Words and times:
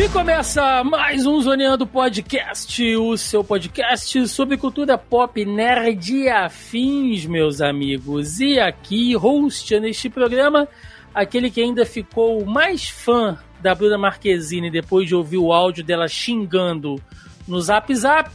E 0.00 0.08
começa 0.08 0.82
mais 0.82 1.26
um 1.26 1.38
Zoneando 1.42 1.86
Podcast, 1.86 2.96
o 2.96 3.18
seu 3.18 3.44
podcast 3.44 4.26
sobre 4.28 4.56
cultura 4.56 4.96
pop 4.96 5.44
nerd 5.44 6.10
e 6.10 6.26
afins, 6.26 7.26
meus 7.26 7.60
amigos. 7.60 8.40
E 8.40 8.58
aqui, 8.58 9.14
host 9.14 9.78
neste 9.78 10.08
programa, 10.08 10.66
aquele 11.14 11.50
que 11.50 11.60
ainda 11.60 11.84
ficou 11.84 12.46
mais 12.46 12.88
fã 12.88 13.38
da 13.60 13.74
Bruna 13.74 13.98
Marquezine 13.98 14.70
depois 14.70 15.06
de 15.06 15.14
ouvir 15.14 15.36
o 15.36 15.52
áudio 15.52 15.84
dela 15.84 16.08
xingando 16.08 16.96
no 17.46 17.60
Zap 17.60 17.94
Zap, 17.94 18.30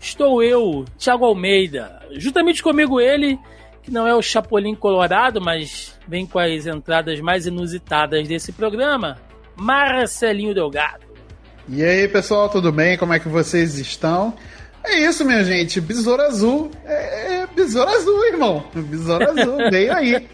estou 0.00 0.42
eu, 0.42 0.86
Thiago 0.96 1.26
Almeida. 1.26 2.00
Justamente 2.12 2.62
comigo 2.62 2.98
ele, 2.98 3.38
que 3.82 3.90
não 3.90 4.08
é 4.08 4.14
o 4.14 4.22
Chapolin 4.22 4.74
Colorado, 4.74 5.38
mas 5.38 6.00
vem 6.08 6.24
com 6.24 6.38
as 6.38 6.66
entradas 6.66 7.20
mais 7.20 7.46
inusitadas 7.46 8.26
desse 8.26 8.52
programa, 8.52 9.18
Marcelinho 9.56 10.54
Delgado. 10.54 11.04
E 11.68 11.82
aí, 11.82 12.06
pessoal, 12.08 12.48
tudo 12.48 12.70
bem? 12.70 12.98
Como 12.98 13.12
é 13.14 13.18
que 13.18 13.28
vocês 13.28 13.78
estão? 13.78 14.34
É 14.84 14.98
isso, 14.98 15.24
minha 15.24 15.42
gente. 15.42 15.80
Besouro 15.80 16.22
Azul. 16.22 16.70
É, 16.84 17.42
é 17.42 17.46
Besouro 17.46 17.88
Azul, 17.88 18.26
irmão. 18.26 18.64
Besouro 18.74 19.30
Azul. 19.30 19.56
Veio 19.70 19.94
aí. 19.94 20.28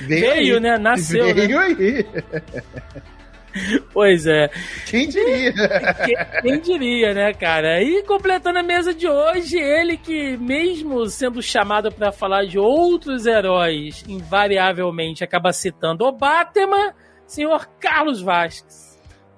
Veio, 0.00 0.30
Veio 0.34 0.54
aí. 0.56 0.60
né? 0.60 0.78
Nasceu. 0.78 1.32
Veio 1.32 1.58
né? 1.58 1.64
aí. 1.64 2.06
Pois 3.92 4.26
é. 4.26 4.48
Quem 4.86 5.08
diria? 5.08 5.52
Quem, 6.06 6.16
quem, 6.42 6.60
diria, 6.60 7.12
né, 7.12 7.34
cara? 7.34 7.82
E 7.82 8.02
completando 8.04 8.58
a 8.58 8.62
mesa 8.62 8.94
de 8.94 9.06
hoje, 9.06 9.58
ele 9.58 9.96
que, 9.98 10.36
mesmo 10.38 11.04
sendo 11.06 11.42
chamado 11.42 11.92
para 11.92 12.10
falar 12.10 12.46
de 12.46 12.58
outros 12.58 13.26
heróis, 13.26 14.04
invariavelmente 14.08 15.22
acaba 15.22 15.52
citando 15.52 16.04
o 16.04 16.12
Batman, 16.12 16.94
senhor 17.32 17.66
Carlos 17.80 18.20
Vasques. 18.20 18.92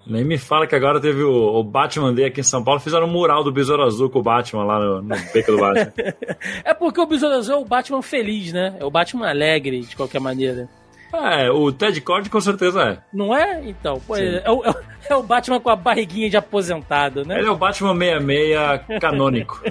Nem 0.06 0.22
me 0.22 0.36
fala 0.36 0.66
que 0.66 0.74
agora 0.74 1.00
teve 1.00 1.22
o, 1.22 1.32
o, 1.32 1.64
Batman 1.64 2.12
Day 2.12 2.26
aqui 2.26 2.40
em 2.40 2.44
São 2.44 2.62
Paulo, 2.62 2.78
fizeram 2.78 3.06
um 3.06 3.10
mural 3.10 3.42
do 3.42 3.50
Besouro 3.50 3.84
Azul 3.84 4.10
com 4.10 4.18
o 4.18 4.22
Batman 4.22 4.64
lá 4.64 4.78
no, 4.78 5.00
no 5.00 5.16
beco 5.32 5.52
do 5.52 5.58
Batman. 5.58 5.92
é 6.62 6.74
porque 6.74 7.00
o 7.00 7.06
Besouro 7.06 7.36
Azul 7.36 7.54
é 7.54 7.58
o 7.58 7.64
Batman 7.64 8.02
feliz, 8.02 8.52
né? 8.52 8.76
É 8.78 8.84
o 8.84 8.90
Batman 8.90 9.30
alegre, 9.30 9.80
de 9.80 9.96
qualquer 9.96 10.20
maneira. 10.20 10.68
É, 11.14 11.48
o 11.50 11.72
Ted 11.72 11.98
Cord 12.00 12.28
com 12.28 12.40
certeza 12.40 12.82
é. 12.82 12.98
Não 13.12 13.34
é? 13.34 13.62
Então, 13.64 13.98
pô, 14.06 14.16
é, 14.16 14.42
é, 14.44 14.50
o, 14.50 14.62
é, 15.08 15.14
o, 15.14 15.22
Batman 15.22 15.60
com 15.60 15.70
a 15.70 15.76
barriguinha 15.76 16.28
de 16.28 16.36
aposentado, 16.36 17.24
né? 17.24 17.38
Ele 17.38 17.48
é 17.48 17.50
o 17.50 17.56
Batman 17.56 17.94
66 17.94 19.00
canônico. 19.00 19.62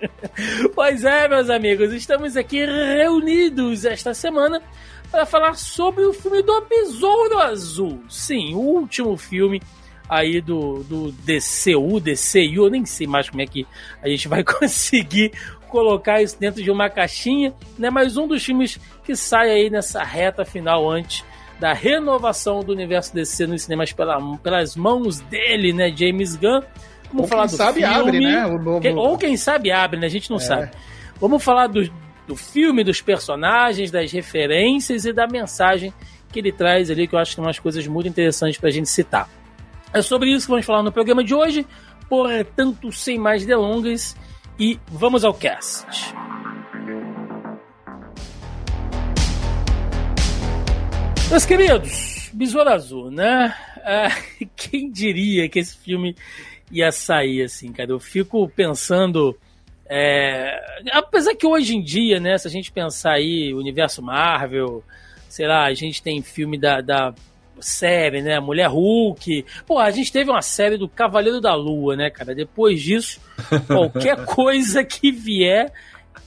pois 0.74 1.04
é, 1.04 1.28
meus 1.28 1.48
amigos, 1.48 1.92
estamos 1.92 2.36
aqui 2.36 2.64
reunidos 2.64 3.84
esta 3.84 4.14
semana 4.14 4.60
para 5.10 5.26
falar 5.26 5.54
sobre 5.54 6.04
o 6.04 6.12
filme 6.12 6.42
do 6.42 6.60
Besouro 6.62 7.38
Azul. 7.38 8.02
Sim, 8.08 8.54
o 8.54 8.58
último 8.58 9.16
filme 9.16 9.60
aí 10.08 10.40
do, 10.40 10.82
do 10.84 11.12
DCU, 11.12 12.00
DCU, 12.00 12.64
eu 12.64 12.70
nem 12.70 12.84
sei 12.84 13.06
mais 13.06 13.28
como 13.28 13.42
é 13.42 13.46
que 13.46 13.66
a 14.02 14.08
gente 14.08 14.28
vai 14.28 14.42
conseguir 14.44 15.32
colocar 15.68 16.20
isso 16.20 16.38
dentro 16.38 16.62
de 16.62 16.70
uma 16.70 16.90
caixinha, 16.90 17.54
né? 17.78 17.90
Mas 17.90 18.16
um 18.16 18.26
dos 18.26 18.44
filmes 18.44 18.78
que 19.04 19.14
sai 19.14 19.50
aí 19.50 19.70
nessa 19.70 20.02
reta 20.02 20.44
final 20.44 20.90
antes 20.90 21.24
da 21.60 21.72
renovação 21.72 22.64
do 22.64 22.72
universo 22.72 23.14
DC 23.14 23.46
nos 23.46 23.62
cinemas 23.62 23.92
pela, 23.92 24.18
pelas 24.38 24.74
mãos 24.74 25.20
dele, 25.20 25.72
né, 25.72 25.94
James 25.94 26.34
Gunn. 26.34 26.62
Vamos 27.08 27.22
ou 27.22 27.28
falar 27.28 27.46
do 27.46 27.56
sabe 27.56 27.80
filme, 27.80 27.94
abre, 27.94 28.20
né? 28.20 28.46
Novo... 28.46 28.80
Quem, 28.80 28.96
ou 28.96 29.18
quem 29.18 29.36
sabe 29.36 29.70
abre, 29.70 30.00
né? 30.00 30.06
A 30.06 30.10
gente 30.10 30.30
não 30.30 30.38
é. 30.38 30.40
sabe. 30.40 30.70
Vamos 31.20 31.42
falar 31.42 31.66
do, 31.66 31.82
do 32.30 32.36
filme, 32.36 32.84
dos 32.84 33.02
personagens, 33.02 33.90
das 33.90 34.12
referências 34.12 35.04
e 35.04 35.12
da 35.12 35.26
mensagem 35.26 35.92
que 36.30 36.38
ele 36.38 36.52
traz 36.52 36.88
ali, 36.88 37.08
que 37.08 37.14
eu 37.16 37.18
acho 37.18 37.32
que 37.32 37.34
são 37.34 37.44
umas 37.44 37.58
coisas 37.58 37.84
muito 37.88 38.06
interessantes 38.08 38.56
para 38.56 38.68
a 38.68 38.72
gente 38.72 38.88
citar. 38.88 39.28
É 39.92 40.00
sobre 40.00 40.30
isso 40.30 40.46
que 40.46 40.52
vamos 40.52 40.64
falar 40.64 40.84
no 40.84 40.92
programa 40.92 41.24
de 41.24 41.34
hoje, 41.34 41.66
portanto, 42.08 42.92
sem 42.92 43.18
mais 43.18 43.44
delongas, 43.44 44.16
e 44.56 44.78
vamos 44.86 45.24
ao 45.24 45.34
cast. 45.34 46.14
Meus 51.30 51.44
queridos, 51.44 52.30
Besouro 52.32 52.70
Azul, 52.70 53.10
né? 53.10 53.52
Ah, 53.84 54.16
quem 54.54 54.88
diria 54.88 55.48
que 55.48 55.58
esse 55.58 55.76
filme 55.76 56.14
ia 56.70 56.92
sair 56.92 57.42
assim, 57.42 57.72
cara? 57.72 57.90
Eu 57.90 57.98
fico 57.98 58.48
pensando 58.48 59.36
é, 59.92 60.88
apesar 60.92 61.34
que 61.34 61.44
hoje 61.44 61.76
em 61.76 61.82
dia, 61.82 62.20
né, 62.20 62.38
se 62.38 62.46
a 62.46 62.50
gente 62.50 62.70
pensar 62.70 63.14
aí, 63.14 63.52
universo 63.52 64.00
Marvel, 64.00 64.84
sei 65.28 65.48
lá, 65.48 65.66
a 65.66 65.74
gente 65.74 66.00
tem 66.00 66.22
filme 66.22 66.56
da, 66.56 66.80
da 66.80 67.12
série, 67.58 68.22
né, 68.22 68.38
Mulher 68.38 68.68
Hulk. 68.68 69.44
Pô, 69.66 69.80
a 69.80 69.90
gente 69.90 70.12
teve 70.12 70.30
uma 70.30 70.42
série 70.42 70.78
do 70.78 70.88
Cavaleiro 70.88 71.40
da 71.40 71.56
Lua, 71.56 71.96
né, 71.96 72.08
cara? 72.08 72.36
Depois 72.36 72.80
disso, 72.80 73.20
qualquer 73.66 74.24
coisa 74.24 74.84
que 74.84 75.10
vier 75.10 75.72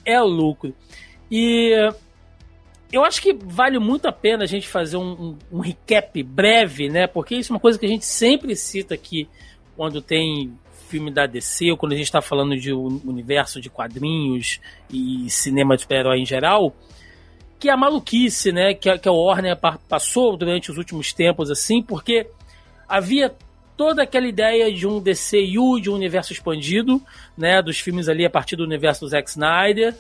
é 0.04 0.20
lucro. 0.20 0.76
E 1.32 1.72
eu 2.92 3.02
acho 3.06 3.22
que 3.22 3.34
vale 3.34 3.80
muito 3.80 4.10
a 4.10 4.12
pena 4.12 4.44
a 4.44 4.48
gente 4.48 4.68
fazer 4.68 4.98
um, 4.98 5.12
um, 5.14 5.38
um 5.54 5.60
recap 5.62 6.22
breve, 6.22 6.90
né? 6.90 7.08
Porque 7.08 7.36
isso 7.36 7.54
é 7.54 7.56
uma 7.56 7.62
coisa 7.62 7.80
que 7.80 7.86
a 7.86 7.90
gente 7.90 8.06
sempre 8.06 8.58
cita 8.58 8.94
aqui 8.94 9.30
quando 9.76 10.02
tem 10.02 10.54
filme 10.94 11.10
da 11.10 11.26
DC, 11.26 11.72
ou 11.72 11.78
quando 11.78 11.94
a 11.94 11.96
gente 11.96 12.06
está 12.06 12.22
falando 12.22 12.56
de 12.56 12.72
um 12.72 13.02
universo 13.04 13.60
de 13.60 13.68
quadrinhos 13.68 14.60
e 14.92 15.28
cinema 15.28 15.76
de 15.76 15.82
super-herói 15.82 16.20
em 16.20 16.26
geral, 16.26 16.72
que 17.60 17.68
é 17.68 17.72
a 17.72 17.78
maluquice, 17.78 18.52
né, 18.52 18.76
que 18.76 18.96
que 19.00 19.10
a 19.10 19.12
Warner 19.12 19.58
passou 19.90 20.38
durante 20.38 20.70
os 20.70 20.78
últimos 20.78 21.12
tempos, 21.12 21.50
assim, 21.50 21.82
porque 21.82 22.28
havia 22.88 23.34
toda 23.76 24.04
aquela 24.04 24.28
ideia 24.28 24.72
de 24.72 24.86
um 24.86 25.02
DCU, 25.02 25.82
de 25.82 25.90
um 25.90 25.96
universo 25.96 26.32
expandido, 26.32 27.02
né, 27.36 27.60
dos 27.60 27.80
filmes 27.80 28.08
ali 28.08 28.24
a 28.24 28.30
partir 28.30 28.56
do 28.56 28.64
universo 28.64 29.02
do 29.02 29.10
Zack 29.10 29.28
Snyder, 29.32 29.96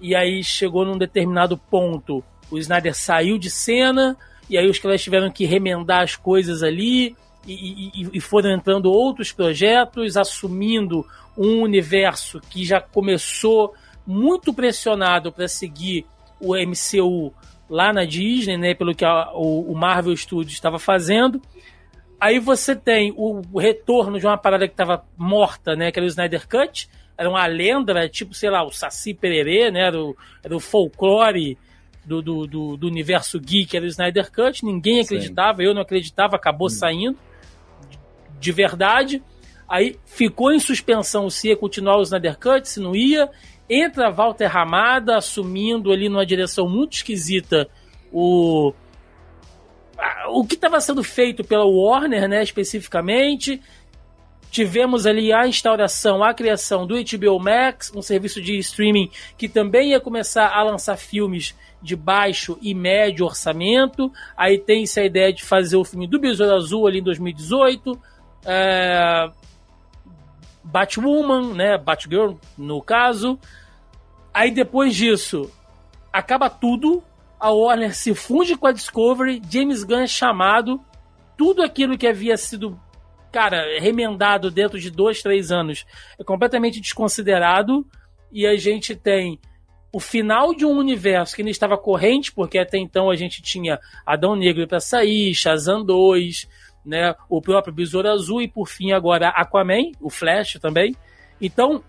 e 0.00 0.14
aí 0.14 0.44
chegou 0.44 0.84
num 0.84 0.96
determinado 0.96 1.58
ponto, 1.58 2.22
o 2.52 2.56
Snyder 2.56 2.94
saiu 2.94 3.36
de 3.36 3.50
cena, 3.50 4.16
e 4.48 4.56
aí 4.56 4.70
os 4.70 4.78
caras 4.78 5.02
tiveram 5.02 5.28
que 5.28 5.44
remendar 5.44 6.04
as 6.04 6.14
coisas 6.14 6.62
ali, 6.62 7.16
e, 7.46 7.90
e, 7.94 8.10
e 8.14 8.20
foram 8.20 8.50
entrando 8.50 8.90
outros 8.90 9.32
projetos, 9.32 10.16
assumindo 10.16 11.06
um 11.36 11.62
universo 11.62 12.40
que 12.40 12.64
já 12.64 12.80
começou 12.80 13.74
muito 14.06 14.52
pressionado 14.52 15.30
para 15.30 15.48
seguir 15.48 16.06
o 16.40 16.54
MCU 16.56 17.32
lá 17.68 17.92
na 17.92 18.04
Disney, 18.04 18.56
né, 18.56 18.74
pelo 18.74 18.94
que 18.94 19.04
a, 19.04 19.30
o, 19.32 19.72
o, 19.72 19.74
Marvel 19.74 20.16
Studios 20.16 20.54
estava 20.54 20.78
fazendo. 20.78 21.40
Aí 22.20 22.38
você 22.38 22.74
tem 22.74 23.12
o, 23.16 23.42
o, 23.52 23.58
retorno 23.58 24.18
de 24.18 24.26
uma 24.26 24.38
parada 24.38 24.66
que 24.66 24.74
estava 24.74 25.04
morta, 25.16 25.74
né, 25.74 25.90
que 25.90 25.98
era 25.98 26.06
o 26.06 26.08
Snyder 26.08 26.48
Cut, 26.48 26.88
era 27.18 27.28
uma 27.28 27.46
lenda, 27.46 28.08
tipo, 28.08 28.34
sei 28.34 28.50
lá, 28.50 28.62
o 28.64 28.70
Saci 28.70 29.14
Pererê, 29.14 29.70
né, 29.70 29.86
era 29.86 30.00
o, 30.00 30.16
era 30.42 30.54
o 30.54 30.60
folclore 30.60 31.58
do, 32.04 32.22
do, 32.22 32.46
do, 32.46 32.76
do 32.76 32.86
universo 32.86 33.40
geek, 33.40 33.76
era 33.76 33.84
o 33.84 33.88
Snyder 33.88 34.30
Cut, 34.30 34.64
ninguém 34.64 35.00
acreditava, 35.00 35.58
Sim. 35.58 35.64
eu 35.64 35.74
não 35.74 35.82
acreditava, 35.82 36.36
acabou 36.36 36.66
hum. 36.66 36.70
saindo 36.70 37.18
de 38.38 38.52
verdade. 38.52 39.22
Aí 39.68 39.96
ficou 40.04 40.52
em 40.52 40.60
suspensão 40.60 41.28
se 41.28 41.48
ia 41.48 41.56
continuar 41.56 41.98
o 41.98 42.02
Snyder 42.02 42.38
Cut, 42.38 42.68
se 42.68 42.80
não 42.80 42.94
ia. 42.94 43.28
Entra 43.68 44.10
Walter 44.10 44.46
Ramada 44.46 45.16
assumindo 45.16 45.90
ali 45.90 46.08
numa 46.08 46.24
direção 46.24 46.68
muito 46.68 46.94
esquisita 46.94 47.68
o 48.12 48.72
o 50.28 50.44
que 50.44 50.54
estava 50.54 50.78
sendo 50.80 51.02
feito 51.02 51.42
pela 51.42 51.64
Warner, 51.64 52.28
né, 52.28 52.42
especificamente. 52.42 53.62
Tivemos 54.50 55.06
ali 55.06 55.32
a 55.32 55.46
instauração, 55.46 56.22
a 56.22 56.32
criação 56.34 56.86
do 56.86 56.94
HBO 56.94 57.38
Max, 57.38 57.92
um 57.94 58.02
serviço 58.02 58.40
de 58.40 58.58
streaming 58.58 59.10
que 59.36 59.48
também 59.48 59.90
ia 59.90 60.00
começar 60.00 60.48
a 60.48 60.62
lançar 60.62 60.96
filmes 60.96 61.54
de 61.82 61.96
baixo 61.96 62.58
e 62.60 62.74
médio 62.74 63.26
orçamento. 63.26 64.12
Aí 64.36 64.58
tem-se 64.58 65.00
a 65.00 65.04
ideia 65.04 65.32
de 65.32 65.42
fazer 65.42 65.76
o 65.76 65.84
filme 65.84 66.06
do 66.06 66.20
Besouro 66.20 66.54
Azul 66.54 66.86
ali 66.86 67.00
em 67.00 67.02
2018 67.02 67.98
é, 68.46 69.28
Batwoman, 70.62 71.54
né? 71.54 71.76
Batgirl, 71.76 72.34
no 72.56 72.80
caso. 72.80 73.38
Aí 74.32 74.50
depois 74.50 74.94
disso, 74.94 75.50
acaba 76.12 76.48
tudo. 76.48 77.02
A 77.38 77.50
Warner 77.50 77.94
se 77.94 78.14
funde 78.14 78.56
com 78.56 78.66
a 78.66 78.72
Discovery. 78.72 79.42
James 79.50 79.84
Gunn 79.84 80.00
é 80.00 80.06
chamado. 80.06 80.80
Tudo 81.36 81.62
aquilo 81.62 81.98
que 81.98 82.06
havia 82.06 82.36
sido, 82.36 82.80
cara, 83.30 83.78
remendado 83.78 84.50
dentro 84.50 84.78
de 84.78 84.90
dois, 84.90 85.22
três 85.22 85.50
anos 85.50 85.84
é 86.18 86.24
completamente 86.24 86.80
desconsiderado. 86.80 87.86
E 88.32 88.46
a 88.46 88.56
gente 88.56 88.94
tem 88.94 89.38
o 89.92 90.00
final 90.00 90.54
de 90.54 90.66
um 90.66 90.76
universo 90.76 91.34
que 91.34 91.42
ainda 91.42 91.50
estava 91.50 91.78
corrente, 91.78 92.32
porque 92.32 92.58
até 92.58 92.76
então 92.76 93.08
a 93.08 93.16
gente 93.16 93.40
tinha 93.40 93.78
Adão 94.04 94.36
Negro 94.36 94.66
para 94.66 94.80
sair, 94.80 95.34
Shazam 95.34 95.82
2, 95.84 96.46
né, 96.86 97.14
o 97.28 97.42
próprio 97.42 97.74
Besouro 97.74 98.08
Azul 98.08 98.40
e 98.40 98.48
por 98.48 98.68
fim 98.68 98.92
agora 98.92 99.28
Aquaman, 99.28 99.90
o 100.00 100.08
Flash 100.08 100.58
também. 100.60 100.94
Então, 101.40 101.82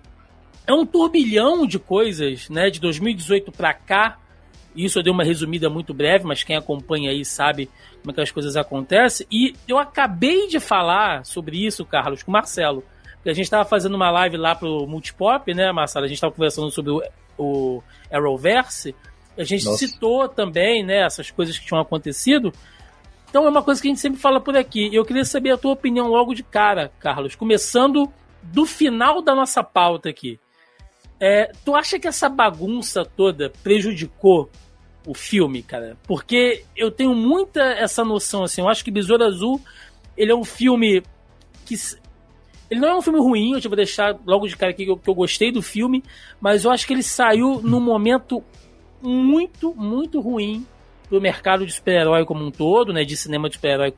é 0.66 0.74
um 0.74 0.86
turbilhão 0.86 1.66
de 1.66 1.80
coisas, 1.80 2.50
né, 2.50 2.70
de 2.70 2.80
2018 2.82 3.52
para 3.52 3.74
cá. 3.74 4.18
Isso 4.76 5.00
eu 5.00 5.04
dei 5.04 5.12
uma 5.12 5.24
resumida 5.24 5.70
muito 5.70 5.94
breve, 5.94 6.26
mas 6.26 6.44
quem 6.44 6.56
acompanha 6.56 7.12
aí 7.12 7.24
sabe 7.24 7.70
como 8.02 8.12
é 8.12 8.14
que 8.14 8.22
as 8.22 8.32
coisas 8.32 8.58
acontecem. 8.58 9.26
E 9.32 9.54
eu 9.68 9.78
acabei 9.78 10.48
de 10.48 10.60
falar 10.60 11.26
sobre 11.26 11.66
isso, 11.66 11.86
Carlos, 11.86 12.22
com 12.22 12.32
o 12.32 12.34
Marcelo. 12.34 12.84
Porque 13.16 13.30
a 13.30 13.34
gente 13.34 13.46
estava 13.46 13.66
fazendo 13.66 13.96
uma 13.96 14.12
live 14.12 14.38
lá 14.38 14.56
pro 14.56 14.86
Multipop, 14.86 15.54
né, 15.54 15.72
Marcelo? 15.72 16.06
A 16.06 16.08
gente 16.08 16.18
estava 16.18 16.34
conversando 16.34 16.70
sobre 16.70 16.92
o, 16.92 17.02
o 17.38 17.84
Arrowverse. 18.12 18.94
A 19.38 19.44
gente 19.44 19.66
Nossa. 19.66 19.78
citou 19.78 20.28
também, 20.28 20.84
né, 20.84 21.06
essas 21.06 21.32
coisas 21.32 21.58
que 21.58 21.66
tinham 21.66 21.82
acontecido. 21.82 22.52
Então 23.38 23.46
é 23.46 23.52
uma 23.52 23.62
coisa 23.62 23.80
que 23.80 23.88
a 23.88 23.92
gente 23.92 24.02
sempre 24.02 24.20
fala 24.20 24.42
por 24.42 24.58
aqui. 24.58 24.90
Eu 24.92 25.06
queria 25.06 25.24
saber 25.24 25.52
a 25.52 25.58
tua 25.60 25.72
opinião 25.72 26.08
logo 26.08 26.34
de 26.34 26.42
cara, 26.42 26.92
Carlos. 27.00 27.36
Começando 27.36 28.12
do 28.42 28.66
final 28.66 29.22
da 29.22 29.36
nossa 29.36 29.64
pauta 29.64 30.10
aqui. 30.10 30.40
É, 31.20 31.52
tu 31.64 31.76
acha 31.76 32.00
que 32.00 32.08
essa 32.08 32.28
bagunça 32.30 33.06
toda 33.06 33.54
prejudicou 33.62 34.50
o 35.06 35.14
filme, 35.14 35.62
cara? 35.62 35.96
Porque 36.08 36.66
eu 36.76 36.90
tenho 36.90 37.14
muita 37.14 37.62
essa 37.62 38.04
noção, 38.04 38.44
assim. 38.44 38.62
Eu 38.62 38.68
acho 38.68 38.84
que 38.84 38.90
Besouro 38.90 39.24
Azul, 39.24 39.62
ele 40.18 40.32
é 40.32 40.36
um 40.36 40.44
filme 40.44 41.04
que... 41.64 41.76
Ele 42.72 42.80
não 42.80 42.90
é 42.90 42.96
um 42.96 43.04
filme 43.04 43.20
ruim, 43.20 43.54
eu 43.54 43.62
te 43.62 43.68
vou 43.68 43.78
deixar 43.78 44.18
logo 44.26 44.48
de 44.48 44.58
cara 44.58 44.72
aqui 44.72 44.84
que 44.84 44.90
eu, 44.90 44.98
que 44.98 45.08
eu 45.08 45.14
gostei 45.14 45.52
do 45.52 45.62
filme, 45.62 46.04
mas 46.42 46.66
eu 46.66 46.72
acho 46.72 46.88
que 46.88 46.94
ele 46.94 47.04
saiu 47.04 47.62
num 47.62 47.80
momento 47.80 48.44
muito, 49.00 49.76
muito 49.76 50.20
ruim 50.20 50.66
pro 51.10 51.22
mercado 51.22 51.66
de 51.66 51.72
super-herói 51.72 52.26
como 52.26 52.46
um 52.46 52.52
todo, 52.52 52.94
né, 52.94 53.04
de 53.04 53.16
cinema 53.16 53.50
de 53.50 53.56
super-herói 53.56 53.94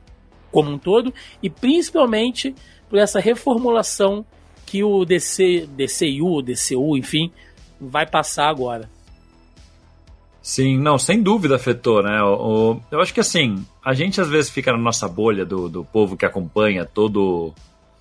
como 0.50 0.70
um 0.70 0.78
todo, 0.78 1.12
e 1.42 1.48
principalmente 1.48 2.54
por 2.88 2.98
essa 2.98 3.20
reformulação 3.20 4.24
que 4.66 4.82
o 4.84 5.04
DC, 5.04 5.68
DCU, 5.76 6.42
DCU, 6.42 6.96
enfim, 6.96 7.32
vai 7.80 8.06
passar 8.06 8.48
agora. 8.48 8.88
Sim, 10.42 10.78
não, 10.78 10.98
sem 10.98 11.22
dúvida 11.22 11.56
afetou, 11.56 12.02
né? 12.02 12.22
O, 12.22 12.72
o, 12.72 12.82
eu 12.90 13.00
acho 13.00 13.12
que 13.12 13.20
assim, 13.20 13.64
a 13.84 13.92
gente 13.92 14.20
às 14.20 14.28
vezes 14.28 14.50
fica 14.50 14.72
na 14.72 14.78
nossa 14.78 15.06
bolha 15.06 15.44
do, 15.44 15.68
do 15.68 15.84
povo 15.84 16.16
que 16.16 16.24
acompanha 16.24 16.84
todo, 16.84 17.52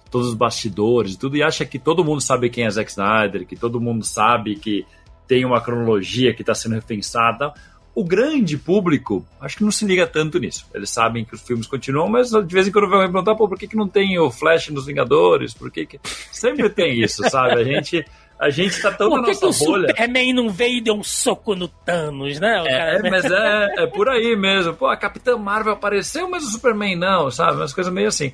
todos 0.09 0.29
os 0.29 0.33
bastidores 0.33 1.17
tudo, 1.17 1.35
e 1.35 1.43
acha 1.43 1.65
que 1.65 1.77
todo 1.77 2.03
mundo 2.03 2.21
sabe 2.21 2.49
quem 2.49 2.65
é 2.65 2.69
Zack 2.69 2.89
Snyder, 2.89 3.45
que 3.45 3.55
todo 3.55 3.81
mundo 3.81 4.05
sabe 4.05 4.55
que 4.55 4.85
tem 5.27 5.43
uma 5.45 5.61
cronologia 5.61 6.33
que 6.33 6.41
está 6.41 6.55
sendo 6.55 6.75
repensada. 6.75 7.53
O 7.99 8.03
grande 8.05 8.57
público, 8.57 9.25
acho 9.41 9.57
que 9.57 9.63
não 9.65 9.71
se 9.71 9.85
liga 9.85 10.07
tanto 10.07 10.39
nisso. 10.39 10.65
Eles 10.73 10.89
sabem 10.89 11.25
que 11.25 11.35
os 11.35 11.41
filmes 11.41 11.67
continuam, 11.67 12.07
mas 12.07 12.29
de 12.29 12.53
vez 12.53 12.65
em 12.65 12.71
quando 12.71 12.87
vão 12.89 12.99
me 12.99 13.07
perguntar, 13.07 13.35
pô, 13.35 13.45
por 13.45 13.59
que, 13.59 13.67
que 13.67 13.75
não 13.75 13.89
tem 13.89 14.17
o 14.17 14.31
Flash 14.31 14.69
nos 14.69 14.85
Vingadores? 14.85 15.53
Por 15.53 15.69
que, 15.69 15.85
que... 15.85 15.99
Sempre 16.31 16.69
tem 16.69 17.01
isso, 17.01 17.29
sabe? 17.29 17.59
A 17.59 17.63
gente, 17.65 18.05
a 18.39 18.49
gente 18.49 18.81
tá 18.81 18.89
tão 18.89 19.09
por 19.09 19.15
que 19.17 19.21
na 19.21 19.27
nossa 19.27 19.39
que 19.41 19.63
o 19.65 19.67
bolha. 19.67 19.89
Superman 19.89 20.31
não 20.31 20.49
veio 20.49 20.77
e 20.77 20.81
deu 20.81 20.93
um 20.93 21.03
soco 21.03 21.55
no 21.55 21.67
Thanos, 21.67 22.39
né? 22.39 22.63
É, 22.67 23.09
mas 23.09 23.25
é, 23.25 23.83
é 23.83 23.87
por 23.87 24.07
aí 24.07 24.33
mesmo. 24.33 24.73
Pô, 24.75 24.87
a 24.87 24.95
Capitã 24.95 25.37
Marvel 25.37 25.73
apareceu, 25.73 26.29
mas 26.29 26.45
o 26.45 26.51
Superman 26.51 26.95
não, 26.95 27.29
sabe? 27.29 27.57
Umas 27.57 27.73
coisas 27.73 27.91
meio 27.91 28.07
assim. 28.07 28.31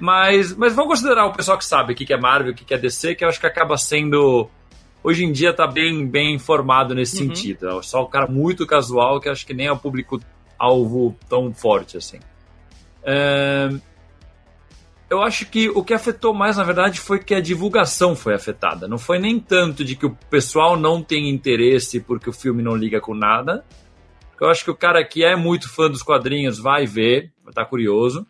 Mas, 0.00 0.56
mas 0.56 0.74
vamos 0.74 0.90
considerar 0.90 1.26
o 1.26 1.32
pessoal 1.32 1.56
que 1.56 1.64
sabe 1.64 1.92
o 1.92 1.96
que 1.96 2.12
é 2.12 2.18
Marvel, 2.18 2.50
o 2.50 2.54
que 2.54 2.74
é 2.74 2.76
DC, 2.76 3.14
que 3.14 3.24
eu 3.24 3.28
acho 3.28 3.38
que 3.38 3.46
acaba 3.46 3.76
sendo 3.76 4.50
hoje 5.04 5.22
em 5.22 5.30
dia 5.30 5.52
tá 5.52 5.66
bem, 5.66 6.06
bem 6.06 6.34
informado 6.34 6.94
nesse 6.94 7.22
uhum. 7.22 7.28
sentido. 7.28 7.68
É 7.68 7.82
só 7.82 8.02
um 8.02 8.08
cara 8.08 8.26
muito 8.26 8.66
casual 8.66 9.20
que 9.20 9.28
acho 9.28 9.46
que 9.46 9.52
nem 9.52 9.66
é 9.66 9.72
o 9.72 9.78
público-alvo 9.78 11.14
tão 11.28 11.52
forte 11.52 11.98
assim. 11.98 12.18
É... 13.04 13.68
Eu 15.10 15.22
acho 15.22 15.46
que 15.46 15.68
o 15.68 15.84
que 15.84 15.92
afetou 15.92 16.32
mais, 16.32 16.56
na 16.56 16.64
verdade, 16.64 16.98
foi 16.98 17.18
que 17.20 17.34
a 17.34 17.40
divulgação 17.40 18.16
foi 18.16 18.34
afetada. 18.34 18.88
Não 18.88 18.98
foi 18.98 19.18
nem 19.18 19.38
tanto 19.38 19.84
de 19.84 19.94
que 19.94 20.06
o 20.06 20.16
pessoal 20.30 20.76
não 20.76 21.02
tem 21.02 21.28
interesse 21.28 22.00
porque 22.00 22.28
o 22.28 22.32
filme 22.32 22.62
não 22.62 22.74
liga 22.74 23.00
com 23.00 23.14
nada. 23.14 23.64
Eu 24.40 24.48
acho 24.48 24.64
que 24.64 24.70
o 24.70 24.74
cara 24.74 25.04
que 25.04 25.22
é 25.22 25.36
muito 25.36 25.68
fã 25.68 25.88
dos 25.88 26.02
quadrinhos 26.02 26.58
vai 26.58 26.86
ver, 26.86 27.32
vai 27.42 27.52
estar 27.52 27.64
tá 27.64 27.68
curioso. 27.68 28.26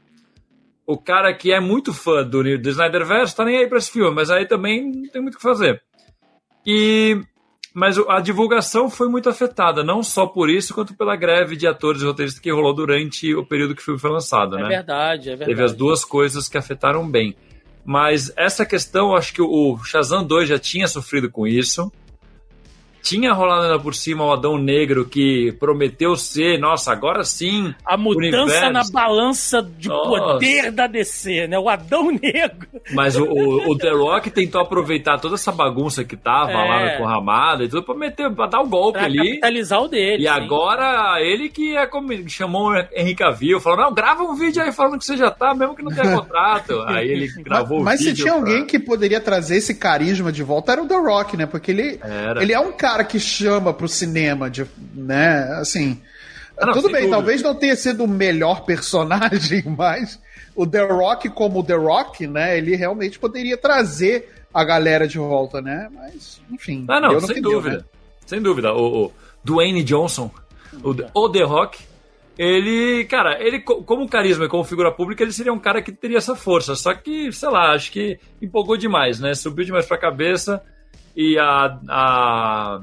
O 0.87 0.99
cara 0.99 1.33
que 1.33 1.53
é 1.53 1.61
muito 1.61 1.95
fã 1.95 2.23
do, 2.23 2.43
do 2.59 2.69
Snyderverse 2.69 3.35
tá 3.35 3.45
nem 3.45 3.57
aí 3.57 3.67
para 3.67 3.79
esse 3.79 3.91
filme, 3.91 4.15
mas 4.15 4.31
aí 4.31 4.45
também 4.45 4.85
não 4.85 5.09
tem 5.09 5.23
muito 5.23 5.35
o 5.35 5.39
que 5.39 5.43
fazer. 5.43 5.83
E 6.67 7.21
mas 7.75 7.99
a 7.99 8.21
divulgação 8.21 8.89
foi 8.89 9.09
muito 9.09 9.29
afetada, 9.29 9.83
não 9.83 10.01
só 10.01 10.27
por 10.29 10.49
isso, 10.49 10.73
quanto 10.73 10.95
pela 10.95 11.17
greve 11.17 11.57
de 11.57 11.67
atores 11.67 12.03
e 12.03 12.05
roteiristas 12.05 12.41
que 12.41 12.53
rolou 12.53 12.73
durante 12.73 13.35
o 13.35 13.45
período 13.45 13.75
que 13.75 13.83
o 13.83 13.85
filme 13.85 13.99
foi 13.99 14.13
lançado, 14.13 14.57
é 14.57 14.63
né? 14.63 14.69
Verdade, 14.69 15.31
é 15.31 15.33
verdade. 15.33 15.51
Teve 15.51 15.65
as 15.65 15.75
duas 15.75 16.05
coisas 16.05 16.49
que 16.49 16.57
afetaram 16.57 17.11
bem. 17.11 17.35
Mas 17.85 18.33
essa 18.37 18.65
questão, 18.65 19.15
acho 19.15 19.35
que 19.35 19.43
o 19.43 19.77
Shazam 19.85 20.25
2 20.25 20.49
já 20.49 20.59
tinha 20.59 20.87
sofrido 20.87 21.29
com 21.29 21.49
isso 21.49 21.93
tinha 23.05 23.35
rolado 23.35 23.65
ainda 23.65 23.79
por 23.79 23.95
cima 23.95 24.25
o 24.25 24.33
Adão 24.33 24.57
Negro 24.57 25.05
que 25.05 25.53
prometeu 25.61 26.17
ser, 26.17 26.59
nossa, 26.59 26.91
agora 26.91 27.23
sim. 27.23 27.75
A 27.85 27.99
mudança 27.99 28.71
na 28.71 28.83
balança 28.91 29.63
de 29.63 29.89
nossa. 29.89 30.09
poder 30.09 30.73
da 30.73 30.87
DC, 30.87 31.47
né? 31.47 31.59
O 31.59 31.69
Adão 31.69 32.11
Negro. 32.11 32.67
Mas 32.95 33.15
o, 33.15 33.25
o, 33.25 33.71
o, 33.71 33.77
The 33.77 33.91
Rock 33.91 34.31
tentou 34.31 34.59
aproveitar 34.59 35.19
toda 35.19 35.35
essa 35.35 35.53
bagunça 35.53 36.03
que 36.03 36.17
tava 36.17 36.53
é. 36.53 36.55
lá 36.55 36.97
com 36.97 37.05
Ramada 37.05 37.65
e 37.65 37.69
tudo 37.69 37.83
pra, 37.83 37.95
meter, 37.95 38.31
pra 38.31 38.47
dar 38.47 38.61
o 38.61 38.65
um 38.65 38.71
golpe 38.71 38.99
pra 38.99 39.07
ali. 39.07 39.19
capitalizar 39.19 39.83
o 39.83 39.89
dele. 39.89 40.23
E 40.23 40.27
sim. 40.27 40.29
agora 40.29 41.21
ele 41.21 41.51
que 41.51 41.77
é 41.77 41.87
como, 41.87 42.09
chamou 42.27 42.71
o 42.71 42.77
Henrique 42.95 43.17
Cavill, 43.17 43.61
falou: 43.61 43.81
não, 43.81 43.95
grava 43.95 44.23
um 44.23 44.35
vídeo 44.35 44.63
aí 44.63 44.73
falando 44.73 44.99
que 44.99 45.05
você 45.05 45.17
já 45.17 45.31
tá, 45.31 45.55
mesmo 45.55 45.77
que 45.77 45.83
não 45.83 45.95
tenha 45.95 46.17
contrato. 46.17 46.81
aí 46.89 47.09
ele 47.09 47.29
gravou 47.43 47.83
mas, 47.83 48.01
o 48.01 48.05
vídeo. 48.05 48.13
Mas 48.13 48.17
se 48.17 48.23
tinha 48.23 48.33
pra... 48.33 48.41
alguém 48.41 48.65
que 48.65 48.79
poderia 48.79 49.21
trazer 49.21 49.57
esse 49.57 49.75
carisma 49.75 50.33
de 50.33 50.43
volta, 50.43 50.73
era 50.73 50.83
o 50.83 50.89
The 50.89 50.97
Rock, 50.97 51.37
né? 51.37 51.45
Porque 51.45 51.71
ele, 51.71 52.01
ele 52.41 52.53
é 52.53 52.59
um 52.59 52.73
cara 52.73 52.94
cara 52.95 53.05
que 53.05 53.19
chama 53.19 53.75
pro 53.75 53.89
cinema, 53.89 54.49
de, 54.49 54.65
né? 54.95 55.49
Assim. 55.59 56.01
Ah, 56.57 56.67
não, 56.67 56.73
tudo 56.75 56.87
bem, 56.87 57.03
dúvida. 57.03 57.17
talvez 57.17 57.43
não 57.43 57.55
tenha 57.55 57.75
sido 57.75 58.05
o 58.05 58.09
melhor 58.09 58.63
personagem, 58.65 59.65
mas 59.77 60.21
o 60.55 60.65
The 60.65 60.85
Rock, 60.85 61.29
como 61.31 61.61
o 61.61 61.65
The 61.65 61.75
Rock, 61.75 62.27
né? 62.29 62.57
Ele 62.57 62.77
realmente 62.77 63.19
poderia 63.19 63.57
trazer 63.57 64.33
a 64.53 64.63
galera 64.63 65.09
de 65.09 65.19
volta, 65.19 65.61
né? 65.61 65.89
Mas, 65.93 66.41
enfim. 66.51 66.85
Ah, 66.89 67.01
não, 67.01 67.21
sem 67.21 67.43
dúvida. 67.43 67.79
Né? 67.79 67.85
Sem 68.25 68.41
dúvida. 68.41 68.73
O, 68.73 69.07
o 69.07 69.13
Dwayne 69.43 69.83
Johnson, 69.83 70.31
o, 70.83 71.21
o 71.21 71.29
The 71.29 71.43
Rock, 71.43 71.83
ele, 72.39 73.05
cara, 73.07 73.43
ele 73.43 73.59
como 73.61 74.09
carisma 74.09 74.45
e 74.45 74.49
como 74.49 74.63
figura 74.63 74.93
pública, 74.93 75.25
ele 75.25 75.33
seria 75.33 75.53
um 75.53 75.59
cara 75.59 75.83
que 75.83 75.91
teria 75.91 76.19
essa 76.19 76.37
força. 76.37 76.77
Só 76.77 76.95
que, 76.95 77.33
sei 77.33 77.49
lá, 77.49 77.73
acho 77.73 77.91
que 77.91 78.21
empolgou 78.41 78.77
demais, 78.77 79.19
né? 79.19 79.35
Subiu 79.35 79.65
demais 79.65 79.87
pra 79.87 79.99
cabeça. 79.99 80.63
E 81.17 81.39
a, 81.39 81.79
a 81.89 82.81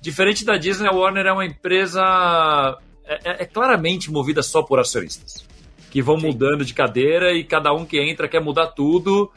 diferente 0.00 0.44
da 0.44 0.56
Disney, 0.56 0.88
a 0.88 0.92
Warner 0.92 1.26
é 1.26 1.32
uma 1.32 1.46
empresa 1.46 2.78
é, 3.04 3.14
é, 3.24 3.42
é 3.42 3.44
claramente 3.44 4.10
movida 4.10 4.42
só 4.42 4.62
por 4.62 4.78
acionistas 4.78 5.48
que 5.90 6.00
vão 6.00 6.18
Sim. 6.18 6.28
mudando 6.28 6.64
de 6.64 6.72
cadeira 6.72 7.32
e 7.32 7.42
cada 7.42 7.72
um 7.72 7.84
que 7.84 8.00
entra 8.00 8.28
quer 8.28 8.40
mudar 8.40 8.68
tudo. 8.68 9.30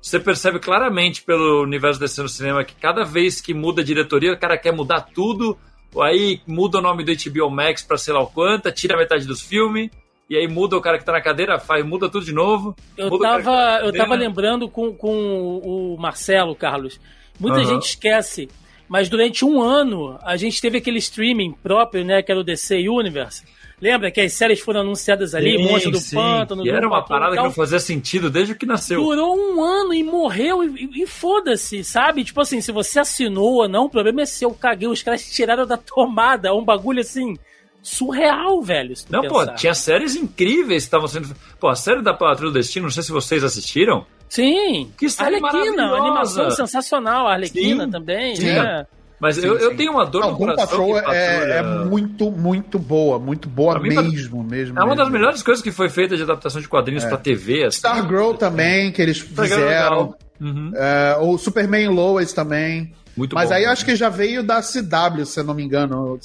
Você 0.00 0.20
percebe 0.20 0.58
claramente 0.58 1.22
pelo 1.22 1.62
universo 1.62 1.98
desse 1.98 2.20
no 2.20 2.28
cinema 2.28 2.62
que 2.62 2.74
cada 2.74 3.04
vez 3.04 3.40
que 3.40 3.54
muda 3.54 3.80
a 3.80 3.84
diretoria, 3.84 4.34
o 4.34 4.38
cara 4.38 4.58
quer 4.58 4.72
mudar 4.72 5.00
tudo. 5.00 5.56
Aí 6.02 6.40
muda 6.46 6.78
o 6.78 6.82
nome 6.82 7.04
do 7.04 7.12
HBO 7.12 7.50
Max 7.50 7.82
para 7.82 7.96
sei 7.96 8.12
lá 8.12 8.20
o 8.20 8.26
quanto, 8.26 8.70
tira 8.70 8.98
metade 8.98 9.26
dos 9.26 9.40
filmes. 9.40 9.90
E 10.28 10.36
aí 10.36 10.46
muda 10.46 10.76
o 10.76 10.80
cara 10.80 10.98
que 10.98 11.04
tá 11.04 11.12
na 11.12 11.20
cadeira, 11.20 11.58
faz, 11.58 11.84
muda 11.84 12.08
tudo 12.08 12.24
de 12.24 12.32
novo. 12.32 12.74
Eu 12.96 13.18
tava, 13.18 13.80
eu 13.82 13.92
tava 13.92 14.14
lembrando 14.14 14.68
com, 14.68 14.92
com 14.94 15.58
o 15.58 15.96
Marcelo, 15.98 16.54
Carlos, 16.54 16.98
Muita 17.38 17.58
uhum. 17.58 17.64
gente 17.64 17.86
esquece, 17.86 18.48
mas 18.88 19.08
durante 19.08 19.44
um 19.44 19.60
ano 19.60 20.18
a 20.22 20.36
gente 20.36 20.60
teve 20.60 20.78
aquele 20.78 20.98
streaming 20.98 21.52
próprio, 21.52 22.04
né, 22.04 22.22
que 22.22 22.30
era 22.30 22.40
o 22.40 22.44
DC 22.44 22.88
Universe. 22.88 23.42
Lembra 23.80 24.10
que 24.10 24.20
as 24.20 24.32
séries 24.32 24.60
foram 24.60 24.80
anunciadas 24.80 25.34
ali, 25.34 25.56
sim, 25.56 25.64
Monstro 25.64 25.90
do 25.90 25.98
sim. 25.98 26.16
Pântano, 26.16 26.64
e 26.64 26.70
era 26.70 26.86
uma 26.86 27.04
parada 27.04 27.36
que 27.36 27.42
não 27.42 27.50
fazia 27.50 27.80
sentido 27.80 28.30
desde 28.30 28.54
que 28.54 28.64
nasceu. 28.64 29.02
Durou 29.02 29.36
um 29.36 29.62
ano 29.62 29.92
e 29.92 30.02
morreu 30.02 30.62
e, 30.64 31.02
e 31.02 31.06
foda-se, 31.06 31.82
sabe? 31.82 32.24
Tipo 32.24 32.40
assim, 32.40 32.60
se 32.60 32.70
você 32.70 33.00
assinou 33.00 33.56
ou 33.56 33.68
não, 33.68 33.86
o 33.86 33.90
problema 33.90 34.22
é 34.22 34.26
seu. 34.26 34.52
Caguei, 34.52 34.88
os 34.88 35.02
caras 35.02 35.28
tiraram 35.30 35.66
da 35.66 35.76
tomada, 35.76 36.54
um 36.54 36.64
bagulho 36.64 37.00
assim 37.00 37.36
surreal, 37.82 38.62
velho. 38.62 38.94
Não, 39.10 39.20
pensar. 39.20 39.34
pô, 39.34 39.54
tinha 39.54 39.74
séries 39.74 40.16
incríveis 40.16 40.84
que 40.84 40.86
estavam 40.86 41.06
sendo. 41.06 41.34
Pô, 41.60 41.68
a 41.68 41.76
série 41.76 42.00
da 42.00 42.14
Patrulha 42.14 42.52
do 42.52 42.58
Destino, 42.58 42.84
não 42.84 42.90
sei 42.90 43.02
se 43.02 43.12
vocês 43.12 43.44
assistiram. 43.44 44.06
Sim, 44.28 44.90
que 44.98 45.08
série 45.08 45.36
Arlequina, 45.36 45.84
animação 45.94 46.50
sensacional, 46.50 47.26
a 47.26 47.32
Arlequina 47.34 47.84
sim, 47.84 47.90
também, 47.90 48.36
sim. 48.36 48.46
né? 48.46 48.86
Mas 49.20 49.36
sim, 49.36 49.46
eu, 49.46 49.56
eu 49.56 49.76
tenho 49.76 49.92
uma 49.92 50.04
dor 50.04 50.22
Não, 50.22 50.32
no 50.32 50.36
coração. 50.36 50.66
Patrol 50.66 50.98
é, 50.98 51.58
é, 51.58 51.62
muito, 51.62 52.30
muito 52.30 52.78
boa, 52.78 53.18
muito 53.18 53.48
boa 53.48 53.78
mim, 53.78 53.88
mesmo, 53.88 54.42
mesmo. 54.42 54.78
É 54.78 54.82
uma 54.82 54.88
mesmo. 54.88 54.96
das 54.96 55.08
melhores 55.10 55.42
coisas 55.42 55.62
que 55.62 55.70
foi 55.70 55.88
feita 55.88 56.16
de 56.16 56.22
adaptação 56.22 56.60
de 56.60 56.68
quadrinhos 56.68 57.04
é. 57.04 57.08
pra 57.08 57.16
TV. 57.16 57.64
Assim. 57.64 57.76
Stargirl 57.76 58.34
também, 58.34 58.92
que 58.92 59.00
eles 59.00 59.20
fizeram. 59.20 60.14
Uhum. 60.40 60.72
É, 60.74 61.16
o 61.20 61.38
Superman 61.38 61.88
Lois 61.88 62.32
também. 62.32 62.92
Muito 63.16 63.34
Mas 63.34 63.48
bom, 63.48 63.54
aí 63.54 63.64
acho 63.64 63.84
que 63.84 63.94
já 63.94 64.08
veio 64.08 64.42
da 64.42 64.60
CW, 64.60 65.24
se 65.24 65.40
eu 65.40 65.44
não 65.44 65.54
me 65.54 65.62
engano. 65.62 66.18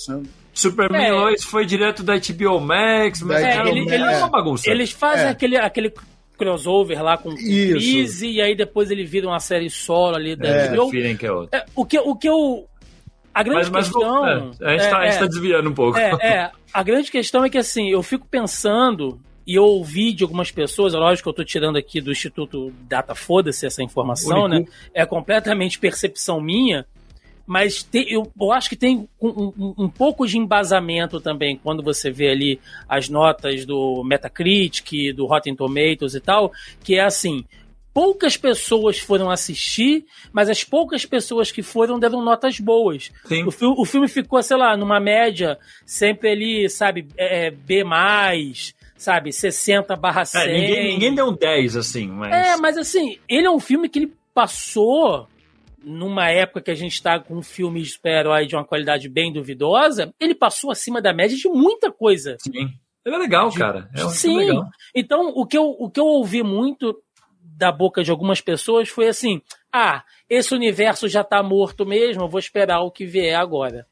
Superman 0.54 1.08
é. 1.08 1.12
Lois 1.14 1.44
foi 1.44 1.66
direto 1.66 2.04
da 2.04 2.16
HBO 2.18 2.60
Max, 2.60 3.22
mas 3.22 3.44
é, 3.44 3.62
ele, 3.62 3.82
ele 3.82 4.04
é 4.04 4.18
uma 4.18 4.30
bagunça. 4.30 4.70
Eles 4.70 4.92
fazem 4.92 5.28
é. 5.28 5.30
aquele, 5.30 5.56
aquele 5.58 5.94
crossover 6.40 7.04
lá 7.04 7.18
com 7.18 7.36
Chris 7.36 8.22
e 8.22 8.42
aí 8.42 8.56
depois 8.56 8.90
ele 8.90 9.04
vira 9.04 9.28
uma 9.28 9.40
série 9.40 9.70
solo 9.70 10.16
ali 10.16 10.36
da 10.36 10.48
é. 10.48 10.70
HBO. 10.70 10.90
Que 10.90 11.26
é 11.26 11.32
outro. 11.32 11.60
É, 11.60 11.66
o 11.76 11.86
que 11.86 12.00
o 12.00 12.16
que 12.16 12.30
eu 12.30 12.66
a 13.34 13.44
grande 13.44 13.70
mas, 13.70 13.88
questão 13.88 14.22
mas, 14.22 14.62
é, 14.62 14.66
a, 14.66 14.72
gente 14.72 14.86
é, 14.86 14.90
tá, 14.90 15.20
tá 15.20 15.26
desviando 15.28 15.70
um 15.70 15.74
pouco. 15.74 15.98
É, 15.98 16.12
é, 16.22 16.52
a 16.74 16.84
grande 16.84 17.12
questão 17.12 17.44
é 17.44 17.50
que 17.50 17.58
assim, 17.58 17.90
eu 17.90 18.02
fico 18.02 18.26
pensando 18.26 19.20
e 19.46 19.56
eu 19.56 19.64
ouvi 19.64 20.14
de 20.14 20.24
algumas 20.24 20.52
pessoas, 20.52 20.94
é 20.94 20.98
lógico 20.98 21.24
que 21.24 21.30
eu 21.30 21.32
estou 21.32 21.46
tirando 21.46 21.78
aqui 21.78 22.00
do 22.00 22.12
Instituto 22.12 22.72
Data 22.88 23.14
Foda-se 23.14 23.66
essa 23.66 23.84
informação, 23.84 24.48
né? 24.48 24.64
É 24.94 25.06
completamente 25.06 25.80
percepção 25.80 26.40
minha, 26.40 26.86
mas 27.50 27.90
eu, 27.92 28.32
eu, 28.40 28.52
acho 28.52 28.70
que 28.70 28.76
tem 28.76 29.10
um, 29.20 29.28
um, 29.28 29.74
um, 29.80 29.90
pouco 29.90 30.28
de 30.28 30.38
embasamento 30.38 31.20
também 31.20 31.58
quando 31.58 31.82
você 31.82 32.12
vê 32.12 32.30
ali 32.30 32.60
as 32.88 33.10
notas 33.10 33.66
do 33.66 34.04
Metacritic, 34.04 35.12
do 35.16 35.26
Rotten 35.26 35.56
Tomatoes 35.56 36.14
e 36.14 36.20
tal, 36.20 36.52
que 36.84 36.94
é 36.94 37.02
assim. 37.02 37.44
Poucas 37.92 38.38
pessoas 38.38 39.00
foram 39.00 39.32
assistir, 39.32 40.06
mas 40.32 40.48
as 40.48 40.64
poucas 40.64 41.08
pessoas 41.08 41.52
que 41.52 41.64
foram 41.64 41.98
deram 41.98 42.24
notas 42.24 42.60
boas. 42.60 43.12
Sim. 43.26 43.44
O, 43.44 43.82
o 43.82 43.84
filme 43.84 44.08
ficou, 44.08 44.42
sei 44.44 44.56
lá, 44.56 44.78
numa 44.78 45.00
média 45.00 45.58
sempre 45.88 46.30
ali, 46.30 46.70
sabe, 46.70 47.08
é, 47.18 47.48
é 47.48 47.52
B+, 47.52 47.84
sabe, 48.96 49.34
60 49.34 49.96
barra 49.96 50.24
100. 50.24 50.42
É, 50.42 50.54
ninguém, 50.54 50.94
ninguém 50.94 51.16
deu 51.16 51.30
um 51.30 51.36
10, 51.36 51.78
assim, 51.78 52.08
mas... 52.08 52.32
É, 52.32 52.58
mas 52.58 52.78
assim, 52.78 53.18
ele 53.28 53.48
é 53.48 53.52
um 53.52 53.60
filme 53.60 53.90
que 53.90 53.98
ele 53.98 54.14
passou 54.36 55.28
numa 55.84 56.30
época 56.30 56.62
que 56.62 56.72
a 56.72 56.76
gente 56.76 56.94
está 56.94 57.20
com 57.20 57.38
um 57.38 57.42
filme 57.42 57.82
de 57.82 57.90
super-herói 57.90 58.46
de 58.46 58.56
uma 58.56 58.66
qualidade 58.66 59.08
bem 59.10 59.32
duvidosa, 59.32 60.14
ele 60.20 60.36
passou 60.36 60.72
acima 60.72 61.02
da 61.02 61.14
média 61.14 61.38
de 61.38 61.48
muita 61.48 61.92
coisa. 61.92 62.38
Sim. 62.40 62.70
Ele 63.06 63.16
é 63.16 63.18
legal, 63.18 63.50
de... 63.50 63.58
cara. 63.58 63.90
É 63.96 64.06
um 64.06 64.10
Sim. 64.10 64.38
Legal. 64.38 64.66
Então, 64.94 65.30
o 65.30 65.46
que, 65.46 65.58
eu, 65.58 65.76
o 65.80 65.90
que 65.90 66.00
eu 66.00 66.06
ouvi 66.06 66.44
muito 66.44 66.96
da 67.42 67.72
boca 67.72 68.04
de 68.04 68.12
algumas 68.12 68.42
pessoas 68.42 68.90
foi 68.90 69.08
assim: 69.08 69.42
ah, 69.72 70.04
esse 70.30 70.54
universo 70.54 71.08
já 71.08 71.24
tá 71.24 71.42
morto 71.42 71.86
mesmo, 71.86 72.24
eu 72.24 72.30
vou 72.30 72.40
esperar 72.40 72.82
o 72.82 72.92
que 72.92 73.06
vier 73.06 73.36
agora. 73.36 73.86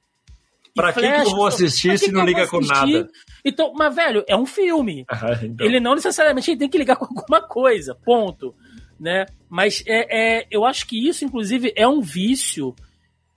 Pra 0.75 0.93
que, 0.93 1.01
que 1.01 1.07
eu 1.07 1.31
vou 1.31 1.47
assistir 1.47 1.97
se 1.97 2.11
não 2.11 2.23
liga 2.23 2.47
com 2.47 2.59
nada? 2.59 3.09
Então, 3.43 3.73
mas, 3.75 3.95
velho, 3.95 4.23
é 4.27 4.37
um 4.37 4.45
filme. 4.45 5.05
Ah, 5.09 5.39
então. 5.41 5.65
Ele 5.65 5.79
não 5.79 5.95
necessariamente 5.95 6.55
tem 6.55 6.69
que 6.69 6.77
ligar 6.77 6.95
com 6.95 7.05
alguma 7.05 7.41
coisa, 7.41 7.95
ponto. 7.95 8.53
Né? 8.99 9.25
Mas 9.49 9.83
é, 9.85 10.39
é, 10.39 10.47
eu 10.49 10.65
acho 10.65 10.87
que 10.87 11.07
isso, 11.07 11.23
inclusive, 11.23 11.71
é 11.75 11.87
um 11.87 12.01
vício 12.01 12.75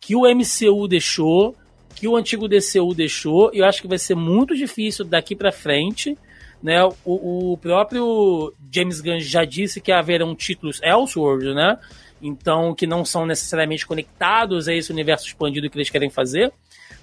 que 0.01 0.17
o 0.17 0.23
MCU 0.23 0.89
deixou, 0.89 1.55
que 1.95 2.09
o 2.09 2.17
antigo 2.17 2.49
DCU 2.49 2.95
deixou, 2.95 3.51
e 3.53 3.59
eu 3.59 3.67
acho 3.67 3.83
que 3.83 3.89
vai 3.89 3.99
ser 3.99 4.15
muito 4.15 4.57
difícil 4.57 5.05
daqui 5.05 5.37
para 5.37 5.53
frente. 5.53 6.17
Né? 6.63 6.83
O, 7.05 7.53
o, 7.53 7.57
próprio 7.59 8.55
James 8.73 9.01
Gunn 9.01 9.21
já 9.21 9.45
disse 9.45 9.81
que 9.81 9.93
haverão 9.93 10.35
títulos 10.35 10.81
Elseworld, 10.83 11.55
né? 11.55 11.79
Então, 12.23 12.75
que 12.75 12.87
não 12.87 13.03
são 13.03 13.25
necessariamente 13.25 13.87
conectados 13.87 14.69
a 14.69 14.75
esse 14.75 14.93
universo 14.93 15.27
expandido 15.27 15.71
que 15.71 15.79
eles 15.79 15.89
querem 15.89 16.11
fazer. 16.11 16.53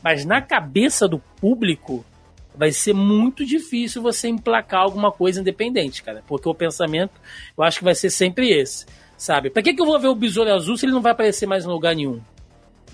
Mas 0.04 0.26
na 0.26 0.42
cabeça 0.42 1.08
do 1.08 1.18
público, 1.40 2.06
vai 2.58 2.72
ser 2.72 2.94
muito 2.94 3.46
difícil 3.46 4.02
você 4.02 4.28
emplacar 4.28 4.82
alguma 4.82 5.12
coisa 5.12 5.40
independente, 5.40 6.02
cara. 6.02 6.24
Porque 6.28 6.50
o 6.50 6.56
pensamento, 6.56 7.14
eu 7.58 7.64
acho 7.64 7.80
que 7.80 7.84
vai 7.84 7.96
ser 7.96 8.10
sempre 8.10 8.50
esse, 8.50 8.86
sabe? 9.18 9.50
Pra 9.50 9.62
que, 9.62 9.74
que 9.74 9.82
eu 9.82 9.86
vou 9.86 10.00
ver 10.00 10.08
o 10.08 10.16
Besouro 10.16 10.52
Azul 10.52 10.78
se 10.78 10.86
ele 10.86 10.94
não 10.94 11.02
vai 11.02 11.12
aparecer 11.12 11.46
mais 11.46 11.66
em 11.66 11.68
lugar 11.68 11.96
nenhum, 11.96 12.20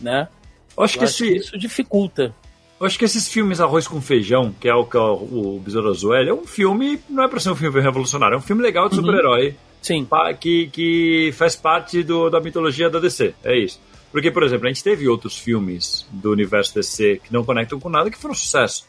né? 0.02 0.28
Eu 0.76 0.84
acho, 0.84 0.96
eu 0.96 1.00
que, 1.00 1.06
acho 1.06 1.24
esse... 1.24 1.34
que 1.34 1.40
isso 1.40 1.58
dificulta. 1.58 2.36
Eu 2.80 2.86
acho 2.86 3.00
que 3.00 3.06
esses 3.06 3.30
filmes 3.30 3.62
Arroz 3.62 3.88
com 3.88 4.02
Feijão, 4.02 4.54
que 4.60 4.68
é 4.68 4.74
o 4.74 4.84
que 4.84 4.98
é 4.98 5.00
o, 5.00 5.62
Besouro 5.64 5.90
Azul, 5.90 6.16
é 6.16 6.34
um 6.34 6.46
filme, 6.46 7.00
não 7.10 7.24
é 7.24 7.30
pra 7.30 7.40
ser 7.40 7.52
um 7.52 7.56
filme 7.56 7.80
revolucionário, 7.80 8.36
é 8.36 8.38
um 8.38 8.42
filme 8.42 8.62
legal 8.62 8.90
de 8.90 8.96
uhum. 8.96 9.06
super-herói. 9.06 9.56
Sim. 9.82 10.08
Que, 10.40 10.68
que 10.68 11.32
faz 11.34 11.56
parte 11.56 12.04
do, 12.04 12.30
da 12.30 12.40
mitologia 12.40 12.90
da 12.90 13.00
DC, 13.00 13.34
é 13.44 13.58
isso. 13.58 13.80
Porque, 14.12 14.30
por 14.30 14.44
exemplo, 14.44 14.68
a 14.68 14.70
gente 14.70 14.84
teve 14.84 15.08
outros 15.08 15.38
filmes 15.38 16.06
do 16.12 16.32
universo 16.32 16.76
DC 16.76 17.20
que 17.24 17.34
não 17.34 17.44
conectam 17.44 17.80
com 17.80 17.90
nada 17.90 18.12
que 18.12 18.18
foram 18.18 18.36
sucesso. 18.36 18.86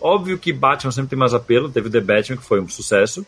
Óbvio 0.00 0.38
que 0.38 0.52
Batman 0.52 0.92
sempre 0.92 1.10
tem 1.10 1.18
mais 1.18 1.34
apelo. 1.34 1.68
Teve 1.68 1.88
o 1.88 1.90
The 1.90 2.00
Batman, 2.00 2.36
que 2.36 2.44
foi 2.44 2.60
um 2.60 2.68
sucesso. 2.68 3.26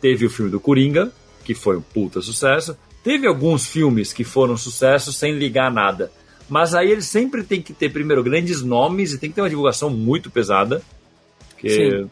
Teve 0.00 0.26
o 0.26 0.30
filme 0.30 0.50
do 0.50 0.58
Coringa, 0.58 1.12
que 1.44 1.54
foi 1.54 1.76
um 1.76 1.82
puta 1.82 2.20
sucesso. 2.20 2.76
Teve 3.02 3.26
alguns 3.26 3.66
filmes 3.66 4.12
que 4.12 4.24
foram 4.24 4.56
sucesso 4.56 5.12
sem 5.12 5.34
ligar 5.34 5.70
nada. 5.70 6.10
Mas 6.48 6.74
aí 6.74 6.90
eles 6.90 7.06
sempre 7.06 7.44
tem 7.44 7.62
que 7.62 7.72
ter, 7.72 7.90
primeiro, 7.90 8.24
grandes 8.24 8.60
nomes 8.62 9.12
e 9.12 9.18
tem 9.18 9.30
que 9.30 9.36
ter 9.36 9.42
uma 9.42 9.48
divulgação 9.48 9.88
muito 9.88 10.30
pesada. 10.30 10.82
Que... 11.56 12.06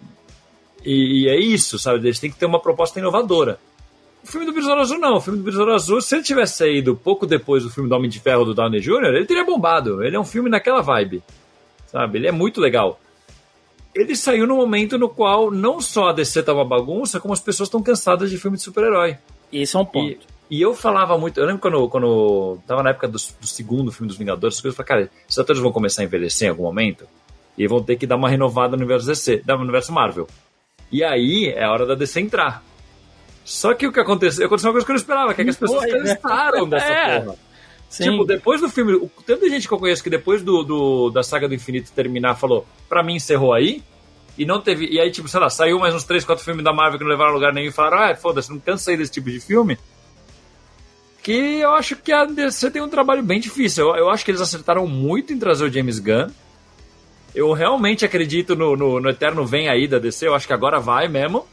E, 0.84 1.24
e, 1.24 1.28
é 1.28 1.36
isso, 1.38 1.78
sabe? 1.78 2.06
Eles 2.06 2.20
têm 2.20 2.30
que 2.30 2.38
ter 2.38 2.46
uma 2.46 2.60
proposta 2.60 3.00
inovadora. 3.00 3.58
O 4.22 4.26
filme 4.26 4.46
do 4.46 4.52
Besouro 4.52 4.80
Azul 4.80 4.98
não. 4.98 5.16
O 5.16 5.20
filme 5.20 5.40
do 5.40 5.44
Besouro 5.44 5.74
Azul, 5.74 6.00
se 6.00 6.14
ele 6.14 6.22
tivesse 6.22 6.58
saído 6.58 6.94
pouco 6.94 7.26
depois 7.26 7.64
do 7.64 7.70
filme 7.70 7.88
do 7.88 7.96
Homem 7.96 8.08
de 8.08 8.20
Ferro 8.20 8.44
do 8.44 8.54
Downey 8.54 8.80
Jr., 8.80 9.14
ele 9.14 9.26
teria 9.26 9.44
bombado. 9.44 10.04
Ele 10.04 10.14
é 10.14 10.20
um 10.20 10.24
filme 10.24 10.48
naquela 10.48 10.82
vibe, 10.82 11.20
sabe? 11.88 12.18
Ele 12.18 12.28
é 12.28 12.32
muito 12.32 12.60
legal 12.60 13.00
ele 13.94 14.14
saiu 14.14 14.46
no 14.46 14.56
momento 14.56 14.98
no 14.98 15.08
qual 15.08 15.50
não 15.50 15.80
só 15.80 16.08
a 16.08 16.12
DC 16.12 16.42
tava 16.42 16.64
bagunça, 16.64 17.20
como 17.20 17.34
as 17.34 17.40
pessoas 17.40 17.68
estão 17.68 17.82
cansadas 17.82 18.30
de 18.30 18.38
filme 18.38 18.56
de 18.56 18.62
super-herói. 18.62 19.18
Isso 19.52 19.76
é 19.76 19.80
um 19.80 19.84
ponto. 19.84 20.10
E, 20.50 20.58
e, 20.58 20.60
eu 20.60 20.74
falava 20.74 21.16
muito, 21.18 21.38
eu 21.38 21.46
lembro 21.46 21.60
quando, 21.60 21.88
quando 21.88 22.58
tava 22.66 22.82
na 22.82 22.90
época 22.90 23.08
do, 23.08 23.18
do 23.18 23.46
segundo 23.46 23.90
filme 23.90 24.08
dos 24.08 24.16
Vingadores, 24.18 24.56
as 24.56 24.60
coisas 24.60 24.78
eu 24.78 24.84
falei, 24.84 25.06
cara, 25.06 25.12
esses 25.26 25.38
atores 25.38 25.60
vão 25.60 25.72
começar 25.72 26.02
a 26.02 26.04
envelhecer 26.04 26.46
em 26.46 26.50
algum 26.50 26.64
momento 26.64 27.06
e 27.56 27.66
vão 27.66 27.82
ter 27.82 27.96
que 27.96 28.06
dar 28.06 28.16
uma 28.16 28.28
renovada 28.28 28.76
no 28.76 28.82
universo 28.82 29.06
DC, 29.06 29.42
no 29.46 29.56
universo 29.56 29.92
Marvel. 29.92 30.28
E 30.90 31.02
aí 31.02 31.48
é 31.48 31.64
a 31.64 31.72
hora 31.72 31.84
da 31.84 31.94
DC 31.94 32.20
entrar. 32.20 32.62
Só 33.44 33.74
que 33.74 33.86
o 33.86 33.92
que 33.92 33.98
aconteceu, 33.98 34.46
aconteceu 34.46 34.68
uma 34.68 34.74
coisa 34.74 34.86
que 34.86 34.92
eu 34.92 34.94
não 34.94 35.00
esperava, 35.00 35.34
que, 35.34 35.40
é 35.40 35.44
que 35.44 35.50
as 35.50 35.56
pessoas 35.56 35.90
Foi, 35.90 36.02
cansaram 36.02 36.66
né? 36.66 36.78
dessa 36.78 36.86
é. 36.92 37.20
porra. 37.20 37.36
Sim. 37.88 38.10
Tipo, 38.10 38.24
depois 38.24 38.60
do 38.60 38.68
filme, 38.68 38.94
o 38.94 39.10
tanto 39.24 39.40
de 39.40 39.50
gente 39.50 39.66
que 39.66 39.72
eu 39.72 39.78
conheço 39.78 40.02
que 40.02 40.10
depois 40.10 40.42
do, 40.42 40.62
do, 40.62 41.10
da 41.10 41.22
saga 41.22 41.48
do 41.48 41.54
infinito 41.54 41.90
terminar 41.92 42.34
falou, 42.34 42.66
pra 42.88 43.02
mim 43.02 43.14
encerrou 43.14 43.54
aí, 43.54 43.82
e 44.36 44.44
não 44.44 44.60
teve. 44.60 44.86
E 44.86 45.00
aí, 45.00 45.10
tipo, 45.10 45.26
sei 45.26 45.40
lá, 45.40 45.50
saiu 45.50 45.78
mais 45.78 45.94
uns 45.94 46.04
3, 46.04 46.24
4 46.24 46.44
filmes 46.44 46.64
da 46.64 46.72
Marvel 46.72 46.98
que 46.98 47.04
não 47.04 47.10
levaram 47.10 47.32
a 47.32 47.34
lugar 47.34 47.52
nenhum 47.52 47.68
e 47.68 47.72
falaram, 47.72 47.98
ah, 48.04 48.14
foda-se, 48.14 48.50
não 48.50 48.60
cansei 48.60 48.96
desse 48.96 49.10
tipo 49.10 49.30
de 49.30 49.40
filme. 49.40 49.76
Que 51.22 51.60
eu 51.60 51.72
acho 51.72 51.96
que 51.96 52.12
a 52.12 52.24
DC 52.24 52.70
tem 52.70 52.80
um 52.80 52.88
trabalho 52.88 53.22
bem 53.22 53.40
difícil. 53.40 53.88
Eu, 53.88 53.96
eu 53.96 54.10
acho 54.10 54.24
que 54.24 54.30
eles 54.30 54.40
acertaram 54.40 54.86
muito 54.86 55.32
em 55.32 55.38
trazer 55.38 55.64
o 55.64 55.72
James 55.72 55.98
Gunn. 55.98 56.28
Eu 57.34 57.52
realmente 57.52 58.04
acredito 58.04 58.54
no, 58.54 58.76
no, 58.76 59.00
no 59.00 59.10
Eterno 59.10 59.44
Vem 59.44 59.68
aí 59.68 59.88
da 59.88 59.98
DC, 59.98 60.26
eu 60.26 60.34
acho 60.34 60.46
que 60.46 60.52
agora 60.52 60.78
vai 60.78 61.08
mesmo. 61.08 61.46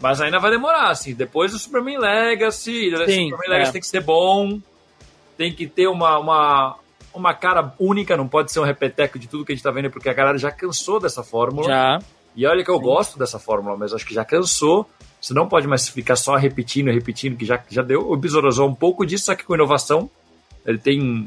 Mas 0.00 0.20
ainda 0.20 0.38
vai 0.38 0.50
demorar, 0.50 0.90
assim. 0.90 1.14
Depois 1.14 1.52
do 1.52 1.58
Superman 1.58 1.98
Legacy, 1.98 2.88
o 2.88 2.98
Superman 2.98 3.38
é. 3.46 3.50
Legacy 3.50 3.72
tem 3.72 3.80
que 3.80 3.86
ser 3.86 4.00
bom 4.00 4.58
tem 5.40 5.50
que 5.50 5.66
ter 5.66 5.88
uma, 5.88 6.18
uma, 6.18 6.76
uma 7.14 7.32
cara 7.32 7.72
única, 7.80 8.14
não 8.14 8.28
pode 8.28 8.52
ser 8.52 8.60
um 8.60 8.64
repeteco 8.64 9.18
de 9.18 9.26
tudo 9.26 9.42
que 9.42 9.52
a 9.52 9.54
gente 9.54 9.64
tá 9.64 9.70
vendo, 9.70 9.90
porque 9.90 10.10
a 10.10 10.12
galera 10.12 10.36
já 10.36 10.50
cansou 10.50 11.00
dessa 11.00 11.22
fórmula. 11.22 11.66
Já. 11.66 11.98
E 12.36 12.46
olha 12.46 12.62
que 12.62 12.70
eu 12.70 12.76
Sim. 12.76 12.82
gosto 12.82 13.18
dessa 13.18 13.38
fórmula, 13.38 13.74
mas 13.74 13.94
acho 13.94 14.04
que 14.04 14.12
já 14.12 14.22
cansou. 14.22 14.86
Você 15.18 15.32
não 15.32 15.48
pode 15.48 15.66
mais 15.66 15.88
ficar 15.88 16.16
só 16.16 16.36
repetindo 16.36 16.90
e 16.90 16.92
repetindo, 16.92 17.38
que 17.38 17.46
já, 17.46 17.58
já 17.70 17.80
deu. 17.80 18.12
O 18.12 18.16
Besouro 18.18 18.48
Azul 18.48 18.68
um 18.68 18.74
pouco 18.74 19.06
disso, 19.06 19.24
só 19.24 19.34
que 19.34 19.42
com 19.42 19.54
inovação. 19.54 20.10
Ele 20.66 20.76
tem. 20.76 21.26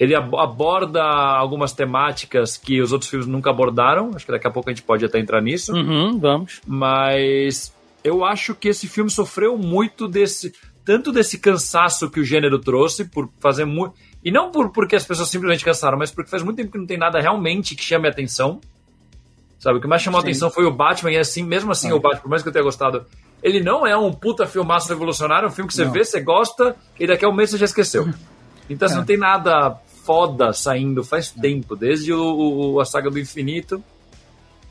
Ele 0.00 0.14
aborda 0.14 1.02
algumas 1.02 1.74
temáticas 1.74 2.56
que 2.56 2.80
os 2.80 2.90
outros 2.90 3.10
filmes 3.10 3.28
nunca 3.28 3.50
abordaram. 3.50 4.12
Acho 4.14 4.24
que 4.24 4.32
daqui 4.32 4.46
a 4.46 4.50
pouco 4.50 4.70
a 4.70 4.72
gente 4.72 4.82
pode 4.82 5.04
até 5.04 5.18
entrar 5.18 5.42
nisso. 5.42 5.74
Uhum, 5.74 6.18
vamos. 6.18 6.62
Mas 6.66 7.70
eu 8.02 8.24
acho 8.24 8.54
que 8.54 8.68
esse 8.68 8.88
filme 8.88 9.10
sofreu 9.10 9.58
muito 9.58 10.08
desse 10.08 10.54
tanto 10.84 11.12
desse 11.12 11.38
cansaço 11.38 12.10
que 12.10 12.20
o 12.20 12.24
gênero 12.24 12.58
trouxe 12.58 13.04
por 13.04 13.28
fazer 13.40 13.64
muito. 13.64 13.94
E 14.24 14.30
não 14.30 14.50
por, 14.50 14.70
porque 14.70 14.96
as 14.96 15.04
pessoas 15.04 15.28
simplesmente 15.28 15.64
cansaram, 15.64 15.98
mas 15.98 16.10
porque 16.10 16.30
faz 16.30 16.42
muito 16.42 16.56
tempo 16.56 16.72
que 16.72 16.78
não 16.78 16.86
tem 16.86 16.98
nada 16.98 17.20
realmente 17.20 17.74
que 17.74 17.82
chame 17.82 18.06
a 18.06 18.10
atenção. 18.10 18.60
Sabe? 19.58 19.78
O 19.78 19.80
que 19.80 19.86
mais 19.86 20.02
chamou 20.02 20.20
Sim. 20.20 20.26
a 20.26 20.30
atenção 20.30 20.50
foi 20.50 20.64
o 20.64 20.72
Batman, 20.72 21.12
e 21.12 21.18
assim, 21.18 21.42
mesmo 21.42 21.70
assim, 21.70 21.90
é. 21.90 21.94
o 21.94 22.00
Batman, 22.00 22.22
por 22.22 22.28
mais 22.30 22.42
que 22.42 22.48
eu 22.48 22.52
tenha 22.52 22.64
gostado, 22.64 23.06
ele 23.42 23.60
não 23.60 23.86
é 23.86 23.96
um 23.96 24.12
puta 24.12 24.46
filmaço 24.46 24.88
revolucionário, 24.88 25.46
é 25.46 25.48
um 25.48 25.52
filme 25.52 25.68
que 25.68 25.74
você 25.74 25.84
não. 25.84 25.92
vê, 25.92 26.04
você 26.04 26.20
gosta, 26.20 26.76
e 26.98 27.06
daqui 27.06 27.24
a 27.24 27.28
um 27.28 27.34
mês 27.34 27.50
você 27.50 27.58
já 27.58 27.66
esqueceu. 27.66 28.08
Então, 28.70 28.86
assim, 28.86 28.94
é. 28.94 28.98
não 28.98 29.04
tem 29.04 29.18
nada 29.18 29.76
foda 30.04 30.52
saindo 30.52 31.04
faz 31.04 31.30
tempo, 31.30 31.76
desde 31.76 32.12
o, 32.12 32.74
o, 32.74 32.80
a 32.80 32.84
saga 32.84 33.10
do 33.10 33.18
infinito. 33.18 33.82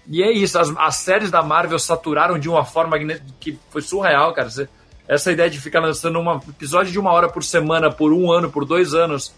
E 0.07 0.23
é 0.23 0.31
isso, 0.31 0.57
as, 0.57 0.73
as 0.77 0.95
séries 0.95 1.29
da 1.29 1.43
Marvel 1.43 1.77
saturaram 1.77 2.39
de 2.39 2.49
uma 2.49 2.65
forma 2.65 2.97
que 3.39 3.59
foi 3.69 3.81
surreal, 3.81 4.33
cara. 4.33 4.49
Você, 4.49 4.67
essa 5.11 5.29
ideia 5.29 5.49
de 5.49 5.59
ficar 5.59 5.81
lançando 5.81 6.17
um 6.19 6.37
episódio 6.37 6.89
de 6.89 6.97
uma 6.97 7.11
hora 7.11 7.27
por 7.27 7.43
semana, 7.43 7.91
por 7.91 8.13
um 8.13 8.31
ano, 8.31 8.49
por 8.49 8.63
dois 8.63 8.93
anos, 8.93 9.33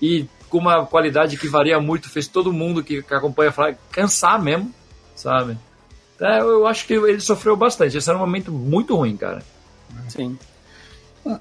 e 0.00 0.28
com 0.48 0.58
uma 0.58 0.86
qualidade 0.86 1.36
que 1.36 1.48
varia 1.48 1.80
muito, 1.80 2.08
fez 2.08 2.28
todo 2.28 2.52
mundo 2.52 2.80
que, 2.80 3.02
que 3.02 3.12
acompanha 3.12 3.50
falar, 3.50 3.74
cansar 3.90 4.40
mesmo, 4.40 4.72
sabe? 5.16 5.58
É, 6.20 6.38
eu 6.38 6.64
acho 6.64 6.86
que 6.86 6.94
ele 6.94 7.18
sofreu 7.18 7.56
bastante. 7.56 7.96
Esse 7.96 8.08
era 8.08 8.16
um 8.16 8.20
momento 8.20 8.52
muito 8.52 8.94
ruim, 8.94 9.16
cara. 9.16 9.42
Sim. 10.08 10.38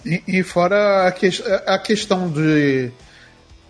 E, 0.03 0.23
e 0.39 0.43
fora 0.43 1.07
a, 1.07 1.11
que, 1.11 1.29
a 1.67 1.77
questão 1.77 2.27
de 2.27 2.91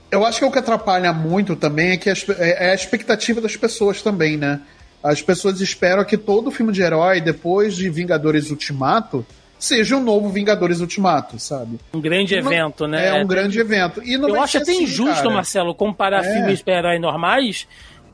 Eu 0.10 0.26
acho 0.26 0.40
que 0.40 0.46
o 0.46 0.52
que 0.52 0.60
atrapalha 0.60 1.12
muito 1.12 1.58
também 1.58 1.92
é 1.92 1.98
que 1.98 2.10
as, 2.10 2.28
é, 2.30 2.68
é 2.68 2.72
a 2.72 2.74
expectativa 2.74 3.42
das 3.42 3.58
pessoas 3.58 4.02
também, 4.02 4.38
né? 4.38 4.62
As 5.04 5.22
pessoas 5.22 5.60
esperam 5.60 6.06
que 6.06 6.18
todo 6.18 6.52
filme 6.52 6.72
de 6.72 6.82
herói, 6.82 7.20
depois 7.20 7.76
de 7.76 7.90
Vingadores 7.90 8.50
Ultimato, 8.50 9.26
seja 9.60 9.98
um 9.98 10.04
novo 10.04 10.30
Vingadores 10.30 10.80
Ultimato, 10.80 11.38
sabe? 11.38 11.80
Um 11.94 12.00
grande 12.00 12.40
não, 12.40 12.52
evento, 12.52 12.88
né? 12.88 13.10
É 13.10 13.14
um 13.22 13.28
grande 13.28 13.60
evento. 13.60 14.02
E 14.04 14.14
Eu 14.14 14.42
acho 14.42 14.58
até 14.58 14.72
assim, 14.72 14.84
injusto, 14.84 15.16
cara. 15.16 15.30
Marcelo, 15.30 15.76
comparar 15.76 16.26
é. 16.26 16.34
filmes 16.34 16.62
de 16.62 16.72
herói 16.72 16.98
normais 16.98 17.68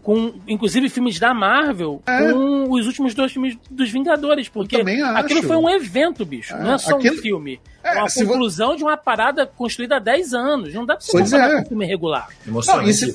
com, 0.05 0.35
inclusive, 0.47 0.87
filmes 0.87 1.17
da 1.17 1.33
Marvel 1.33 1.99
é. 2.05 2.31
com 2.31 2.71
os 2.71 2.85
últimos 2.85 3.15
dois 3.15 3.31
filmes 3.31 3.57
dos 3.71 3.89
Vingadores, 3.89 4.47
porque 4.47 4.75
aquilo 5.15 5.41
foi 5.41 5.55
um 5.55 5.67
evento, 5.67 6.23
bicho, 6.23 6.53
é. 6.53 6.59
não 6.59 6.73
é 6.73 6.77
só 6.77 6.95
aquilo... 6.95 7.15
um 7.15 7.17
filme. 7.17 7.59
É, 7.83 7.97
uma 7.97 8.07
conclusão 8.07 8.71
vo... 8.71 8.77
de 8.77 8.83
uma 8.83 8.97
parada 8.97 9.47
construída 9.47 9.95
há 9.95 9.99
10 9.99 10.33
anos. 10.33 10.73
Não 10.73 10.85
dá 10.85 10.95
pra 10.95 11.03
você 11.03 11.11
pois 11.11 11.31
comparar 11.31 11.53
é. 11.53 11.55
com 11.55 11.61
um 11.61 11.65
filme 11.69 11.85
regular. 11.87 12.29
Emocionante 12.47 13.11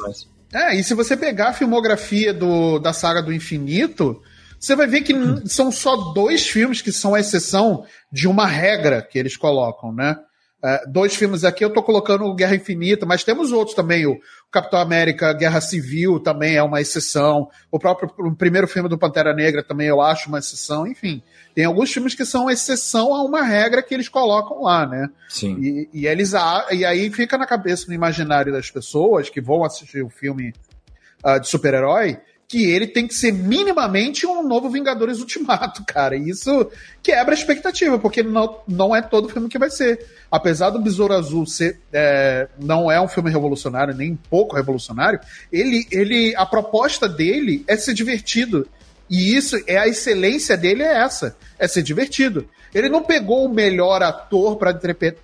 não, 0.52 0.60
é, 0.60 0.74
e 0.74 0.82
se 0.82 0.94
você 0.94 1.16
pegar 1.16 1.50
a 1.50 1.52
filmografia 1.52 2.34
do, 2.34 2.80
da 2.80 2.92
saga 2.92 3.22
do 3.22 3.32
infinito, 3.32 4.20
você 4.60 4.76
vai 4.76 4.86
ver 4.86 5.00
que 5.00 5.14
hum. 5.14 5.42
são 5.46 5.72
só 5.72 6.12
dois 6.12 6.46
filmes 6.46 6.82
que 6.82 6.92
são 6.92 7.14
a 7.14 7.20
exceção 7.20 7.84
de 8.12 8.28
uma 8.28 8.46
regra 8.46 9.00
que 9.00 9.18
eles 9.18 9.36
colocam, 9.36 9.92
né? 9.92 10.16
É, 10.62 10.86
dois 10.86 11.16
filmes 11.16 11.42
aqui 11.42 11.64
eu 11.64 11.72
tô 11.72 11.82
colocando 11.82 12.34
Guerra 12.34 12.54
Infinita, 12.54 13.06
mas 13.06 13.24
temos 13.24 13.50
outros 13.50 13.74
também. 13.74 14.06
O, 14.06 14.20
Capitão 14.50 14.80
América 14.80 15.32
Guerra 15.32 15.60
Civil 15.60 16.18
também 16.18 16.56
é 16.56 16.62
uma 16.62 16.80
exceção. 16.80 17.48
O 17.70 17.78
próprio 17.78 18.10
o 18.18 18.34
primeiro 18.34 18.66
filme 18.66 18.88
do 18.88 18.98
Pantera 18.98 19.32
Negra 19.32 19.62
também 19.62 19.86
eu 19.86 20.00
acho 20.00 20.28
uma 20.28 20.40
exceção. 20.40 20.86
Enfim, 20.86 21.22
tem 21.54 21.64
alguns 21.64 21.92
filmes 21.92 22.16
que 22.16 22.26
são 22.26 22.50
exceção 22.50 23.14
a 23.14 23.22
uma 23.22 23.42
regra 23.42 23.80
que 23.80 23.94
eles 23.94 24.08
colocam 24.08 24.62
lá, 24.62 24.84
né? 24.84 25.08
Sim. 25.28 25.56
E, 25.60 25.88
e 25.94 26.06
eles 26.06 26.32
e 26.72 26.84
aí 26.84 27.10
fica 27.10 27.38
na 27.38 27.46
cabeça, 27.46 27.86
no 27.86 27.94
imaginário 27.94 28.52
das 28.52 28.70
pessoas 28.70 29.30
que 29.30 29.40
vão 29.40 29.64
assistir 29.64 30.02
o 30.02 30.10
filme 30.10 30.52
uh, 31.24 31.38
de 31.38 31.46
super-herói 31.46 32.18
que 32.50 32.64
ele 32.64 32.88
tem 32.88 33.06
que 33.06 33.14
ser 33.14 33.32
minimamente 33.32 34.26
um 34.26 34.42
novo 34.42 34.68
Vingadores 34.68 35.20
Ultimato, 35.20 35.84
cara. 35.86 36.16
Isso 36.16 36.68
quebra 37.00 37.32
a 37.32 37.38
expectativa, 37.38 37.96
porque 37.96 38.24
não, 38.24 38.58
não 38.66 38.94
é 38.94 39.00
todo 39.00 39.28
filme 39.28 39.48
que 39.48 39.56
vai 39.56 39.70
ser. 39.70 40.04
Apesar 40.28 40.70
do 40.70 40.82
Besouro 40.82 41.14
Azul 41.14 41.46
ser, 41.46 41.78
é, 41.92 42.48
não 42.58 42.90
é 42.90 43.00
um 43.00 43.06
filme 43.06 43.30
revolucionário, 43.30 43.94
nem 43.94 44.10
um 44.10 44.18
pouco 44.28 44.56
revolucionário, 44.56 45.20
ele, 45.52 45.86
ele, 45.92 46.34
a 46.34 46.44
proposta 46.44 47.08
dele 47.08 47.64
é 47.68 47.76
ser 47.76 47.94
divertido. 47.94 48.66
E 49.08 49.36
isso 49.36 49.56
é 49.64 49.78
a 49.78 49.86
excelência 49.86 50.56
dele 50.56 50.82
é 50.82 51.04
essa, 51.04 51.36
é 51.56 51.68
ser 51.68 51.84
divertido. 51.84 52.48
Ele 52.74 52.88
não 52.88 53.04
pegou 53.04 53.44
o 53.44 53.54
melhor 53.54 54.02
ator 54.02 54.56
para 54.56 54.76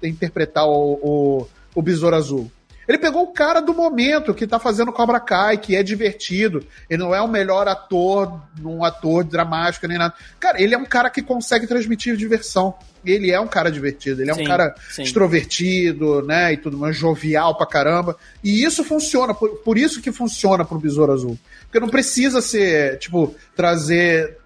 interpretar 0.05 0.65
o, 0.65 1.01
o, 1.03 1.49
o 1.75 1.83
Besouro 1.83 2.15
Azul. 2.15 2.53
Ele 2.89 2.99
pegou 2.99 3.23
o 3.23 3.33
cara 3.33 3.61
do 3.61 3.75
momento 3.75 4.35
que 4.35 4.47
tá 4.47 4.59
fazendo 4.59 4.93
Cobra 4.93 5.19
Kai, 5.19 5.59
que 5.59 5.75
é 5.75 5.83
divertido. 5.83 6.65
Ele 6.89 7.03
não 7.03 7.15
é 7.15 7.21
o 7.21 7.29
melhor 7.29 7.67
ator, 7.67 8.41
um 8.63 8.85
ator 8.85 9.25
dramático 9.25 9.87
nem 9.87 9.99
nada. 9.99 10.15
Cara, 10.39 10.63
ele 10.63 10.75
é 10.75 10.79
um 10.79 10.85
cara 10.85 11.11
que 11.11 11.21
consegue 11.21 11.67
transmitir 11.67 12.17
diversão. 12.17 12.75
Ele 13.05 13.31
é 13.31 13.41
um 13.41 13.47
cara 13.47 13.71
divertido, 13.71 14.21
ele 14.21 14.31
é 14.31 14.35
sim, 14.35 14.43
um 14.43 14.45
cara 14.45 14.75
sim. 14.91 15.03
extrovertido, 15.03 16.23
né, 16.23 16.55
e 16.55 16.57
tudo 16.57 16.77
mais, 16.77 16.97
jovial 16.97 17.57
pra 17.57 17.67
caramba. 17.67 18.17
E 18.43 18.65
isso 18.65 18.83
funciona, 18.83 19.33
por, 19.33 19.49
por 19.59 19.79
isso 19.79 20.03
que 20.03 20.11
funciona 20.11 20.65
pro 20.65 20.79
Besouro 20.79 21.13
Azul. 21.13 21.39
Porque 21.63 21.79
não 21.79 21.89
precisa 21.89 22.41
ser, 22.41 22.99
tipo, 22.99 23.35
trazer 23.55 24.39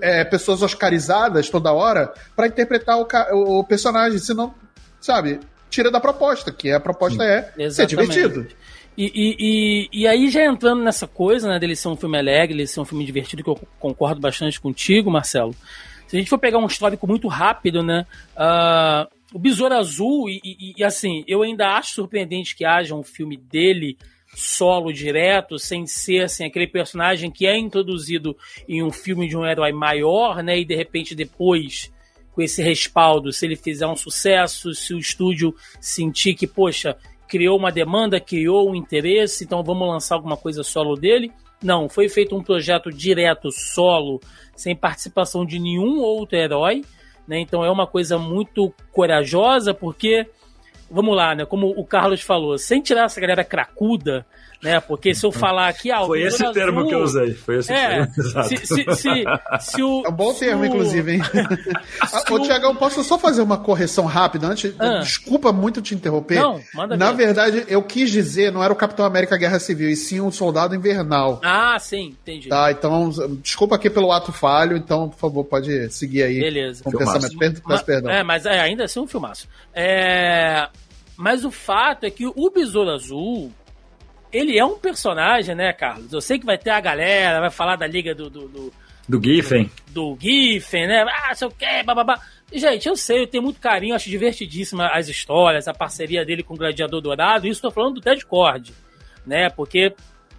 é, 0.00 0.24
pessoas 0.24 0.62
oscarizadas 0.62 1.50
toda 1.50 1.72
hora 1.72 2.12
para 2.34 2.46
interpretar 2.46 2.96
o, 2.98 3.58
o 3.58 3.64
personagem, 3.64 4.18
senão, 4.18 4.54
sabe, 5.00 5.40
tira 5.70 5.90
da 5.90 6.00
proposta, 6.00 6.52
que 6.52 6.70
a 6.70 6.80
proposta 6.80 7.22
é 7.22 7.52
Exatamente. 7.58 7.74
ser 7.74 7.86
divertido. 7.86 8.46
E, 8.96 9.04
e, 9.14 9.36
e, 9.38 9.88
e, 10.02 10.06
aí, 10.06 10.30
já 10.30 10.42
entrando 10.44 10.82
nessa 10.82 11.06
coisa, 11.06 11.48
né, 11.48 11.58
dele 11.58 11.76
ser 11.76 11.88
um 11.88 11.96
filme 11.96 12.16
alegre, 12.16 12.56
ele 12.56 12.66
ser 12.66 12.80
um 12.80 12.84
filme 12.84 13.04
divertido, 13.04 13.44
que 13.44 13.50
eu 13.50 13.60
concordo 13.78 14.20
bastante 14.20 14.58
contigo, 14.58 15.10
Marcelo. 15.10 15.54
Se 16.06 16.16
a 16.16 16.18
gente 16.18 16.30
for 16.30 16.38
pegar 16.38 16.58
um 16.58 16.66
histórico 16.66 17.06
muito 17.06 17.28
rápido, 17.28 17.82
né, 17.82 18.06
uh, 18.36 19.06
o 19.34 19.38
Besouro 19.38 19.74
Azul, 19.74 20.30
e, 20.30 20.74
e, 20.78 20.82
assim, 20.82 21.24
eu 21.28 21.42
ainda 21.42 21.76
acho 21.76 21.94
surpreendente 21.94 22.56
que 22.56 22.64
haja 22.64 22.94
um 22.94 23.02
filme 23.02 23.36
dele 23.36 23.98
solo 24.34 24.92
direto, 24.92 25.58
sem 25.58 25.86
ser 25.86 26.24
assim, 26.24 26.44
aquele 26.44 26.66
personagem 26.66 27.30
que 27.30 27.46
é 27.46 27.56
introduzido 27.56 28.36
em 28.68 28.82
um 28.82 28.90
filme 28.90 29.28
de 29.28 29.36
um 29.36 29.46
herói 29.46 29.72
maior, 29.72 30.42
né, 30.42 30.58
e 30.58 30.64
de 30.64 30.74
repente 30.74 31.14
depois 31.14 31.92
com 32.36 32.42
esse 32.42 32.62
respaldo, 32.62 33.32
se 33.32 33.46
ele 33.46 33.56
fizer 33.56 33.86
um 33.86 33.96
sucesso, 33.96 34.74
se 34.74 34.92
o 34.92 34.98
estúdio 34.98 35.54
sentir 35.80 36.34
que, 36.34 36.46
poxa, 36.46 36.94
criou 37.26 37.56
uma 37.56 37.72
demanda, 37.72 38.20
criou 38.20 38.70
um 38.70 38.74
interesse, 38.74 39.44
então 39.44 39.64
vamos 39.64 39.88
lançar 39.88 40.16
alguma 40.16 40.36
coisa 40.36 40.62
solo 40.62 40.96
dele. 40.96 41.32
Não, 41.62 41.88
foi 41.88 42.10
feito 42.10 42.36
um 42.36 42.42
projeto 42.42 42.90
direto 42.90 43.50
solo, 43.50 44.20
sem 44.54 44.76
participação 44.76 45.46
de 45.46 45.58
nenhum 45.58 45.98
outro 46.00 46.36
herói, 46.36 46.84
né? 47.26 47.40
Então 47.40 47.64
é 47.64 47.70
uma 47.70 47.86
coisa 47.86 48.18
muito 48.18 48.70
corajosa, 48.92 49.72
porque 49.72 50.26
vamos 50.90 51.16
lá, 51.16 51.34
né? 51.34 51.46
Como 51.46 51.70
o 51.70 51.86
Carlos 51.86 52.20
falou, 52.20 52.58
sem 52.58 52.82
tirar 52.82 53.06
essa 53.06 53.18
galera 53.18 53.44
cracuda, 53.44 54.26
né? 54.62 54.80
Porque 54.80 55.14
se 55.14 55.24
eu 55.24 55.32
falar 55.32 55.68
aqui, 55.68 55.90
ah, 55.90 56.04
Foi 56.04 56.22
esse 56.22 56.52
termo 56.52 56.80
azul, 56.80 56.88
que 56.88 56.94
eu 56.94 57.02
usei. 57.02 57.34
Foi 57.34 57.58
esse 57.58 57.72
é, 57.72 58.06
termo. 58.06 58.12
Se, 58.46 58.56
se, 58.58 58.84
se, 58.94 59.24
se 59.60 59.82
o, 59.82 60.04
é 60.04 60.08
um 60.08 60.12
bom 60.12 60.32
termo, 60.32 60.62
o... 60.62 60.66
inclusive, 60.66 61.14
hein? 61.14 61.20
Ô, 62.30 62.40
Tiagão, 62.40 62.76
posso 62.76 63.02
só 63.02 63.18
fazer 63.18 63.42
uma 63.42 63.58
correção 63.58 64.04
rápida 64.04 64.46
antes? 64.46 64.74
Ah. 64.78 65.00
Desculpa 65.00 65.52
muito 65.52 65.82
te 65.82 65.94
interromper. 65.94 66.36
Não, 66.36 66.60
manda 66.74 66.96
Na 66.96 67.12
ver. 67.12 67.26
verdade, 67.26 67.64
eu 67.68 67.82
quis 67.82 68.10
dizer, 68.10 68.52
não 68.52 68.62
era 68.62 68.72
o 68.72 68.76
Capitão 68.76 69.04
América 69.04 69.36
Guerra 69.36 69.58
Civil, 69.58 69.90
e 69.90 69.96
sim 69.96 70.20
o 70.20 70.30
Soldado 70.30 70.74
Invernal. 70.74 71.40
Ah, 71.42 71.78
sim, 71.78 72.16
entendi. 72.22 72.48
Tá, 72.48 72.70
então, 72.70 73.10
desculpa 73.42 73.76
aqui 73.76 73.90
pelo 73.90 74.12
ato 74.12 74.32
falho, 74.32 74.76
então, 74.76 75.08
por 75.08 75.18
favor, 75.18 75.44
pode 75.44 75.90
seguir 75.90 76.22
aí. 76.22 76.40
Beleza. 76.40 76.84
Com 76.84 76.90
pensamento. 76.92 77.62
Peço 77.66 77.84
perdão. 77.84 78.10
É, 78.10 78.22
mas 78.22 78.46
é, 78.46 78.60
ainda 78.60 78.84
assim 78.84 79.00
um 79.00 79.06
filmaço. 79.06 79.48
É... 79.74 80.68
Mas 81.16 81.44
o 81.44 81.50
fato 81.50 82.04
é 82.04 82.10
que 82.10 82.26
o 82.26 82.50
Besouro 82.50 82.90
Azul, 82.90 83.50
ele 84.36 84.58
é 84.58 84.64
um 84.64 84.78
personagem, 84.78 85.54
né, 85.54 85.72
Carlos? 85.72 86.12
Eu 86.12 86.20
sei 86.20 86.38
que 86.38 86.44
vai 86.44 86.58
ter 86.58 86.70
a 86.70 86.80
galera, 86.80 87.40
vai 87.40 87.50
falar 87.50 87.76
da 87.76 87.86
liga 87.86 88.14
do. 88.14 88.28
Do, 88.28 88.48
do, 88.48 88.72
do 89.08 89.22
Giffen. 89.22 89.70
Do, 89.88 90.14
do 90.14 90.18
Giffen, 90.20 90.86
né? 90.86 91.04
Ah, 91.08 91.34
sei 91.34 91.48
o 91.48 91.50
quê, 91.50 91.82
bababá. 91.82 92.20
Gente, 92.52 92.86
eu 92.86 92.96
sei, 92.96 93.22
eu 93.22 93.26
tenho 93.26 93.42
muito 93.42 93.60
carinho, 93.60 93.94
acho 93.94 94.10
divertidíssima 94.10 94.88
as 94.88 95.08
histórias, 95.08 95.66
a 95.66 95.74
parceria 95.74 96.24
dele 96.24 96.42
com 96.42 96.54
o 96.54 96.56
Gladiador 96.56 97.00
Dourado. 97.00 97.46
Isso 97.46 97.58
estou 97.58 97.70
falando 97.70 97.94
do 97.94 98.00
Ted 98.00 98.24
Cord, 98.26 98.72
né? 99.26 99.48
Porque, 99.48 99.94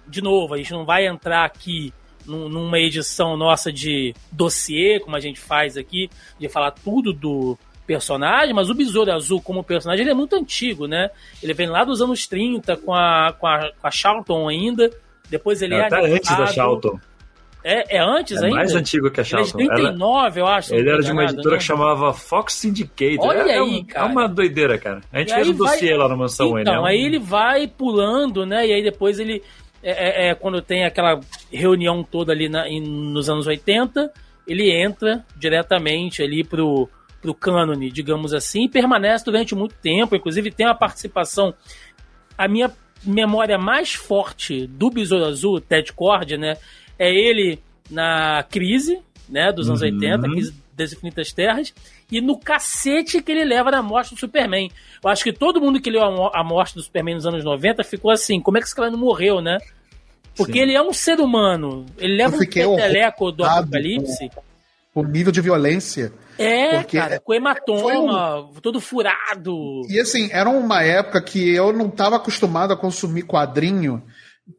de 0.07 0.21
novo, 0.21 0.53
a 0.53 0.57
gente 0.57 0.71
não 0.71 0.85
vai 0.85 1.07
entrar 1.07 1.43
aqui 1.43 1.93
numa 2.25 2.77
edição 2.77 3.37
nossa 3.37 3.71
de 3.71 4.13
dossiê, 4.31 4.99
como 4.99 5.15
a 5.15 5.19
gente 5.19 5.39
faz 5.39 5.77
aqui, 5.77 6.09
de 6.37 6.49
falar 6.49 6.71
tudo 6.71 7.13
do, 7.13 7.57
personagem, 7.87 8.53
mas 8.53 8.69
o 8.69 8.75
Besouro 8.75 9.11
Azul 9.11 9.41
como 9.41 9.63
personagem 9.63 10.03
ele 10.03 10.11
é 10.11 10.13
muito 10.13 10.35
antigo, 10.35 10.85
né? 10.85 11.09
Ele 11.41 11.53
vem 11.53 11.67
lá 11.67 11.85
dos 11.85 12.01
anos 12.01 12.27
30 12.27 12.75
com 12.75 12.93
a, 12.93 13.33
com 13.39 13.47
a, 13.47 13.71
com 13.79 13.87
a 13.87 13.91
Charlton 13.91 14.49
ainda. 14.49 14.91
Depois 15.29 15.61
ele 15.61 15.73
é, 15.73 15.79
é 15.79 15.85
até 15.85 16.05
antes 16.05 16.37
da 16.37 16.47
Charlton. 16.47 16.99
É, 17.63 17.97
é 17.97 17.99
antes 17.99 18.41
é 18.41 18.45
ainda? 18.45 18.57
mais 18.57 18.75
antigo 18.75 19.09
que 19.09 19.21
a 19.21 19.23
Charlton. 19.23 19.59
Ele 19.59 19.69
é 19.69 19.75
de 19.75 19.81
39, 19.81 20.39
eu 20.41 20.47
acho. 20.47 20.75
Ele 20.75 20.89
era 20.89 21.01
de 21.01 21.11
uma 21.11 21.23
editora 21.23 21.51
né? 21.51 21.57
que 21.57 21.63
chamava 21.63 22.13
Fox 22.13 22.53
Syndicate. 22.53 23.17
Olha 23.19 23.39
é, 23.39 23.59
aí, 23.59 23.83
cara. 23.85 24.05
É 24.07 24.11
uma 24.11 24.27
doideira, 24.27 24.77
cara. 24.77 25.01
A 25.11 25.19
gente 25.19 25.31
e 25.31 25.35
fez 25.35 25.49
um 25.49 25.53
vai... 25.53 25.73
dossiê 25.73 25.95
lá 25.95 26.09
no 26.09 26.17
Mansão 26.17 26.59
Então, 26.59 26.73
é 26.73 26.79
um... 26.79 26.85
aí 26.85 27.01
ele 27.01 27.19
vai 27.19 27.67
pulando, 27.67 28.45
né? 28.45 28.67
E 28.67 28.73
aí 28.73 28.83
depois 28.83 29.17
ele... 29.19 29.41
É, 29.81 30.25
é, 30.25 30.29
é 30.29 30.35
quando 30.35 30.61
tem 30.61 30.85
aquela 30.85 31.19
reunião 31.51 32.03
toda 32.03 32.33
ali 32.33 32.49
na, 32.49 32.67
em, 32.67 32.81
nos 32.81 33.29
anos 33.29 33.45
80, 33.45 34.11
ele 34.47 34.71
entra 34.71 35.23
diretamente 35.35 36.23
ali 36.23 36.43
pro 36.43 36.89
pro 37.21 37.33
cânone, 37.33 37.91
digamos 37.91 38.33
assim, 38.33 38.65
e 38.65 38.69
permanece 38.69 39.25
durante 39.25 39.55
muito 39.55 39.75
tempo. 39.75 40.15
Inclusive, 40.15 40.51
tem 40.51 40.65
a 40.65 40.75
participação. 40.75 41.53
A 42.37 42.47
minha 42.47 42.71
memória 43.03 43.57
mais 43.57 43.93
forte 43.93 44.67
do 44.67 44.89
Besouro 44.89 45.25
Azul, 45.25 45.61
Ted 45.61 45.91
Cord, 45.93 46.37
né? 46.37 46.57
É 46.97 47.13
ele 47.13 47.59
na 47.89 48.43
crise, 48.49 48.99
né? 49.29 49.51
Dos 49.51 49.69
anos 49.69 49.81
uhum. 49.81 49.87
80, 49.87 50.29
crise 50.29 50.53
das 50.73 50.93
Infinitas 50.93 51.33
Terras, 51.33 51.73
e 52.11 52.21
no 52.21 52.37
cacete 52.37 53.21
que 53.21 53.31
ele 53.31 53.43
leva 53.43 53.71
na 53.71 53.81
morte 53.81 54.13
do 54.13 54.19
Superman. 54.19 54.69
Eu 55.03 55.09
acho 55.09 55.23
que 55.23 55.33
todo 55.33 55.59
mundo 55.59 55.81
que 55.81 55.89
leu 55.89 56.03
a 56.03 56.43
morte 56.43 56.75
do 56.75 56.81
Superman 56.81 57.15
nos 57.15 57.25
anos 57.25 57.43
90 57.43 57.83
ficou 57.83 58.11
assim: 58.11 58.39
como 58.39 58.57
é 58.57 58.61
que 58.61 58.67
esse 58.67 58.75
cara 58.75 58.91
não 58.91 58.99
morreu, 58.99 59.41
né? 59.41 59.57
Porque 60.35 60.53
Sim. 60.53 60.59
ele 60.59 60.75
é 60.75 60.81
um 60.81 60.93
ser 60.93 61.19
humano. 61.19 61.85
Ele 61.97 62.15
leva 62.15 62.35
um 62.35 62.39
peteleco 62.39 63.31
do 63.31 63.43
apocalipse. 63.43 64.29
O 64.99 65.03
nível 65.03 65.31
de 65.31 65.41
violência 65.41 66.11
é, 66.37 66.79
Porque 66.79 66.97
cara, 66.97 67.19
com 67.19 67.33
hematoma, 67.33 68.41
um... 68.41 68.53
todo 68.61 68.79
furado. 68.79 69.81
E 69.89 69.99
assim, 69.99 70.29
era 70.31 70.49
uma 70.49 70.83
época 70.83 71.21
que 71.21 71.49
eu 71.53 71.73
não 71.73 71.87
estava 71.87 72.15
acostumado 72.15 72.71
a 72.73 72.77
consumir 72.77 73.23
quadrinho 73.23 74.03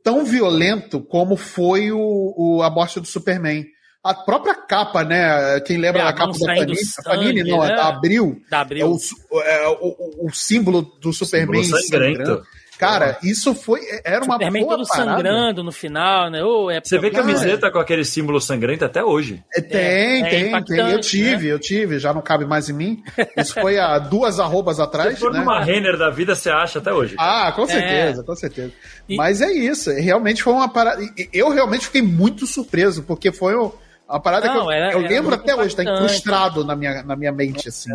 tão 0.02 0.24
violento 0.24 1.00
como 1.00 1.36
foi 1.36 1.92
o, 1.92 2.34
o 2.36 2.62
a 2.62 2.70
morte 2.70 3.00
do 3.00 3.06
Superman. 3.06 3.64
A 4.02 4.14
própria 4.14 4.54
capa, 4.54 5.04
né? 5.04 5.60
Quem 5.60 5.76
lembra 5.76 6.02
é, 6.02 6.04
da 6.04 6.12
capa 6.12 6.32
da 6.32 6.46
Panini? 6.46 6.76
Sangue, 6.76 7.08
Panini 7.08 7.42
não, 7.44 7.64
é 7.64 7.68
né? 7.68 7.72
é 7.72 7.76
da 7.76 7.88
Abril. 7.88 8.42
Da 8.50 8.60
Abril. 8.60 8.86
É 8.86 8.88
o, 8.88 9.42
é 9.42 9.68
o, 9.68 10.26
o, 10.26 10.30
símbolo 10.32 10.82
do 11.00 11.12
Superman 11.12 11.64
símbolo 11.64 11.82
sangrento. 11.82 12.42
Cara, 12.78 13.18
isso 13.22 13.54
foi. 13.54 13.80
Era 14.04 14.24
uma 14.24 14.34
Superman 14.34 14.62
boa 14.64 14.76
todo 14.76 14.86
parada. 14.88 15.10
sangrando 15.10 15.64
no 15.64 15.72
final, 15.72 16.30
né? 16.30 16.42
Oh, 16.44 16.70
é 16.70 16.80
Você 16.82 16.98
vê 16.98 17.10
Cara. 17.10 17.24
camiseta 17.24 17.70
com 17.70 17.78
aquele 17.78 18.04
símbolo 18.04 18.40
sangrento 18.40 18.84
até 18.84 19.02
hoje. 19.04 19.42
É, 19.54 19.60
tem, 19.60 19.80
É, 19.80 20.20
é 20.20 20.30
tem, 20.30 20.64
tem. 20.64 20.90
Eu 20.92 21.00
tive, 21.00 21.48
eu 21.48 21.58
tive, 21.58 21.98
já 21.98 22.14
não 22.14 22.20
cabe 22.22 22.44
mais 22.44 22.68
em 22.68 22.72
mim. 22.72 23.02
Isso 23.36 23.54
foi 23.60 23.78
há 23.78 23.98
duas 24.00 24.38
arrobas 24.38 24.78
atrás, 24.78 25.14
Se 25.14 25.20
for 25.20 25.32
né? 25.32 25.40
numa 25.40 25.60
Renner 25.62 25.96
da 25.98 26.10
vida, 26.10 26.34
você 26.34 26.50
acha 26.50 26.78
até 26.78 26.92
hoje. 26.92 27.14
Ah, 27.18 27.52
com 27.54 27.66
certeza, 27.66 28.22
com 28.22 28.36
certeza. 28.36 28.72
E- 29.08 29.16
Mas 29.16 29.40
é 29.40 29.50
isso, 29.52 29.90
realmente 29.90 30.42
foi 30.42 30.52
uma 30.52 30.68
parada. 30.68 31.02
Eu 31.32 31.50
realmente 31.50 31.86
fiquei 31.86 32.02
muito 32.02 32.46
surpreso, 32.46 33.02
porque 33.02 33.32
foi 33.32 33.56
um- 33.56 33.72
uma 34.14 34.20
parada 34.20 34.46
Não, 34.46 34.54
que 34.54 34.60
eu, 34.60 34.70
era- 34.70 34.92
eu 34.92 35.00
lembro 35.00 35.34
até 35.34 35.54
hoje, 35.54 35.76
tá 35.76 35.82
incrustado 35.82 36.64
na 36.64 36.74
minha, 36.74 37.02
na 37.02 37.14
minha 37.16 37.30
mente, 37.32 37.68
assim. 37.68 37.92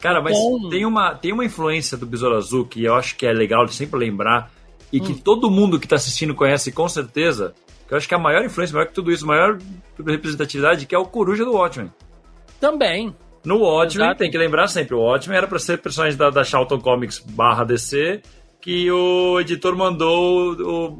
Cara, 0.00 0.20
mas 0.22 0.36
Bom. 0.36 0.68
tem 0.68 0.84
uma, 0.84 1.14
tem 1.14 1.32
uma 1.32 1.44
influência 1.44 1.96
do 1.96 2.04
Besouro 2.06 2.36
Azul 2.36 2.66
que 2.66 2.84
eu 2.84 2.94
acho 2.94 3.16
que 3.16 3.26
é 3.26 3.32
legal 3.32 3.64
de 3.64 3.74
sempre 3.74 3.98
lembrar 3.98 4.50
e 4.92 5.00
que 5.00 5.14
todo 5.14 5.50
mundo 5.50 5.80
que 5.80 5.88
tá 5.88 5.96
assistindo 5.96 6.34
conhece 6.34 6.70
com 6.70 6.88
certeza. 6.88 7.54
Que 7.88 7.94
eu 7.94 7.98
acho 7.98 8.06
que 8.08 8.14
é 8.14 8.16
a 8.16 8.20
maior 8.20 8.44
influência, 8.44 8.74
maior 8.74 8.86
que 8.86 8.94
tudo 8.94 9.10
isso, 9.10 9.24
a 9.24 9.28
maior 9.28 9.58
representatividade, 10.06 10.86
que 10.86 10.94
é 10.94 10.98
o 10.98 11.04
Coruja 11.04 11.44
do 11.44 11.52
Watchmen. 11.52 11.90
Também. 12.60 13.14
No 13.44 13.58
Watchmen, 13.58 14.06
Exato. 14.06 14.18
tem 14.18 14.30
que 14.30 14.38
lembrar 14.38 14.68
sempre, 14.68 14.94
o 14.94 15.00
Watchmen 15.00 15.36
era 15.36 15.46
pra 15.46 15.58
ser 15.58 15.78
personagem 15.78 16.16
da, 16.16 16.30
da 16.30 16.42
Charlton 16.44 16.80
Comics 16.80 17.18
barra 17.18 17.62
DC, 17.64 18.22
que 18.60 18.90
o 18.90 19.38
editor 19.40 19.76
mandou 19.76 20.54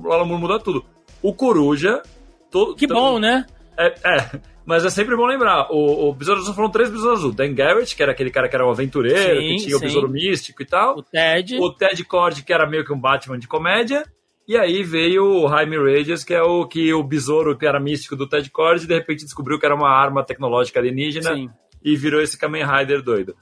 o 0.04 0.12
Alan 0.12 0.26
Moore 0.26 0.40
mudar 0.42 0.58
tudo. 0.58 0.84
O 1.22 1.32
Coruja... 1.32 2.02
To, 2.50 2.74
Que 2.74 2.86
to- 2.86 2.92
bom, 2.94 3.18
né? 3.18 3.46
É, 3.78 3.94
é, 4.04 4.30
mas 4.64 4.84
é 4.84 4.90
sempre 4.90 5.16
bom 5.16 5.26
lembrar. 5.26 5.70
O, 5.70 6.08
o 6.08 6.14
Besouro 6.14 6.40
Azul 6.40 6.54
foram 6.54 6.70
três 6.70 6.90
Besouros 6.90 7.18
Azul. 7.18 7.32
Dan 7.32 7.54
Garrett, 7.54 7.94
que 7.94 8.02
era 8.02 8.12
aquele 8.12 8.30
cara 8.30 8.48
que 8.48 8.56
era 8.56 8.66
um 8.66 8.70
aventureiro, 8.70 9.40
Sim, 9.40 9.48
que 9.48 9.64
tinha 9.64 9.76
o 9.76 9.78
sim. 9.78 9.86
Besouro 9.86 10.08
Místico 10.08 10.62
e 10.62 10.66
tal. 10.66 10.98
O 10.98 11.02
Ted. 11.02 11.58
O 11.58 11.70
Ted 11.70 12.04
Cord, 12.04 12.42
que 12.42 12.52
era 12.52 12.66
meio 12.66 12.84
que 12.84 12.92
um 12.92 12.98
Batman 12.98 13.38
de 13.38 13.46
comédia. 13.46 14.04
E 14.46 14.56
aí 14.58 14.82
veio 14.82 15.24
o 15.24 15.48
Jaime 15.48 15.78
Reyes, 15.78 16.22
que 16.22 16.34
é 16.34 16.42
o 16.42 16.66
que 16.66 16.92
o 16.92 17.02
besouro 17.02 17.56
que 17.56 17.66
era 17.66 17.80
místico 17.80 18.14
do 18.14 18.28
Ted 18.28 18.50
Cord, 18.50 18.84
e 18.84 18.86
de 18.86 18.94
repente 18.94 19.24
descobriu 19.24 19.58
que 19.58 19.64
era 19.64 19.74
uma 19.74 19.88
arma 19.88 20.22
tecnológica 20.22 20.78
alienígena 20.78 21.34
Sim. 21.34 21.50
e 21.82 21.96
virou 21.96 22.20
esse 22.20 22.38
Kamen 22.38 22.64
Rider 22.66 23.02
doido. 23.02 23.34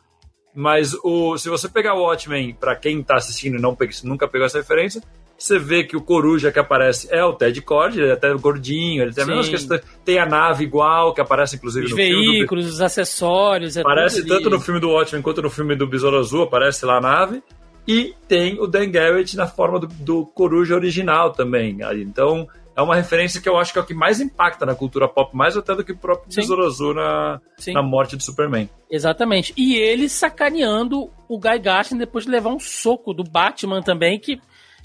Mas 0.55 0.95
o, 1.03 1.37
se 1.39 1.49
você 1.49 1.69
pegar 1.69 1.95
o 1.95 2.03
Watchmen, 2.03 2.55
pra 2.55 2.77
quem 2.77 3.03
tá 3.03 3.17
assistindo 3.17 3.59
e 3.59 3.61
não 3.61 3.77
nunca 4.05 4.29
pegou 4.29 4.47
essa 4.47 4.59
referência, 4.59 5.03
você 5.45 5.59
vê 5.59 5.85
que 5.85 5.97
o 5.97 6.01
Coruja 6.03 6.51
que 6.53 6.59
aparece 6.59 7.09
é 7.11 7.25
o 7.25 7.33
Ted 7.33 7.61
Cord, 7.63 7.99
ele 7.99 8.11
é 8.11 8.13
até 8.13 8.33
gordinho, 8.35 9.03
ele 9.03 9.13
tem, 9.13 9.25
a 9.25 9.27
mesma 9.27 9.45
questão, 9.51 9.81
tem 10.05 10.19
a 10.19 10.27
nave 10.27 10.65
igual, 10.65 11.13
que 11.15 11.21
aparece 11.21 11.57
inclusive 11.57 11.87
Os 11.87 11.91
no 11.93 11.97
filme. 11.97 12.15
do- 12.27 12.33
veículos, 12.33 12.67
os 12.67 12.81
acessórios. 12.81 13.77
É 13.77 13.81
Aparece 13.81 14.25
tanto 14.27 14.49
no 14.51 14.61
filme 14.61 14.81
do 14.81 14.91
Watchmen 14.91 15.23
quanto 15.23 15.43
no 15.43 15.51
filme 15.51 15.75
do 15.77 15.87
Besouro 15.87 16.19
Azul, 16.19 16.43
aparece 16.45 16.85
lá 16.87 16.99
a 16.99 17.01
nave. 17.01 17.43
E 17.87 18.15
tem 18.29 18.61
o 18.61 18.67
Dan 18.69 18.91
Garrett 18.91 19.37
na 19.37 19.47
forma 19.49 19.81
do, 19.81 19.87
do 19.89 20.25
Coruja 20.25 20.77
original 20.77 21.33
também. 21.33 21.79
Então, 22.01 22.47
é 22.77 22.81
uma 22.81 22.95
referência 22.95 23.41
que 23.41 23.49
eu 23.49 23.59
acho 23.59 23.73
que 23.73 23.79
é 23.81 23.83
o 23.83 23.85
que 23.85 23.93
mais 23.93 24.21
impacta 24.21 24.65
na 24.65 24.73
cultura 24.75 25.09
pop, 25.09 25.37
mais 25.37 25.57
até 25.57 25.75
do 25.75 25.83
que 25.83 25.91
o 25.91 25.97
próprio 25.97 26.33
Sim. 26.33 26.43
Besouro 26.43 26.65
Azul 26.65 26.95
na, 26.95 27.41
Sim. 27.59 27.73
na 27.73 27.83
morte 27.83 28.17
do 28.17 28.23
Superman. 28.23 28.71
Exatamente. 28.89 29.53
E 29.57 29.75
ele 29.75 30.09
sacaneando 30.09 31.11
o 31.29 31.39
Guy 31.39 31.59
Gardner 31.59 31.99
depois 31.99 32.25
de 32.25 32.31
levar 32.31 32.51
um 32.51 32.61
soco 32.61 33.13
do 33.13 33.25
Batman 33.25 33.83
também, 33.83 34.17
que 34.19 34.41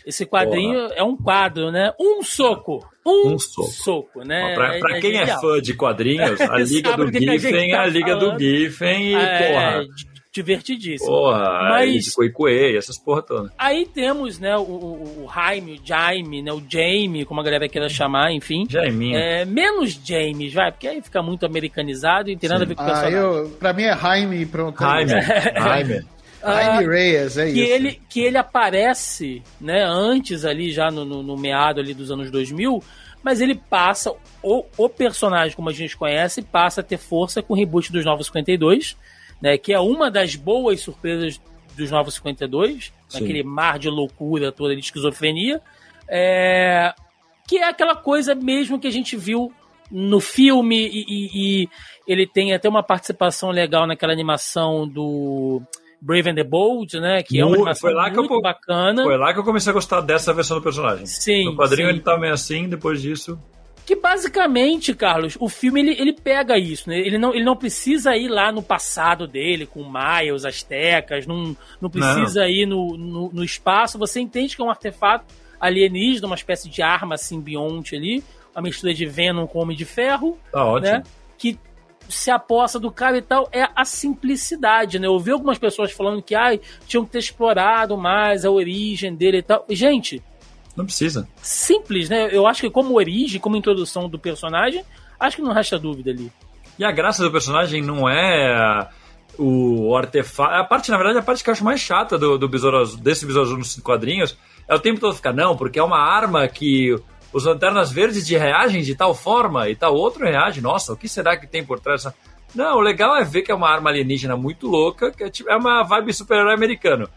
esse 0.07 0.25
quadrinho 0.25 0.89
é 0.95 1.03
um 1.03 1.15
quadro, 1.17 1.71
né? 1.71 1.91
Um 1.99 2.23
soco. 2.23 2.83
Um, 3.05 3.33
Um 3.33 3.39
soco. 3.39 3.67
soco, 3.71 4.23
né? 4.23 4.53
Pra, 4.55 4.79
pra 4.79 4.99
quem 4.99 5.15
é 5.17 5.19
genial. 5.25 5.41
fã 5.41 5.61
de 5.61 5.73
quadrinhos, 5.73 6.41
a 6.41 6.57
Liga 6.59 6.89
Sabe 6.91 7.05
do 7.05 7.11
do 7.11 7.19
Giffen 7.19 7.71
é 7.71 7.75
a 7.75 7.77
tá 7.83 7.85
Liga 7.87 8.15
do 8.15 8.21
falando. 8.25 8.39
Giffen 8.39 9.07
e, 9.11 9.15
É, 9.15 9.47
porra, 9.53 9.85
di- 9.85 10.17
divertidíssimo. 10.33 11.09
porra, 11.09 11.69
Mas- 11.69 12.03
de 12.05 12.11
Coicoê, 12.13 12.77
essas 12.77 12.97
porra 12.97 13.21
toda. 13.23 13.51
Aí 13.57 13.85
temos, 13.85 14.39
né, 14.39 14.55
o, 14.57 14.61
o, 14.61 15.25
o 15.25 15.29
Jaime, 15.33 15.73
o 15.73 15.87
Jaime, 15.87 16.41
né, 16.41 16.51
o 16.51 16.61
Jamie, 16.69 17.25
como 17.25 17.39
a 17.39 17.43
galera 17.43 17.67
queira 17.69 17.89
chamar, 17.89 18.31
enfim. 18.33 18.65
Jaiminho. 18.69 19.17
É, 19.17 19.45
menos 19.45 19.99
James, 20.03 20.53
vai, 20.53 20.71
porque 20.71 20.87
aí 20.87 21.01
fica 21.01 21.21
muito 21.23 21.45
americanizado 21.45 22.29
e 22.29 22.33
não 22.33 22.39
tem 22.39 22.49
nada 22.49 22.63
a 22.63 22.67
ver 22.67 22.75
com 22.75 22.81
o 22.83 22.85
Ah, 22.85 22.89
personagem. 22.89 23.17
eu, 23.19 23.49
pra 23.57 23.73
mim 23.73 23.83
é 23.83 23.97
Jaime 23.97 24.41
e 24.41 24.45
pronto. 24.45 24.79
Jaime. 24.79 25.11
Jaime. 25.57 26.05
Jaime 26.53 26.87
Reyes, 26.87 27.37
é 27.37 27.45
que 27.51 27.61
isso. 27.61 27.71
ele 27.73 28.01
que 28.09 28.19
ele 28.21 28.37
aparece, 28.37 29.41
né, 29.59 29.83
antes 29.83 30.45
ali 30.45 30.71
já 30.71 30.89
no, 30.91 31.03
no, 31.05 31.21
no 31.23 31.37
meado 31.37 31.79
ali 31.79 31.93
dos 31.93 32.09
anos 32.11 32.29
2000, 32.31 32.81
mas 33.23 33.41
ele 33.41 33.55
passa 33.55 34.13
o, 34.43 34.63
o 34.77 34.89
personagem 34.89 35.55
como 35.55 35.69
a 35.69 35.73
gente 35.73 35.97
conhece 35.97 36.41
passa 36.41 36.81
a 36.81 36.83
ter 36.83 36.97
força 36.97 37.41
com 37.41 37.53
o 37.53 37.57
reboot 37.57 37.91
dos 37.91 38.05
Novos 38.05 38.27
52, 38.27 38.95
né, 39.41 39.57
que 39.57 39.73
é 39.73 39.79
uma 39.79 40.09
das 40.11 40.35
boas 40.35 40.79
surpresas 40.81 41.39
dos 41.75 41.91
Novos 41.91 42.15
52, 42.15 42.91
Sim. 43.07 43.19
naquele 43.21 43.43
mar 43.43 43.77
de 43.77 43.89
loucura 43.89 44.51
toda 44.51 44.73
de 44.75 44.81
esquizofrenia, 44.81 45.61
é, 46.07 46.93
que 47.47 47.57
é 47.57 47.67
aquela 47.67 47.95
coisa 47.95 48.33
mesmo 48.33 48.79
que 48.79 48.87
a 48.87 48.91
gente 48.91 49.15
viu 49.15 49.51
no 49.91 50.19
filme 50.19 50.75
e, 50.87 51.05
e- 51.07 51.29
e 51.63 51.69
ele 52.07 52.27
tem 52.27 52.53
até 52.53 52.67
uma 52.67 52.83
participação 52.83 53.51
legal 53.51 53.87
naquela 53.87 54.11
animação 54.11 54.87
do 54.87 55.61
Brave 56.01 56.29
and 56.29 56.35
the 56.35 56.43
Bold, 56.43 56.99
né? 56.99 57.23
Que 57.23 57.39
é 57.39 57.45
uma 57.45 57.55
animação 57.55 57.81
foi 57.89 57.93
lá 57.93 58.05
que 58.09 58.17
eu 58.17 58.23
muito 58.23 58.29
po- 58.35 58.41
bacana. 58.41 59.03
Foi 59.03 59.17
lá 59.17 59.33
que 59.33 59.39
eu 59.39 59.43
comecei 59.43 59.69
a 59.71 59.73
gostar 59.73 60.01
dessa 60.01 60.33
versão 60.33 60.57
do 60.57 60.63
personagem. 60.63 61.05
Sim, 61.05 61.45
No 61.45 61.55
quadrinho 61.55 61.87
sim. 61.89 61.93
ele 61.95 62.01
tá 62.03 62.17
meio 62.17 62.33
assim, 62.33 62.67
depois 62.69 63.01
disso. 63.01 63.39
Que 63.85 63.95
basicamente, 63.95 64.93
Carlos, 64.93 65.37
o 65.39 65.47
filme 65.47 65.79
ele, 65.79 65.91
ele 65.99 66.11
pega 66.13 66.57
isso, 66.57 66.89
né? 66.89 66.99
Ele 66.99 67.17
não, 67.17 67.33
ele 67.33 67.45
não 67.45 67.55
precisa 67.55 68.17
ir 68.17 68.27
lá 68.27 68.51
no 68.51 68.61
passado 68.61 69.25
dele, 69.25 69.65
com 69.65 69.81
Maia, 69.81 70.35
os 70.35 70.43
Aztecas, 70.45 71.25
não, 71.25 71.55
não 71.79 71.89
precisa 71.89 72.47
ir 72.49 72.65
no, 72.65 72.97
no, 72.97 73.29
no 73.31 73.43
espaço. 73.45 73.97
Você 73.97 74.19
entende 74.19 74.55
que 74.57 74.61
é 74.61 74.65
um 74.65 74.69
artefato 74.69 75.33
alienígena, 75.59 76.27
uma 76.27 76.35
espécie 76.35 76.69
de 76.69 76.81
arma 76.81 77.17
simbionte 77.17 77.95
ali, 77.95 78.23
uma 78.53 78.61
mistura 78.61 78.93
de 78.93 79.05
Venom 79.05 79.47
com 79.47 79.59
Homem 79.59 79.75
de 79.77 79.85
Ferro, 79.85 80.37
Tá 80.51 80.65
ótimo. 80.65 80.91
né? 80.91 81.03
Que 81.37 81.57
se 82.09 82.31
aposta 82.31 82.79
do 82.79 82.91
cara 82.91 83.17
e 83.17 83.21
tal 83.21 83.49
é 83.51 83.67
a 83.75 83.83
simplicidade, 83.85 84.99
né? 84.99 85.07
Eu 85.07 85.19
vi 85.19 85.31
algumas 85.31 85.57
pessoas 85.57 85.91
falando 85.91 86.21
que 86.21 86.35
ai, 86.35 86.59
tinham 86.87 87.05
que 87.05 87.11
ter 87.11 87.19
explorado 87.19 87.97
mais 87.97 88.45
a 88.45 88.51
origem 88.51 89.15
dele 89.15 89.37
e 89.39 89.43
tal. 89.43 89.65
Gente, 89.69 90.21
Não 90.75 90.85
precisa. 90.85 91.27
simples, 91.41 92.09
né? 92.09 92.29
Eu 92.31 92.45
acho 92.47 92.61
que 92.61 92.69
como 92.69 92.95
origem, 92.95 93.39
como 93.39 93.55
introdução 93.57 94.07
do 94.09 94.19
personagem, 94.19 94.83
acho 95.19 95.37
que 95.37 95.41
não 95.41 95.53
resta 95.53 95.77
dúvida 95.79 96.11
ali. 96.11 96.31
E 96.79 96.83
a 96.85 96.91
graça 96.91 97.23
do 97.23 97.31
personagem 97.31 97.81
não 97.81 98.07
é 98.07 98.87
o 99.37 99.95
artefato. 99.95 100.53
A 100.53 100.63
parte, 100.63 100.89
na 100.91 100.97
verdade, 100.97 101.19
a 101.19 101.21
parte 101.23 101.43
que 101.43 101.49
eu 101.49 101.53
acho 101.53 101.63
mais 101.63 101.79
chata 101.79 102.17
do, 102.17 102.37
do 102.37 102.47
Besouro 102.47 102.85
desse 102.97 103.25
Besouro 103.25 103.47
Azul 103.47 103.57
nos 103.57 103.75
quadrinhos 103.79 104.37
é 104.67 104.75
o 104.75 104.79
tempo 104.79 104.99
todo 104.99 105.15
ficar, 105.15 105.33
não, 105.33 105.55
porque 105.55 105.79
é 105.79 105.83
uma 105.83 105.99
arma 105.99 106.47
que 106.47 106.95
os 107.33 107.45
lanternas 107.45 107.91
verdes 107.91 108.25
de 108.25 108.37
reagem 108.37 108.81
de 108.81 108.95
tal 108.95 109.13
forma 109.13 109.69
e 109.69 109.75
tal 109.75 109.95
outro 109.95 110.25
reage. 110.25 110.61
Nossa, 110.61 110.93
o 110.93 110.97
que 110.97 111.07
será 111.07 111.37
que 111.37 111.47
tem 111.47 111.63
por 111.63 111.79
trás? 111.79 112.07
Não, 112.55 112.77
o 112.77 112.81
legal 112.81 113.15
é 113.15 113.23
ver 113.23 113.41
que 113.41 113.51
é 113.51 113.55
uma 113.55 113.69
arma 113.69 113.89
alienígena 113.89 114.35
muito 114.35 114.67
louca, 114.67 115.11
que 115.11 115.23
é, 115.23 115.29
tipo, 115.29 115.49
é 115.49 115.55
uma 115.55 115.83
vibe 115.83 116.13
super-herói 116.13 116.53
americano. 116.53 117.09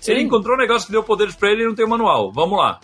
Sim. 0.00 0.12
Ele 0.12 0.22
encontrou 0.22 0.54
um 0.56 0.58
negócio 0.58 0.86
que 0.86 0.92
deu 0.92 1.02
poderes 1.02 1.34
pra 1.34 1.50
ele 1.50 1.62
e 1.62 1.66
não 1.66 1.74
tem 1.74 1.84
o 1.84 1.88
manual. 1.88 2.32
Vamos 2.32 2.58
lá. 2.58 2.80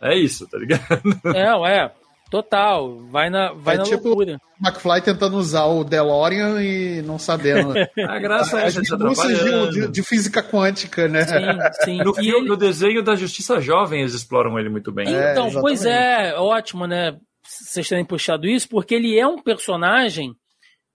É 0.00 0.16
isso, 0.16 0.46
tá 0.48 0.58
ligado? 0.58 1.02
É, 1.34 1.54
ué, 1.56 1.92
total. 2.30 3.00
Vai 3.10 3.30
na, 3.30 3.52
vai 3.52 3.74
É 3.76 3.78
na 3.78 3.84
tipo- 3.84 4.08
loucura. 4.08 4.40
McFly 4.62 5.02
tentando 5.02 5.36
usar 5.36 5.64
o 5.66 5.84
DeLorean 5.84 6.62
e 6.62 7.02
não 7.02 7.18
sabendo. 7.18 7.72
A 8.08 8.18
graça 8.18 8.60
é 8.60 8.66
As 8.66 8.76
essa, 8.76 8.96
minúcias 8.96 9.38
de, 9.38 9.70
de, 9.82 9.88
de 9.88 10.02
física 10.02 10.42
quântica, 10.42 11.06
né? 11.08 11.24
Sim, 11.24 11.84
sim. 11.84 11.98
No, 11.98 12.12
E 12.12 12.14
filme, 12.24 12.38
ele- 12.40 12.48
no 12.48 12.56
desenho 12.56 13.02
da 13.02 13.14
Justiça 13.16 13.60
Jovem, 13.60 14.00
eles 14.00 14.14
exploram 14.14 14.58
ele 14.58 14.68
muito 14.68 14.90
bem. 14.92 15.06
É, 15.06 15.32
Então, 15.32 15.46
exatamente. 15.48 15.60
pois 15.60 15.84
é, 15.84 16.34
ótimo, 16.36 16.86
né? 16.86 17.16
Vocês 17.46 17.88
terem 17.88 18.04
puxado 18.04 18.46
isso, 18.46 18.68
porque 18.68 18.94
ele 18.94 19.18
é 19.18 19.26
um 19.26 19.40
personagem 19.42 20.34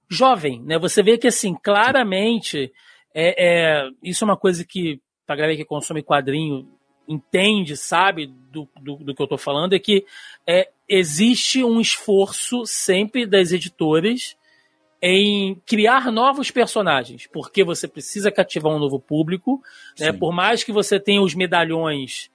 jovem, 0.09 0.61
né? 0.63 0.79
Você 0.79 1.03
vê 1.03 1.17
que, 1.17 1.27
assim, 1.27 1.55
claramente, 1.61 2.71
é, 3.13 3.35
é- 3.83 3.89
isso 4.03 4.23
é 4.23 4.25
uma 4.25 4.37
coisa 4.37 4.65
que 4.65 4.99
a 5.27 5.35
galera 5.35 5.55
que 5.55 5.63
consome 5.65 6.01
quadrinho 6.01 6.67
entende, 7.07 7.77
sabe 7.77 8.25
do, 8.51 8.67
do, 8.81 8.95
do 8.95 9.13
que 9.15 9.21
eu 9.21 9.27
tô 9.27 9.37
falando, 9.37 9.73
é 9.73 9.79
que 9.79 10.03
é, 10.47 10.69
existe 10.89 11.63
um 11.63 11.79
esforço 11.79 12.65
sempre 12.65 13.25
das 13.27 13.51
editoras 13.51 14.35
em 15.01 15.55
criar 15.65 16.11
novos 16.11 16.51
personagens, 16.51 17.27
porque 17.31 17.63
você 17.63 17.87
precisa 17.87 18.31
cativar 18.31 18.73
um 18.73 18.79
novo 18.79 18.99
público, 18.99 19.61
né? 19.97 20.11
Por 20.11 20.33
mais 20.33 20.63
que 20.63 20.73
você 20.73 20.99
tenha 20.99 21.21
os 21.21 21.35
medalhões 21.35 22.29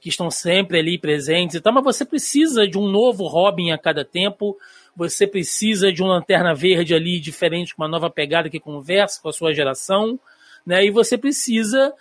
que 0.00 0.08
estão 0.08 0.30
sempre 0.30 0.78
ali 0.78 0.98
presentes 0.98 1.56
e 1.56 1.60
tal, 1.60 1.72
mas 1.72 1.84
você 1.84 2.04
precisa 2.04 2.66
de 2.66 2.78
um 2.78 2.88
novo 2.88 3.26
Robin 3.26 3.70
a 3.70 3.78
cada 3.78 4.04
tempo, 4.04 4.56
você 4.96 5.26
precisa 5.26 5.92
de 5.92 6.02
um 6.02 6.06
Lanterna 6.06 6.54
Verde 6.54 6.94
ali 6.94 7.20
diferente, 7.20 7.74
com 7.74 7.82
uma 7.82 7.88
nova 7.88 8.10
pegada 8.10 8.50
que 8.50 8.58
conversa 8.58 9.20
com 9.20 9.28
a 9.28 9.32
sua 9.32 9.52
geração, 9.52 10.18
né? 10.66 10.84
E 10.84 10.90
você 10.90 11.16
precisa, 11.16 11.92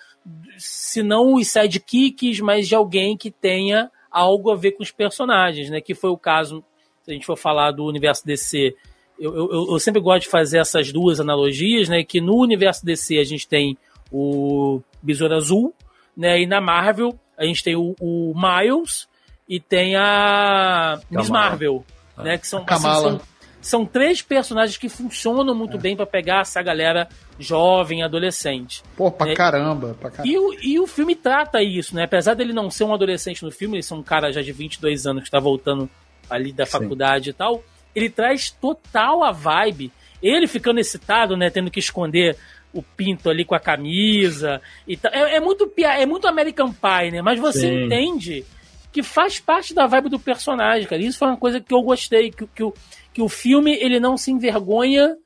se 0.58 1.04
não 1.04 1.36
os 1.36 1.48
sidekicks, 1.48 2.40
mas 2.40 2.68
de 2.68 2.74
alguém 2.74 3.16
que 3.16 3.30
tenha 3.30 3.92
algo 4.12 4.52
a 4.52 4.56
ver 4.56 4.72
com 4.72 4.84
os 4.84 4.92
personagens, 4.92 5.70
né? 5.70 5.82
Que 5.82 5.94
foi 5.94 6.10
o 6.10 6.18
caso, 6.18 6.64
se 7.04 7.12
a 7.12 7.14
gente 7.14 7.26
for 7.26 7.38
falar 7.38 7.72
do 7.72 7.86
universo 7.86 8.26
DC, 8.26 8.76
eu, 9.20 9.36
eu, 9.36 9.68
eu 9.72 9.80
sempre 9.80 10.02
gosto 10.02 10.24
de 10.24 10.30
fazer 10.30 10.60
essas 10.60 10.92
duas 10.92 11.20
analogias, 11.20 11.90
né? 11.90 12.04
Que 12.04 12.22
no 12.22 12.36
universo 12.36 12.86
DC 12.86 13.18
a 13.18 13.24
gente 13.24 13.48
tem 13.48 13.78
o 14.12 14.82
Besouro 15.02 15.36
Azul, 15.36 15.74
né? 16.16 16.42
E 16.42 16.46
na 16.46 16.62
Marvel 16.62 17.18
a 17.38 17.46
gente 17.46 17.64
tem 17.64 17.76
o, 17.76 17.96
o 18.00 18.34
Miles 18.36 19.08
e 19.48 19.60
tem 19.60 19.96
a 19.96 21.00
Miss 21.10 21.30
Marvel, 21.30 21.84
ah. 22.16 22.24
né? 22.24 22.38
Que 22.38 22.48
são, 22.48 22.64
assim, 22.68 22.84
são, 22.84 23.22
são, 23.68 23.86
três 23.86 24.22
personagens 24.22 24.78
que 24.78 24.90
funcionam 24.90 25.54
muito 25.54 25.78
é. 25.78 25.80
bem 25.80 25.96
para 25.96 26.06
pegar 26.06 26.42
essa 26.42 26.62
galera 26.62 27.08
jovem, 27.40 28.04
adolescente. 28.04 28.84
Pô, 28.96 29.12
pra, 29.12 29.32
é, 29.32 29.36
caramba, 29.36 29.96
pra 30.00 30.10
caramba. 30.10 30.34
E 30.34 30.38
o, 30.38 30.54
e 30.62 30.80
o 30.80 30.88
filme 30.88 31.16
trata 31.16 31.62
isso, 31.62 31.96
né? 31.96 32.04
Apesar 32.04 32.34
dele 32.34 32.54
não 32.54 32.70
ser 32.70 32.84
um 32.84 32.94
adolescente 32.94 33.44
no 33.44 33.52
filme, 33.52 33.78
ele 33.78 33.86
é 33.90 33.94
um 33.94 34.04
cara 34.04 34.32
já 34.32 34.42
de 34.42 34.52
22 34.52 35.06
anos 35.06 35.24
que 35.24 35.32
tá 35.32 35.40
voltando 35.40 35.90
ali 36.30 36.52
da 36.52 36.66
Sim. 36.66 36.72
faculdade 36.72 37.30
e 37.30 37.34
tal. 37.34 37.64
Ele 37.96 38.10
traz 38.10 38.52
total 38.52 39.24
a 39.24 39.32
vibe. 39.32 39.92
Ele 40.22 40.48
ficando 40.48 40.80
excitado, 40.80 41.38
né? 41.38 41.50
Tendo 41.50 41.72
que 41.72 41.80
esconder 41.80 42.38
o 42.74 42.82
pinto 42.82 43.30
ali 43.30 43.46
com 43.46 43.56
a 43.56 43.60
camisa 43.60 44.62
e 44.88 44.98
tal. 44.98 45.12
É, 45.12 45.36
é 45.36 45.40
muito 45.40 45.72
é 45.78 46.06
muito 46.06 46.28
American 46.28 46.72
Pie, 46.72 47.12
né? 47.12 47.22
Mas 47.22 47.40
você 47.40 47.62
Sim. 47.62 47.86
entende 47.86 48.46
que 48.92 49.04
faz 49.04 49.40
parte 49.40 49.74
da 49.74 49.86
vibe 49.86 50.10
do 50.10 50.20
personagem, 50.20 50.88
cara. 50.88 51.02
Isso 51.02 51.20
foi 51.20 51.28
uma 51.28 51.38
coisa 51.38 51.60
que 51.60 51.74
eu 51.74 51.82
gostei, 51.82 52.32
que, 52.32 52.48
que, 52.48 52.64
o, 52.64 52.74
que 53.18 53.22
o 53.24 53.28
filme 53.28 53.74
ele 53.74 54.00
não 54.00 54.16
se 54.16 54.30
envergonha 54.30 55.18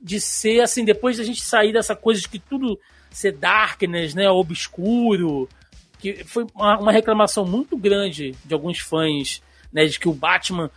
de 0.00 0.18
ser 0.18 0.62
assim, 0.62 0.82
depois 0.82 1.18
da 1.18 1.24
gente 1.24 1.42
sair 1.42 1.74
dessa 1.74 1.94
coisa 1.94 2.18
de 2.18 2.26
que 2.26 2.38
tudo 2.38 2.80
ser 3.10 3.32
darkness, 3.32 4.14
né, 4.14 4.30
obscuro, 4.30 5.46
que 5.98 6.24
foi 6.24 6.46
uma, 6.54 6.78
uma 6.78 6.90
reclamação 6.90 7.44
muito 7.44 7.76
grande 7.76 8.34
de 8.46 8.54
alguns 8.54 8.78
fãs, 8.78 9.42
né, 9.70 9.84
de 9.84 10.00
que 10.00 10.08
o 10.08 10.14
Batman 10.14 10.70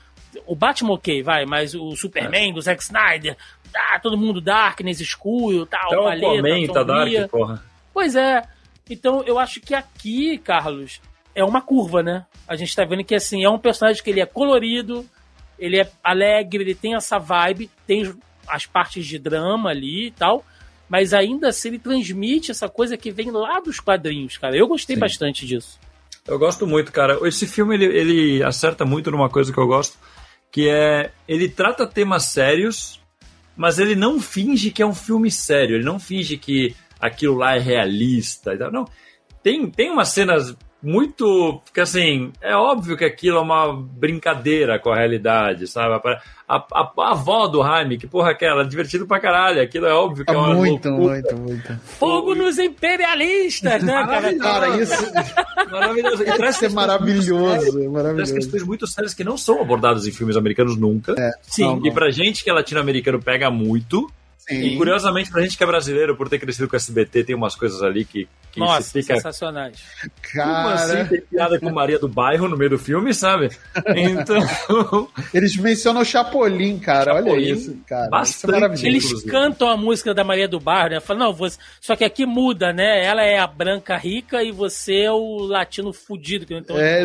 o 0.46 0.58
Batman 0.58 0.96
ok, 0.96 1.24
vai, 1.24 1.46
mas 1.46 1.74
o 1.74 1.96
Superman 1.96 2.50
é. 2.50 2.54
do 2.54 2.62
Zack 2.62 2.84
Snyder, 2.84 3.38
tá 3.72 3.98
todo 4.04 4.18
mundo 4.18 4.42
darkness, 4.42 5.00
escuro, 5.00 5.66
tal, 5.66 5.88
então, 5.88 6.04
paleta, 6.04 6.74
tá 6.74 6.84
dark, 6.84 7.30
porra. 7.32 7.64
Pois 7.94 8.14
é. 8.14 8.42
Então, 8.90 9.24
eu 9.24 9.40
acho 9.40 9.62
que 9.62 9.74
aqui, 9.74 10.38
Carlos, 10.38 11.00
é 11.34 11.46
uma 11.46 11.62
curva, 11.62 12.04
né? 12.04 12.26
A 12.46 12.58
gente 12.58 12.76
tá 12.76 12.84
vendo 12.84 13.06
que, 13.06 13.16
assim, 13.16 13.46
é 13.46 13.50
um 13.50 13.58
personagem 13.58 14.04
que 14.04 14.10
ele 14.10 14.20
é 14.20 14.26
colorido, 14.26 15.06
ele 15.58 15.80
é 15.80 15.90
alegre, 16.04 16.64
ele 16.64 16.76
tem 16.76 16.96
essa 16.96 17.18
vibe, 17.18 17.70
tem 17.86 18.14
as 18.48 18.66
partes 18.66 19.06
de 19.06 19.20
drama 19.20 19.70
ali 19.70 20.08
e 20.08 20.12
tal, 20.12 20.46
mas 20.90 21.14
ainda 21.14 21.50
assim 21.50 21.70
ele 21.70 21.80
transmite 21.80 22.52
essa 22.52 22.70
coisa 22.70 22.96
que 22.96 23.12
vem 23.12 23.32
lá 23.32 23.60
dos 23.60 23.80
quadrinhos, 23.80 24.38
cara. 24.38 24.56
Eu 24.56 24.68
gostei 24.68 24.96
Sim. 24.96 25.00
bastante 25.00 25.46
disso. 25.46 25.80
Eu 26.26 26.38
gosto 26.38 26.68
muito, 26.68 26.92
cara. 26.92 27.18
Esse 27.28 27.48
filme 27.48 27.76
ele, 27.76 27.86
ele 27.86 28.44
acerta 28.44 28.86
muito 28.86 29.10
numa 29.12 29.30
coisa 29.30 29.52
que 29.52 29.58
eu 29.58 29.68
gosto, 29.68 29.98
que 30.52 30.70
é 30.70 31.12
ele 31.28 31.50
trata 31.50 31.88
temas 31.88 32.26
sérios, 32.26 33.02
mas 33.56 33.80
ele 33.80 33.96
não 33.96 34.20
finge 34.20 34.72
que 34.72 34.82
é 34.82 34.86
um 34.86 34.94
filme 34.94 35.32
sério. 35.32 35.76
Ele 35.76 35.86
não 35.86 36.00
finge 36.00 36.38
que 36.38 36.76
aquilo 37.00 37.36
lá 37.36 37.56
é 37.56 37.60
realista 37.60 38.54
e 38.54 38.58
tal. 38.58 38.72
Não. 38.72 38.86
Tem, 39.42 39.70
tem 39.70 39.90
umas 39.90 40.10
cenas 40.10 40.56
muito. 40.82 41.62
Porque 41.66 41.82
assim, 41.82 42.32
é 42.42 42.56
óbvio 42.56 42.98
que 42.98 43.06
aquilo 43.06 43.38
é 43.38 43.42
uma 43.42 43.74
brincadeira 43.74 44.80
com 44.80 44.92
a 44.92 44.96
realidade, 44.96 45.68
sabe? 45.68 45.94
A, 46.48 46.56
a, 46.56 46.92
a 47.00 47.12
avó 47.12 47.48
do 47.48 47.64
Jaime, 47.64 47.98
que 47.98 48.08
porra 48.08 48.32
aquela, 48.32 48.64
divertido 48.64 49.06
pra 49.06 49.20
caralho. 49.20 49.62
Aquilo 49.62 49.86
é 49.86 49.94
óbvio 49.94 50.26
que 50.26 50.32
é, 50.32 50.34
é 50.34 50.38
uma. 50.38 50.54
Muito, 50.54 50.90
loucura. 50.90 51.14
muito, 51.14 51.38
muito. 51.38 51.80
Fogo 51.84 52.36
nos 52.36 52.58
imperialistas, 52.58 53.84
né, 53.84 54.06
cara? 54.06 54.38
Cara, 54.38 54.78
isso. 54.78 55.12
maravilhoso. 55.72 56.24
E 56.24 56.26
traz 56.26 56.64
é 56.64 56.70
maravilhoso, 56.70 57.82
é 57.82 57.88
maravilhoso. 57.88 58.16
Traz 58.16 58.32
questões 58.32 58.64
muito 58.64 58.88
sérias 58.88 59.14
que 59.14 59.24
não 59.24 59.38
são 59.38 59.62
abordadas 59.62 60.08
em 60.08 60.12
filmes 60.12 60.38
americanos 60.38 60.78
nunca. 60.78 61.14
É, 61.18 61.32
Sim. 61.42 61.64
Não, 61.64 61.76
não. 61.78 61.88
E 61.88 61.92
pra 61.92 62.10
gente 62.12 62.44
que 62.44 62.50
é 62.50 62.54
latino-americano 62.54 63.22
pega 63.22 63.50
muito. 63.50 64.10
Sim. 64.48 64.62
E 64.62 64.78
curiosamente, 64.78 65.30
pra 65.30 65.42
gente 65.42 65.58
que 65.58 65.64
é 65.64 65.68
brasileiro, 65.68 66.16
por 66.16 66.30
ter 66.30 66.40
crescido 66.40 66.70
com 66.70 66.76
o 66.76 66.78
SBT, 66.78 67.26
tem 67.26 67.36
umas 67.36 67.54
coisas 67.54 67.84
ali 67.84 68.06
que, 68.06 68.30
que 68.50 68.62
Nossa, 68.62 68.94
fica... 68.94 69.16
sensacionais. 69.16 69.84
Cara... 70.34 70.64
Como 70.64 70.70
assim 70.70 71.06
tem 71.06 71.22
piada 71.22 71.60
com 71.60 71.70
Maria 71.70 72.00
do 72.00 72.08
Bairro 72.08 72.48
no 72.48 72.56
meio 72.56 72.70
do 72.70 72.80
filme, 72.80 73.14
sabe? 73.14 73.50
Então. 73.94 75.10
Eles 75.34 75.58
mencionam 75.58 76.02
o 76.02 76.06
Chapolin, 76.06 76.80
cara. 76.80 77.16
Chapolin, 77.16 77.32
Olha 77.32 77.52
isso, 77.52 77.78
cara. 77.86 78.10
Bastante, 78.10 78.76
isso 78.76 78.86
é 78.86 78.90
Eles 78.90 79.06
inclusive. 79.06 79.32
cantam 79.32 79.70
a 79.70 79.76
música 79.76 80.14
da 80.14 80.24
Maria 80.24 80.48
do 80.48 80.62
Bairro, 80.62 80.92
né? 80.92 81.00
Falam, 81.02 81.28
não, 81.28 81.34
você... 81.34 81.58
só 81.82 81.98
que 81.98 82.06
aqui 82.06 82.26
muda, 82.26 82.72
né? 82.72 83.04
Ela 83.04 83.24
é 83.24 83.38
a 83.38 83.48
branca 83.48 83.98
rica 83.98 84.42
e 84.42 84.54
você 84.54 85.02
é 85.02 85.12
o 85.12 85.40
latino 85.40 85.92
fudido. 85.92 86.46
Que 86.46 86.54
não 86.54 86.80
é, 86.80 87.04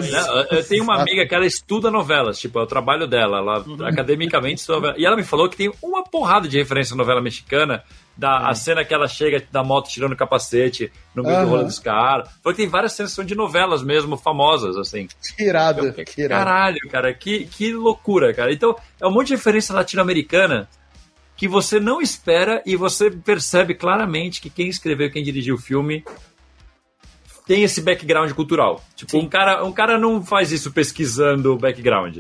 eu 0.49 0.65
tenho 0.65 0.85
uma 0.85 1.01
amiga 1.01 1.27
que 1.27 1.35
ela 1.35 1.47
estuda 1.47 1.91
novelas, 1.91 2.39
tipo, 2.39 2.57
é 2.61 2.63
o 2.63 2.67
trabalho 2.67 3.09
dela. 3.09 3.39
Ela 3.39 3.63
uhum. 3.63 3.85
academicamente 3.85 4.61
estuda 4.61 4.77
novelas. 4.77 5.01
E 5.01 5.05
ela 5.05 5.17
me 5.17 5.25
falou 5.25 5.49
que 5.49 5.57
tem 5.57 5.73
uma 5.83 6.05
porrada 6.05 6.47
de 6.47 6.57
referência 6.57 6.95
à 6.95 6.97
novela 6.97 7.21
mexicana 7.21 7.32
mexicana, 7.33 7.83
da 8.17 8.49
a 8.49 8.55
cena 8.55 8.85
que 8.85 8.93
ela 8.93 9.09
chega 9.09 9.43
da 9.51 9.65
moto 9.65 9.89
tirando 9.89 10.13
o 10.13 10.17
capacete 10.17 10.93
no 11.15 11.23
meio 11.23 11.39
uhum. 11.39 11.45
do 11.45 11.51
rolo 11.51 11.65
dos 11.65 11.79
caras. 11.79 12.29
Foi 12.43 12.55
tem 12.55 12.69
várias 12.69 12.93
cenas 12.93 13.15
de 13.25 13.35
novelas 13.35 13.83
mesmo, 13.83 14.17
famosas, 14.17 14.77
assim. 14.77 15.09
Que 15.37 15.45
irado, 15.45 15.93
que 15.93 16.21
irado. 16.21 16.45
Caralho, 16.45 16.81
cara, 16.91 17.13
que, 17.15 17.47
que 17.47 17.73
loucura, 17.73 18.35
cara. 18.35 18.53
Então, 18.53 18.77
é 19.01 19.07
um 19.07 19.11
monte 19.11 19.29
de 19.29 19.35
referência 19.35 19.75
latino-americana 19.75 20.69
que 21.37 21.49
você 21.49 21.81
não 21.81 22.01
espera 22.01 22.63
e 22.67 22.77
você 22.77 23.11
percebe 23.11 23.75
claramente 23.75 24.41
que 24.41 24.51
quem 24.51 24.69
escreveu, 24.69 25.11
quem 25.11 25.25
dirigiu 25.25 25.55
o 25.55 25.59
filme 25.59 26.05
tem 27.47 27.65
esse 27.65 27.81
background 27.81 28.31
cultural. 28.33 28.83
Tipo, 28.95 29.19
um 29.19 29.29
cara, 29.29 29.65
um 29.65 29.73
cara 29.73 29.99
não 29.99 30.23
faz 30.23 30.53
isso 30.53 30.71
pesquisando 30.71 31.53
o 31.53 31.59
background. 31.59 32.19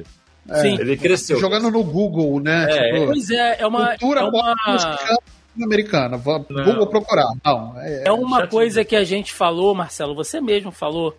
É, 0.48 0.60
Sim. 0.60 0.74
Ele 0.80 0.96
cresceu. 0.96 1.38
Jogando 1.38 1.70
no 1.70 1.84
Google, 1.84 2.40
né? 2.40 2.66
É, 2.68 2.92
tipo, 2.92 3.06
pois 3.06 3.30
é, 3.30 3.60
é 3.60 3.66
uma. 3.66 3.90
Cultura 3.90 4.20
é 4.20 4.24
uma... 4.24 4.54
americana. 5.62 6.16
Vou, 6.16 6.40
Google 6.40 6.86
procurar. 6.86 7.32
Não, 7.44 7.78
é, 7.78 8.04
é 8.06 8.12
uma 8.12 8.46
coisa 8.46 8.84
que 8.84 8.96
a 8.96 9.04
gente 9.04 9.32
falou, 9.32 9.74
Marcelo, 9.74 10.14
você 10.14 10.40
mesmo 10.40 10.72
falou 10.72 11.16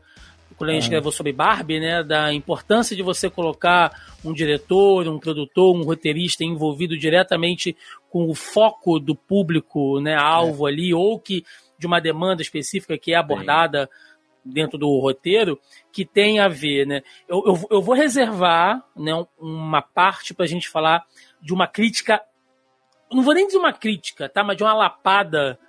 quando 0.58 0.70
a 0.70 0.74
gente 0.74 0.88
é. 0.88 0.90
gravou 0.92 1.12
sobre 1.12 1.34
Barbie, 1.34 1.80
né, 1.80 2.04
da 2.04 2.32
importância 2.32 2.96
de 2.96 3.02
você 3.02 3.28
colocar 3.28 3.92
um 4.24 4.32
diretor, 4.32 5.08
um 5.08 5.18
produtor, 5.18 5.76
um 5.76 5.84
roteirista 5.84 6.44
envolvido 6.44 6.96
diretamente 6.96 7.76
com 8.10 8.30
o 8.30 8.36
foco 8.36 9.00
do 9.00 9.16
público, 9.16 10.00
né, 10.00 10.16
alvo 10.16 10.68
é. 10.68 10.72
ali, 10.72 10.94
ou 10.94 11.20
que 11.20 11.44
de 11.80 11.88
uma 11.88 12.00
demanda 12.00 12.42
específica 12.42 12.98
que 13.00 13.14
é 13.14 13.16
abordada 13.16 13.86
Sim 13.86 14.13
dentro 14.44 14.78
do 14.78 15.00
roteiro 15.00 15.60
que 15.92 16.06
tem 16.06 16.40
a 16.40 16.48
ver, 16.48 16.86
né? 16.86 17.02
Eu, 17.28 17.44
eu, 17.46 17.68
eu 17.72 17.82
vou 17.82 17.96
reservar 17.96 18.84
né, 18.96 19.12
uma 19.40 19.82
parte 19.82 20.34
para 20.34 20.46
a 20.46 20.48
gente 20.48 20.70
falar 20.70 21.06
de 21.42 21.54
uma 21.54 21.68
crítica, 21.68 22.22
não 23.12 23.24
vou 23.24 23.34
nem 23.34 23.46
dizer 23.46 23.58
uma 23.58 23.74
crítica, 23.74 24.28
tá? 24.28 24.44
Mas 24.44 24.58
de 24.58 24.64
uma 24.64 24.74
lapada 24.74 25.60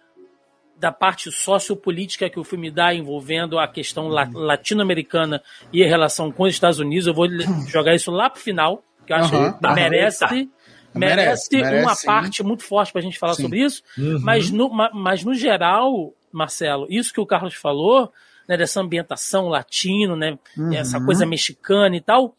da 0.76 0.90
parte 0.90 1.30
sociopolítica 1.30 2.28
que 2.28 2.38
o 2.38 2.44
filme 2.44 2.70
dá 2.70 2.92
envolvendo 2.94 3.58
a 3.58 3.68
questão 3.68 4.08
la 4.08 4.28
latino-americana 4.32 5.42
e 5.72 5.84
a 5.84 5.86
relação 5.86 6.32
com 6.32 6.44
os 6.44 6.52
Estados 6.52 6.78
Unidos. 6.78 7.06
Eu 7.06 7.14
vou 7.14 7.28
jogar 7.68 7.94
isso 7.94 8.10
lá 8.10 8.28
pro 8.28 8.40
final, 8.40 8.82
que 9.06 9.12
eu 9.12 9.16
acho 9.16 9.34
uhum. 9.34 9.52
que 9.52 9.72
merece. 9.72 10.24
Uhum. 10.24 10.50
Merece, 10.94 11.56
merece, 11.56 11.82
uma 11.82 11.94
sim. 11.94 12.06
parte 12.06 12.42
muito 12.44 12.62
forte 12.62 12.92
para 12.92 13.00
a 13.00 13.02
gente 13.02 13.18
falar 13.18 13.34
sim. 13.34 13.42
sobre 13.42 13.60
isso, 13.64 13.82
uhum. 13.98 14.20
mas, 14.22 14.48
no, 14.52 14.70
mas 14.70 15.24
no 15.24 15.34
geral, 15.34 16.14
Marcelo, 16.30 16.86
isso 16.88 17.12
que 17.12 17.20
o 17.20 17.26
Carlos 17.26 17.54
falou 17.54 18.12
né, 18.48 18.56
dessa 18.56 18.80
ambientação 18.80 19.48
latino, 19.48 20.16
né, 20.16 20.38
uhum. 20.56 20.72
essa 20.72 21.00
coisa 21.00 21.26
mexicana 21.26 21.96
e 21.96 22.00
tal. 22.00 22.36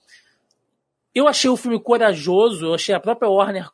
Eu 1.13 1.27
achei 1.27 1.49
o 1.49 1.57
filme 1.57 1.79
corajoso, 1.79 2.65
eu 2.65 2.73
achei 2.73 2.93
a 2.93 2.99
própria 2.99 3.29
Warner. 3.29 3.69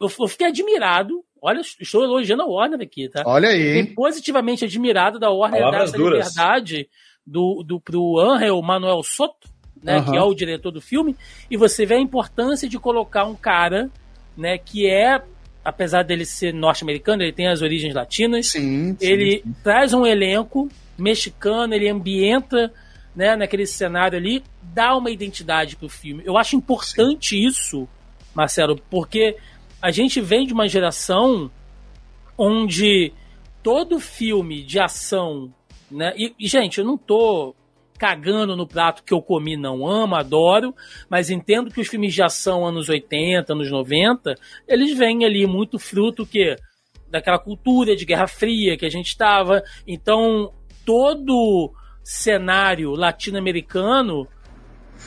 Eu, 0.00 0.10
eu 0.20 0.28
fiquei 0.28 0.46
admirado. 0.46 1.22
Olha, 1.40 1.60
estou 1.60 2.04
elogiando 2.04 2.42
a 2.42 2.46
Warner 2.46 2.80
aqui, 2.80 3.08
tá? 3.08 3.22
Olha 3.26 3.48
aí. 3.48 3.80
Fiquei 3.80 3.94
positivamente 3.94 4.64
admirado 4.64 5.18
da 5.18 5.30
Warner 5.30 5.60
Palavras 5.60 5.90
dar 5.90 5.96
essa 5.96 5.98
duras. 5.98 6.28
liberdade 6.28 6.88
do, 7.26 7.62
do, 7.66 7.80
pro 7.80 8.18
Angel 8.18 8.60
Manuel 8.62 9.02
Soto, 9.02 9.48
né, 9.82 9.98
uhum. 9.98 10.04
que 10.04 10.16
é 10.16 10.22
o 10.22 10.34
diretor 10.34 10.70
do 10.70 10.80
filme, 10.80 11.16
e 11.50 11.56
você 11.56 11.84
vê 11.84 11.96
a 11.96 12.00
importância 12.00 12.68
de 12.68 12.78
colocar 12.78 13.24
um 13.24 13.34
cara, 13.34 13.90
né, 14.36 14.56
que 14.56 14.88
é 14.88 15.20
apesar 15.64 16.02
dele 16.02 16.24
ser 16.24 16.52
norte-americano, 16.52 17.22
ele 17.22 17.32
tem 17.32 17.48
as 17.48 17.62
origens 17.62 17.94
latinas. 17.94 18.48
Sim, 18.48 18.96
sim, 18.98 19.06
ele 19.06 19.42
sim. 19.44 19.54
traz 19.62 19.92
um 19.92 20.04
elenco 20.04 20.68
mexicano, 20.98 21.74
ele 21.74 21.88
ambienta 21.88 22.72
né, 23.14 23.36
naquele 23.36 23.66
cenário 23.66 24.18
ali, 24.18 24.42
dá 24.62 24.96
uma 24.96 25.10
identidade 25.10 25.76
pro 25.76 25.88
filme. 25.88 26.22
Eu 26.24 26.36
acho 26.36 26.56
importante 26.56 27.36
isso, 27.36 27.88
Marcelo, 28.34 28.80
porque 28.90 29.36
a 29.80 29.90
gente 29.90 30.20
vem 30.20 30.46
de 30.46 30.52
uma 30.52 30.68
geração 30.68 31.50
onde 32.38 33.12
todo 33.62 34.00
filme 34.00 34.62
de 34.62 34.80
ação, 34.80 35.52
né? 35.90 36.14
E, 36.16 36.34
e, 36.38 36.48
gente, 36.48 36.78
eu 36.78 36.84
não 36.84 36.96
tô 36.96 37.54
cagando 37.98 38.56
no 38.56 38.66
prato 38.66 39.04
que 39.04 39.14
eu 39.14 39.22
comi, 39.22 39.56
não 39.56 39.86
amo, 39.86 40.16
adoro, 40.16 40.74
mas 41.08 41.30
entendo 41.30 41.70
que 41.70 41.80
os 41.80 41.86
filmes 41.86 42.12
de 42.12 42.22
ação 42.22 42.66
anos 42.66 42.88
80, 42.88 43.52
anos 43.52 43.70
90, 43.70 44.34
eles 44.66 44.96
vêm 44.96 45.24
ali 45.24 45.46
muito 45.46 45.78
fruto 45.78 46.26
que 46.26 46.56
daquela 47.08 47.38
cultura 47.38 47.94
de 47.94 48.04
Guerra 48.04 48.26
Fria 48.26 48.76
que 48.76 48.86
a 48.86 48.90
gente 48.90 49.08
estava. 49.08 49.62
Então, 49.86 50.52
todo 50.84 51.72
cenário 52.02 52.92
latino-americano 52.92 54.26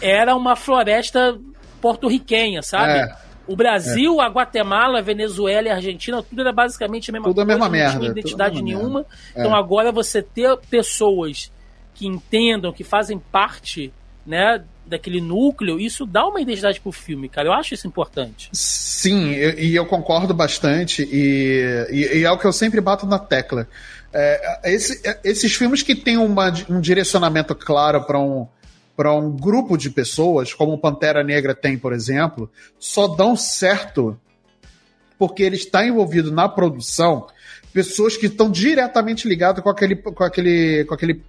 era 0.01 0.35
uma 0.35 0.55
floresta 0.55 1.37
porto-riquenha, 1.81 2.61
sabe? 2.61 2.99
É. 2.99 3.25
O 3.47 3.55
Brasil, 3.55 4.19
é. 4.19 4.25
a 4.25 4.27
Guatemala, 4.27 4.99
a 4.99 5.01
Venezuela 5.01 5.67
e 5.67 5.71
a 5.71 5.75
Argentina, 5.75 6.23
tudo 6.23 6.41
era 6.41 6.51
basicamente 6.51 7.11
a 7.11 7.13
mesma 7.13 7.27
tudo 7.27 7.35
coisa, 7.35 7.51
a 7.51 7.53
mesma 7.53 7.65
não 7.65 7.71
merda, 7.71 7.99
tinha 7.99 8.11
identidade 8.11 8.61
nenhuma. 8.61 9.05
É. 9.35 9.39
Então 9.39 9.55
agora 9.55 9.91
você 9.91 10.21
ter 10.21 10.57
pessoas 10.69 11.51
que 11.93 12.07
entendam, 12.07 12.73
que 12.73 12.83
fazem 12.83 13.19
parte, 13.19 13.93
né, 14.25 14.63
daquele 14.85 15.21
núcleo, 15.21 15.79
isso 15.79 16.05
dá 16.05 16.27
uma 16.27 16.41
identidade 16.41 16.79
pro 16.79 16.91
filme, 16.91 17.29
cara. 17.29 17.47
Eu 17.47 17.53
acho 17.53 17.73
isso 17.73 17.87
importante. 17.87 18.49
Sim, 18.51 19.31
e 19.31 19.75
eu, 19.75 19.83
eu 19.83 19.85
concordo 19.85 20.33
bastante, 20.33 21.03
e, 21.03 21.87
e, 21.91 22.19
e, 22.19 22.23
é 22.23 22.31
o 22.31 22.37
que 22.37 22.45
eu 22.45 22.53
sempre 22.53 22.81
bato 22.81 23.05
na 23.05 23.19
tecla. 23.19 23.67
É, 24.17 24.71
esse, 24.73 25.05
é, 25.05 25.19
esses 25.25 25.53
filmes 25.55 25.83
que 25.83 25.93
têm 25.93 26.17
uma, 26.17 26.49
um 26.69 26.79
direcionamento 26.79 27.53
claro 27.53 28.01
para 28.05 28.17
um, 28.17 28.47
um 28.97 29.31
grupo 29.31 29.77
de 29.77 29.89
pessoas, 29.89 30.53
como 30.53 30.77
Pantera 30.77 31.21
Negra 31.21 31.53
tem, 31.53 31.77
por 31.77 31.91
exemplo, 31.91 32.49
só 32.79 33.09
dão 33.09 33.35
certo 33.35 34.17
porque 35.19 35.43
ele 35.43 35.57
está 35.57 35.85
envolvido 35.85 36.31
na 36.31 36.47
produção 36.47 37.27
pessoas 37.73 38.15
que 38.15 38.27
estão 38.27 38.49
diretamente 38.49 39.27
ligadas 39.27 39.61
com 39.61 39.69
aquele, 39.69 39.97
com 39.97 40.23
aquele, 40.23 40.85
com 40.85 40.93
aquele 40.93 41.21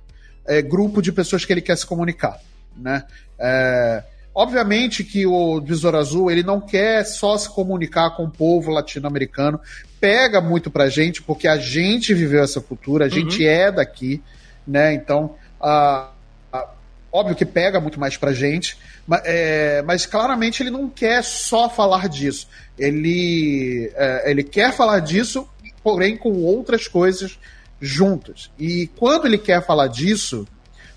é, 0.46 0.62
grupo 0.62 1.03
de 1.03 1.11
pessoas 1.11 1.44
que 1.44 1.53
ele 1.53 1.61
quer 1.61 1.77
se 1.77 1.85
comunicar, 1.85 2.40
né? 2.77 3.05
É, 3.37 4.05
obviamente 4.37 5.03
que 5.03 5.27
o 5.27 5.59
Visor 5.62 5.94
Azul 5.94 6.31
ele 6.31 6.42
não 6.42 6.61
quer 6.61 7.05
só 7.05 7.38
se 7.38 7.49
comunicar 7.49 8.11
com 8.11 8.25
o 8.25 8.31
povo 8.31 8.70
latino-americano, 8.70 9.59
pega 9.99 10.42
muito 10.42 10.70
pra 10.70 10.90
gente 10.90 11.22
porque 11.22 11.49
a 11.49 11.57
gente 11.57 12.12
viveu 12.12 12.44
essa 12.44 12.61
cultura, 12.61 13.07
a 13.07 13.09
gente 13.09 13.42
uhum. 13.42 13.51
é 13.51 13.72
daqui, 13.72 14.22
né? 14.68 14.92
Então, 14.92 15.35
a, 15.59 16.11
a, 16.53 16.68
óbvio 17.11 17.35
que 17.35 17.46
pega 17.46 17.81
muito 17.81 17.99
mais 17.99 18.18
pra 18.18 18.35
gente, 18.35 18.77
mas, 19.07 19.22
é, 19.25 19.81
mas 19.81 20.05
claramente 20.05 20.62
ele 20.62 20.70
não 20.70 20.87
quer 20.90 21.25
só 21.25 21.70
falar 21.70 22.07
disso. 22.07 22.46
Ele, 22.79 23.90
é, 23.96 24.31
ele 24.31 24.42
quer 24.42 24.70
falar 24.70 25.01
disso 25.01 25.49
porém 25.83 26.16
com 26.16 26.42
outras 26.42 26.88
coisas 26.88 27.38
juntas. 27.81 28.51
E 28.59 28.88
quando 28.96 29.27
ele 29.27 29.38
quer 29.38 29.64
falar 29.64 29.87
disso, 29.87 30.44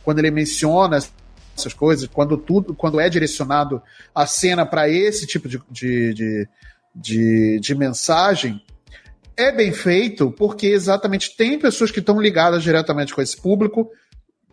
quando 0.04 0.17
ele 0.17 0.32
menciona 0.32 0.97
essas 1.60 1.74
coisas, 1.74 2.08
quando 2.08 2.38
tudo, 2.38 2.74
quando 2.74 3.00
é 3.00 3.10
direcionado 3.10 3.82
a 4.13 4.26
cena 4.26 4.65
para 4.65 4.89
esse 4.89 5.28
tipo 5.28 5.48
de, 5.48 5.62
de, 5.69 6.13
de, 6.13 6.48
de, 6.95 7.60
de 7.60 7.76
mensagem, 7.76 8.62
é 9.36 9.52
bem 9.52 9.72
feito 9.72 10.32
porque 10.32 10.67
exatamente 10.67 11.36
tem 11.36 11.60
pessoas 11.60 11.91
que 11.91 12.00
estão 12.00 12.19
ligadas 12.19 12.63
diretamente 12.63 13.13
com 13.13 13.22
esse 13.22 13.39
público 13.39 13.89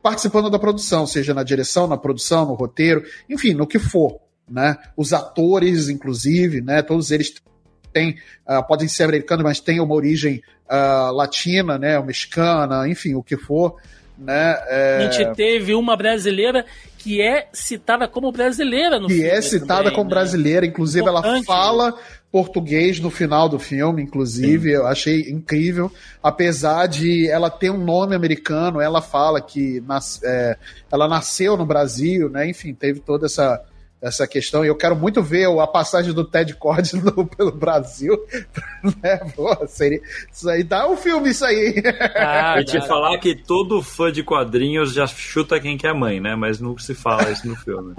participando 0.02 0.48
da 0.48 0.58
produção, 0.58 1.04
seja 1.04 1.34
na 1.34 1.42
direção, 1.42 1.88
na 1.88 1.96
produção, 1.96 2.46
no 2.46 2.54
roteiro, 2.54 3.02
enfim, 3.28 3.54
no 3.54 3.66
que 3.66 3.78
for, 3.78 4.20
né? 4.48 4.76
Os 4.96 5.12
atores, 5.12 5.88
inclusive, 5.88 6.60
né? 6.60 6.80
Todos 6.80 7.10
eles 7.10 7.34
tem, 7.92 8.16
uh, 8.46 8.64
podem 8.68 8.86
ser 8.86 9.04
americanos, 9.04 9.42
mas 9.42 9.58
tem 9.58 9.80
uma 9.80 9.94
origem 9.94 10.42
uh, 10.70 11.10
latina, 11.12 11.78
né, 11.78 11.98
mexicana, 12.00 12.86
enfim, 12.86 13.14
o 13.14 13.22
que 13.22 13.38
for. 13.38 13.76
Né, 14.18 14.58
é... 14.68 14.96
A 15.06 15.10
gente 15.10 15.34
teve 15.34 15.74
uma 15.74 15.96
brasileira 15.96 16.64
que 16.98 17.20
é 17.22 17.48
citada 17.52 18.08
como 18.08 18.32
brasileira 18.32 18.98
no 18.98 19.06
que 19.06 19.14
filme. 19.14 19.30
Que 19.30 19.36
é 19.36 19.40
citada 19.40 19.84
também, 19.84 19.94
como 19.94 20.10
né? 20.10 20.16
brasileira, 20.16 20.66
inclusive 20.66 21.08
Importante. 21.08 21.34
ela 21.34 21.44
fala 21.44 21.94
português 22.32 22.98
no 22.98 23.10
final 23.10 23.48
do 23.48 23.58
filme, 23.58 24.02
inclusive, 24.02 24.70
Sim. 24.70 24.74
eu 24.74 24.86
achei 24.86 25.30
incrível. 25.30 25.90
Apesar 26.22 26.86
de 26.86 27.30
ela 27.30 27.48
ter 27.48 27.70
um 27.70 27.78
nome 27.78 28.14
americano, 28.14 28.80
ela 28.80 29.00
fala 29.00 29.40
que 29.40 29.80
nas, 29.86 30.20
é, 30.22 30.56
ela 30.90 31.06
nasceu 31.08 31.56
no 31.56 31.64
Brasil, 31.64 32.28
né? 32.28 32.48
Enfim, 32.48 32.74
teve 32.74 33.00
toda 33.00 33.26
essa 33.26 33.62
essa 34.00 34.26
questão. 34.26 34.64
E 34.64 34.68
eu 34.68 34.76
quero 34.76 34.94
muito 34.94 35.22
ver 35.22 35.46
a 35.58 35.66
passagem 35.66 36.12
do 36.12 36.24
Ted 36.24 36.54
Cord 36.54 36.94
no, 37.00 37.26
pelo 37.26 37.52
Brasil. 37.52 38.16
né? 39.02 39.16
Pô, 39.34 39.66
seria, 39.66 40.00
isso 40.32 40.48
aí 40.48 40.62
dá 40.62 40.88
um 40.88 40.96
filme, 40.96 41.30
isso 41.30 41.44
aí. 41.44 41.82
Ah, 42.16 42.56
eu 42.58 42.64
te 42.64 42.80
falar 42.86 43.18
que 43.18 43.34
todo 43.34 43.82
fã 43.82 44.10
de 44.10 44.22
quadrinhos 44.22 44.92
já 44.92 45.06
chuta 45.06 45.60
quem 45.60 45.76
que 45.76 45.86
é 45.86 45.92
mãe, 45.92 46.20
né? 46.20 46.34
Mas 46.34 46.60
não 46.60 46.76
se 46.78 46.94
fala 46.94 47.30
isso 47.30 47.46
no 47.46 47.56
filme. 47.56 47.94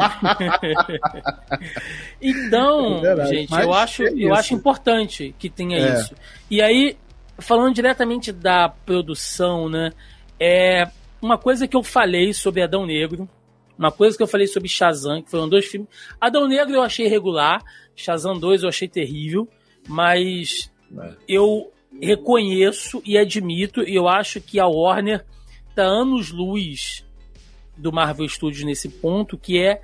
então, 2.22 3.02
é 3.06 3.26
gente, 3.26 3.54
eu 3.54 3.74
acho, 3.74 4.04
é 4.04 4.12
eu 4.16 4.34
acho 4.34 4.54
importante 4.54 5.36
que 5.38 5.50
tenha 5.50 5.78
é. 5.78 5.94
isso. 5.94 6.16
E 6.50 6.62
aí, 6.62 6.98
falando 7.38 7.74
diretamente 7.74 8.32
da 8.32 8.70
produção, 8.70 9.70
né? 9.70 9.92
É 10.40 10.88
uma 11.22 11.38
coisa 11.38 11.68
que 11.68 11.76
eu 11.76 11.84
falei 11.84 12.34
sobre 12.34 12.62
Adão 12.62 12.86
Negro 12.86 13.28
uma 13.78 13.92
coisa 13.92 14.18
que 14.18 14.24
eu 14.24 14.28
falei 14.28 14.48
sobre 14.48 14.68
Shazam, 14.68 15.22
que 15.22 15.30
foram 15.30 15.48
dois 15.48 15.66
filmes. 15.66 15.90
Adão 16.20 16.48
Negro 16.48 16.76
eu 16.76 16.82
achei 16.82 17.08
regular, 17.08 17.64
Shazam 17.96 18.38
2 18.38 18.64
eu 18.64 18.70
achei 18.70 18.88
terrível, 18.88 19.48
mas 19.88 20.72
é. 20.98 21.14
eu 21.28 21.72
reconheço 22.02 23.02
e 23.06 23.18
admito, 23.18 23.82
e 23.82 23.96
eu 23.96 24.08
acho 24.08 24.42
que 24.42 24.60
a 24.60 24.68
Warner 24.68 25.26
tá 25.76 25.84
anos-luz 25.84 27.06
do 27.76 27.92
Marvel 27.92 28.28
Studios 28.28 28.64
nesse 28.64 28.90
ponto, 28.90 29.38
que 29.38 29.60
é 29.60 29.82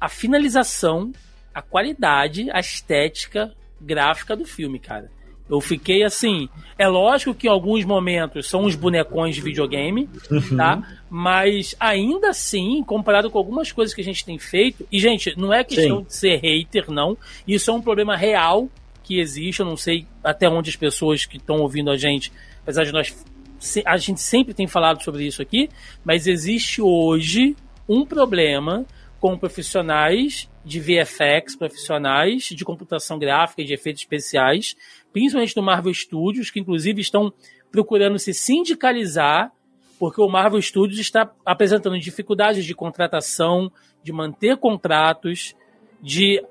a 0.00 0.08
finalização, 0.08 1.12
a 1.54 1.62
qualidade, 1.62 2.50
a 2.50 2.60
estética 2.60 3.54
gráfica 3.80 4.36
do 4.36 4.44
filme, 4.44 4.78
cara. 4.78 5.10
Eu 5.48 5.60
fiquei 5.60 6.02
assim. 6.02 6.48
É 6.78 6.88
lógico 6.88 7.34
que 7.34 7.46
em 7.46 7.50
alguns 7.50 7.84
momentos 7.84 8.46
são 8.48 8.64
os 8.64 8.74
bonecões 8.74 9.34
de 9.34 9.40
videogame, 9.40 10.08
uhum. 10.30 10.56
tá? 10.56 10.82
Mas 11.08 11.74
ainda 11.78 12.30
assim, 12.30 12.82
comparado 12.84 13.30
com 13.30 13.38
algumas 13.38 13.70
coisas 13.72 13.94
que 13.94 14.00
a 14.00 14.04
gente 14.04 14.24
tem 14.24 14.38
feito, 14.38 14.86
e 14.90 14.98
gente, 14.98 15.38
não 15.38 15.52
é 15.52 15.64
questão 15.64 15.98
Sim. 15.98 16.04
de 16.04 16.14
ser 16.14 16.36
hater, 16.36 16.90
não. 16.90 17.16
Isso 17.46 17.70
é 17.70 17.74
um 17.74 17.80
problema 17.80 18.16
real 18.16 18.68
que 19.02 19.20
existe. 19.20 19.60
Eu 19.60 19.66
não 19.66 19.76
sei 19.76 20.06
até 20.22 20.48
onde 20.48 20.68
as 20.68 20.76
pessoas 20.76 21.24
que 21.24 21.36
estão 21.36 21.60
ouvindo 21.60 21.90
a 21.90 21.96
gente, 21.96 22.32
apesar 22.62 22.84
de 22.84 22.92
nós. 22.92 23.16
A 23.86 23.96
gente 23.96 24.20
sempre 24.20 24.52
tem 24.52 24.66
falado 24.66 25.02
sobre 25.02 25.26
isso 25.26 25.40
aqui, 25.40 25.70
mas 26.04 26.26
existe 26.26 26.82
hoje 26.82 27.56
um 27.88 28.04
problema 28.04 28.84
com 29.18 29.38
profissionais 29.38 30.48
de 30.64 30.80
VFX, 30.80 31.56
profissionais 31.56 32.44
de 32.44 32.64
computação 32.64 33.18
gráfica 33.18 33.62
e 33.62 33.64
de 33.64 33.72
efeitos 33.72 34.02
especiais, 34.02 34.76
principalmente 35.16 35.54
do 35.54 35.62
Marvel 35.62 35.94
Studios, 35.94 36.50
que 36.50 36.60
inclusive 36.60 37.00
estão 37.00 37.32
procurando 37.72 38.18
se 38.18 38.34
sindicalizar, 38.34 39.50
porque 39.98 40.20
o 40.20 40.28
Marvel 40.28 40.60
Studios 40.60 41.00
está 41.00 41.32
apresentando 41.42 41.98
dificuldades 41.98 42.66
de 42.66 42.74
contratação, 42.74 43.72
de 44.02 44.12
manter 44.12 44.58
contratos, 44.58 45.56
de 46.02 46.44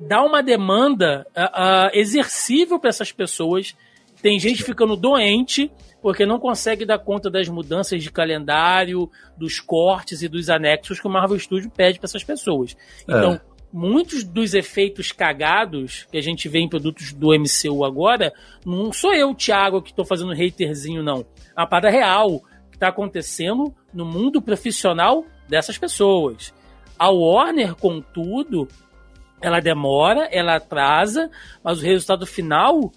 dar 0.00 0.24
uma 0.24 0.42
demanda 0.42 1.26
uh, 1.36 1.42
uh, 1.42 1.90
exercível 1.92 2.80
para 2.80 2.88
essas 2.88 3.12
pessoas. 3.12 3.76
Tem 4.22 4.40
gente 4.40 4.64
ficando 4.64 4.96
doente 4.96 5.70
porque 6.00 6.24
não 6.24 6.38
consegue 6.38 6.86
dar 6.86 6.98
conta 6.98 7.28
das 7.28 7.50
mudanças 7.50 8.02
de 8.02 8.10
calendário, 8.10 9.10
dos 9.36 9.60
cortes 9.60 10.22
e 10.22 10.28
dos 10.28 10.48
anexos 10.48 10.98
que 10.98 11.06
o 11.06 11.10
Marvel 11.10 11.38
Studios 11.38 11.70
pede 11.76 11.98
para 11.98 12.06
essas 12.06 12.24
pessoas. 12.24 12.74
Então, 13.02 13.34
é 13.34 13.40
muitos 13.72 14.24
dos 14.24 14.54
efeitos 14.54 15.12
cagados 15.12 16.06
que 16.10 16.16
a 16.16 16.20
gente 16.20 16.48
vê 16.48 16.60
em 16.60 16.68
produtos 16.68 17.12
do 17.12 17.28
MCU 17.28 17.84
agora, 17.84 18.32
não 18.64 18.92
sou 18.92 19.12
eu, 19.12 19.34
Thiago, 19.34 19.82
que 19.82 19.90
estou 19.90 20.04
fazendo 20.04 20.32
haterzinho, 20.32 21.02
não. 21.02 21.24
A 21.54 21.66
parada 21.66 21.90
real 21.90 22.40
que 22.70 22.76
está 22.76 22.88
acontecendo 22.88 23.74
no 23.92 24.04
mundo 24.04 24.40
profissional 24.40 25.24
dessas 25.48 25.78
pessoas. 25.78 26.54
A 26.98 27.10
Warner, 27.10 27.74
contudo, 27.74 28.68
ela 29.40 29.60
demora, 29.60 30.28
ela 30.32 30.56
atrasa, 30.56 31.30
mas 31.62 31.78
o 31.78 31.82
resultado 31.82 32.26
final 32.26 32.92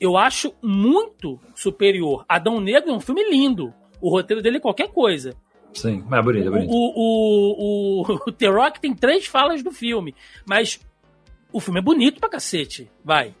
eu 0.00 0.16
acho 0.16 0.54
muito 0.62 1.38
superior. 1.54 2.24
Adão 2.28 2.60
Negro 2.60 2.90
é 2.90 2.94
um 2.94 3.00
filme 3.00 3.28
lindo. 3.28 3.74
O 4.00 4.10
roteiro 4.10 4.42
dele 4.42 4.56
é 4.56 4.60
qualquer 4.60 4.88
coisa. 4.88 5.34
Sim, 5.74 6.04
é 6.10 6.22
bonito, 6.22 6.48
é 6.48 6.50
bonito. 6.50 6.70
O, 6.70 6.92
o, 6.96 8.02
o, 8.02 8.14
o 8.26 8.32
The 8.32 8.48
Rock 8.48 8.80
tem 8.80 8.94
três 8.94 9.26
falas 9.26 9.62
do 9.62 9.70
filme, 9.70 10.14
mas 10.44 10.80
o 11.52 11.60
filme 11.60 11.80
é 11.80 11.82
bonito 11.82 12.20
pra 12.20 12.28
cacete, 12.28 12.90
vai. 13.04 13.34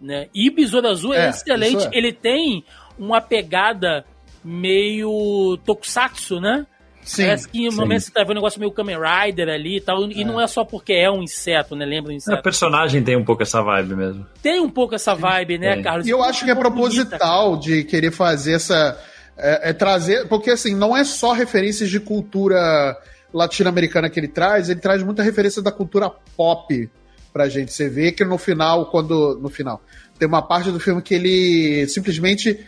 Né? 0.00 0.28
E 0.34 0.50
Besouro 0.50 0.88
Azul 0.88 1.14
é, 1.14 1.26
é 1.26 1.28
excelente, 1.30 1.86
é. 1.86 1.90
ele 1.92 2.12
tem 2.12 2.64
uma 2.98 3.20
pegada 3.20 4.04
meio 4.44 5.58
tokusatsu, 5.64 6.40
né? 6.40 6.66
Sim, 7.04 7.24
Parece 7.24 7.48
que 7.48 7.68
no 7.68 7.76
momento 7.76 8.00
você 8.00 8.10
tá 8.10 8.22
vendo 8.22 8.32
um 8.32 8.34
negócio 8.36 8.58
meio 8.58 8.72
Kamen 8.72 8.96
Rider 8.96 9.48
ali 9.50 9.76
e 9.76 9.80
tal, 9.80 10.10
e 10.10 10.22
é. 10.22 10.24
não 10.24 10.40
é 10.40 10.46
só 10.46 10.64
porque 10.64 10.94
é 10.94 11.10
um 11.10 11.22
inseto, 11.22 11.76
né? 11.76 11.84
Lembra 11.84 12.12
um 12.12 12.16
inseto? 12.16 12.38
O 12.38 12.42
personagem 12.42 13.02
tem 13.02 13.14
um 13.14 13.24
pouco 13.24 13.42
essa 13.42 13.62
vibe 13.62 13.94
mesmo. 13.94 14.26
Tem 14.42 14.58
um 14.60 14.70
pouco 14.70 14.94
essa 14.94 15.14
vibe, 15.14 15.58
né, 15.58 15.82
Carlos? 15.82 16.06
E 16.06 16.10
eu 16.10 16.22
acho 16.22 16.46
que 16.46 16.50
é 16.50 16.54
proposital 16.54 17.50
bonita, 17.50 17.68
de 17.68 17.84
querer 17.84 18.10
fazer 18.10 18.54
essa 18.54 18.98
é, 19.36 19.70
é 19.70 19.72
trazer. 19.72 20.28
Porque 20.28 20.50
assim, 20.50 20.74
não 20.74 20.96
é 20.96 21.04
só 21.04 21.32
referências 21.32 21.90
de 21.90 22.00
cultura 22.00 22.96
latino-americana 23.32 24.08
que 24.08 24.18
ele 24.20 24.28
traz, 24.28 24.68
ele 24.68 24.80
traz 24.80 25.02
muita 25.02 25.22
referência 25.22 25.60
da 25.60 25.72
cultura 25.72 26.10
pop 26.36 26.90
pra 27.32 27.48
gente. 27.48 27.72
Você 27.72 27.88
vê 27.88 28.12
que 28.12 28.24
no 28.24 28.38
final, 28.38 28.86
quando. 28.86 29.38
No 29.40 29.48
final. 29.48 29.82
Tem 30.16 30.28
uma 30.28 30.40
parte 30.40 30.70
do 30.70 30.78
filme 30.78 31.02
que 31.02 31.12
ele 31.12 31.88
simplesmente 31.88 32.64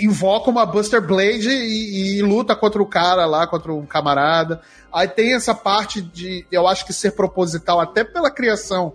invoca 0.00 0.48
uma 0.48 0.64
Buster 0.64 1.04
Blade 1.04 1.48
e, 1.48 2.18
e, 2.18 2.22
luta 2.22 2.54
contra 2.54 2.80
o 2.80 2.86
cara 2.86 3.26
lá, 3.26 3.48
contra 3.48 3.72
um 3.72 3.84
camarada. 3.84 4.60
Aí 4.92 5.08
tem 5.08 5.34
essa 5.34 5.52
parte 5.52 6.00
de, 6.00 6.46
eu 6.52 6.68
acho 6.68 6.86
que 6.86 6.92
ser 6.92 7.10
proposital, 7.10 7.80
até 7.80 8.04
pela 8.04 8.30
criação 8.30 8.94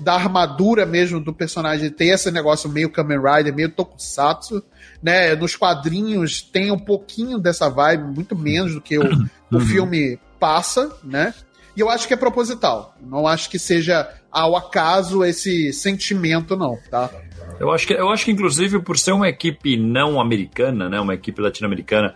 da 0.00 0.14
armadura 0.14 0.84
mesmo 0.84 1.20
do 1.20 1.32
personagem 1.32 1.88
ter 1.88 2.06
esse 2.06 2.30
negócio 2.32 2.68
meio 2.68 2.90
Kamen 2.90 3.20
Rider, 3.20 3.54
meio 3.54 3.70
Tokusatsu, 3.70 4.64
né? 5.02 5.34
Nos 5.34 5.56
quadrinhos 5.56 6.42
tem 6.42 6.70
um 6.70 6.78
pouquinho 6.78 7.38
dessa 7.38 7.68
vibe, 7.68 8.14
muito 8.14 8.36
menos 8.36 8.74
do 8.74 8.80
que 8.80 8.98
o, 8.98 9.02
uhum. 9.04 9.28
o 9.52 9.60
filme 9.60 10.18
passa, 10.38 10.94
né? 11.02 11.34
E 11.76 11.80
eu 11.80 11.88
acho 11.88 12.06
que 12.06 12.14
é 12.14 12.16
proposital. 12.16 12.96
Não 13.00 13.26
acho 13.26 13.48
que 13.48 13.58
seja 13.58 14.08
ao 14.30 14.56
acaso 14.56 15.24
esse 15.24 15.72
sentimento, 15.72 16.56
não, 16.56 16.78
tá? 16.90 17.10
Eu 17.58 17.70
acho 17.70 17.86
que, 17.86 17.92
eu 17.92 18.08
acho 18.10 18.24
que 18.24 18.30
inclusive, 18.30 18.80
por 18.80 18.98
ser 18.98 19.12
uma 19.12 19.28
equipe 19.28 19.76
não 19.76 20.20
americana, 20.20 20.88
né? 20.88 21.00
Uma 21.00 21.14
equipe 21.14 21.40
latino-americana 21.40 22.14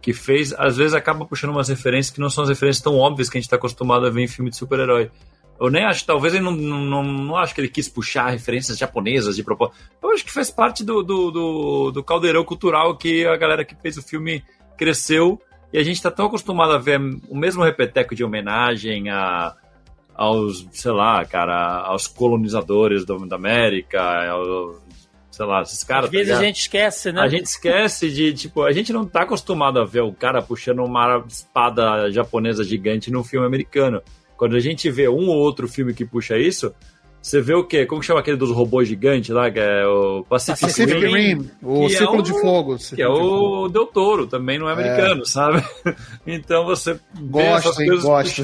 que 0.00 0.12
fez, 0.12 0.54
às 0.56 0.76
vezes 0.76 0.94
acaba 0.94 1.26
puxando 1.26 1.50
umas 1.50 1.68
referências 1.68 2.14
que 2.14 2.20
não 2.20 2.30
são 2.30 2.44
as 2.44 2.48
referências 2.48 2.82
tão 2.82 2.96
óbvias 2.96 3.28
que 3.28 3.36
a 3.36 3.40
gente 3.40 3.46
está 3.46 3.56
acostumado 3.56 4.06
a 4.06 4.10
ver 4.10 4.22
em 4.22 4.28
filme 4.28 4.50
de 4.50 4.56
super-herói. 4.56 5.10
Eu 5.60 5.70
nem 5.70 5.84
acho, 5.84 6.04
talvez 6.04 6.34
ele 6.34 6.44
não, 6.44 6.52
não, 6.52 7.02
não 7.02 7.36
acho 7.36 7.54
que 7.54 7.60
ele 7.60 7.68
quis 7.68 7.88
puxar 7.88 8.28
referências 8.28 8.76
japonesas 8.76 9.36
de 9.36 9.42
propósito. 9.42 9.78
Eu 10.02 10.10
acho 10.10 10.24
que 10.24 10.32
faz 10.32 10.50
parte 10.50 10.84
do, 10.84 11.02
do, 11.02 11.30
do, 11.30 11.90
do 11.92 12.04
caldeirão 12.04 12.44
cultural 12.44 12.96
que 12.96 13.26
a 13.26 13.36
galera 13.36 13.64
que 13.64 13.74
fez 13.74 13.96
o 13.96 14.02
filme 14.02 14.44
cresceu 14.76 15.40
e 15.72 15.78
a 15.78 15.82
gente 15.82 15.96
está 15.96 16.10
tão 16.10 16.26
acostumado 16.26 16.72
a 16.72 16.78
ver 16.78 17.00
o 17.28 17.36
mesmo 17.36 17.64
repeteco 17.64 18.14
de 18.14 18.22
homenagem 18.22 19.08
a, 19.08 19.54
aos, 20.14 20.66
sei 20.72 20.92
lá, 20.92 21.24
cara, 21.24 21.80
aos 21.82 22.06
colonizadores 22.06 23.04
do, 23.04 23.26
da 23.26 23.36
América, 23.36 24.30
ao, 24.30 24.80
sei 25.30 25.44
lá, 25.44 25.60
esses 25.62 25.84
caras. 25.84 26.06
Às 26.06 26.10
vezes 26.10 26.32
tá 26.32 26.38
a 26.38 26.42
gente 26.42 26.60
esquece, 26.60 27.12
né? 27.12 27.20
A 27.20 27.28
gente 27.28 27.44
esquece 27.44 28.10
de, 28.10 28.32
tipo, 28.32 28.62
a 28.62 28.72
gente 28.72 28.92
não 28.92 29.04
tá 29.04 29.22
acostumado 29.22 29.78
a 29.78 29.84
ver 29.84 30.00
o 30.00 30.12
cara 30.12 30.40
puxando 30.40 30.82
uma 30.82 31.22
espada 31.28 32.10
japonesa 32.10 32.64
gigante 32.64 33.10
num 33.10 33.22
filme 33.22 33.46
americano. 33.46 34.02
Quando 34.36 34.56
a 34.56 34.60
gente 34.60 34.90
vê 34.90 35.08
um 35.08 35.28
ou 35.28 35.36
outro 35.36 35.66
filme 35.66 35.94
que 35.94 36.04
puxa 36.04 36.38
isso, 36.38 36.74
você 37.26 37.40
vê 37.40 37.54
o 37.54 37.64
quê? 37.64 37.84
Como 37.84 38.00
chama 38.04 38.20
aquele 38.20 38.36
dos 38.36 38.52
robôs 38.52 38.86
gigantes 38.86 39.30
lá, 39.30 39.50
que 39.50 39.58
é 39.58 39.84
o 39.84 40.24
Pacific, 40.28 40.60
Pacific 40.60 41.06
Rim, 41.06 41.16
Rim, 41.16 41.50
o 41.60 41.88
Círculo 41.88 42.18
é 42.18 42.20
o, 42.20 42.22
de 42.22 42.30
Fogo. 42.30 42.76
Que 42.94 43.02
é 43.02 43.08
o 43.08 43.68
Del 43.68 43.86
Toro, 43.86 44.28
também 44.28 44.60
não 44.60 44.68
é 44.68 44.72
americano, 44.72 45.22
é. 45.22 45.24
sabe? 45.24 45.60
Então 46.24 46.64
você 46.64 47.00
gosta, 47.18 47.82
hein, 47.82 48.00
gosta. 48.00 48.42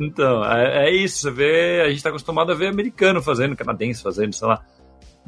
Então, 0.00 0.44
é, 0.44 0.86
é, 0.86 0.94
isso, 0.94 1.18
você 1.18 1.30
vê, 1.32 1.82
a 1.84 1.88
gente 1.88 2.02
tá 2.02 2.10
acostumado 2.10 2.52
a 2.52 2.54
ver 2.54 2.68
americano 2.68 3.20
fazendo, 3.20 3.56
canadense 3.56 4.02
fazendo, 4.02 4.32
sei 4.32 4.46
lá. 4.46 4.62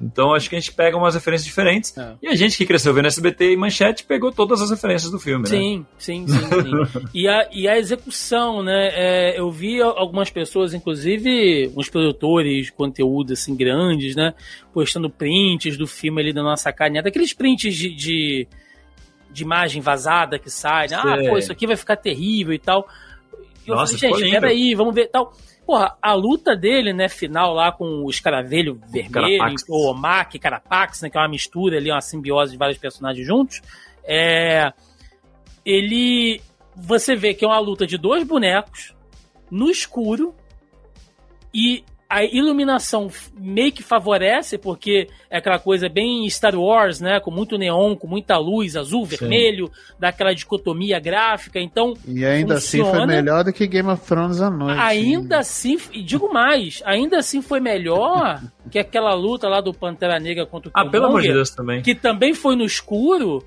Então 0.01 0.33
acho 0.33 0.49
que 0.49 0.55
a 0.55 0.61
gente 0.61 0.73
pega 0.73 0.97
umas 0.97 1.15
referências 1.15 1.45
diferentes. 1.45 1.97
É. 1.97 2.15
E 2.23 2.29
a 2.29 2.35
gente 2.35 2.57
que 2.57 2.65
cresceu 2.65 2.95
vendo 2.95 3.07
SBT 3.07 3.53
e 3.53 3.57
Manchete 3.57 4.05
pegou 4.05 4.31
todas 4.31 4.63
as 4.63 4.71
referências 4.71 5.11
do 5.11 5.19
filme, 5.19 5.49
sim, 5.49 5.79
né? 5.79 5.85
Sim, 5.99 6.27
sim, 6.27 6.39
sim. 6.39 7.05
e, 7.13 7.27
a, 7.27 7.49
e 7.53 7.67
a 7.69 7.77
execução, 7.77 8.63
né? 8.63 8.91
É, 8.93 9.41
eu 9.41 9.51
vi 9.51 9.83
algumas 9.83 10.31
pessoas, 10.31 10.73
inclusive 10.73 11.73
uns 11.77 11.89
produtores 11.89 12.67
de 12.67 12.73
conteúdo 12.73 13.33
assim 13.33 13.57
grandes, 13.57 14.15
né? 14.15 14.35
Postando 14.73 15.11
prints 15.11 15.77
do 15.77 15.87
filme 15.87 16.21
ali 16.23 16.33
da 16.33 16.43
nossa 16.43 16.73
carinha. 16.73 17.01
Aqueles 17.01 17.33
prints 17.33 17.75
de, 17.75 17.93
de, 17.95 18.47
de, 19.33 19.43
imagem 19.43 19.83
vazada 19.83 20.39
que 20.39 20.51
sai. 20.51 20.87
Né? 20.89 20.97
Ah, 20.97 21.17
pô, 21.29 21.37
isso 21.37 21.51
aqui 21.51 21.67
vai 21.67 21.77
ficar 21.77 21.97
terrível 21.97 22.55
e 22.55 22.59
tal. 22.59 22.89
Eu 23.67 23.75
nossa, 23.75 23.99
falei, 23.99 24.25
gente, 24.25 24.41
peraí, 24.41 24.75
vamos 24.75 24.95
ver 24.95 25.09
tal. 25.09 25.35
Porra, 25.69 25.99
a 26.01 26.15
luta 26.15 26.57
dele, 26.57 26.95
né, 26.95 27.11
final 27.11 27.53
lá 27.53 27.71
com 27.71 28.03
o 28.03 28.09
escaravelho 28.09 28.81
vermelho, 28.91 29.55
o 29.69 29.91
Omak, 29.91 30.39
Carapax, 30.39 31.03
né, 31.03 31.11
que 31.11 31.19
é 31.19 31.21
uma 31.21 31.29
mistura 31.29 31.77
ali, 31.77 31.91
uma 31.91 32.01
simbiose 32.01 32.53
de 32.53 32.57
vários 32.57 32.79
personagens 32.79 33.27
juntos, 33.27 33.61
é... 34.03 34.73
Ele... 35.67 36.41
Você 36.75 37.15
vê 37.15 37.35
que 37.35 37.45
é 37.45 37.49
uma 37.49 37.59
luta 37.59 37.87
de 37.87 37.99
dois 37.99 38.25
bonecos, 38.25 38.95
no 39.51 39.69
escuro, 39.69 40.35
e 41.53 41.85
a 42.09 42.25
iluminação 42.25 43.11
meio 43.37 43.71
que 43.71 43.83
favorece, 43.83 44.57
porque 44.57 45.09
é 45.31 45.39
aquela 45.39 45.59
coisa 45.59 45.89
bem 45.91 46.29
Star 46.31 46.59
Wars, 46.59 47.01
né? 47.01 47.21
Com 47.21 47.31
muito 47.31 47.59
neon, 47.59 47.95
com 47.97 48.07
muita 48.07 48.39
luz, 48.39 48.77
azul, 48.77 49.05
Sim. 49.05 49.17
vermelho, 49.17 49.71
dá 49.99 50.09
aquela 50.09 50.35
dicotomia 50.35 50.99
gráfica, 50.99 51.61
então. 51.61 51.93
E 52.07 52.25
ainda 52.25 52.55
funciona. 52.55 52.89
assim 52.89 52.99
foi 52.99 53.07
melhor 53.07 53.45
do 53.45 53.53
que 53.53 53.67
Game 53.67 53.91
of 53.91 54.07
Thrones 54.07 54.41
à 54.41 54.49
noite. 54.49 54.81
Ainda 54.81 55.39
assim, 55.39 55.79
e 55.93 56.03
digo 56.03 56.33
mais, 56.33 56.83
ainda 56.87 57.19
assim 57.19 57.43
foi 57.43 57.61
melhor 57.61 58.41
que 58.71 58.79
aquela 58.79 59.13
luta 59.13 59.47
lá 59.47 59.61
do 59.61 59.75
Pantera 59.75 60.19
Negra 60.19 60.47
contra 60.47 60.71
o 60.71 60.73
Ah, 60.75 60.87
pelo 60.87 61.07
amor 61.07 61.21
de 61.21 61.29
Deus 61.29 61.51
também. 61.51 61.83
Que 61.83 61.95
também 61.95 62.33
foi 62.33 62.57
no 62.57 62.65
escuro 62.65 63.45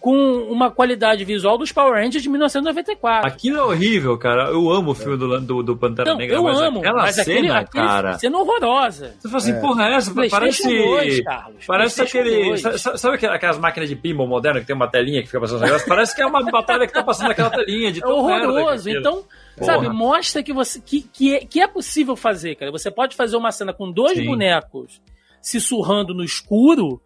com 0.00 0.14
uma 0.50 0.70
qualidade 0.70 1.24
visual 1.24 1.58
dos 1.58 1.70
Power 1.70 1.92
Rangers 1.92 2.22
de 2.22 2.28
1994. 2.28 3.28
Aquilo 3.28 3.58
é 3.58 3.62
horrível, 3.62 4.16
cara. 4.16 4.50
Eu 4.50 4.70
amo 4.70 4.92
o 4.92 4.94
filme 4.94 5.16
do, 5.16 5.40
do, 5.40 5.62
do 5.62 5.76
Pantera 5.76 6.14
Negra, 6.14 6.36
eu 6.36 6.42
mas 6.42 6.58
amo, 6.58 6.78
aquela 6.78 7.02
mas 7.02 7.14
cena, 7.16 7.58
aquele, 7.58 7.86
cara... 7.86 8.18
cena 8.18 8.38
horrorosa. 8.38 9.14
Você 9.18 9.28
fala 9.28 9.42
assim, 9.42 9.52
é. 9.52 9.60
porra, 9.60 9.88
essa 9.88 10.14
parece... 10.30 10.62
2, 10.62 11.20
Carlos. 11.20 11.66
Parece 11.66 12.02
aquele... 12.02 12.56
Sabe 12.56 13.26
aquelas 13.26 13.58
máquinas 13.58 13.88
de 13.88 13.96
pinball 13.96 14.26
modernas 14.26 14.62
que 14.62 14.66
tem 14.66 14.76
uma 14.76 14.88
telinha 14.88 15.20
que 15.20 15.26
fica 15.26 15.40
passando 15.40 15.60
negócios? 15.60 15.86
Parece 15.86 16.16
que 16.16 16.22
é 16.22 16.26
uma 16.26 16.42
batalha 16.50 16.86
que 16.86 16.92
tá 16.92 17.02
passando 17.02 17.28
naquela 17.28 17.50
telinha 17.50 17.92
de 17.92 18.02
É 18.02 18.06
horroroso. 18.06 18.88
Então, 18.88 19.24
Porra. 19.56 19.72
sabe, 19.72 19.88
mostra 19.90 20.42
que, 20.42 20.52
você, 20.52 20.80
que, 20.80 21.02
que, 21.02 21.34
é, 21.34 21.40
que 21.40 21.60
é 21.60 21.66
possível 21.66 22.16
fazer, 22.16 22.54
cara. 22.54 22.72
Você 22.72 22.90
pode 22.90 23.14
fazer 23.14 23.36
uma 23.36 23.52
cena 23.52 23.74
com 23.74 23.92
dois 23.92 24.16
Sim. 24.16 24.24
bonecos 24.24 25.00
se 25.42 25.60
surrando 25.60 26.14
no 26.14 26.24
escuro 26.24 27.00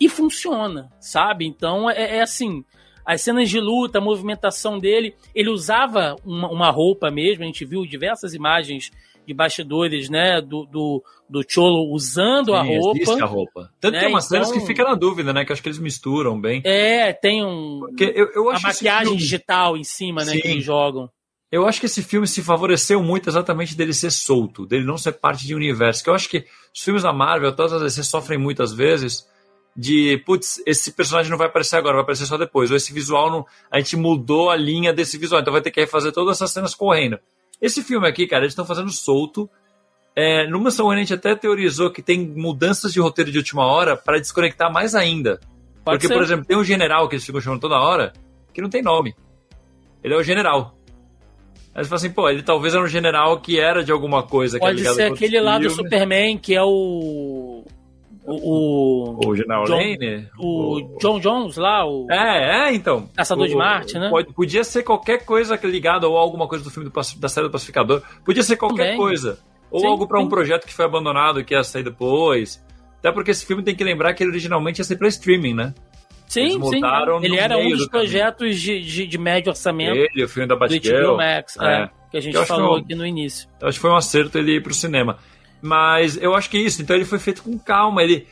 e 0.00 0.08
funciona, 0.08 0.90
sabe? 0.98 1.46
Então, 1.46 1.90
é, 1.90 2.16
é 2.16 2.22
assim 2.22 2.64
as 3.04 3.22
cenas 3.22 3.50
de 3.50 3.58
luta, 3.58 3.98
a 3.98 4.00
movimentação 4.00 4.78
dele, 4.78 5.14
ele 5.34 5.50
usava 5.50 6.14
uma, 6.24 6.48
uma 6.48 6.70
roupa 6.70 7.10
mesmo, 7.10 7.42
a 7.42 7.46
gente 7.46 7.64
viu 7.64 7.84
diversas 7.84 8.34
imagens 8.34 8.90
de 9.26 9.34
bastidores, 9.34 10.08
né, 10.08 10.40
do, 10.40 10.64
do, 10.64 11.02
do 11.28 11.44
Cholo 11.46 11.92
usando 11.92 12.52
Sim, 12.52 12.54
a 12.54 12.62
roupa. 12.62 13.24
a 13.24 13.26
roupa. 13.26 13.70
Tanto 13.80 13.92
né? 13.92 13.98
que 13.98 14.04
tem 14.04 14.14
umas 14.14 14.26
então, 14.26 14.44
cenas 14.44 14.52
que 14.52 14.66
fica 14.66 14.84
na 14.84 14.94
dúvida, 14.94 15.32
né, 15.32 15.44
que 15.44 15.52
acho 15.52 15.62
que 15.62 15.68
eles 15.68 15.78
misturam 15.78 16.40
bem. 16.40 16.62
É, 16.64 17.12
tem 17.12 17.44
um... 17.44 17.80
Porque 17.80 18.12
eu, 18.14 18.30
eu 18.34 18.50
acho 18.50 18.66
a 18.66 18.68
maquiagem 18.68 19.04
filme... 19.06 19.18
digital 19.18 19.76
em 19.76 19.84
cima, 19.84 20.24
né, 20.24 20.32
Sim. 20.32 20.40
que 20.40 20.48
eles 20.48 20.64
jogam. 20.64 21.08
Eu 21.50 21.66
acho 21.66 21.80
que 21.80 21.86
esse 21.86 22.02
filme 22.02 22.28
se 22.28 22.42
favoreceu 22.42 23.02
muito 23.02 23.28
exatamente 23.28 23.76
dele 23.76 23.92
ser 23.92 24.12
solto, 24.12 24.64
dele 24.66 24.84
não 24.84 24.96
ser 24.96 25.12
parte 25.12 25.46
de 25.46 25.52
um 25.52 25.56
universo. 25.56 26.04
Que 26.04 26.10
eu 26.10 26.14
acho 26.14 26.28
que 26.28 26.44
os 26.72 26.80
filmes 26.80 27.02
da 27.02 27.12
Marvel, 27.12 27.54
todas 27.54 27.72
as 27.72 27.82
vezes, 27.82 28.06
sofrem 28.06 28.38
muitas 28.38 28.72
vezes 28.72 29.28
de, 29.76 30.22
putz, 30.26 30.62
esse 30.66 30.92
personagem 30.92 31.30
não 31.30 31.38
vai 31.38 31.46
aparecer 31.46 31.76
agora, 31.76 31.94
vai 31.94 32.02
aparecer 32.02 32.26
só 32.26 32.36
depois. 32.36 32.70
Ou 32.70 32.76
esse 32.76 32.92
visual, 32.92 33.30
não, 33.30 33.46
a 33.70 33.78
gente 33.78 33.96
mudou 33.96 34.50
a 34.50 34.56
linha 34.56 34.92
desse 34.92 35.16
visual, 35.16 35.40
então 35.40 35.52
vai 35.52 35.62
ter 35.62 35.70
que 35.70 35.80
refazer 35.80 36.12
todas 36.12 36.36
essas 36.36 36.50
cenas 36.50 36.74
correndo. 36.74 37.18
Esse 37.60 37.82
filme 37.82 38.08
aqui, 38.08 38.26
cara, 38.26 38.44
eles 38.44 38.52
estão 38.52 38.64
fazendo 38.64 38.90
solto. 38.90 39.48
É, 40.16 40.46
no 40.48 40.60
Mansão 40.60 40.90
a 40.90 40.96
gente 40.96 41.14
até 41.14 41.34
teorizou 41.36 41.90
que 41.90 42.02
tem 42.02 42.26
mudanças 42.26 42.92
de 42.92 43.00
roteiro 43.00 43.30
de 43.30 43.38
última 43.38 43.64
hora 43.64 43.96
para 43.96 44.18
desconectar 44.18 44.72
mais 44.72 44.94
ainda. 44.94 45.38
Pode 45.84 45.98
Porque, 45.98 46.08
ser. 46.08 46.14
por 46.14 46.22
exemplo, 46.22 46.44
tem 46.44 46.56
um 46.56 46.64
general 46.64 47.08
que 47.08 47.14
eles 47.14 47.24
ficam 47.24 47.40
chamando 47.40 47.60
toda 47.60 47.76
hora 47.76 48.12
que 48.52 48.60
não 48.60 48.68
tem 48.68 48.82
nome. 48.82 49.14
Ele 50.02 50.14
é 50.14 50.16
o 50.16 50.22
general. 50.22 50.74
Aí 51.74 51.84
você 51.84 51.88
fala 51.88 51.96
assim, 51.96 52.10
pô, 52.10 52.28
ele 52.28 52.42
talvez 52.42 52.74
era 52.74 52.82
um 52.82 52.88
general 52.88 53.40
que 53.40 53.60
era 53.60 53.84
de 53.84 53.92
alguma 53.92 54.22
coisa. 54.22 54.56
É 54.56 54.60
Pode 54.60 54.82
ser 54.82 55.02
aquele 55.02 55.40
lá 55.40 55.58
do 55.58 55.70
Superman 55.70 56.36
que 56.36 56.54
é 56.54 56.62
o 56.62 57.64
o, 58.30 59.26
o, 59.26 59.28
o 59.28 59.36
General 59.36 59.64
John, 59.64 59.76
Lane? 59.76 60.28
O, 60.38 60.76
o, 60.76 60.98
John 60.98 61.18
Jones 61.18 61.56
lá, 61.56 61.84
o. 61.84 62.06
É, 62.10 62.68
é, 62.68 62.74
então. 62.74 63.08
Caçador 63.16 63.48
de 63.48 63.56
Marte, 63.56 63.98
né? 63.98 64.08
Pode, 64.08 64.32
podia 64.32 64.62
ser 64.62 64.84
qualquer 64.84 65.24
coisa 65.24 65.58
ligada 65.64 66.08
ou 66.08 66.16
alguma 66.16 66.46
coisa 66.46 66.62
do 66.62 66.70
filme 66.70 66.88
do, 66.88 67.00
da 67.18 67.28
série 67.28 67.48
do 67.48 67.50
Pacificador. 67.50 68.02
Podia 68.24 68.42
ser 68.42 68.56
qualquer 68.56 68.84
Também. 68.84 68.96
coisa. 68.96 69.38
Ou 69.70 69.80
sim, 69.80 69.86
algo 69.86 70.06
para 70.06 70.20
um 70.20 70.28
projeto 70.28 70.66
que 70.66 70.72
foi 70.72 70.84
abandonado 70.84 71.44
que 71.44 71.54
ia 71.54 71.64
sair 71.64 71.82
depois. 71.82 72.64
Até 72.98 73.10
porque 73.10 73.30
esse 73.30 73.44
filme 73.46 73.62
tem 73.62 73.74
que 73.74 73.82
lembrar 73.82 74.14
que 74.14 74.22
ele 74.22 74.30
originalmente 74.30 74.80
ia 74.80 74.84
ser 74.84 74.96
para 74.96 75.08
streaming, 75.08 75.54
né? 75.54 75.74
Sim, 76.28 76.62
sim. 76.62 76.80
Ele 77.22 77.36
era 77.36 77.58
um 77.58 77.70
dos 77.70 77.80
do 77.80 77.90
projetos 77.90 78.60
de, 78.60 78.80
de, 78.80 79.06
de, 79.06 79.18
médio 79.18 79.50
orçamento. 79.50 79.96
Ele, 79.96 80.24
o 80.24 80.28
filme 80.28 80.46
da 80.46 80.54
Batgirl. 80.54 81.16
Max, 81.16 81.56
é, 81.60 81.82
é, 81.82 81.90
que 82.08 82.16
a 82.16 82.20
gente 82.20 82.44
falou 82.44 82.76
aqui 82.76 82.94
no 82.94 83.04
início. 83.04 83.48
Eu 83.60 83.66
acho 83.66 83.78
que 83.78 83.82
foi 83.82 83.90
um 83.90 83.96
acerto 83.96 84.38
ele 84.38 84.56
ir 84.56 84.62
pro 84.62 84.72
cinema. 84.72 85.18
Mas 85.62 86.16
eu 86.16 86.34
acho 86.34 86.48
que 86.48 86.56
é 86.56 86.60
isso. 86.60 86.80
Então 86.82 86.96
ele 86.96 87.04
foi 87.04 87.18
feito 87.18 87.42
com 87.42 87.58
calma. 87.58 88.02
Ele, 88.02 88.26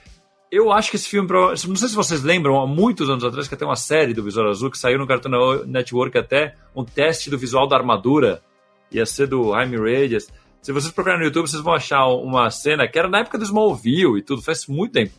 eu 0.51 0.73
acho 0.73 0.91
que 0.91 0.97
esse 0.97 1.09
filme. 1.09 1.29
Não 1.31 1.57
sei 1.57 1.89
se 1.89 1.95
vocês 1.95 2.23
lembram, 2.23 2.61
há 2.61 2.67
muitos 2.67 3.09
anos 3.11 3.25
atrás, 3.25 3.49
que 3.49 3.55
até 3.55 3.65
uma 3.65 3.77
série 3.77 4.15
do 4.15 4.23
Visual 4.23 4.49
Azul 4.49 4.71
que 4.71 4.79
saiu 4.79 4.99
no 4.99 5.07
Cartoon 5.07 5.65
Network 5.67 6.17
até 6.17 6.55
um 6.75 6.85
teste 6.85 7.31
do 7.31 7.39
visual 7.39 7.67
da 7.67 7.77
armadura. 7.77 8.43
Ia 8.91 9.05
ser 9.05 9.27
do 9.27 9.53
Jaime 9.53 9.77
Reyes. 9.77 10.29
Se 10.63 10.73
vocês 10.73 10.93
procurarem 10.93 11.21
no 11.21 11.27
YouTube, 11.27 11.49
vocês 11.49 11.63
vão 11.63 11.75
achar 11.75 12.07
uma 12.09 12.51
cena 12.51 12.89
que 12.89 12.99
era 12.99 13.09
na 13.09 13.21
época 13.21 13.39
do 13.39 13.45
Smallville 13.45 14.19
e 14.19 14.23
tudo, 14.23 14.43
faz 14.43 14.67
muito 14.67 14.93
tempo. 14.93 15.13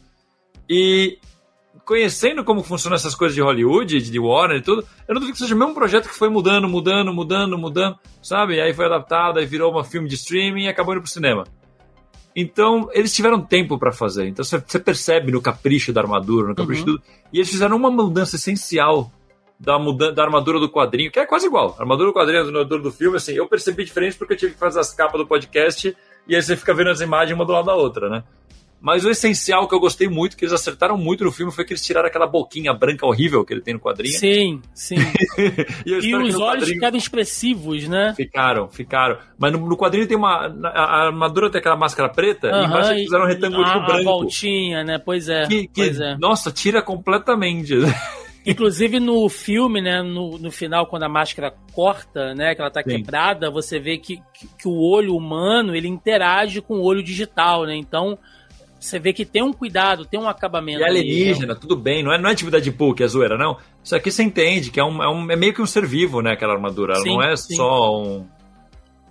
E 0.70 1.18
conhecendo 1.86 2.44
como 2.44 2.64
funcionam 2.64 2.96
essas 2.96 3.16
coisas 3.16 3.36
de 3.36 3.42
Hollywood, 3.42 4.02
de 4.02 4.20
Warner 4.20 4.58
e 4.58 4.62
tudo, 4.62 4.86
eu 5.08 5.14
não 5.14 5.20
duvido 5.20 5.34
que 5.34 5.40
seja 5.40 5.56
o 5.56 5.58
mesmo 5.58 5.74
projeto 5.74 6.08
que 6.08 6.16
foi 6.16 6.30
mudando, 6.30 6.68
mudando, 6.68 7.14
mudando, 7.14 7.58
mudando, 7.58 7.98
sabe? 8.22 8.60
Aí 8.60 8.74
foi 8.74 8.86
adaptado, 8.86 9.40
aí 9.40 9.46
virou 9.46 9.78
um 9.78 9.84
filme 9.84 10.08
de 10.08 10.16
streaming 10.16 10.66
e 10.66 10.68
acabou 10.68 10.94
indo 10.94 11.02
pro 11.02 11.10
cinema. 11.10 11.46
Então, 12.42 12.90
eles 12.94 13.14
tiveram 13.14 13.42
tempo 13.42 13.78
para 13.78 13.92
fazer. 13.92 14.26
Então, 14.28 14.46
você 14.46 14.80
percebe 14.80 15.30
no 15.30 15.42
capricho 15.42 15.92
da 15.92 16.00
armadura, 16.00 16.48
no 16.48 16.56
capricho 16.56 16.84
uhum. 16.84 16.96
de 16.96 17.02
tudo. 17.02 17.04
E 17.34 17.38
eles 17.40 17.50
fizeram 17.50 17.76
uma 17.76 17.92
mudança 17.92 18.38
essencial 18.38 19.12
da, 19.60 19.78
muda 19.78 20.14
da 20.14 20.24
armadura 20.24 20.58
do 20.58 20.70
quadrinho, 20.70 21.12
que 21.12 21.20
é 21.20 21.26
quase 21.26 21.48
igual. 21.48 21.76
A 21.78 21.82
armadura 21.82 22.12
do 22.12 22.14
quadrinho 22.14 22.42
a 22.42 22.46
armadura 22.46 22.82
do 22.82 22.92
filme, 22.94 23.18
assim, 23.18 23.34
eu 23.34 23.46
percebi 23.46 23.84
diferente 23.84 24.18
porque 24.18 24.36
eu 24.36 24.38
tive 24.38 24.54
que 24.54 24.60
fazer 24.60 24.80
as 24.80 24.94
capas 24.94 25.20
do 25.20 25.28
podcast 25.28 25.94
e 26.26 26.34
aí 26.34 26.42
você 26.42 26.56
fica 26.56 26.74
vendo 26.74 26.92
as 26.92 27.02
imagens 27.02 27.36
uma 27.36 27.46
do 27.46 27.52
lado 27.52 27.66
da 27.66 27.76
outra, 27.76 28.10
né? 28.10 28.24
Mas 28.82 29.04
o 29.04 29.10
essencial 29.10 29.68
que 29.68 29.76
eu 29.76 29.80
gostei 29.80 30.08
muito, 30.08 30.38
que 30.38 30.46
eles 30.46 30.54
acertaram 30.54 30.98
muito 30.98 31.26
no 31.26 31.32
filme, 31.32 31.52
foi 31.52 31.66
que 31.66 31.74
eles 31.74 31.86
tiraram 31.86 32.08
aquela 32.08 32.26
boquinha 32.26 32.74
branca 32.74 33.06
horrível 33.06 33.44
que 33.44 33.54
ele 33.54 33.62
tem 33.62 33.74
no 33.74 33.80
quadrinho. 33.80 34.18
Sim, 34.18 34.62
sim. 34.74 34.96
e, 35.86 35.92
e 35.92 36.16
os 36.16 36.36
olhos 36.36 36.38
quadrinho... 36.38 36.74
ficaram 36.76 36.98
expressivos, 36.98 37.88
né? 37.88 38.14
Ficaram, 38.16 38.70
ficaram. 38.70 39.18
Mas 39.38 39.52
no, 39.52 39.68
no, 39.68 39.76
quadrinho 39.76 40.08
tem 40.08 40.16
uma. 40.16 40.48
A 40.64 41.08
armadura 41.08 41.50
tem 41.50 41.60
aquela 41.60 41.76
máscara 41.76 42.08
preta 42.08 42.48
uh 42.48 42.52
-huh, 42.52 42.62
e 42.62 42.66
embaixo 42.66 42.92
eles 42.92 43.04
fizeram 43.04 43.26
um 43.26 43.28
retângulo 43.28 43.66
a, 43.66 43.80
branco. 43.80 44.00
A 44.00 44.04
voltinha, 44.04 44.84
né? 44.84 44.98
Pois 44.98 45.28
é. 45.28 45.46
Que, 45.46 45.68
que, 45.68 45.70
pois 45.76 46.00
é. 46.00 46.18
Nossa, 46.18 46.50
tira 46.52 46.82
completamente. 46.82 47.74
Inclusive 48.46 49.00
no 49.00 49.28
filme, 49.28 49.82
né, 49.82 50.02
no, 50.02 50.38
no 50.38 50.50
final, 50.50 50.88
quando 50.88 51.04
a 51.04 51.10
máscara 51.10 51.54
corta, 51.74 52.34
né, 52.34 52.56
que 52.56 52.62
ela 52.62 52.72
tá 52.72 52.82
Sim. 52.82 52.90
quebrada, 52.90 53.52
você 53.52 53.80
vê 53.80 53.98
que, 53.98 54.18
que, 54.34 54.48
que, 54.58 54.68
o 54.68 54.80
olho 54.80 55.16
humano 55.16 55.76
ele 55.76 55.88
interage 55.88 56.62
com 56.62 56.76
o 56.76 56.84
olho 56.84 57.04
digital, 57.04 57.66
né? 57.66 57.76
Então 57.76 58.18
você 58.80 58.98
vê 58.98 59.12
que 59.12 59.26
tem 59.26 59.44
um 59.44 59.52
cuidado, 59.52 60.06
tem 60.06 60.20
um 60.20 60.30
acabamento. 60.30 60.80
E 60.80 60.84
alienígena, 60.84 61.54
ali, 61.54 61.62
tudo 61.62 61.76
bem, 61.76 62.04
não 62.04 62.14
é, 62.14 62.18
não 62.18 62.30
é 62.30 62.34
Deadpool 62.34 62.94
que 62.94 63.04
é 63.04 63.08
zoeira, 63.08 63.38
não. 63.38 63.58
Isso 63.84 63.96
aqui 63.96 64.10
você 64.10 64.24
entende 64.24 64.72
que 64.72 64.80
é, 64.80 64.84
um, 64.84 65.04
é, 65.04 65.10
um, 65.10 65.30
é 65.32 65.36
meio 65.36 65.54
que 65.54 65.62
um 65.62 65.66
ser 65.66 65.86
vivo, 65.86 66.22
né, 66.22 66.32
aquela 66.32 66.54
armadura. 66.54 66.94
Ela 66.96 67.06
não 67.06 67.22
é 67.22 67.36
sim. 67.36 67.56
só 67.56 68.02
um. 68.02 68.26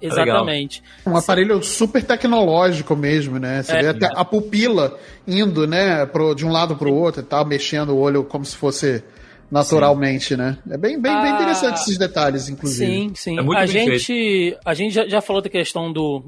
É 0.01 0.07
Exatamente. 0.07 0.83
É 1.05 1.11
um 1.11 1.17
aparelho 1.17 1.63
super 1.63 2.03
tecnológico 2.03 2.95
mesmo, 2.95 3.39
né? 3.39 3.63
Você 3.63 3.73
é, 3.73 3.83
vê 3.83 3.89
até 3.89 4.09
a 4.15 4.25
pupila 4.25 4.97
indo, 5.27 5.67
né, 5.67 6.07
pro, 6.07 6.35
de 6.35 6.47
um 6.47 6.53
lado 6.53 6.77
pro 6.77 6.95
outro 6.95 7.21
e 7.21 7.25
tal, 7.25 7.45
mexendo 7.45 7.91
o 7.91 7.99
olho 7.99 8.25
como 8.25 8.45
se 8.45 8.57
fosse 8.57 9.03
naturalmente, 9.51 10.29
sim. 10.29 10.37
né? 10.37 10.59
É 10.71 10.77
bem, 10.77 11.01
bem, 11.01 11.13
bem 11.13 11.33
ah, 11.33 11.35
interessante 11.35 11.81
esses 11.81 11.99
detalhes, 11.99 12.49
inclusive. 12.49 12.91
Sim, 12.91 13.13
sim. 13.15 13.39
É 13.39 13.59
a, 13.59 13.67
gente, 13.67 14.57
a 14.65 14.75
gente 14.75 14.95
já, 14.95 15.09
já 15.09 15.21
falou 15.21 15.43
da 15.43 15.49
questão 15.49 15.93
do, 15.93 16.23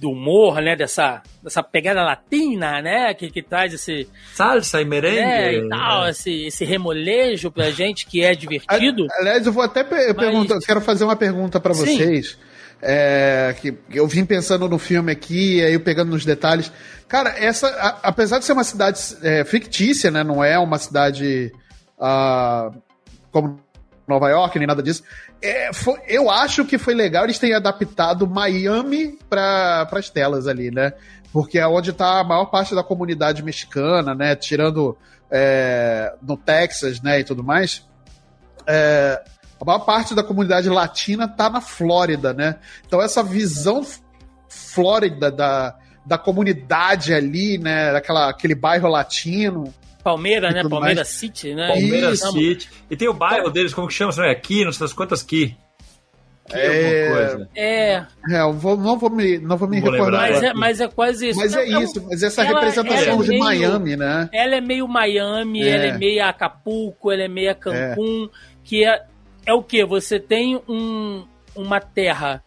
do 0.00 0.10
humor, 0.10 0.62
né? 0.62 0.74
Dessa, 0.74 1.22
dessa 1.42 1.62
pegada 1.62 2.02
latina, 2.02 2.80
né? 2.80 3.12
Que, 3.12 3.30
que 3.30 3.42
traz 3.42 3.74
esse. 3.74 4.08
Salsa 4.34 4.80
e 4.80 4.84
merengue. 4.84 5.20
Né, 5.20 5.54
e 5.54 5.68
tal, 5.68 6.06
é. 6.06 6.10
esse, 6.10 6.46
esse 6.46 6.64
remolejo 6.64 7.50
pra 7.50 7.70
gente 7.70 8.06
que 8.06 8.24
é 8.24 8.34
divertido. 8.34 9.06
Aliás, 9.18 9.46
eu 9.46 9.52
vou 9.52 9.62
até 9.62 9.84
per 9.84 10.08
Mas... 10.08 10.16
perguntar, 10.16 10.58
quero 10.60 10.80
fazer 10.80 11.04
uma 11.04 11.16
pergunta 11.16 11.60
para 11.60 11.74
vocês. 11.74 12.38
É, 12.82 13.54
que 13.60 13.76
eu 13.90 14.08
vim 14.08 14.24
pensando 14.24 14.66
no 14.66 14.78
filme 14.78 15.12
aqui, 15.12 15.62
aí 15.62 15.74
eu 15.74 15.80
pegando 15.80 16.12
nos 16.12 16.24
detalhes. 16.24 16.72
Cara, 17.06 17.28
essa, 17.38 17.68
a, 17.68 18.08
apesar 18.08 18.38
de 18.38 18.46
ser 18.46 18.54
uma 18.54 18.64
cidade 18.64 18.98
é, 19.22 19.44
fictícia, 19.44 20.10
né? 20.10 20.24
Não 20.24 20.42
é 20.42 20.58
uma 20.58 20.78
cidade 20.78 21.52
uh, 21.98 22.74
como 23.30 23.60
Nova 24.10 24.28
York, 24.28 24.58
nem 24.58 24.68
nada 24.68 24.82
disso. 24.82 25.02
É, 25.40 25.72
foi, 25.72 25.98
eu 26.06 26.30
acho 26.30 26.64
que 26.64 26.76
foi 26.76 26.94
legal 26.94 27.24
eles 27.24 27.38
terem 27.38 27.56
adaptado 27.56 28.26
Miami 28.26 29.18
para 29.28 29.88
as 29.90 30.10
telas 30.10 30.46
ali, 30.46 30.70
né? 30.70 30.92
Porque 31.32 31.58
é 31.58 31.66
onde 31.66 31.90
está 31.90 32.20
a 32.20 32.24
maior 32.24 32.46
parte 32.46 32.74
da 32.74 32.82
comunidade 32.82 33.42
mexicana, 33.42 34.14
né? 34.14 34.36
Tirando 34.36 34.96
é, 35.30 36.12
no 36.20 36.36
Texas, 36.36 37.00
né? 37.00 37.20
E 37.20 37.24
tudo 37.24 37.42
mais. 37.42 37.86
É, 38.66 39.22
a 39.60 39.64
maior 39.64 39.80
parte 39.80 40.14
da 40.14 40.22
comunidade 40.22 40.68
latina 40.68 41.28
tá 41.28 41.48
na 41.48 41.60
Flórida, 41.60 42.32
né? 42.32 42.56
Então 42.86 43.00
essa 43.00 43.22
visão 43.22 43.86
Flórida 44.48 45.30
da, 45.30 45.76
da 46.04 46.18
comunidade 46.18 47.14
ali, 47.14 47.58
né? 47.58 47.94
Aquela, 47.94 48.28
aquele 48.30 48.54
bairro 48.54 48.88
latino, 48.88 49.72
Palmeira, 50.02 50.50
né? 50.50 50.62
Palmeira 50.62 50.96
mais. 50.96 51.08
City, 51.08 51.54
né? 51.54 51.68
Palmeira 51.68 52.10
Isso. 52.12 52.32
City. 52.32 52.68
E 52.90 52.96
tem 52.96 53.08
o 53.08 53.14
bairro 53.14 53.50
deles, 53.50 53.74
como 53.74 53.88
que 53.88 53.94
chama? 53.94 54.12
Não 54.16 54.24
é 54.24 54.30
aqui, 54.30 54.64
não 54.64 54.72
sei 54.72 54.88
quantas 54.88 55.22
aqui. 55.22 55.56
É... 56.52 57.46
é. 57.54 58.06
É, 58.28 58.40
eu 58.40 58.52
vou, 58.52 58.76
não 58.76 58.98
vou 58.98 59.10
me, 59.10 59.38
não 59.38 59.56
vou 59.56 59.68
me 59.68 59.80
não 59.80 59.90
recordar. 59.90 60.20
Mas 60.20 60.42
é, 60.42 60.52
mas 60.52 60.80
é, 60.80 60.88
quase 60.88 61.28
isso. 61.28 61.38
Mas 61.38 61.54
é, 61.54 61.62
é 61.62 61.82
isso, 61.82 62.04
mas 62.08 62.22
essa 62.22 62.42
ela, 62.42 62.60
representação 62.60 63.20
é 63.20 63.22
de 63.22 63.28
meio, 63.28 63.40
Miami, 63.40 63.96
né? 63.96 64.28
Ela 64.32 64.56
é 64.56 64.60
meio 64.60 64.88
Miami, 64.88 65.62
é. 65.62 65.68
ela 65.68 65.84
é 65.84 65.98
meio 65.98 66.24
Acapulco, 66.24 67.12
ela 67.12 67.22
é 67.22 67.28
meio 67.28 67.54
Cancún, 67.54 68.28
que 68.64 68.84
é, 68.84 69.04
é 69.46 69.54
o 69.54 69.62
que? 69.62 69.84
Você 69.84 70.18
tem 70.18 70.60
um, 70.68 71.24
uma 71.54 71.80
terra 71.80 72.42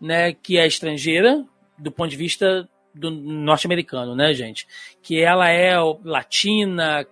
né, 0.00 0.32
que 0.32 0.56
é 0.56 0.66
estrangeira, 0.66 1.44
do 1.76 1.90
ponto 1.90 2.10
de 2.10 2.16
vista 2.16 2.68
do 2.98 3.10
norte-americano, 3.10 4.14
né, 4.14 4.32
gente? 4.34 4.66
Que 5.02 5.20
ela 5.20 5.48
é 5.48 5.74
latina, 6.04 7.06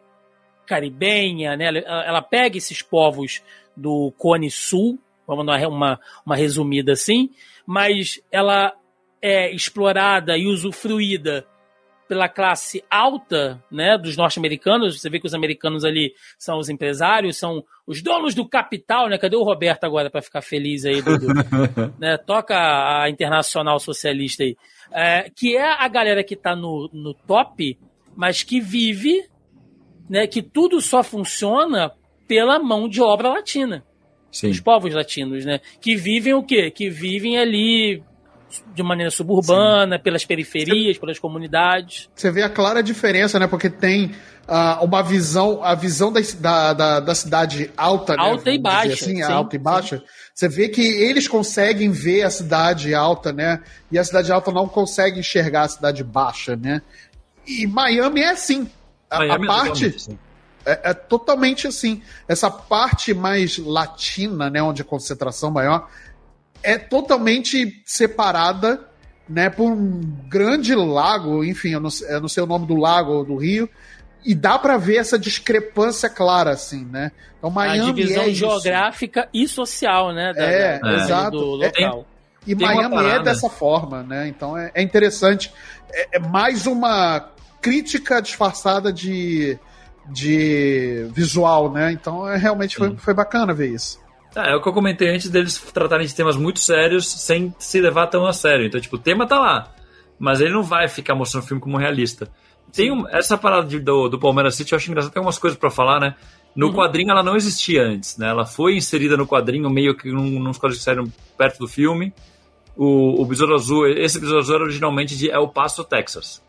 caribenha, 0.66 1.57
né? 1.57 1.66
Ela, 1.66 2.20
pega 2.20 2.59
esses 2.59 2.82
povos 2.82 3.43
do 3.76 4.12
Cone 4.18 4.51
Sul, 4.51 4.99
vamos 5.26 5.47
dar 5.47 5.66
uma, 5.68 5.99
uma 6.24 6.37
resumida 6.37 6.93
assim, 6.93 7.30
mas 7.64 8.20
ela 8.30 8.72
é 9.22 9.53
explorada 9.55 10.37
e 10.37 10.47
usufruída 10.47 11.47
pela 12.09 12.28
classe 12.28 12.84
alta, 12.89 13.62
né, 13.70 13.99
dos 13.99 14.16
norte-americanos. 14.16 15.01
Você 15.01 15.11
vê 15.11 15.18
que 15.18 15.26
os 15.26 15.34
americanos 15.34 15.84
ali 15.84 16.14
são 16.39 16.59
os 16.59 16.68
empresários, 16.68 17.37
são 17.37 17.64
os 17.87 18.01
donos 18.03 18.34
do 18.34 18.49
capital, 18.49 19.09
né? 19.09 19.18
Cadê 19.18 19.37
o 19.37 19.43
Roberto 19.43 19.84
agora 19.84 20.09
para 20.09 20.22
ficar 20.22 20.43
feliz 20.43 20.84
aí? 20.84 21.03
Né? 21.99 22.16
Toca 22.16 22.55
a 22.57 23.09
internacional 23.09 23.78
socialista 23.78 24.43
aí 24.43 24.57
é, 24.93 25.30
que 25.34 25.57
é 25.57 25.72
a 25.72 25.89
galera 25.89 26.22
que 26.22 26.34
está 26.34 26.55
no, 26.55 26.89
no 26.93 27.14
top, 27.14 27.78
mas 28.14 28.43
que 28.43 28.61
vive, 28.61 29.28
né, 30.09 30.26
que 30.26 30.43
tudo 30.43 30.80
só 30.80 31.03
funciona 31.03 31.93
pela 32.26 32.59
mão 32.59 32.89
de 32.89 33.01
obra 33.03 33.28
latina. 33.28 33.84
Sim. 34.30 34.51
Os 34.51 34.61
povos 34.61 34.93
latinos, 34.93 35.45
né? 35.47 35.61
Que 35.80 35.97
vivem 35.97 36.34
o 36.34 36.43
quê? 36.43 36.70
Que 36.70 36.91
vivem 36.91 37.39
ali 37.39 38.03
de 38.74 38.82
maneira 38.82 39.11
suburbana, 39.11 39.97
Sim. 39.97 40.03
pelas 40.03 40.24
periferias, 40.24 40.99
pelas 40.99 41.18
comunidades. 41.18 42.09
Você 42.14 42.30
vê 42.30 42.42
a 42.42 42.49
clara 42.49 42.82
diferença, 42.82 43.38
né? 43.38 43.47
Porque 43.47 43.68
tem 43.68 44.12
uh, 44.49 44.84
uma 44.84 45.03
visão, 45.03 45.62
a 45.62 45.74
visão 45.74 46.12
da, 46.12 46.72
da, 46.72 47.01
da 47.01 47.14
cidade 47.14 47.70
alta, 47.76 48.14
alta 48.16 48.51
né? 48.51 48.57
e 48.57 48.59
baixa. 48.59 48.92
Assim, 48.94 49.16
sim, 49.16 49.22
alta 49.22 49.57
e 49.57 49.59
baixa. 49.59 49.99
Sim. 49.99 50.05
Você 50.34 50.49
vê 50.49 50.68
que 50.68 50.82
eles 50.82 51.26
conseguem 51.26 51.90
ver 51.90 52.22
a 52.22 52.30
cidade 52.30 52.94
alta, 52.94 53.32
né? 53.32 53.61
E 53.90 53.99
a 53.99 54.05
cidade 54.05 54.30
alta 54.30 54.53
não 54.53 54.68
consegue 54.68 55.20
enxergar 55.20 55.62
a 55.62 55.68
cidade 55.68 56.05
baixa, 56.05 56.57
né? 56.57 56.82
E 57.47 57.66
Miami 57.66 58.20
é 58.20 58.30
assim. 58.30 58.68
A, 59.11 59.22
a 59.22 59.26
é 59.26 59.47
parte. 59.47 59.86
Assim. 59.86 60.18
É, 60.64 60.90
é, 60.90 60.94
totalmente 60.94 61.68
assim. 61.68 62.03
Essa 62.26 62.51
parte 62.51 63.14
mais 63.14 63.57
latina, 63.57 64.51
né, 64.51 64.61
onde 64.61 64.82
a 64.82 64.84
concentração 64.84 65.51
maior, 65.51 65.88
é 66.67 66.77
totalmente 66.77 67.81
separada, 67.87 68.81
né, 69.29 69.49
por 69.49 69.71
um 69.71 70.01
grande 70.29 70.75
lago, 70.75 71.45
enfim, 71.45 71.71
eu 71.71 71.81
não, 71.81 71.91
eu 72.09 72.21
não 72.21 72.29
sei 72.29 72.43
o 72.43 72.47
nome 72.47 72.67
do 72.67 72.75
lago 72.75 73.12
ou 73.12 73.25
do 73.25 73.37
rio, 73.37 73.71
e 74.25 74.35
dá 74.35 74.59
para 74.59 74.77
ver 74.77 74.97
essa 74.97 75.17
discrepância 75.17 76.11
clara, 76.11 76.51
assim, 76.51 76.85
né? 76.85 77.12
Então, 77.39 77.49
Miami 77.49 77.79
a 77.79 77.85
divisão 77.93 78.23
é 78.25 78.31
geográfica 78.31 79.29
e 79.33 79.47
social, 79.47 80.12
né? 80.12 80.33
Da, 80.33 80.43
é, 80.43 80.79
da, 80.81 80.95
exato. 80.95 81.39
Do 81.39 81.62
é, 81.62 81.67
local. 81.67 82.01
É, 82.01 82.51
e 82.51 82.57
Tem 82.57 82.67
Miami 82.67 83.07
é 83.07 83.23
dessa 83.23 83.49
forma, 83.49 84.03
né? 84.03 84.27
Então 84.27 84.59
é, 84.59 84.73
é 84.75 84.83
interessante. 84.83 85.53
É, 85.93 86.17
é, 86.17 86.19
mais 86.19 86.67
uma 86.67 87.31
crítica 87.61 88.21
disfarçada 88.21 88.93
de, 88.93 89.57
de 90.09 91.09
visual, 91.12 91.71
né? 91.71 91.93
Então 91.93 92.29
é, 92.29 92.37
realmente 92.37 92.77
foi, 92.77 92.97
foi 92.97 93.14
bacana 93.14 93.55
ver 93.55 93.73
isso. 93.73 94.01
É, 94.37 94.53
é 94.53 94.55
o 94.55 94.61
que 94.61 94.68
eu 94.68 94.72
comentei 94.72 95.09
antes 95.09 95.30
deles 95.30 95.59
tratarem 95.72 96.07
de 96.07 96.14
temas 96.14 96.37
muito 96.37 96.61
sérios 96.61 97.09
sem 97.09 97.55
se 97.59 97.80
levar 97.80 98.07
tão 98.09 98.26
a 98.26 98.32
sério. 98.32 98.66
Então, 98.66 98.78
tipo, 98.80 98.97
o 98.97 98.99
tema 98.99 99.26
tá 99.26 99.39
lá, 99.39 99.74
mas 100.18 100.41
ele 100.41 100.53
não 100.53 100.62
vai 100.62 100.87
ficar 100.89 101.14
mostrando 101.14 101.45
o 101.45 101.47
filme 101.47 101.62
como 101.62 101.78
realista. 101.78 102.28
Tem 102.72 102.93
um, 102.93 103.09
essa 103.09 103.39
parada 103.39 103.66
de, 103.66 103.78
do, 103.78 104.09
do 104.09 104.18
Palmeiras 104.18 104.55
City, 104.55 104.72
eu 104.72 104.76
acho 104.76 104.91
engraçado, 104.91 105.12
tem 105.12 105.22
umas 105.22 105.39
coisas 105.39 105.59
para 105.59 105.70
falar, 105.70 105.99
né? 105.99 106.14
No 106.55 106.68
uhum. 106.68 106.74
quadrinho 106.74 107.11
ela 107.11 107.22
não 107.22 107.37
existia 107.37 107.82
antes, 107.82 108.16
né? 108.18 108.28
Ela 108.28 108.45
foi 108.45 108.76
inserida 108.76 109.16
no 109.16 109.26
quadrinho 109.26 109.68
meio 109.70 109.97
que 109.97 110.11
num, 110.11 110.39
nos 110.41 110.59
quadrinhos 110.59 110.78
que 110.78 110.84
saíram 110.84 111.11
perto 111.37 111.59
do 111.59 111.68
filme. 111.68 112.12
O, 112.76 113.22
o 113.22 113.24
Besouro 113.24 113.55
Azul, 113.55 113.89
esse 113.89 114.18
Besouro 114.18 114.41
Azul 114.41 114.55
era 114.57 114.64
originalmente 114.64 115.16
de 115.16 115.30
El 115.30 115.49
Paso, 115.49 115.84
Texas. 115.84 116.43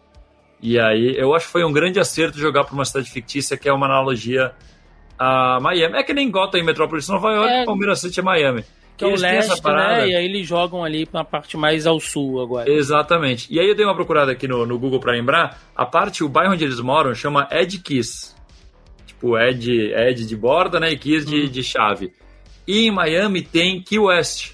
E 0.61 0.79
aí 0.79 1.15
eu 1.17 1.35
acho 1.35 1.45
que 1.45 1.51
foi 1.51 1.63
um 1.63 1.71
grande 1.71 1.99
acerto 1.99 2.38
jogar 2.39 2.63
para 2.63 2.73
uma 2.73 2.85
cidade 2.85 3.09
fictícia 3.09 3.55
que 3.55 3.69
é 3.69 3.73
uma 3.73 3.85
analogia 3.85 4.53
a 5.18 5.59
Miami. 5.61 5.97
É 5.97 6.03
que 6.03 6.13
nem 6.13 6.30
Gotham 6.30 6.59
em 6.59 6.63
Metrópolis 6.63 7.07
Nova 7.07 7.32
York, 7.32 7.51
é, 7.51 7.65
Palmeiras 7.65 7.99
City 7.99 8.20
é 8.20 8.24
Miami 8.24 8.63
que 8.97 9.05
é 9.05 9.07
o 9.07 9.15
leste, 9.15 9.63
né? 9.63 10.09
E 10.09 10.15
aí 10.15 10.26
eles 10.26 10.47
jogam 10.47 10.84
ali 10.84 11.05
pra 11.05 11.24
parte 11.24 11.55
mais 11.55 11.86
ao 11.86 11.99
sul 11.99 12.41
agora. 12.41 12.70
Exatamente. 12.70 13.47
E 13.53 13.59
aí 13.59 13.68
eu 13.68 13.76
dei 13.76 13.86
uma 13.86 13.93
procurada 13.93 14.32
aqui 14.32 14.47
no, 14.47 14.65
no 14.65 14.80
Google 14.80 14.99
para 14.99 15.13
lembrar. 15.13 15.61
A 15.76 15.86
parte, 15.86 16.24
o 16.24 16.30
bairro 16.30 16.53
onde 16.53 16.63
eles 16.63 16.80
moram 16.80 17.13
chama 17.13 17.47
Ed 17.51 17.78
Kiss. 17.80 18.36
Tipo, 19.05 19.38
Ed, 19.38 19.72
Ed 19.93 20.26
de 20.26 20.36
borda, 20.36 20.80
né? 20.80 20.91
E 20.91 20.97
Kiss 20.97 21.26
de, 21.26 21.43
hum. 21.43 21.49
de 21.49 21.63
chave. 21.63 22.11
E 22.68 22.88
em 22.88 22.91
Miami 22.91 23.43
tem 23.43 23.82
Key 23.82 23.99
West, 23.99 24.53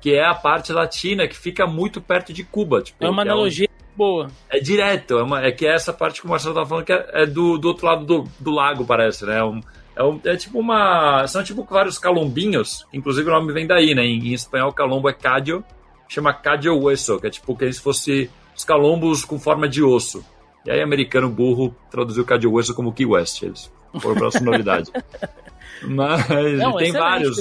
que 0.00 0.12
é 0.12 0.26
a 0.26 0.34
parte 0.34 0.72
latina 0.72 1.28
que 1.28 1.36
fica 1.36 1.64
muito 1.64 2.00
perto 2.00 2.32
de 2.32 2.42
Cuba. 2.42 2.82
Tipo, 2.82 3.04
é 3.04 3.08
uma 3.08 3.22
analogia 3.22 3.68
é 3.70 3.92
um, 3.92 3.96
boa. 3.96 4.26
É 4.50 4.58
direto, 4.58 5.18
é, 5.18 5.22
uma, 5.22 5.46
é 5.46 5.52
que 5.52 5.64
é 5.64 5.72
essa 5.72 5.92
parte 5.92 6.20
que 6.20 6.26
o 6.26 6.30
Marcelo 6.30 6.54
tava 6.54 6.66
falando 6.66 6.84
que 6.84 6.92
é, 6.92 7.22
é 7.22 7.26
do, 7.26 7.56
do 7.56 7.68
outro 7.68 7.86
lado 7.86 8.04
do, 8.04 8.24
do 8.38 8.50
lago, 8.50 8.84
parece, 8.84 9.24
né? 9.24 9.38
É 9.38 9.44
um, 9.44 9.60
é, 9.96 10.04
um, 10.04 10.20
é, 10.24 10.36
tipo 10.36 10.58
uma. 10.60 11.26
São 11.26 11.42
tipo 11.42 11.64
vários 11.64 11.98
calombinhos. 11.98 12.86
Inclusive 12.92 13.28
o 13.28 13.32
nome 13.32 13.52
vem 13.52 13.66
daí, 13.66 13.94
né? 13.94 14.04
Em, 14.04 14.28
em 14.28 14.32
espanhol, 14.34 14.72
calombo 14.72 15.08
é 15.08 15.12
cadio. 15.12 15.64
Chama 16.08 16.32
cadio 16.32 16.78
hueso, 16.78 17.18
que 17.18 17.26
é 17.26 17.30
tipo 17.30 17.56
que 17.56 17.72
se 17.72 17.80
fosse 17.80 18.30
os 18.54 18.62
calombos 18.62 19.24
com 19.24 19.38
forma 19.38 19.68
de 19.68 19.82
osso. 19.82 20.24
E 20.64 20.70
aí, 20.70 20.82
americano 20.82 21.30
burro 21.30 21.74
traduziu 21.90 22.24
Kanye 22.24 22.46
West 22.46 22.72
como 22.74 22.92
Key 22.92 23.06
West. 23.06 23.42
Eles 23.42 23.72
foram 24.00 24.16
pra 24.16 24.30
sonoridade. 24.30 24.90
Mas 25.82 26.58
Não, 26.58 26.76
tem 26.76 26.90
vários 26.90 27.38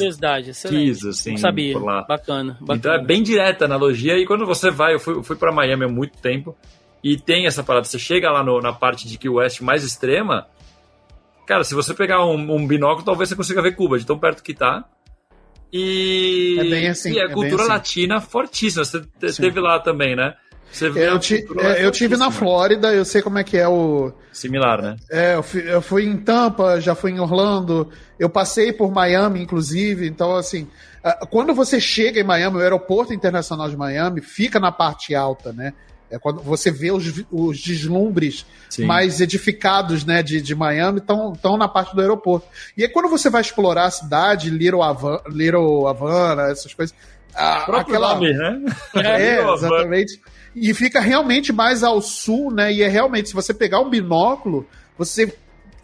keys, 0.67 1.05
assim, 1.05 1.31
Não 1.31 1.37
sabia. 1.37 1.73
por 1.73 1.83
lá. 1.85 2.01
Bacana, 2.03 2.57
bacana, 2.59 2.77
Então 2.77 2.93
é 2.93 3.03
bem 3.03 3.23
direta 3.23 3.63
a 3.63 3.67
analogia. 3.67 4.17
E 4.17 4.25
quando 4.25 4.45
você 4.45 4.69
vai, 4.69 4.93
eu 4.93 4.99
fui, 4.99 5.15
eu 5.15 5.23
fui 5.23 5.35
para 5.35 5.53
Miami 5.53 5.85
há 5.85 5.87
muito 5.87 6.17
tempo, 6.17 6.55
e 7.03 7.17
tem 7.17 7.45
essa 7.45 7.63
parada, 7.63 7.85
você 7.85 7.97
chega 7.97 8.29
lá 8.31 8.43
no, 8.43 8.59
na 8.59 8.73
parte 8.73 9.07
de 9.07 9.17
Key 9.17 9.29
West 9.29 9.61
mais 9.61 9.83
extrema, 9.83 10.47
cara, 11.45 11.63
se 11.63 11.73
você 11.73 11.93
pegar 11.93 12.25
um, 12.25 12.55
um, 12.55 12.67
binóculo, 12.67 13.05
talvez 13.05 13.29
você 13.29 13.35
consiga 13.35 13.61
ver 13.61 13.75
Cuba, 13.75 13.97
de 13.97 14.05
tão 14.05 14.17
perto 14.17 14.43
que 14.43 14.53
tá. 14.53 14.85
E, 15.71 16.57
é 16.59 16.63
bem 16.63 16.87
assim, 16.87 17.13
e 17.13 17.19
a 17.19 17.25
é 17.25 17.29
cultura 17.29 17.63
assim. 17.63 17.71
latina 17.71 18.21
fortíssima. 18.21 18.85
Você 18.85 19.01
teve 19.41 19.59
lá 19.59 19.79
também, 19.79 20.15
né? 20.15 20.35
eu, 20.95 21.19
ti, 21.19 21.45
é, 21.59 21.85
eu 21.85 21.91
tive 21.91 22.17
na 22.17 22.29
Flórida, 22.29 22.93
eu 22.93 23.05
sei 23.05 23.21
como 23.21 23.37
é 23.37 23.43
que 23.43 23.57
é 23.57 23.67
o. 23.67 24.11
Similar, 24.31 24.81
né? 24.81 24.95
É, 25.09 25.35
eu 25.35 25.43
fui, 25.43 25.73
eu 25.73 25.81
fui, 25.81 26.05
em 26.05 26.17
Tampa, 26.17 26.81
já 26.81 26.93
fui 26.93 27.11
em 27.11 27.19
Orlando, 27.19 27.89
eu 28.19 28.29
passei 28.29 28.73
por 28.73 28.91
Miami, 28.91 29.41
inclusive, 29.41 30.07
então 30.07 30.35
assim. 30.35 30.67
Quando 31.29 31.53
você 31.53 31.79
chega 31.79 32.19
em 32.19 32.23
Miami, 32.23 32.57
o 32.57 32.61
aeroporto 32.61 33.13
internacional 33.13 33.69
de 33.69 33.77
Miami 33.77 34.21
fica 34.21 34.59
na 34.59 34.71
parte 34.71 35.13
alta, 35.13 35.53
né? 35.53 35.73
É 36.09 36.19
quando 36.19 36.41
você 36.41 36.71
vê 36.71 36.91
os, 36.91 37.25
os 37.31 37.59
deslumbres 37.59 38.45
Sim. 38.69 38.85
mais 38.85 39.19
edificados 39.21 40.05
né, 40.05 40.21
de, 40.21 40.41
de 40.41 40.55
Miami 40.55 40.99
estão 40.99 41.57
na 41.57 41.67
parte 41.67 41.95
do 41.95 42.01
aeroporto. 42.01 42.47
E 42.77 42.83
aí, 42.83 42.89
quando 42.89 43.09
você 43.09 43.29
vai 43.29 43.41
explorar 43.41 43.85
a 43.85 43.91
cidade, 43.91 44.49
Little 44.49 44.83
Havana, 44.83 45.21
Little 45.27 45.87
Havana 45.87 46.43
essas 46.51 46.73
coisas. 46.73 46.95
A, 47.33 47.63
aquela... 47.79 48.13
nome, 48.15 48.33
né? 48.33 48.61
É, 48.95 49.53
exatamente 49.53 50.19
e 50.55 50.73
fica 50.73 51.01
realmente 51.01 51.51
mais 51.51 51.83
ao 51.83 52.01
sul, 52.01 52.51
né? 52.51 52.71
E 52.71 52.81
é 52.81 52.87
realmente, 52.87 53.29
se 53.29 53.35
você 53.35 53.53
pegar 53.53 53.81
um 53.81 53.89
binóculo, 53.89 54.65
você 54.97 55.35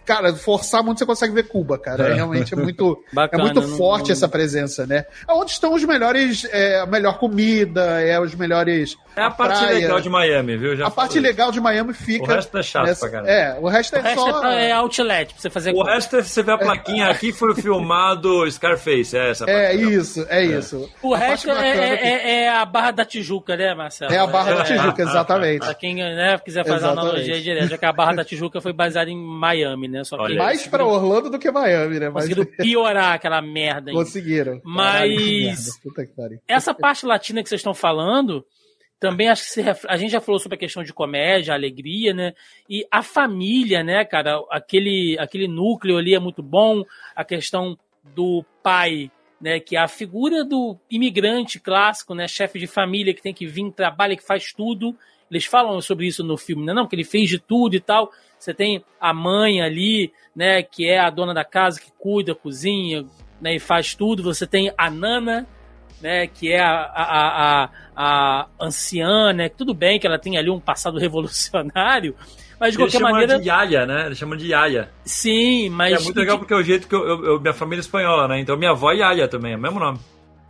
cara, 0.05 0.34
forçar 0.34 0.84
muito 0.84 0.97
você 0.97 1.05
consegue 1.05 1.34
ver 1.34 1.43
Cuba, 1.43 1.78
cara. 1.78 2.09
É, 2.09 2.13
realmente 2.15 2.53
é 2.53 2.57
muito, 2.57 3.01
Bacana, 3.13 3.43
é 3.43 3.45
muito 3.45 3.61
não, 3.61 3.78
forte 3.78 4.07
não... 4.07 4.13
essa 4.13 4.28
presença, 4.28 4.86
né? 4.86 5.05
É 5.28 5.34
onde 5.34 5.51
estão 5.51 5.74
os 5.74 5.84
melhores, 5.84 6.45
é, 6.45 6.80
a 6.80 6.86
melhor 6.86 7.17
comida, 7.19 8.01
é 8.01 8.19
os 8.19 8.34
melhores. 8.34 8.97
É 9.16 9.22
a, 9.22 9.28
a 9.28 9.32
parte 9.32 9.59
praia. 9.59 9.74
legal 9.74 9.99
de 9.99 10.09
Miami, 10.09 10.57
viu? 10.57 10.76
Já 10.76 10.88
a 10.88 10.91
parte 10.91 11.14
isso. 11.14 11.22
legal 11.22 11.51
de 11.51 11.59
Miami 11.59 11.93
fica. 11.93 12.24
O 12.24 12.28
resto 12.28 12.57
é 12.57 12.64
chato 12.64 12.86
nessa... 12.86 12.99
pra 13.01 13.09
caramba. 13.09 13.32
É, 13.32 13.59
o 13.59 13.68
resto 13.68 13.95
é 13.95 13.99
o 13.99 14.03
resto 14.03 14.20
só. 14.22 14.45
É, 14.47 14.70
é 14.70 14.72
outlet 14.74 15.34
pra 15.34 15.41
você 15.41 15.49
fazer. 15.49 15.74
O 15.74 15.84
resto 15.84 16.16
é 16.16 16.24
você 16.24 16.43
vê 16.43 16.51
a 16.51 16.57
plaquinha 16.57 17.07
aqui 17.07 17.34
foi 17.34 17.53
filmado 17.55 18.49
Scarface, 18.49 19.18
é 19.18 19.32
essa. 19.32 19.45
É 19.49 19.76
isso, 19.76 20.26
é, 20.30 20.43
é, 20.43 20.45
isso. 20.45 20.89
O 21.01 21.14
a 21.14 21.18
resto 21.18 21.49
é, 21.51 21.80
é, 21.80 22.43
é, 22.43 22.49
a 22.49 22.66
Barra 22.66 22.91
da 22.91 23.05
Tijuca, 23.05 23.55
né, 23.57 23.74
Marcelo? 23.74 24.14
É 24.14 24.18
a 24.18 24.28
Barra 24.28 24.55
da 24.55 24.64
Tijuca, 24.64 25.01
exatamente. 25.01 25.59
pra 25.59 25.74
quem 25.74 25.95
né, 25.95 26.38
quiser 26.38 26.64
fazer 26.64 26.86
exatamente. 26.86 27.07
analogia 27.07 27.41
direta, 27.41 27.68
já 27.68 27.78
que 27.78 27.86
a 27.86 27.93
Barra 27.93 28.14
da 28.14 28.24
Tijuca 28.24 28.62
foi 28.62 28.74
baseada 28.74 29.09
em 29.09 29.18
Miami, 29.18 29.88
né? 29.88 30.03
Só 30.03 30.18
que 30.26 30.36
mais 30.36 30.66
pra 30.68 30.86
Orlando 30.86 31.30
do 31.30 31.38
que 31.38 31.51
Miami, 31.51 31.99
né? 31.99 32.09
Mas... 32.09 32.24
Conseguiram 32.24 32.45
piorar 32.57 33.14
aquela 33.14 33.41
merda. 33.41 33.91
Conseguiram. 33.91 34.62
Mas. 34.64 35.70
Essa 36.47 36.74
parte 36.74 37.05
latina 37.05 37.43
que 37.43 37.49
vocês 37.49 37.59
estão 37.59 37.74
falando 37.74 38.45
também 39.02 39.30
acho 39.30 39.45
que 39.45 39.49
se 39.49 39.64
a 39.89 39.97
gente 39.97 40.12
já 40.12 40.22
falou 40.22 40.39
sobre 40.39 40.56
a 40.56 40.60
questão 40.60 40.84
de 40.84 40.93
comédia, 40.93 41.56
alegria, 41.56 42.14
né? 42.14 42.34
E 42.70 42.86
a 42.91 43.02
família, 43.02 43.84
né, 43.84 44.06
cara? 44.06 44.39
Aquele, 44.52 45.18
aquele 45.20 45.47
núcleo 45.47 45.97
ali 45.97 46.14
é 46.14 46.20
muito 46.20 46.43
bom. 46.43 46.84
A 47.16 47.26
questão 47.26 47.76
do 48.14 48.45
pai, 48.62 49.10
né? 49.41 49.60
Que 49.60 49.76
é 49.76 49.80
a 49.80 49.88
figura 49.88 50.45
do 50.45 50.78
imigrante 50.88 51.60
clássico, 51.60 52.14
né? 52.14 52.28
Chefe 52.28 52.60
de 52.60 52.68
família 52.68 53.12
que 53.12 53.24
tem 53.24 53.34
que 53.34 53.47
vir, 53.47 53.72
trabalha, 53.72 54.16
que 54.16 54.24
faz 54.24 54.54
tudo. 54.54 54.95
Eles 55.32 55.45
falam 55.45 55.82
sobre 55.82 56.06
isso 56.06 56.24
no 56.24 56.38
filme, 56.38 56.64
né? 56.64 56.72
Não, 56.72 56.88
que 56.88 56.95
ele 56.95 57.04
fez 57.04 57.28
de 57.28 57.39
tudo 57.39 57.76
e 57.76 57.80
tal. 57.80 58.12
Você 58.38 58.54
tem 58.54 58.86
a 58.99 59.12
mãe 59.12 59.64
ali, 59.64 60.14
né? 60.36 60.62
Que 60.62 60.88
é 60.88 60.99
a 60.99 61.10
dona 61.10 61.34
da 61.34 61.43
casa, 61.43 61.82
que 61.82 61.91
cuida, 61.97 62.36
cozinha, 62.36 63.04
né? 63.41 63.56
E 63.56 63.60
faz 63.60 63.95
tudo. 63.95 64.22
Você 64.22 64.45
tem 64.45 64.72
a 64.78 64.91
Nana, 64.91 65.47
né, 66.02 66.28
que 66.28 66.52
é 66.52 66.60
a, 66.60 66.82
a, 66.84 67.64
a, 67.64 67.70
a 67.95 68.47
anciã, 68.60 69.34
né, 69.34 69.49
tudo 69.49 69.74
bem 69.74 69.99
que 69.99 70.08
ela 70.08 70.20
tem 70.20 70.38
ali 70.38 70.49
um 70.49 70.60
passado 70.60 70.97
revolucionário, 70.99 72.16
mas 72.60 72.74
de 72.74 72.78
qualquer 72.78 72.99
maneira. 73.02 73.39
de 73.39 73.47
Yaya, 73.47 73.86
né? 73.88 74.06
Eles 74.06 74.20
chamam 74.20 74.38
de 74.38 74.47
Yaya. 74.47 74.88
Sim, 75.04 75.70
mas. 75.70 75.99
é 75.99 76.04
muito 76.04 76.20
legal 76.20 76.38
porque 76.38 76.54
é 76.54 76.58
o 76.58 76.62
jeito 76.62 76.88
que 76.88 76.93
eu, 76.93 77.08
eu, 77.08 77.26
eu, 77.26 77.39
minha 77.39 77.54
família 77.54 77.80
é 77.80 77.82
espanhola, 77.82 78.28
né? 78.28 78.39
Então 78.39 78.56
minha 78.56 78.70
avó 78.70 78.91
é 78.91 78.97
Yaya 78.97 79.28
também, 79.28 79.54
é 79.54 79.58
o 79.58 79.60
mesmo 79.60 79.80
nome. 79.80 79.99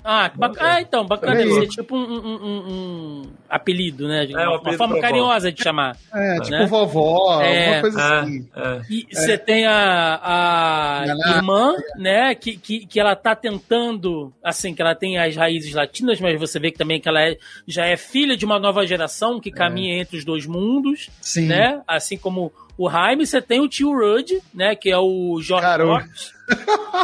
Ah, 0.03 0.29
que 0.29 0.37
bacana. 0.37 0.73
Ah, 0.73 0.81
então, 0.81 1.05
bacana 1.05 1.41
isso. 1.43 1.59
É 1.59 1.67
tipo 1.67 1.95
um, 1.95 1.99
um, 1.99 2.35
um, 2.35 2.71
um, 2.71 3.21
apelido, 3.47 4.07
né? 4.07 4.25
É, 4.31 4.47
uma, 4.47 4.59
uma 4.59 4.73
forma 4.73 4.99
carinhosa 4.99 5.51
de 5.51 5.61
chamar. 5.61 5.95
É, 6.13 6.39
tipo 6.39 6.51
né? 6.51 6.65
vovó, 6.65 7.41
é, 7.41 7.65
alguma 7.65 7.81
coisa 7.81 8.01
é, 8.01 8.19
assim. 8.19 8.49
É. 8.55 8.81
E 8.89 9.07
você 9.11 9.37
tem 9.37 9.65
a, 9.65 10.19
a 10.23 11.05
irmã, 11.35 11.75
né? 11.97 12.33
Que, 12.33 12.57
que, 12.57 12.85
que 12.85 12.99
ela 12.99 13.15
tá 13.15 13.35
tentando, 13.35 14.33
assim, 14.43 14.73
que 14.73 14.81
ela 14.81 14.95
tem 14.95 15.19
as 15.19 15.35
raízes 15.35 15.73
latinas, 15.73 16.19
mas 16.19 16.39
você 16.39 16.59
vê 16.59 16.71
que 16.71 16.77
também 16.77 16.99
que 16.99 17.07
ela 17.07 17.21
é, 17.21 17.37
já 17.67 17.85
é 17.85 17.95
filha 17.95 18.35
de 18.35 18.45
uma 18.45 18.59
nova 18.59 18.85
geração 18.87 19.39
que 19.39 19.51
caminha 19.51 20.01
entre 20.01 20.17
os 20.17 20.25
dois 20.25 20.45
mundos. 20.47 21.09
Sim. 21.21 21.47
Né? 21.47 21.81
Assim 21.87 22.17
como 22.17 22.51
o 22.77 22.89
Jaime, 22.89 23.27
você 23.27 23.41
tem 23.41 23.59
o 23.59 23.67
tio 23.67 23.93
Rudd, 23.93 24.39
né? 24.53 24.75
Que 24.75 24.89
é 24.89 24.97
o 24.97 25.39
George 25.41 25.67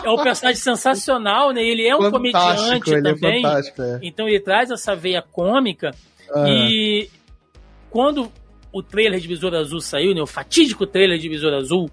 É 0.03 0.09
um 0.09 0.21
personagem 0.23 0.61
sensacional, 0.61 1.51
né? 1.51 1.63
Ele 1.63 1.87
é 1.87 1.95
um 1.95 2.11
fantástico, 2.11 2.85
comediante 2.85 2.93
é 2.93 3.01
também. 3.01 3.45
É. 3.45 3.99
Então 4.01 4.27
ele 4.27 4.39
traz 4.39 4.71
essa 4.71 4.95
veia 4.95 5.21
cômica. 5.21 5.91
E 6.45 7.09
quando 7.89 8.31
o 8.71 8.83
trailer 8.83 9.19
de 9.19 9.27
Besouro 9.27 9.57
Azul 9.57 9.79
saiu, 9.79 10.13
né? 10.13 10.21
O 10.21 10.27
fatídico 10.27 10.85
trailer 10.85 11.17
de 11.17 11.29
Besouro 11.29 11.55
Azul, 11.55 11.89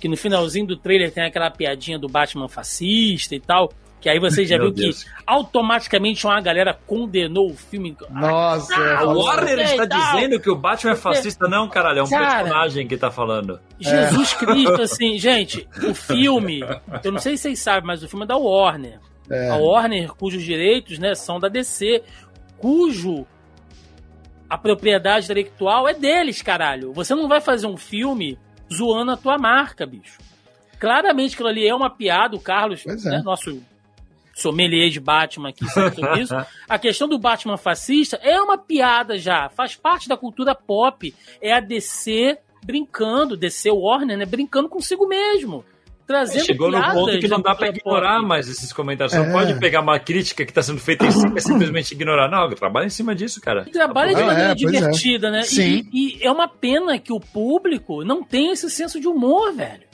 que 0.00 0.08
no 0.08 0.16
finalzinho 0.16 0.66
do 0.66 0.76
trailer 0.76 1.12
tem 1.12 1.24
aquela 1.24 1.50
piadinha 1.50 1.98
do 1.98 2.08
Batman 2.08 2.48
fascista 2.48 3.34
e 3.34 3.40
tal. 3.40 3.72
Que 4.00 4.08
aí 4.08 4.20
você 4.20 4.44
já 4.44 4.56
viu 4.56 4.70
Deus. 4.70 5.02
que 5.02 5.10
automaticamente 5.26 6.24
uma 6.24 6.40
galera 6.40 6.78
condenou 6.86 7.50
o 7.50 7.54
filme. 7.54 7.96
Nossa, 8.10 8.74
ah, 8.74 9.04
o 9.04 9.18
Warner 9.18 9.58
está 9.58 9.84
dizendo 9.84 10.38
que 10.38 10.48
o 10.48 10.54
Batman 10.54 10.92
é 10.92 10.96
fascista, 10.96 11.48
não, 11.48 11.68
caralho. 11.68 12.00
É 12.00 12.02
um 12.04 12.08
Cara, 12.08 12.44
personagem 12.44 12.86
que 12.86 12.96
tá 12.96 13.10
falando. 13.10 13.58
Jesus 13.80 14.32
é. 14.32 14.36
Cristo, 14.36 14.82
assim, 14.82 15.18
gente, 15.18 15.68
o 15.82 15.94
filme. 15.94 16.60
Eu 17.02 17.10
não 17.10 17.18
sei 17.18 17.36
se 17.36 17.42
vocês 17.42 17.58
sabem, 17.58 17.86
mas 17.86 18.02
o 18.02 18.08
filme 18.08 18.24
é 18.24 18.28
da 18.28 18.36
Warner. 18.36 19.00
É. 19.28 19.50
A 19.50 19.56
Warner, 19.56 20.14
cujos 20.14 20.42
direitos 20.42 20.98
né, 20.98 21.14
são 21.14 21.40
da 21.40 21.48
DC, 21.48 22.02
cujo 22.56 23.26
a 24.48 24.56
propriedade 24.56 25.26
intelectual 25.26 25.88
é 25.88 25.94
deles, 25.94 26.40
caralho. 26.40 26.92
Você 26.92 27.14
não 27.14 27.28
vai 27.28 27.40
fazer 27.40 27.66
um 27.66 27.76
filme 27.76 28.38
zoando 28.72 29.10
a 29.10 29.16
tua 29.16 29.36
marca, 29.36 29.84
bicho. 29.84 30.18
Claramente 30.78 31.34
aquilo 31.34 31.48
ali 31.48 31.66
é 31.66 31.74
uma 31.74 31.90
piada, 31.90 32.36
o 32.36 32.40
Carlos, 32.40 32.86
é. 32.86 33.10
né, 33.10 33.22
nosso 33.22 33.60
sommelier 34.40 34.90
de 34.90 35.00
Batman 35.00 35.50
aqui 35.50 35.68
sobre 35.68 36.20
isso. 36.20 36.34
A 36.68 36.78
questão 36.78 37.08
do 37.08 37.18
Batman 37.18 37.56
fascista 37.56 38.18
é 38.22 38.40
uma 38.40 38.58
piada 38.58 39.18
já, 39.18 39.48
faz 39.48 39.74
parte 39.74 40.08
da 40.08 40.16
cultura 40.16 40.54
pop. 40.54 41.14
É 41.40 41.52
a 41.52 41.60
DC 41.60 42.38
brincando, 42.64 43.36
DC 43.36 43.70
Warner, 43.70 44.18
né? 44.18 44.26
Brincando 44.26 44.68
consigo 44.68 45.06
mesmo. 45.06 45.64
Trazendo 46.06 46.46
Chegou 46.46 46.70
no 46.70 46.82
ponto 46.82 47.18
que 47.18 47.28
não 47.28 47.40
dá 47.40 47.54
para 47.54 47.68
ignorar 47.68 48.16
pop. 48.16 48.26
mais 48.28 48.48
esses 48.48 48.72
comentários. 48.72 49.12
Você 49.12 49.20
é. 49.20 49.26
não 49.26 49.32
pode 49.32 49.58
pegar 49.60 49.82
uma 49.82 49.98
crítica 49.98 50.42
que 50.42 50.50
está 50.50 50.62
sendo 50.62 50.80
feita 50.80 51.04
em 51.04 51.10
cima 51.10 51.34
e 51.36 51.40
simplesmente 51.40 51.92
ignorar. 51.92 52.30
Não, 52.30 52.48
trabalha 52.54 52.86
em 52.86 52.90
cima 52.90 53.14
disso, 53.14 53.42
cara. 53.42 53.64
E 53.66 53.70
trabalha 53.70 54.14
de 54.14 54.22
maneira 54.22 54.48
é, 54.48 54.52
é. 54.52 54.54
divertida, 54.54 55.30
né? 55.30 55.42
Sim. 55.42 55.86
E, 55.92 56.18
e 56.18 56.26
é 56.26 56.30
uma 56.32 56.48
pena 56.48 56.98
que 56.98 57.12
o 57.12 57.20
público 57.20 58.02
não 58.04 58.24
tem 58.24 58.50
esse 58.52 58.70
senso 58.70 58.98
de 58.98 59.06
humor, 59.06 59.52
velho. 59.52 59.87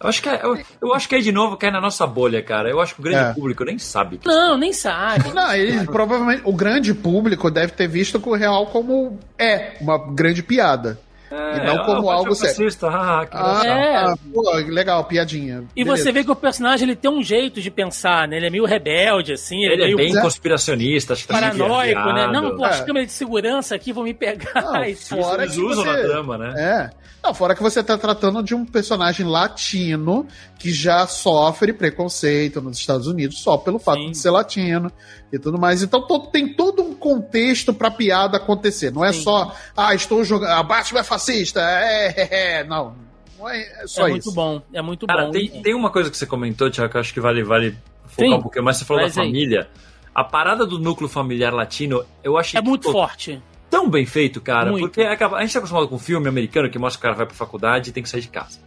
Eu 0.00 0.08
acho 0.08 0.22
que 0.22 0.28
é, 0.28 0.40
eu, 0.42 0.58
eu, 0.82 0.92
acho 0.92 1.08
que 1.08 1.14
é 1.14 1.20
de 1.20 1.32
novo 1.32 1.56
cai 1.56 1.70
na 1.70 1.80
nossa 1.80 2.06
bolha, 2.06 2.42
cara. 2.42 2.68
Eu 2.68 2.80
acho 2.80 2.94
que 2.94 3.00
o 3.00 3.04
grande 3.04 3.30
é. 3.30 3.32
público 3.32 3.64
nem 3.64 3.78
sabe. 3.78 4.20
Não, 4.24 4.58
nem 4.58 4.72
sabe. 4.72 5.32
Não, 5.32 5.54
ele 5.54 5.84
provavelmente 5.86 6.42
o 6.44 6.52
grande 6.52 6.92
público 6.92 7.50
deve 7.50 7.72
ter 7.72 7.88
visto 7.88 8.20
o 8.24 8.34
real 8.34 8.66
como 8.66 9.18
é 9.38 9.76
uma 9.80 9.98
grande 10.12 10.42
piada. 10.42 10.98
É, 11.34 11.56
e 11.56 11.66
não 11.66 11.84
como 11.84 12.08
algo 12.08 12.32
sério. 12.34 12.68
Ah, 12.82 13.26
ah, 13.32 13.66
é. 13.66 13.96
ah, 13.96 14.14
pô, 14.32 14.52
legal, 14.68 15.04
piadinha. 15.04 15.64
E 15.74 15.82
Beleza. 15.82 16.04
você 16.04 16.12
vê 16.12 16.22
que 16.22 16.30
o 16.30 16.36
personagem 16.36 16.86
ele 16.86 16.94
tem 16.94 17.10
um 17.10 17.22
jeito 17.22 17.60
de 17.60 17.70
pensar, 17.72 18.28
né? 18.28 18.36
Ele 18.36 18.46
é 18.46 18.50
meio 18.50 18.64
rebelde, 18.64 19.32
assim. 19.32 19.64
Ele, 19.64 19.82
ele 19.82 19.92
é 19.94 19.96
bem 19.96 20.14
conspiracionista, 20.20 21.12
acho 21.12 21.22
que 21.22 21.28
tá 21.28 21.34
Paranoico, 21.34 22.12
né? 22.12 22.28
Não, 22.28 22.56
pô, 22.56 22.64
as 22.64 22.80
é. 22.80 22.84
câmeras 22.84 23.08
de 23.08 23.14
segurança 23.14 23.74
aqui 23.74 23.92
vão 23.92 24.04
me 24.04 24.14
pegar. 24.14 24.62
Não, 24.62 24.94
fora 24.94 25.42
eles 25.42 25.56
usam 25.56 25.84
você... 25.84 25.90
na 25.90 26.02
trama, 26.02 26.38
né? 26.38 26.54
É. 26.56 27.03
Não, 27.24 27.32
fora 27.32 27.54
que 27.54 27.62
você 27.62 27.82
tá 27.82 27.96
tratando 27.96 28.42
de 28.42 28.54
um 28.54 28.66
personagem 28.66 29.24
latino 29.26 30.26
que 30.58 30.70
já 30.70 31.06
sofre 31.06 31.72
preconceito 31.72 32.60
nos 32.60 32.76
Estados 32.76 33.06
Unidos 33.06 33.38
só 33.40 33.56
pelo 33.56 33.78
fato 33.78 34.00
Sim. 34.00 34.10
de 34.10 34.18
ser 34.18 34.28
latino 34.28 34.92
e 35.32 35.38
tudo 35.38 35.58
mais. 35.58 35.82
Então 35.82 36.06
todo, 36.06 36.26
tem 36.26 36.52
todo 36.52 36.82
um 36.82 36.94
contexto 36.94 37.72
pra 37.72 37.90
piada 37.90 38.36
acontecer. 38.36 38.92
Não 38.92 39.02
é 39.02 39.10
Sim. 39.10 39.22
só, 39.22 39.54
ah, 39.74 39.94
estou 39.94 40.22
jogando. 40.22 40.50
A 40.50 40.62
Batman 40.62 41.00
é 41.00 41.02
fascista. 41.02 41.62
É, 41.62 42.08
é, 42.08 42.58
é. 42.58 42.64
Não. 42.64 42.94
Não 43.38 43.48
é, 43.48 43.62
é 43.62 43.86
só 43.86 44.06
é 44.06 44.10
isso. 44.10 44.10
muito 44.10 44.32
bom, 44.32 44.62
é 44.74 44.82
muito 44.82 45.06
Cara, 45.06 45.24
bom. 45.24 45.30
Tem, 45.30 45.48
tem 45.62 45.74
uma 45.74 45.90
coisa 45.90 46.10
que 46.10 46.18
você 46.18 46.26
comentou, 46.26 46.70
Tiago, 46.70 46.90
que 46.90 46.98
eu 46.98 47.00
acho 47.00 47.14
que 47.14 47.20
vale, 47.20 47.42
vale 47.42 47.74
focar 48.04 48.28
Sim. 48.28 48.34
um 48.34 48.42
pouquinho, 48.42 48.64
mas 48.66 48.76
você 48.76 48.84
falou 48.84 49.02
mas 49.02 49.14
da 49.14 49.22
família. 49.22 49.66
A 50.14 50.22
parada 50.22 50.66
do 50.66 50.78
núcleo 50.78 51.08
familiar 51.08 51.54
latino, 51.54 52.04
eu 52.22 52.36
achei. 52.36 52.60
É 52.60 52.62
muito 52.62 52.92
forte 52.92 53.42
tão 53.74 53.90
bem 53.90 54.06
feito, 54.06 54.40
cara, 54.40 54.70
Muito. 54.70 54.82
porque 54.84 55.02
a 55.02 55.40
gente 55.40 55.52
tá 55.52 55.58
acostumado 55.58 55.88
com 55.88 55.98
filme 55.98 56.28
americano 56.28 56.70
que 56.70 56.78
mostra 56.78 56.96
que 56.96 57.00
o 57.00 57.02
cara 57.02 57.16
vai 57.16 57.26
pra 57.26 57.34
faculdade 57.34 57.90
e 57.90 57.92
tem 57.92 58.04
que 58.04 58.08
sair 58.08 58.20
de 58.20 58.28
casa. 58.28 58.60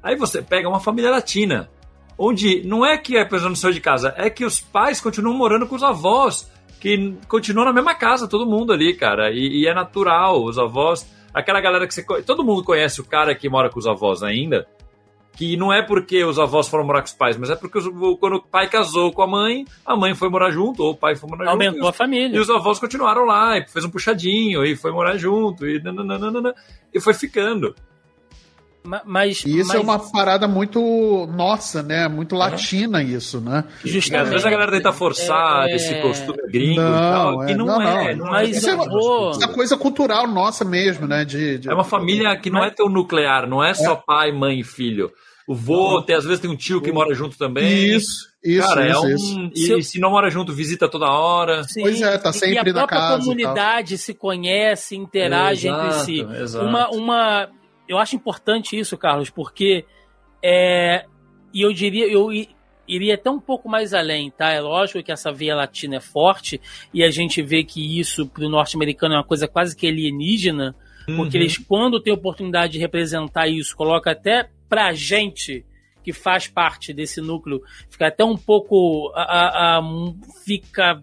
Aí 0.00 0.14
você 0.14 0.40
pega 0.40 0.68
uma 0.68 0.78
família 0.78 1.10
latina, 1.10 1.68
onde 2.16 2.62
não 2.64 2.86
é 2.86 2.96
que 2.96 3.18
a 3.18 3.26
pessoa 3.26 3.48
não 3.48 3.56
saiu 3.56 3.74
de 3.74 3.80
casa, 3.80 4.14
é 4.16 4.30
que 4.30 4.44
os 4.44 4.60
pais 4.60 5.00
continuam 5.00 5.36
morando 5.36 5.66
com 5.66 5.74
os 5.74 5.82
avós, 5.82 6.48
que 6.78 7.16
continuam 7.26 7.66
na 7.66 7.72
mesma 7.72 7.92
casa, 7.92 8.28
todo 8.28 8.46
mundo 8.46 8.72
ali, 8.72 8.94
cara. 8.94 9.32
E, 9.32 9.62
e 9.62 9.66
é 9.66 9.74
natural, 9.74 10.44
os 10.44 10.60
avós. 10.60 11.04
Aquela 11.34 11.60
galera 11.60 11.84
que 11.84 11.92
você. 11.92 12.04
Todo 12.22 12.44
mundo 12.44 12.62
conhece 12.62 13.00
o 13.00 13.04
cara 13.04 13.34
que 13.34 13.48
mora 13.48 13.68
com 13.68 13.80
os 13.80 13.86
avós 13.86 14.22
ainda 14.22 14.64
que 15.36 15.56
não 15.56 15.72
é 15.72 15.82
porque 15.82 16.24
os 16.24 16.38
avós 16.38 16.68
foram 16.68 16.84
morar 16.84 17.00
com 17.00 17.06
os 17.06 17.12
pais, 17.12 17.36
mas 17.36 17.50
é 17.50 17.56
porque 17.56 17.78
os, 17.78 17.86
quando 18.18 18.36
o 18.36 18.42
pai 18.42 18.68
casou 18.68 19.12
com 19.12 19.22
a 19.22 19.26
mãe, 19.26 19.64
a 19.84 19.94
mãe 19.94 20.14
foi 20.14 20.28
morar 20.28 20.50
junto, 20.50 20.82
ou 20.82 20.92
o 20.92 20.96
pai 20.96 21.14
foi 21.14 21.28
morar 21.28 21.50
Aumentou 21.50 21.74
junto. 21.74 21.84
Aumentou 21.84 21.88
a 21.88 21.92
família. 21.92 22.36
E 22.36 22.40
os 22.40 22.50
avós 22.50 22.78
continuaram 22.78 23.24
lá, 23.24 23.58
e 23.58 23.66
fez 23.68 23.84
um 23.84 23.90
puxadinho, 23.90 24.64
e 24.64 24.74
foi 24.74 24.90
morar 24.90 25.16
junto, 25.16 25.66
e 25.66 25.80
nananana, 25.82 26.54
e 26.92 27.00
foi 27.00 27.12
ficando. 27.12 27.74
Mas, 29.04 29.44
e 29.44 29.58
isso 29.58 29.72
é 29.72 29.74
mas... 29.74 29.76
é 29.76 29.78
uma 29.80 29.98
parada 29.98 30.46
muito 30.46 30.80
nossa, 31.34 31.82
né? 31.82 32.08
Muito 32.08 32.36
latina 32.36 33.02
isso, 33.02 33.40
né? 33.40 33.64
Justamente. 33.84 34.24
Às 34.24 34.30
vezes 34.30 34.46
a 34.46 34.50
galera 34.50 34.70
tenta 34.70 34.92
forçar 34.92 35.66
é... 35.68 35.74
esse 35.74 36.00
costume 36.00 36.38
gringo 36.48 36.80
não, 36.80 36.88
e 36.88 36.92
tal, 36.92 37.42
é, 37.42 37.54
não, 37.56 37.66
não, 37.66 37.82
é. 37.82 38.14
Não, 38.14 38.26
mas 38.26 38.56
isso 38.56 38.70
é, 38.70 38.74
uma, 38.74 39.30
isso 39.32 39.44
é 39.44 39.48
coisa 39.48 39.76
cultural 39.76 40.28
nossa 40.28 40.64
mesmo, 40.64 41.06
né? 41.06 41.24
De, 41.24 41.58
de... 41.58 41.68
É 41.68 41.74
uma 41.74 41.84
família 41.84 42.36
que 42.38 42.48
não 42.48 42.64
é 42.64 42.70
tão 42.70 42.88
nuclear, 42.88 43.48
não 43.48 43.62
é 43.62 43.74
só 43.74 43.94
é. 43.94 44.02
pai, 44.06 44.32
mãe 44.32 44.60
e 44.60 44.64
filho. 44.64 45.10
O 45.46 45.54
vô, 45.54 46.02
tem, 46.02 46.16
às 46.16 46.24
vezes 46.24 46.40
tem 46.40 46.50
um 46.50 46.56
tio 46.56 46.80
que 46.80 46.90
mora 46.90 47.14
junto 47.14 47.38
também. 47.38 47.94
Isso, 47.94 48.28
isso, 48.42 48.66
Cara, 48.66 48.88
isso, 48.88 48.98
é 48.98 49.08
um, 49.08 49.14
isso. 49.14 49.50
E 49.54 49.82
se, 49.82 49.92
se 49.92 50.00
não 50.00 50.10
mora 50.10 50.28
junto, 50.28 50.52
visita 50.52 50.88
toda 50.88 51.06
hora. 51.06 51.62
Sim, 51.64 51.82
pois 51.82 52.02
é, 52.02 52.18
tá 52.18 52.32
sempre 52.32 52.72
na 52.72 52.86
casa. 52.86 53.14
A 53.14 53.18
comunidade 53.18 53.96
se 53.96 54.12
conhece, 54.12 54.96
interage 54.96 55.68
exato, 55.68 55.86
entre 55.86 55.98
si. 56.00 56.20
Exato. 56.20 56.66
Uma, 56.66 56.90
uma, 56.90 57.48
eu 57.88 57.96
acho 57.96 58.16
importante 58.16 58.76
isso, 58.76 58.98
Carlos, 58.98 59.30
porque 59.30 59.84
é, 60.42 61.04
e 61.54 61.62
eu 61.62 61.72
diria, 61.72 62.06
eu 62.10 62.28
iria 62.88 63.14
até 63.14 63.30
um 63.30 63.40
pouco 63.40 63.68
mais 63.68 63.94
além, 63.94 64.30
tá? 64.30 64.50
É 64.50 64.60
lógico 64.60 65.02
que 65.02 65.12
essa 65.12 65.32
veia 65.32 65.54
latina 65.54 65.96
é 65.96 66.00
forte 66.00 66.60
e 66.92 67.02
a 67.02 67.10
gente 67.10 67.42
vê 67.42 67.64
que 67.64 67.98
isso 67.98 68.26
para 68.26 68.44
o 68.44 68.48
norte-americano 68.48 69.14
é 69.14 69.18
uma 69.18 69.24
coisa 69.24 69.48
quase 69.48 69.76
que 69.76 69.86
alienígena, 69.86 70.74
uhum. 71.08 71.16
porque 71.16 71.36
eles, 71.36 71.58
quando 71.58 72.00
têm 72.00 72.12
oportunidade 72.12 72.74
de 72.74 72.78
representar 72.78 73.48
isso, 73.48 73.76
colocam 73.76 74.12
até 74.12 74.50
pra 74.68 74.92
gente 74.92 75.64
que 76.06 76.12
faz 76.12 76.46
parte 76.46 76.92
desse 76.92 77.20
núcleo, 77.20 77.60
fica 77.90 78.06
até 78.06 78.24
um 78.24 78.36
pouco. 78.36 79.12
A, 79.14 79.22
a, 79.22 79.78
a, 79.78 79.82
fica. 80.44 81.02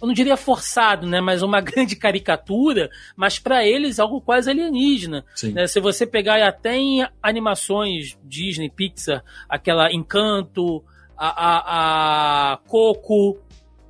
Eu 0.00 0.06
não 0.06 0.14
diria 0.14 0.36
forçado, 0.36 1.08
né? 1.08 1.20
Mas 1.20 1.42
uma 1.42 1.58
grande 1.62 1.96
caricatura, 1.96 2.88
mas 3.16 3.40
para 3.40 3.66
eles 3.66 3.98
algo 3.98 4.20
quase 4.20 4.48
alienígena. 4.48 5.24
Né? 5.42 5.66
Se 5.66 5.80
você 5.80 6.06
pegar 6.06 6.46
até 6.46 6.76
em 6.76 7.06
animações 7.20 8.16
Disney, 8.22 8.70
Pixar, 8.70 9.24
aquela 9.48 9.92
Encanto, 9.92 10.84
a, 11.16 11.28
a, 11.28 12.52
a 12.52 12.56
Coco, 12.58 13.38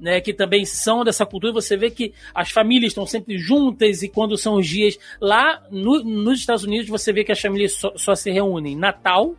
né, 0.03 0.21
que 0.21 0.35
também 0.35 0.65
são 0.65 1.05
dessa 1.05 1.25
cultura, 1.25 1.53
você 1.53 1.77
vê 1.77 1.89
que 1.89 2.13
as 2.35 2.51
famílias 2.51 2.91
estão 2.91 3.07
sempre 3.07 3.39
juntas 3.39 4.03
e 4.03 4.09
quando 4.09 4.37
são 4.37 4.57
os 4.57 4.67
dias 4.67 4.99
lá 5.21 5.63
no, 5.71 6.03
nos 6.03 6.41
Estados 6.41 6.65
Unidos 6.65 6.89
você 6.89 7.13
vê 7.13 7.23
que 7.23 7.31
as 7.31 7.41
famílias 7.41 7.75
só, 7.75 7.93
só 7.95 8.15
se 8.17 8.29
reúnem 8.31 8.77
Natal 8.77 9.37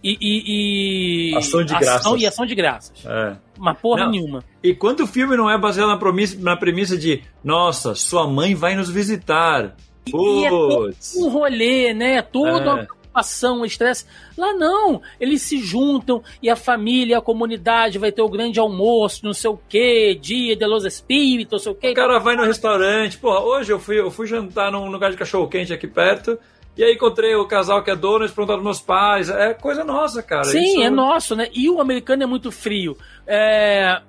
e, 0.00 0.16
e, 0.20 1.32
e 1.32 1.36
ação 1.36 1.64
de 1.64 1.74
graças 1.74 2.06
ação, 2.06 2.16
e 2.16 2.26
ação 2.26 2.46
de 2.46 2.54
graças. 2.54 3.04
É. 3.04 3.36
Uma 3.58 3.74
porra 3.74 4.04
não. 4.04 4.12
nenhuma. 4.12 4.44
E 4.62 4.72
quanto 4.72 5.02
o 5.02 5.06
filme 5.06 5.36
não 5.36 5.50
é 5.50 5.58
baseado 5.58 5.88
na 5.88 5.96
premissa, 5.96 6.38
na 6.40 6.56
premissa 6.56 6.96
de 6.96 7.22
nossa, 7.42 7.94
sua 7.96 8.26
mãe 8.26 8.54
vai 8.54 8.76
nos 8.76 8.88
visitar. 8.88 9.76
E, 10.06 10.10
e 10.10 10.44
é 10.44 10.52
um 10.52 11.28
rolê, 11.28 11.92
né? 11.92 12.22
Todo 12.22 12.78
é 12.78 12.86
preocupação, 13.12 13.64
estresse. 13.64 14.06
Lá 14.36 14.52
não, 14.54 15.02
eles 15.20 15.42
se 15.42 15.58
juntam 15.58 16.22
e 16.42 16.48
a 16.48 16.56
família, 16.56 17.18
a 17.18 17.22
comunidade 17.22 17.98
vai 17.98 18.10
ter 18.10 18.22
o 18.22 18.28
grande 18.28 18.58
almoço, 18.58 19.24
não 19.24 19.34
sei 19.34 19.50
o 19.50 19.60
que, 19.68 20.14
dia 20.14 20.56
de 20.56 20.66
los 20.66 20.84
espíritos, 20.84 21.52
não 21.52 21.58
sei 21.58 21.72
o 21.72 21.74
que. 21.74 21.90
O 21.90 21.94
cara 21.94 22.18
vai 22.18 22.34
no 22.34 22.44
restaurante, 22.44 23.18
porra, 23.18 23.40
hoje 23.40 23.72
eu 23.72 23.78
fui, 23.78 24.00
eu 24.00 24.10
fui 24.10 24.26
jantar 24.26 24.72
num 24.72 24.90
lugar 24.90 25.10
de 25.10 25.16
cachorro 25.16 25.48
quente 25.48 25.72
aqui 25.72 25.86
perto. 25.86 26.38
E 26.74 26.82
aí 26.82 26.94
encontrei 26.94 27.34
o 27.34 27.46
casal 27.46 27.84
que 27.84 27.90
é 27.90 27.96
dono, 27.96 28.24
eles 28.24 28.32
perguntaram 28.32 28.62
meus 28.62 28.80
pais. 28.80 29.28
É 29.28 29.52
coisa 29.52 29.84
nossa, 29.84 30.22
cara. 30.22 30.44
Sim, 30.44 30.78
Isso... 30.78 30.82
é 30.82 30.88
nosso, 30.88 31.36
né? 31.36 31.48
E 31.52 31.68
o 31.68 31.80
americano 31.80 32.22
é 32.22 32.26
muito 32.26 32.50
frio. 32.50 32.96
É... 33.26 34.00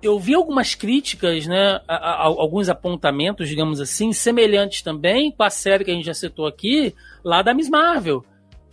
Eu 0.00 0.16
vi 0.20 0.34
algumas 0.34 0.76
críticas, 0.76 1.48
né? 1.48 1.80
A, 1.88 1.96
a, 1.96 2.22
alguns 2.22 2.68
apontamentos, 2.68 3.48
digamos 3.48 3.80
assim, 3.80 4.12
semelhantes 4.12 4.82
também 4.82 5.32
com 5.32 5.42
a 5.42 5.50
série 5.50 5.84
que 5.84 5.90
a 5.90 5.94
gente 5.94 6.06
já 6.06 6.14
citou 6.14 6.46
aqui, 6.46 6.94
lá 7.24 7.42
da 7.42 7.52
Miss 7.52 7.68
Marvel 7.68 8.24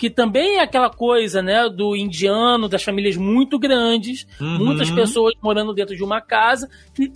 que 0.03 0.09
também 0.09 0.57
é 0.57 0.61
aquela 0.61 0.89
coisa, 0.89 1.41
né, 1.41 1.69
do 1.69 1.95
indiano, 1.95 2.67
das 2.67 2.83
famílias 2.83 3.15
muito 3.15 3.57
grandes, 3.57 4.27
uhum. 4.37 4.65
muitas 4.65 4.91
pessoas 4.91 5.33
morando 5.41 5.73
dentro 5.73 5.95
de 5.95 6.03
uma 6.03 6.19
casa, 6.19 6.69
que 6.93 7.09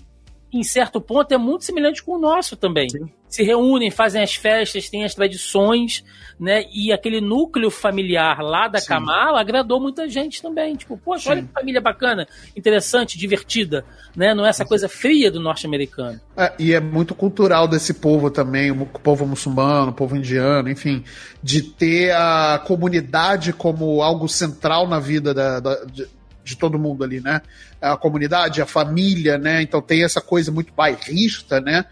em 0.51 0.63
certo 0.63 1.01
ponto 1.01 1.31
é 1.31 1.37
muito 1.37 1.65
semelhante 1.65 2.03
com 2.03 2.13
o 2.13 2.19
nosso 2.19 2.55
também. 2.55 2.89
Sim 2.89 3.09
se 3.29 3.43
reúnem, 3.43 3.91
fazem 3.91 4.23
as 4.23 4.35
festas, 4.35 4.89
têm 4.89 5.03
as 5.03 5.13
tradições, 5.13 6.03
né? 6.39 6.63
E 6.73 6.93
aquele 6.93 7.19
núcleo 7.19 7.69
familiar 7.69 8.39
lá 8.41 8.67
da 8.67 8.79
Sim. 8.79 8.87
Kamala 8.87 9.41
agradou 9.41 9.79
muita 9.81 10.07
gente 10.07 10.41
também. 10.41 10.75
Tipo, 10.75 10.97
poxa, 10.97 11.23
Sim. 11.23 11.29
olha 11.31 11.43
que 11.43 11.49
família 11.53 11.81
bacana, 11.81 12.27
interessante, 12.55 13.17
divertida, 13.17 13.83
né? 14.15 14.33
Não 14.33 14.45
é 14.45 14.49
essa 14.49 14.65
coisa 14.65 14.87
fria 14.87 15.29
do 15.29 15.41
norte-americano. 15.41 16.19
É, 16.37 16.53
e 16.57 16.73
é 16.73 16.79
muito 16.79 17.13
cultural 17.13 17.67
desse 17.67 17.93
povo 17.95 18.31
também, 18.31 18.71
o 18.71 18.85
povo 18.85 19.25
muçulmano, 19.25 19.91
o 19.91 19.93
povo 19.93 20.15
indiano, 20.15 20.69
enfim, 20.69 21.03
de 21.43 21.61
ter 21.61 22.11
a 22.11 22.61
comunidade 22.65 23.51
como 23.51 24.01
algo 24.01 24.27
central 24.29 24.87
na 24.87 24.99
vida 24.99 25.33
da, 25.33 25.59
da 25.59 25.83
de, 25.83 26.07
de 26.47 26.57
todo 26.57 26.79
mundo 26.79 27.03
ali, 27.03 27.19
né? 27.19 27.41
A 27.81 27.97
comunidade, 27.97 28.61
a 28.61 28.65
família, 28.65 29.37
né? 29.37 29.61
Então 29.61 29.81
tem 29.81 30.03
essa 30.03 30.21
coisa 30.21 30.51
muito 30.51 30.73
bairrista, 30.73 31.59
né? 31.61 31.85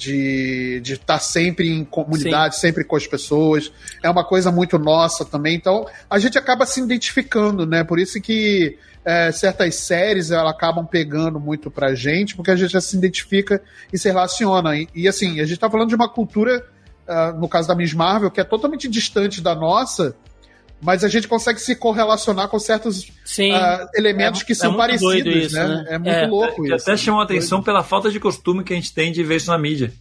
de 0.00 0.80
estar 0.82 1.04
tá 1.04 1.18
sempre 1.18 1.68
em 1.68 1.84
comunidade, 1.84 2.54
Sim. 2.54 2.62
sempre 2.62 2.84
com 2.84 2.96
as 2.96 3.06
pessoas. 3.06 3.70
É 4.02 4.08
uma 4.08 4.24
coisa 4.24 4.50
muito 4.50 4.78
nossa 4.78 5.26
também. 5.26 5.54
Então, 5.54 5.86
a 6.08 6.18
gente 6.18 6.38
acaba 6.38 6.64
se 6.64 6.80
identificando, 6.80 7.66
né? 7.66 7.84
Por 7.84 7.98
isso 7.98 8.18
que 8.18 8.78
é, 9.04 9.30
certas 9.30 9.74
séries 9.74 10.30
ela 10.30 10.50
acabam 10.50 10.86
pegando 10.86 11.38
muito 11.38 11.70
pra 11.70 11.94
gente, 11.94 12.34
porque 12.34 12.50
a 12.50 12.56
gente 12.56 12.72
já 12.72 12.80
se 12.80 12.96
identifica 12.96 13.62
e 13.92 13.98
se 13.98 14.08
relaciona. 14.08 14.74
E, 14.74 14.88
e 14.94 15.06
assim, 15.06 15.38
a 15.38 15.44
gente 15.44 15.60
tá 15.60 15.70
falando 15.70 15.90
de 15.90 15.94
uma 15.94 16.08
cultura, 16.08 16.66
uh, 17.06 17.38
no 17.38 17.46
caso 17.46 17.68
da 17.68 17.74
Miss 17.74 17.92
Marvel, 17.92 18.30
que 18.30 18.40
é 18.40 18.44
totalmente 18.44 18.88
distante 18.88 19.42
da 19.42 19.54
nossa, 19.54 20.16
mas 20.80 21.04
a 21.04 21.08
gente 21.08 21.28
consegue 21.28 21.60
se 21.60 21.76
correlacionar 21.76 22.48
com 22.48 22.58
certos 22.58 23.02
uh, 23.02 23.88
elementos 23.94 24.40
é, 24.40 24.44
que 24.44 24.54
são 24.54 24.74
é 24.74 24.76
parecidos, 24.76 25.34
isso, 25.34 25.54
né? 25.54 25.68
né? 25.68 25.84
É 25.88 25.98
muito 25.98 26.10
é, 26.10 26.26
louco 26.26 26.66
isso. 26.66 26.74
Até 26.74 26.96
chamou 26.96 27.20
a 27.20 27.24
atenção 27.24 27.62
pela 27.62 27.82
falta 27.82 28.10
de 28.10 28.18
costume 28.18 28.64
que 28.64 28.72
a 28.72 28.76
gente 28.76 28.94
tem 28.94 29.12
de 29.12 29.22
ver 29.22 29.36
isso 29.36 29.50
na 29.50 29.58
mídia. 29.58 29.92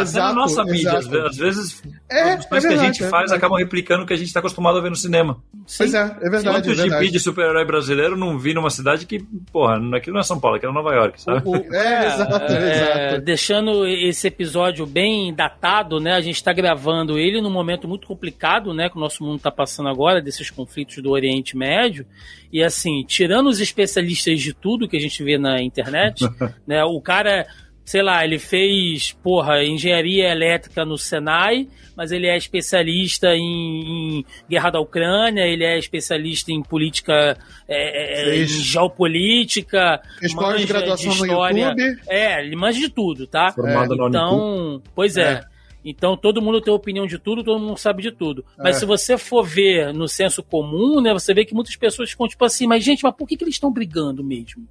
Exato, 0.00 0.26
Até 0.26 0.34
na 0.34 0.40
nossa 0.40 0.64
mídia, 0.64 0.98
exato. 0.98 1.18
às 1.26 1.36
vezes, 1.36 1.82
é, 2.10 2.32
as 2.34 2.46
coisas 2.46 2.70
é 2.70 2.74
que 2.74 2.80
a 2.80 2.84
gente 2.84 3.04
é 3.04 3.08
faz 3.08 3.32
acabam 3.32 3.58
replicando 3.58 4.02
o 4.04 4.06
que 4.06 4.12
a 4.12 4.16
gente 4.16 4.28
está 4.28 4.40
acostumado 4.40 4.78
a 4.78 4.80
ver 4.80 4.90
no 4.90 4.96
cinema. 4.96 5.42
Sim. 5.66 5.78
Pois 5.78 5.94
é, 5.94 6.16
é 6.20 6.30
verdade. 6.30 6.68
Quanto 6.68 6.70
é 6.70 6.74
GP 6.74 7.10
de 7.10 7.20
super-herói 7.20 7.64
brasileiro 7.64 8.16
não 8.16 8.38
vi 8.38 8.54
numa 8.54 8.70
cidade 8.70 9.06
que, 9.06 9.20
porra, 9.52 9.76
aquilo 9.96 10.14
não 10.14 10.20
é 10.20 10.24
São 10.24 10.38
Paulo, 10.40 10.56
aquilo 10.56 10.72
é 10.72 10.74
Nova 10.74 10.94
York, 10.94 11.20
sabe? 11.20 11.42
O, 11.44 11.52
o, 11.52 11.74
é, 11.74 12.06
exato, 12.06 12.52
é, 12.52 13.10
exato. 13.10 13.24
Deixando 13.24 13.86
esse 13.86 14.26
episódio 14.26 14.86
bem 14.86 15.34
datado, 15.34 15.98
né? 16.00 16.12
A 16.12 16.20
gente 16.20 16.36
está 16.36 16.52
gravando 16.52 17.18
ele 17.18 17.40
num 17.40 17.50
momento 17.50 17.88
muito 17.88 18.06
complicado, 18.06 18.74
né? 18.74 18.88
Que 18.88 18.96
o 18.96 19.00
nosso 19.00 19.24
mundo 19.24 19.36
está 19.36 19.50
passando 19.50 19.88
agora, 19.88 20.20
desses 20.20 20.50
conflitos 20.50 21.02
do 21.02 21.10
Oriente 21.10 21.56
Médio. 21.56 22.06
E 22.52 22.62
assim, 22.62 23.04
tirando 23.06 23.48
os 23.48 23.60
especialistas 23.60 24.40
de 24.40 24.52
tudo 24.52 24.88
que 24.88 24.96
a 24.96 25.00
gente 25.00 25.22
vê 25.24 25.38
na 25.38 25.62
internet, 25.62 26.24
né? 26.66 26.84
O 26.84 27.00
cara 27.00 27.46
sei 27.92 28.02
lá, 28.02 28.24
ele 28.24 28.38
fez, 28.38 29.12
porra, 29.22 29.62
engenharia 29.62 30.30
elétrica 30.30 30.82
no 30.82 30.96
Senai, 30.96 31.68
mas 31.94 32.10
ele 32.10 32.26
é 32.26 32.34
especialista 32.38 33.34
em, 33.34 34.20
em 34.20 34.24
guerra 34.48 34.70
da 34.70 34.80
Ucrânia, 34.80 35.42
ele 35.42 35.62
é 35.62 35.78
especialista 35.78 36.50
em 36.50 36.62
política, 36.62 37.36
é, 37.68 38.30
é 38.30 38.36
em 38.38 38.46
geopolítica, 38.46 40.00
fez 40.18 40.32
manja 40.32 40.66
graduação 40.66 41.12
de 41.12 41.18
história. 41.18 41.74
No 41.74 41.78
YouTube. 41.82 42.00
É, 42.08 42.42
ele 42.42 42.56
manja 42.56 42.80
de 42.80 42.88
tudo, 42.88 43.26
tá? 43.26 43.52
Formado 43.52 43.92
é. 43.92 44.08
Então, 44.08 44.82
pois 44.94 45.18
é. 45.18 45.32
é. 45.32 45.44
Então 45.84 46.16
todo 46.16 46.40
mundo 46.40 46.62
tem 46.62 46.72
opinião 46.72 47.06
de 47.06 47.18
tudo, 47.18 47.44
todo 47.44 47.60
mundo 47.60 47.76
sabe 47.76 48.02
de 48.02 48.10
tudo. 48.10 48.42
Mas 48.56 48.76
é. 48.76 48.78
se 48.78 48.86
você 48.86 49.18
for 49.18 49.44
ver 49.44 49.92
no 49.92 50.08
senso 50.08 50.42
comum, 50.42 50.98
né, 51.02 51.12
você 51.12 51.34
vê 51.34 51.44
que 51.44 51.52
muitas 51.52 51.76
pessoas 51.76 52.10
ficam 52.10 52.26
tipo 52.26 52.42
assim, 52.42 52.66
mas 52.66 52.82
gente, 52.82 53.04
mas 53.04 53.14
por 53.14 53.28
que, 53.28 53.36
que 53.36 53.44
eles 53.44 53.56
estão 53.56 53.70
brigando 53.70 54.24
mesmo? 54.24 54.66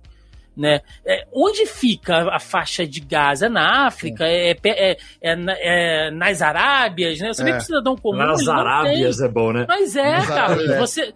Né? 0.55 0.81
É, 1.05 1.25
onde 1.33 1.65
fica 1.65 2.29
a 2.29 2.39
faixa 2.39 2.85
de 2.85 2.99
Gaza? 2.99 3.45
É 3.45 3.49
na 3.49 3.87
África? 3.87 4.25
É, 4.25 4.51
é, 4.51 4.91
é, 4.91 4.97
é 5.21 6.11
nas 6.11 6.41
Arábias? 6.41 7.19
Né? 7.19 7.33
Você 7.33 7.43
vê 7.43 7.51
que 7.51 7.57
o 7.59 7.61
cidadão 7.61 7.95
comum. 7.95 8.17
Nas 8.17 8.47
Arábias 8.47 9.17
tem. 9.17 9.25
é 9.25 9.29
bom, 9.29 9.53
né? 9.53 9.65
Mas 9.67 9.95
é, 9.95 10.11
Nas 10.11 10.27
cara. 10.27 10.77
Você, 10.79 11.13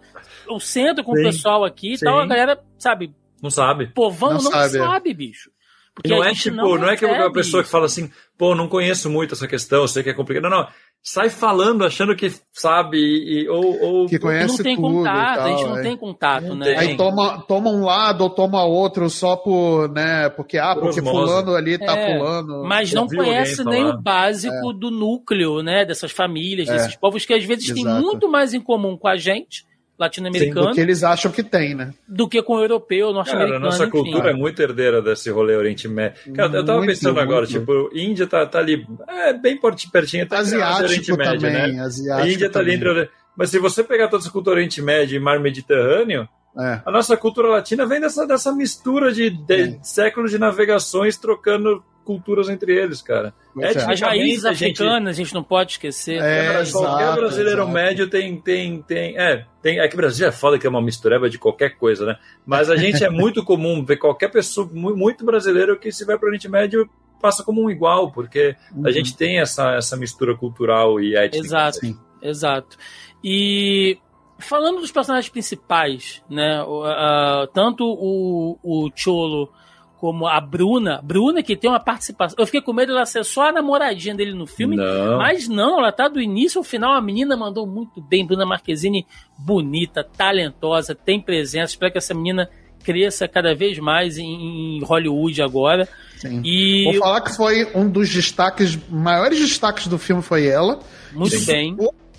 o 0.48 0.58
centro 0.58 1.04
com 1.04 1.14
Sim. 1.14 1.20
o 1.20 1.24
pessoal 1.24 1.64
aqui 1.64 1.94
e 1.94 1.98
tal, 1.98 2.18
a 2.18 2.26
galera, 2.26 2.58
sabe? 2.78 3.14
Não 3.42 3.50
sabe. 3.50 3.88
Povão 3.88 4.34
não, 4.34 4.42
não 4.42 4.50
sabe. 4.50 4.78
sabe, 4.78 5.14
bicho. 5.14 5.50
Porque 5.96 6.10
não 6.10 6.22
é 6.22 6.34
tipo, 6.34 6.54
não, 6.54 6.76
não 6.76 6.90
é 6.90 6.96
que 6.96 7.06
uma 7.06 7.32
pessoa 7.32 7.62
que 7.62 7.70
fala 7.70 7.86
assim, 7.86 8.10
pô, 8.36 8.54
não 8.54 8.68
conheço 8.68 9.08
muito 9.08 9.34
essa 9.34 9.48
questão, 9.48 9.88
sei 9.88 10.02
que 10.02 10.10
é 10.10 10.14
complicado. 10.14 10.42
Não, 10.42 10.50
não. 10.50 10.68
Sai 11.08 11.28
falando, 11.30 11.84
achando 11.84 12.16
que 12.16 12.28
sabe, 12.52 12.98
e, 12.98 13.48
ou, 13.48 13.80
ou. 13.80 14.06
Que 14.06 14.18
conhece 14.18 14.58
não 14.58 14.64
tem 14.64 14.74
tudo 14.74 14.88
contato, 14.88 15.36
tal, 15.36 15.44
a 15.44 15.48
gente 15.50 15.64
não 15.64 15.78
é. 15.78 15.82
tem 15.82 15.96
contato, 15.96 16.54
né? 16.56 16.76
Aí 16.76 16.96
toma, 16.96 17.44
toma 17.46 17.70
um 17.70 17.84
lado 17.84 18.22
ou 18.22 18.30
toma 18.30 18.64
outro 18.64 19.08
só 19.08 19.36
por, 19.36 19.88
né, 19.92 20.28
porque, 20.30 20.58
ah, 20.58 20.74
porque 20.74 20.98
osmose. 20.98 21.16
fulano 21.16 21.54
ali 21.54 21.78
tá 21.78 21.96
É, 21.96 22.18
fulano. 22.18 22.64
Mas 22.64 22.92
não 22.92 23.06
conhece 23.06 23.64
nem 23.64 23.84
o 23.84 23.96
básico 23.96 24.72
do 24.72 24.90
núcleo, 24.90 25.62
né? 25.62 25.84
Dessas 25.84 26.10
famílias, 26.10 26.68
É. 26.68 26.72
desses 26.72 26.96
povos 26.96 27.24
que 27.24 27.34
às 27.34 27.44
vezes 27.44 27.72
têm 27.72 27.84
Exato. 27.84 28.02
muito 28.02 28.28
mais 28.28 28.52
em 28.52 28.60
comum 28.60 28.96
com 28.96 29.06
a 29.06 29.16
gente, 29.16 29.64
latino-americano, 29.98 30.68
do 30.68 30.74
que 30.74 30.80
eles 30.80 31.02
acham 31.02 31.30
que 31.32 31.42
tem, 31.42 31.74
né? 31.74 31.92
do 32.06 32.28
que 32.28 32.42
com 32.42 32.54
o 32.56 32.60
europeu, 32.60 33.06
Cara, 33.06 33.14
norte-americano. 33.14 33.56
a 33.56 33.58
nossa 33.60 33.82
enfim. 33.84 33.90
cultura 33.92 34.30
é 34.30 34.34
muito 34.34 34.60
herdeira 34.60 35.00
desse 35.02 35.30
rolê 35.30 35.56
Oriente 35.56 35.88
Médio. 35.88 36.32
Cara, 36.34 36.56
eu 36.56 36.64
tava 36.64 36.78
Muito, 36.78 36.90
pensando 36.90 37.18
agora, 37.20 37.46
muito. 37.46 37.58
tipo, 37.58 37.90
Índia 37.94 38.26
tá, 38.26 38.44
tá 38.46 38.58
ali, 38.58 38.86
é 39.08 39.32
bem 39.32 39.58
perti- 39.60 39.90
pertinho, 39.90 40.26
tá 40.26 40.36
e 40.36 40.40
Oriente 40.40 40.62
Asiático 40.62 41.16
Médio, 41.16 41.40
também, 41.40 41.72
né? 41.76 41.80
asiático 41.80 42.28
A 42.28 42.32
Índia 42.32 42.50
tá 42.50 42.58
ali 42.60 42.78
também. 42.78 42.92
entre. 43.02 43.10
Mas 43.36 43.50
se 43.50 43.58
você 43.58 43.82
pegar 43.84 44.08
toda 44.08 44.22
essa 44.22 44.30
cultura 44.32 44.56
Oriente 44.56 44.80
Médio 44.80 45.16
e 45.16 45.20
Mar 45.20 45.38
Mediterrâneo, 45.40 46.28
É. 46.58 46.80
a 46.86 46.90
nossa 46.90 47.16
cultura 47.16 47.48
latina 47.48 47.84
vem 47.86 48.00
dessa, 48.00 48.26
dessa 48.26 48.52
mistura 48.52 49.12
de, 49.12 49.30
de 49.30 49.54
É. 49.54 49.78
séculos 49.82 50.30
de 50.30 50.38
navegações 50.38 51.16
trocando 51.18 51.84
culturas 52.04 52.48
entre 52.48 52.72
eles, 52.72 53.02
cara. 53.02 53.34
Pois 53.52 53.74
é. 53.74 53.92
As 53.92 54.00
raízes 54.00 54.44
a 54.44 54.52
gente- 54.52 54.80
africanas, 54.80 55.08
a 55.08 55.12
gente 55.12 55.34
não 55.34 55.42
pode 55.42 55.72
esquecer. 55.72 56.22
É, 56.22 56.46
Cara, 56.46 56.70
qualquer 56.70 57.02
exato, 57.02 57.16
brasileiro 57.20 57.58
exato. 57.62 57.72
médio 57.72 58.08
tem, 58.08 58.40
tem, 58.40 58.80
tem. 58.82 59.18
É, 59.18 59.44
tem. 59.60 59.80
É 59.80 59.88
que 59.88 59.94
o 59.94 59.96
Brasil 59.96 60.26
é 60.28 60.30
foda 60.30 60.56
que 60.56 60.64
é 60.66 60.70
uma 60.70 60.80
mistureba 60.80 61.28
de 61.28 61.36
qualquer 61.36 61.70
coisa, 61.76 62.06
né? 62.06 62.16
Mas 62.46 62.70
a 62.70 62.76
gente 62.76 63.02
é 63.04 63.10
muito 63.10 63.44
comum 63.44 63.84
ver 63.84 63.96
qualquer 63.96 64.28
pessoa, 64.30 64.70
mu- 64.72 64.96
muito 64.96 65.24
brasileiro, 65.24 65.76
que 65.76 65.90
se 65.90 66.04
vai 66.04 66.16
para 66.16 66.26
o 66.26 66.28
Oriente 66.28 66.48
Médio 66.48 66.88
passa 67.20 67.42
como 67.42 67.60
um 67.64 67.68
igual, 67.70 68.12
porque 68.12 68.54
Uhum. 68.72 68.86
a 68.86 68.92
gente 68.92 69.16
tem 69.16 69.40
essa, 69.40 69.72
essa 69.74 69.96
mistura 69.96 70.36
cultural 70.36 71.00
e 71.00 71.16
étnica. 71.16 71.44
Exato, 71.44 71.78
exato. 72.22 72.76
E 73.24 73.98
falando 74.38 74.80
dos 74.80 74.90
personagens 74.92 75.30
principais, 75.30 76.22
né? 76.28 76.60
a- 76.84 77.48
tanto 77.52 77.84
o, 77.84 78.58
o 78.62 78.90
Cholo 78.94 79.50
como 79.98 80.26
a 80.26 80.38
Bruna, 80.40 81.00
Bruna 81.02 81.42
que 81.42 81.56
tem 81.56 81.70
uma 81.70 81.80
participação. 81.80 82.36
Eu 82.38 82.44
fiquei 82.44 82.60
com 82.60 82.72
medo 82.72 82.92
dela 82.92 83.06
ser 83.06 83.24
só 83.24 83.48
a 83.48 83.52
namoradinha 83.52 84.14
dele 84.14 84.34
no 84.34 84.46
filme, 84.46 84.76
Não. 84.76 85.16
mas 85.16 85.48
não, 85.48 85.78
ela 85.78 85.90
tá 85.90 86.06
do 86.06 86.20
início 86.20 86.58
ao 86.58 86.64
final. 86.64 86.92
A 86.92 87.00
menina 87.00 87.34
mandou 87.36 87.66
muito 87.66 88.00
bem. 88.02 88.26
Bruna 88.26 88.44
Marquezine, 88.44 89.06
bonita, 89.38 90.04
talentosa, 90.04 90.94
tem 90.94 91.18
presença. 91.20 91.72
Espero 91.72 91.90
que 91.92 91.98
essa 91.98 92.12
menina 92.12 92.48
cresça 92.84 93.26
cada 93.26 93.54
vez 93.54 93.78
mais 93.78 94.18
em, 94.18 94.80
Hollywood 94.84 95.40
agora. 95.42 95.88
Sim. 96.18 96.40
E 96.44 96.84
Vou 96.84 96.94
falar 97.00 97.20
que 97.22 97.34
foi 97.34 97.66
um 97.74 97.88
dos 97.88 98.08
destaques, 98.10 98.78
maiores 98.90 99.40
destaques 99.40 99.88
do 99.88 99.98
filme 99.98 100.20
foi 100.22 100.46
ela. 100.46 100.78
muito 101.12 101.36
Sim. 101.36 101.46
bem. 101.74 101.76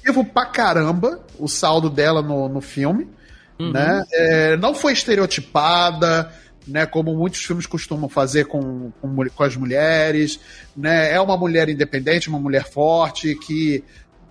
Positivo 0.07 0.23
pra 0.23 0.45
caramba 0.45 1.19
o 1.37 1.47
saldo 1.47 1.89
dela 1.89 2.21
no, 2.21 2.47
no 2.47 2.61
filme. 2.61 3.07
Uhum. 3.59 3.71
Né? 3.71 4.03
É, 4.11 4.57
não 4.57 4.73
foi 4.73 4.93
estereotipada, 4.93 6.31
né? 6.67 6.85
Como 6.85 7.15
muitos 7.15 7.43
filmes 7.43 7.65
costumam 7.65 8.07
fazer 8.07 8.45
com, 8.45 8.91
com, 9.01 9.29
com 9.29 9.43
as 9.43 9.55
mulheres. 9.55 10.39
Né? 10.75 11.13
É 11.13 11.19
uma 11.19 11.37
mulher 11.37 11.67
independente, 11.69 12.29
uma 12.29 12.39
mulher 12.39 12.63
forte 12.63 13.35
que 13.35 13.83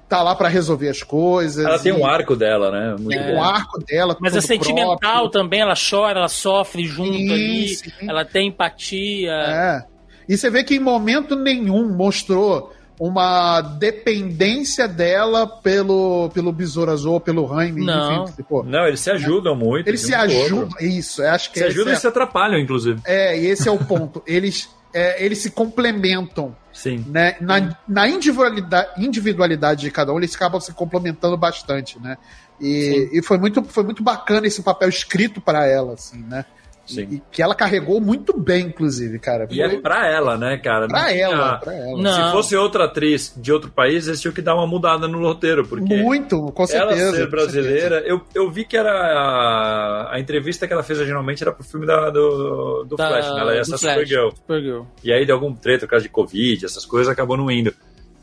tá 0.08 0.22
lá 0.22 0.34
pra 0.34 0.48
resolver 0.48 0.88
as 0.88 1.02
coisas. 1.02 1.64
Ela 1.64 1.78
tem 1.78 1.92
um 1.92 2.06
arco 2.06 2.36
dela, 2.36 2.70
né? 2.70 2.96
Muito 2.98 3.18
tem 3.18 3.34
um 3.34 3.42
arco 3.42 3.78
dela. 3.84 4.16
Mas 4.20 4.36
é 4.36 4.40
sentimental 4.40 4.98
próprio. 4.98 5.30
também, 5.30 5.60
ela 5.60 5.74
chora, 5.74 6.20
ela 6.20 6.28
sofre 6.28 6.84
junto 6.84 7.12
Sim, 7.12 7.32
ali, 7.32 7.68
sim. 7.68 7.90
ela 8.08 8.24
tem 8.24 8.48
empatia. 8.48 9.32
É. 9.32 9.84
E 10.28 10.36
você 10.36 10.48
vê 10.48 10.64
que 10.64 10.74
em 10.74 10.80
momento 10.80 11.36
nenhum 11.36 11.88
mostrou 11.88 12.72
uma 12.98 13.60
dependência 13.60 14.88
dela 14.88 15.46
pelo, 15.46 16.30
pelo 16.32 16.52
Besouro 16.52 16.90
Azul 16.90 17.14
ou 17.14 17.20
pelo 17.20 17.46
Jaime. 17.48 17.84
Não. 17.84 18.24
Enfim, 18.24 18.42
pô, 18.42 18.62
Não, 18.62 18.86
eles 18.86 19.00
se 19.00 19.10
ajudam 19.10 19.54
muito. 19.54 19.86
eles 19.88 20.00
se 20.00 20.14
um 20.14 20.18
ajudam. 20.18 20.68
Isso, 20.80 21.22
acho 21.22 21.52
que 21.52 21.58
Se 21.58 21.64
ajudam 21.66 21.92
é, 21.92 21.96
e 21.96 22.00
se 22.00 22.06
atrapalham, 22.06 22.58
inclusive. 22.58 23.00
é, 23.04 23.38
e 23.38 23.46
esse 23.46 23.68
é 23.68 23.70
o 23.72 23.78
ponto. 23.78 24.22
Eles, 24.26 24.68
é, 24.94 25.22
eles 25.24 25.38
se 25.38 25.50
complementam. 25.50 26.56
Sim. 26.72 27.04
Né? 27.08 27.36
Na, 27.40 27.76
na 27.86 28.08
individualidade, 28.08 28.88
individualidade 29.02 29.82
de 29.82 29.90
cada 29.90 30.12
um, 30.12 30.18
eles 30.18 30.34
acabam 30.34 30.60
se 30.60 30.72
complementando 30.72 31.36
bastante, 31.36 31.98
né? 32.00 32.16
E, 32.60 33.10
e 33.12 33.22
foi, 33.22 33.36
muito, 33.38 33.62
foi 33.64 33.84
muito 33.84 34.02
bacana 34.02 34.46
esse 34.46 34.62
papel 34.62 34.88
escrito 34.88 35.40
para 35.40 35.66
ela, 35.66 35.92
assim, 35.94 36.22
né? 36.22 36.44
Sim. 36.86 37.08
E 37.10 37.22
que 37.32 37.42
ela 37.42 37.54
carregou 37.54 38.00
muito 38.00 38.38
bem, 38.38 38.66
inclusive, 38.66 39.18
cara. 39.18 39.46
E 39.50 39.60
é 39.60 39.68
Foi 39.68 39.78
pra 39.80 40.06
ela, 40.08 40.36
né, 40.38 40.56
cara? 40.56 40.86
pra 40.86 41.00
Não 41.02 41.08
tinha- 41.08 41.20
ela, 41.26 41.56
pra 41.58 41.74
ela. 41.74 42.00
Não. 42.00 42.26
Se 42.26 42.32
fosse 42.32 42.56
outra 42.56 42.84
atriz 42.84 43.34
de 43.36 43.52
outro 43.52 43.70
país, 43.70 44.06
eles 44.06 44.20
tinham 44.20 44.32
que 44.32 44.40
dar 44.40 44.54
uma 44.54 44.66
mudada 44.66 45.08
no 45.08 45.18
roteiro, 45.20 45.66
porque 45.66 45.96
Muito, 45.96 46.52
com 46.52 46.66
certeza. 46.66 47.02
ela 47.02 47.12
ser 47.16 47.28
brasileira. 47.30 48.02
Eu, 48.06 48.20
eu 48.34 48.50
vi 48.50 48.64
que 48.64 48.76
era 48.76 48.90
a, 48.90 50.14
a 50.14 50.20
entrevista 50.20 50.66
que 50.66 50.72
ela 50.72 50.82
fez 50.82 50.98
originalmente 50.98 51.42
era 51.42 51.52
pro 51.52 51.64
filme 51.64 51.86
da, 51.86 52.08
do, 52.10 52.84
do 52.84 52.96
Da- 52.96 53.08
Flash, 53.08 53.34
né? 53.34 53.40
Ela 53.40 53.54
ia 53.54 53.60
do 53.62 53.66
ser. 53.66 53.78
Supergirl. 53.78 54.28
Supergirl. 54.30 54.82
E 55.02 55.12
aí 55.12 55.26
deu 55.26 55.34
algum 55.34 55.54
treta 55.54 55.86
por 55.86 55.90
causa 55.90 56.04
de 56.04 56.08
Covid, 56.08 56.64
essas 56.64 56.86
coisas, 56.86 57.12
acabou 57.12 57.36
não 57.36 57.50
indo. 57.50 57.74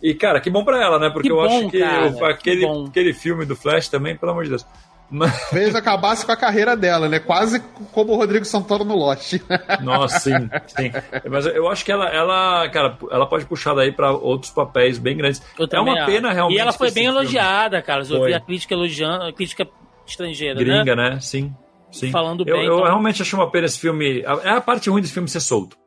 E, 0.02 0.14
cara, 0.14 0.40
que 0.42 0.50
bom 0.50 0.66
pra 0.66 0.82
ela, 0.84 1.00
né? 1.00 1.10
Porque 1.10 1.28
Que 1.30 1.34
eu 1.34 1.38
bom, 1.38 1.46
acho 1.46 1.70
que 1.70 1.80
cara, 1.80 2.12
que 2.12 2.24
aquele, 2.26 2.66
bom. 2.66 2.86
aquele 2.88 3.14
filme 3.14 3.46
do 3.46 3.56
Flash 3.56 3.88
também, 3.88 4.18
pelo 4.18 4.32
amor 4.34 4.44
de 4.44 4.50
Deus. 4.50 4.66
Mas, 5.10 5.32
Fez 5.50 5.76
acabasse 5.76 6.26
com 6.26 6.32
a 6.32 6.36
carreira 6.38 6.76
dela, 6.76 7.08
né? 7.08 7.20
Quase 7.20 7.60
como 7.92 8.14
o 8.14 8.16
Rodrigo 8.16 8.46
Santoro 8.46 8.84
no 8.84 8.96
Lost. 8.96 9.34
nossa, 9.82 10.20
sim, 10.20 10.50
sim. 10.68 10.92
Mas 11.30 11.46
eu 11.46 11.70
acho 11.70 11.86
que 11.86 11.92
ela, 11.92 12.08
ela, 12.10 12.68
cara, 12.70 12.98
ela 13.12 13.26
pode 13.28 13.46
puxar 13.46 13.74
daí 13.76 13.92
pra 13.92 14.12
outros 14.12 14.52
papéis 14.52 14.98
bem 14.98 15.16
grandes. 15.16 15.42
Eu 15.60 15.68
é 15.72 15.80
uma 15.80 15.94
acho. 16.00 16.06
pena 16.12 16.32
realmente. 16.34 16.58
E 16.58 16.62
ela 16.62 16.72
foi 16.74 16.90
bem 16.92 17.04
esse 17.06 17.12
filme- 17.14 17.20
elogiada, 17.26 17.82
Carlos. 17.82 18.10
Eu 18.10 18.18
Foi. 18.20 18.30
vi 18.30 18.34
a 18.34 18.40
crítica 18.40 18.74
elogiando, 18.74 19.26
a 19.26 19.34
crítica 19.34 19.68
estrangeira, 20.06 20.56
né? 20.56 20.64
Gringa, 20.64 20.96
né? 20.96 21.20
Sim. 21.20 21.54
Sim. 21.92 22.10
Falando 22.10 22.42
eu, 22.42 22.46
bem, 22.56 22.66
Eu 22.66 22.74
então- 22.78 22.86
realmente 22.86 23.22
achei 23.22 23.38
uma 23.38 23.52
pena 23.52 23.68
esse 23.68 23.80
filme. 23.80 24.22
É 24.44 24.50
a 24.50 24.62
parte 24.62 24.90
ruim 24.90 25.02
desse 25.02 25.14
filme 25.14 25.30
ser 25.30 25.42
solto. 25.42 25.78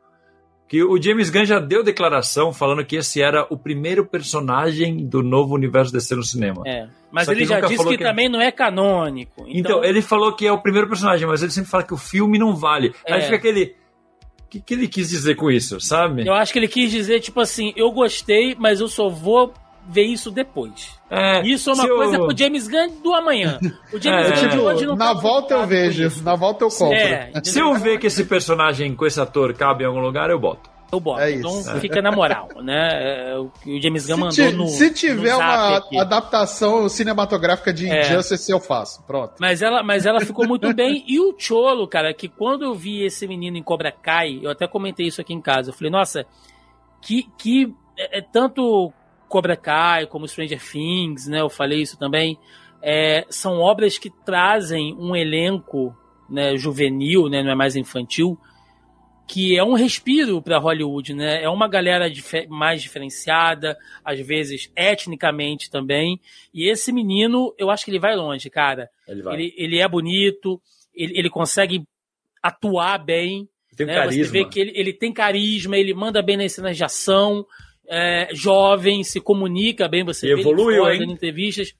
Que 0.67 0.83
o 0.83 1.01
James 1.01 1.29
Gunn 1.29 1.45
já 1.45 1.59
deu 1.59 1.81
declaração 1.81 2.51
falando 2.51 2.83
que 2.83 2.97
esse 2.97 3.21
era 3.21 3.47
o 3.49 3.57
primeiro 3.57 4.05
personagem 4.05 5.05
do 5.05 5.23
novo 5.23 5.55
universo 5.55 5.93
DC 5.93 6.13
no 6.15 6.23
cinema. 6.23 6.61
É. 6.65 6.87
Mas 7.09 7.25
Só 7.25 7.31
ele 7.31 7.45
já 7.45 7.61
disse 7.61 7.83
que, 7.85 7.97
que- 7.97 8.03
também 8.03 8.27
não 8.27 8.41
é 8.41 8.51
canônico. 8.51 9.45
Então, 9.47 9.81
ele 9.83 10.01
falou 10.01 10.33
que 10.35 10.45
é 10.45 10.51
o 10.51 10.61
primeiro 10.61 10.87
personagem, 10.87 11.25
mas 11.25 11.41
ele 11.41 11.51
sempre 11.51 11.69
fala 11.69 11.83
que 11.83 11.93
o 11.93 11.97
filme 11.97 12.37
não 12.37 12.53
vale. 12.53 12.93
Aí 13.07 13.19
É. 13.19 13.21
fica 13.21 13.35
aquele. 13.37 13.75
O 14.43 14.49
que, 14.49 14.59
que 14.61 14.73
ele 14.73 14.87
quis 14.87 15.09
dizer 15.09 15.35
com 15.35 15.49
isso, 15.51 15.79
sabe? 15.79 16.25
Eu 16.27 16.33
acho 16.33 16.51
que 16.53 16.59
ele 16.59 16.67
quis 16.69 16.89
dizer, 16.91 17.19
tipo 17.21 17.39
assim, 17.39 17.73
eu 17.75 17.91
gostei, 17.91 18.55
mas 18.57 18.79
eu 18.81 18.87
só 18.87 19.09
vou 19.09 19.53
ver 19.89 20.03
isso 20.03 20.29
depois. 20.29 20.97
É, 21.09 21.41
Isso 21.47 21.69
é 21.69 21.73
uma 21.73 21.83
se 21.83 21.89
eu- 21.89 21.95
coisa 21.95 22.17
pro 22.19 22.37
James 22.37 22.67
Gunn 22.67 23.01
do 23.01 23.13
amanhã. 23.13 23.57
O 23.93 23.99
James 24.01 24.27
É, 24.27 24.29
Gunn 24.29 24.33
de 24.35 24.49
tipo, 24.49 24.61
hoje 24.63 24.85
não 24.85 24.95
na 24.95 25.05
tá 25.07 25.13
volta 25.13 25.53
eu 25.53 25.65
vejo, 25.65 26.03
isso. 26.05 26.23
na 26.23 26.35
volta 26.35 26.65
eu 26.65 26.69
compro. 26.69 26.93
É, 26.93 27.31
Se 27.43 27.59
eu 27.59 27.73
ver 27.75 27.97
que 27.97 28.07
esse 28.07 28.25
personagem 28.25 28.93
com 28.95 29.05
esse 29.05 29.19
ator 29.21 29.53
cabe 29.53 29.83
em 29.83 29.87
algum 29.87 29.99
lugar, 30.01 30.29
eu 30.29 30.37
boto. 30.37 30.69
eu 30.91 30.99
boto. 30.99 31.21
É 31.21 31.31
então 31.31 31.59
isso. 31.61 31.79
fica 31.79 32.01
na 32.01 32.11
moral, 32.11 32.47
né? 32.61 33.31
É, 33.31 33.37
o 33.37 33.49
que 33.63 33.77
o 33.77 33.81
James 33.81 34.05
Gunn 34.07 34.31
Se, 34.31 34.41
mandou 34.41 34.51
ti- 34.51 34.57
no. 34.57 34.67
se 34.67 34.93
tiver 34.93 35.31
no 35.31 35.37
zap 35.37 35.41
uma 35.43 35.77
aqui. 35.77 35.97
adaptação 35.99 36.89
cinematográfica 36.89 37.71
de 37.73 37.89
É. 37.89 38.01
Injustice, 38.01 38.51
eu 38.51 38.59
faço. 38.59 39.01
Pronto. 39.03 39.33
Mas 39.39 39.61
ela, 39.61 39.81
mas 39.83 40.05
ela 40.05 40.19
ficou 40.21 40.45
muito 40.47 40.73
bem. 40.73 41.03
E 41.07 41.19
o 41.19 41.33
Cholo, 41.37 41.87
cara, 41.87 42.13
que 42.13 42.27
quando 42.27 42.63
eu 42.65 42.73
vi 42.75 43.05
esse 43.05 43.25
menino 43.27 43.55
em 43.57 43.63
Cobra 43.63 43.91
Kai, 43.91 44.39
eu 44.41 44.49
até 44.51 44.67
comentei 44.67 45.07
isso 45.07 45.21
aqui 45.21 45.33
em 45.33 45.41
casa. 45.41 45.69
Eu 45.69 45.73
falei, 45.73 45.91
nossa, 45.91 46.25
que, 47.01 47.27
que 47.37 47.73
é, 47.97 48.19
é 48.19 48.21
tanto 48.21 48.91
Cobra 49.27 49.55
Kai 49.55 50.05
como 50.07 50.27
Stranger 50.27 50.61
Things, 50.61 51.27
né? 51.27 51.41
Eu 51.41 51.49
falei 51.49 51.81
isso 51.81 51.97
também. 51.97 52.37
é, 52.81 53.25
são 53.29 53.59
obras 53.59 53.97
que 53.97 54.09
trazem 54.23 54.93
um 54.99 55.15
elenco 55.15 55.95
né, 56.29 56.55
juvenil, 56.57 57.27
né, 57.27 57.41
não 57.41 57.51
é 57.51 57.55
mais 57.55 57.75
infantil, 57.75 58.37
que 59.27 59.57
é 59.57 59.63
um 59.63 59.73
respiro 59.73 60.41
para 60.41 60.57
Hollywood, 60.59 61.13
né? 61.13 61.41
É 61.43 61.49
uma 61.49 61.67
galera 61.67 62.09
dife- 62.09 62.47
mais 62.47 62.81
diferenciada, 62.81 63.75
às 64.05 64.19
vezes 64.19 64.71
etnicamente 64.75 65.69
também. 65.69 66.19
E 66.53 66.69
esse 66.69 66.91
menino, 66.93 67.53
eu 67.57 67.69
acho 67.69 67.83
que 67.83 67.91
ele 67.91 67.99
vai 67.99 68.15
longe, 68.15 68.49
cara. 68.49 68.89
Ele 69.07 69.21
vai. 69.21 69.33
Ele, 69.35 69.53
ele 69.57 69.79
é 69.79 69.87
bonito, 69.87 70.61
ele, 70.93 71.17
ele 71.17 71.29
consegue 71.29 71.83
atuar 72.41 72.97
bem. 72.99 73.49
Tem 73.75 73.85
um 73.85 73.89
né? 73.89 73.95
Você 74.07 74.31
vê 74.31 74.45
que 74.45 74.59
ele, 74.59 74.71
ele 74.75 74.93
tem 74.93 75.11
carisma, 75.11 75.77
ele 75.77 75.93
manda 75.93 76.21
bem 76.21 76.37
nas 76.37 76.51
cenas 76.53 76.77
de 76.77 76.83
ação, 76.83 77.45
é, 77.89 78.27
jovem, 78.33 79.03
se 79.03 79.19
comunica 79.19 79.87
bem, 79.87 80.03
você 80.03 80.27
E 80.27 80.35
vê 80.35 80.41
evoluiu, 80.41 80.69
ele 80.71 80.79
fora, 80.79 80.95
hein? 80.95 81.11
entrevistas. 81.11 81.73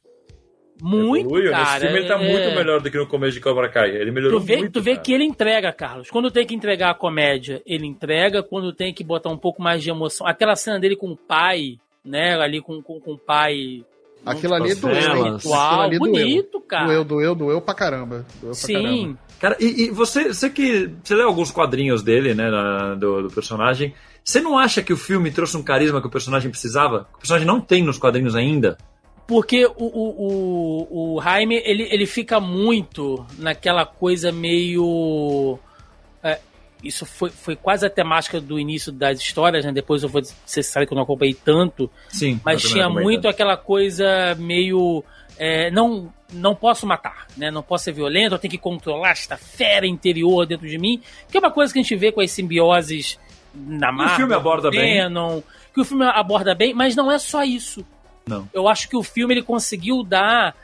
Muito, 0.81 1.25
Evoluiu. 1.25 1.49
cara. 1.51 1.63
Nesse 1.65 1.79
filme 1.79 1.97
ele 1.97 2.07
tá 2.07 2.21
é- 2.21 2.31
muito 2.31 2.55
melhor 2.55 2.79
do 2.81 2.91
que 2.91 2.97
no 2.97 3.07
começo 3.07 3.33
de 3.33 3.39
Cobra 3.41 3.67
Kai. 3.67 3.89
Ele 3.89 4.11
melhorou 4.11 4.39
Tu 4.39 4.45
vê, 4.45 4.57
muito. 4.57 4.73
tu 4.73 4.81
vê 4.81 4.91
cara. 4.91 5.01
que 5.03 5.11
ele 5.13 5.23
entrega, 5.23 5.73
Carlos. 5.73 6.09
Quando 6.11 6.29
tem 6.29 6.45
que 6.45 6.53
entregar 6.53 6.91
a 6.91 6.93
comédia, 6.93 7.63
ele 7.65 7.87
entrega. 7.87 8.43
Quando 8.43 8.71
tem 8.71 8.93
que 8.93 9.03
botar 9.03 9.29
um 9.31 9.37
pouco 9.37 9.59
mais 9.59 9.81
de 9.81 9.89
emoção. 9.89 10.27
Aquela 10.27 10.55
cena 10.55 10.79
dele 10.79 10.95
com 10.95 11.09
o 11.09 11.17
pai, 11.17 11.77
né? 12.05 12.39
Ali 12.39 12.61
com, 12.61 12.79
com, 12.81 12.99
com 12.99 13.13
o 13.13 13.17
pai 13.17 13.83
Aquilo 14.23 14.53
ali 14.53 14.75
doeu. 14.75 14.93
Aquilo 14.95 15.53
ali 15.81 15.97
bonito, 15.97 16.51
doeu. 16.51 16.61
cara. 16.67 16.85
Doeu, 16.85 17.03
doeu, 17.03 17.33
doeu 17.35 17.61
pra 17.61 17.73
caramba. 17.73 18.25
Doeu 18.39 18.53
Sim. 18.53 18.73
Pra 18.73 18.81
caramba. 18.83 19.17
Cara, 19.39 19.57
e, 19.59 19.85
e, 19.85 19.89
você, 19.89 20.27
você 20.31 20.47
que. 20.49 20.91
Você 21.03 21.15
leu 21.15 21.27
alguns 21.27 21.49
quadrinhos 21.49 22.03
dele, 22.03 22.35
né? 22.35 22.51
Na, 22.51 22.93
do, 22.93 23.23
do, 23.23 23.31
personagem. 23.33 23.95
Você 24.27 24.41
não 24.41 24.57
acha 24.57 24.83
que 24.83 24.91
o 24.91 24.97
filme 24.97 25.31
trouxe 25.31 25.55
um 25.55 25.63
carisma 25.63 26.01
que 26.01 26.07
o 26.07 26.09
personagem 26.09 26.51
precisava? 26.51 27.05
Que 27.05 27.15
o 27.15 27.19
personagem 27.19 27.47
não 27.47 27.61
tem 27.61 27.81
nos 27.81 27.97
quadrinhos 27.97 28.35
ainda? 28.35 28.77
Porque 29.25 29.65
o, 29.65 29.71
o, 29.77 30.83
o, 30.89 31.15
o 31.15 31.21
Jaime, 31.21 31.61
ele, 31.63 31.83
ele 31.83 32.05
fica 32.05 32.37
muito 32.37 33.25
naquela 33.39 33.85
coisa 33.85 34.29
meio. 34.29 35.57
É, 36.21 36.41
isso 36.83 37.05
foi, 37.05 37.29
foi 37.29 37.55
quase 37.55 37.85
a 37.85 37.89
temática 37.89 38.41
do 38.41 38.59
início 38.59 38.91
das 38.91 39.17
histórias, 39.17 39.63
né? 39.63 39.71
Depois 39.71 40.03
eu 40.03 40.09
vou 40.09 40.21
ser 40.45 40.61
sabe 40.61 40.85
que 40.85 40.91
eu 40.91 40.97
não 40.97 41.03
acompanhei 41.03 41.33
tanto. 41.33 41.89
Sim. 42.09 42.41
Mas 42.43 42.61
tinha 42.63 42.89
muito 42.89 43.21
tanto. 43.21 43.31
aquela 43.31 43.55
coisa 43.55 44.35
meio. 44.37 45.05
É, 45.37 45.71
não, 45.71 46.11
não 46.33 46.53
posso 46.53 46.85
matar, 46.85 47.27
né? 47.37 47.49
Não 47.49 47.63
posso 47.63 47.85
ser 47.85 47.93
violento, 47.93 48.35
eu 48.35 48.39
tenho 48.39 48.51
que 48.51 48.57
controlar 48.57 49.11
esta 49.11 49.37
fera 49.37 49.87
interior 49.87 50.45
dentro 50.45 50.67
de 50.67 50.77
mim. 50.77 51.01
Que 51.31 51.37
é 51.37 51.39
uma 51.39 51.51
coisa 51.51 51.71
que 51.71 51.79
a 51.79 51.81
gente 51.81 51.95
vê 51.95 52.11
com 52.11 52.19
as 52.19 52.31
simbioses 52.31 53.17
na 53.65 53.91
Marvel. 53.91 54.13
O 54.13 54.17
filme 54.17 54.33
aborda 54.33 54.69
Venom, 54.69 55.33
bem. 55.33 55.43
Que 55.73 55.81
o 55.81 55.85
filme 55.85 56.05
aborda 56.05 56.53
bem, 56.53 56.73
mas 56.73 56.95
não 56.95 57.11
é 57.11 57.17
só 57.17 57.43
isso. 57.43 57.85
Não. 58.27 58.47
Eu 58.53 58.67
acho 58.67 58.89
que 58.89 58.95
o 58.95 59.03
filme 59.03 59.33
ele 59.33 59.43
conseguiu 59.43 60.03
dar 60.03 60.55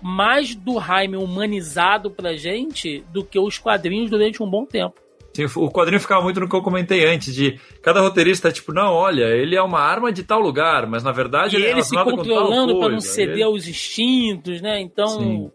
mais 0.00 0.54
do 0.54 0.80
Jaime 0.80 1.16
humanizado 1.16 2.10
pra 2.10 2.36
gente 2.36 3.04
do 3.10 3.24
que 3.24 3.38
os 3.38 3.58
quadrinhos 3.58 4.10
durante 4.10 4.42
um 4.42 4.48
bom 4.48 4.64
tempo. 4.64 4.94
Sim, 5.32 5.44
o 5.56 5.70
quadrinho 5.70 6.00
ficava 6.00 6.22
muito 6.22 6.40
no 6.40 6.48
que 6.48 6.56
eu 6.56 6.62
comentei 6.62 7.06
antes, 7.06 7.32
de 7.32 7.60
cada 7.80 8.00
roteirista, 8.00 8.50
tipo, 8.50 8.72
não, 8.72 8.92
olha, 8.92 9.24
ele 9.24 9.54
é 9.54 9.62
uma 9.62 9.78
arma 9.78 10.10
de 10.10 10.24
tal 10.24 10.40
lugar, 10.40 10.86
mas 10.86 11.04
na 11.04 11.12
verdade 11.12 11.54
e 11.54 11.60
ele, 11.60 11.70
ele 11.70 11.80
é 11.80 11.82
se 11.82 11.94
controlando 11.94 12.78
para 12.80 12.88
não 12.88 13.00
ceder 13.00 13.34
ele... 13.34 13.42
aos 13.44 13.68
instintos, 13.68 14.60
né? 14.60 14.80
Então, 14.80 15.06
Sim. 15.06 15.50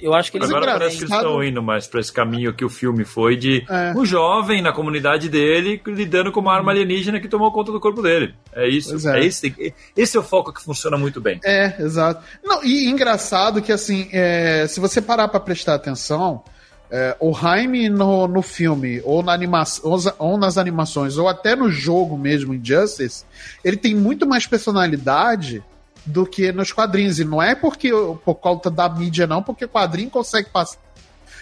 Eu 0.00 0.12
acho 0.12 0.30
que 0.30 0.38
eles 0.38 0.50
Agora 0.50 0.72
parece 0.72 0.98
que 0.98 1.04
eles 1.04 1.14
estão 1.14 1.42
indo 1.42 1.62
mais 1.62 1.86
para 1.86 2.00
esse 2.00 2.12
caminho 2.12 2.52
que 2.52 2.64
o 2.64 2.68
filme 2.68 3.04
foi 3.04 3.36
de 3.36 3.64
é. 3.68 3.92
um 3.96 4.04
jovem 4.04 4.60
na 4.60 4.72
comunidade 4.72 5.28
dele 5.28 5.80
lidando 5.86 6.32
com 6.32 6.40
uma 6.40 6.54
arma 6.54 6.72
alienígena 6.72 7.20
que 7.20 7.28
tomou 7.28 7.50
conta 7.52 7.72
do 7.72 7.80
corpo 7.80 8.02
dele. 8.02 8.34
É 8.52 8.68
isso. 8.68 9.08
É. 9.08 9.20
é. 9.20 9.24
esse, 9.24 9.74
esse 9.96 10.16
é 10.16 10.20
o 10.20 10.22
foco 10.22 10.52
que 10.52 10.62
funciona 10.62 10.96
muito 10.96 11.20
bem. 11.20 11.40
É, 11.44 11.74
exato. 11.80 12.22
Não, 12.42 12.64
e 12.64 12.88
engraçado 12.88 13.62
que 13.62 13.72
assim, 13.72 14.08
é, 14.12 14.66
se 14.68 14.80
você 14.80 15.00
parar 15.00 15.28
para 15.28 15.40
prestar 15.40 15.74
atenção, 15.74 16.42
é, 16.90 17.16
o 17.18 17.32
Jaime 17.32 17.88
no, 17.88 18.28
no 18.28 18.42
filme, 18.42 19.00
ou, 19.04 19.22
na 19.22 19.32
animação, 19.32 19.96
ou 20.18 20.38
nas 20.38 20.58
animações, 20.58 21.16
ou 21.16 21.28
até 21.28 21.56
no 21.56 21.70
jogo 21.70 22.16
mesmo, 22.16 22.54
Injustice, 22.54 23.24
ele 23.64 23.76
tem 23.76 23.94
muito 23.94 24.26
mais 24.26 24.46
personalidade 24.46 25.62
do 26.04 26.26
que 26.26 26.52
nos 26.52 26.72
quadrinhos. 26.72 27.18
E 27.18 27.24
não 27.24 27.42
é 27.42 27.54
porque 27.54 27.90
por 28.24 28.36
conta 28.36 28.70
da 28.70 28.88
mídia, 28.88 29.26
não, 29.26 29.42
porque 29.42 29.64
o 29.64 29.68
quadrinho 29.68 30.10
consegue 30.10 30.50
passar 30.50 30.78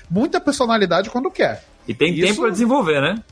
muita 0.08 0.40
personalidade 0.40 1.10
quando 1.10 1.30
quer. 1.30 1.64
E 1.88 1.94
tem 1.94 2.12
Isso... 2.12 2.26
tempo 2.26 2.40
para 2.42 2.50
desenvolver, 2.50 3.00
né? 3.00 3.22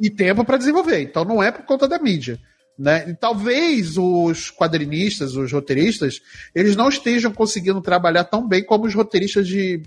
E 0.00 0.10
tempo 0.10 0.44
para 0.44 0.56
desenvolver. 0.56 1.02
Então 1.02 1.24
não 1.24 1.42
é 1.42 1.50
por 1.50 1.64
conta 1.64 1.86
da 1.86 1.98
mídia. 1.98 2.38
Né? 2.78 3.10
E 3.10 3.14
talvez 3.14 3.98
os 3.98 4.50
quadrinistas, 4.50 5.36
os 5.36 5.52
roteiristas, 5.52 6.20
eles 6.54 6.74
não 6.74 6.88
estejam 6.88 7.30
conseguindo 7.30 7.80
trabalhar 7.82 8.24
tão 8.24 8.48
bem 8.48 8.64
como 8.64 8.86
os 8.86 8.94
roteiristas 8.94 9.46
de, 9.46 9.82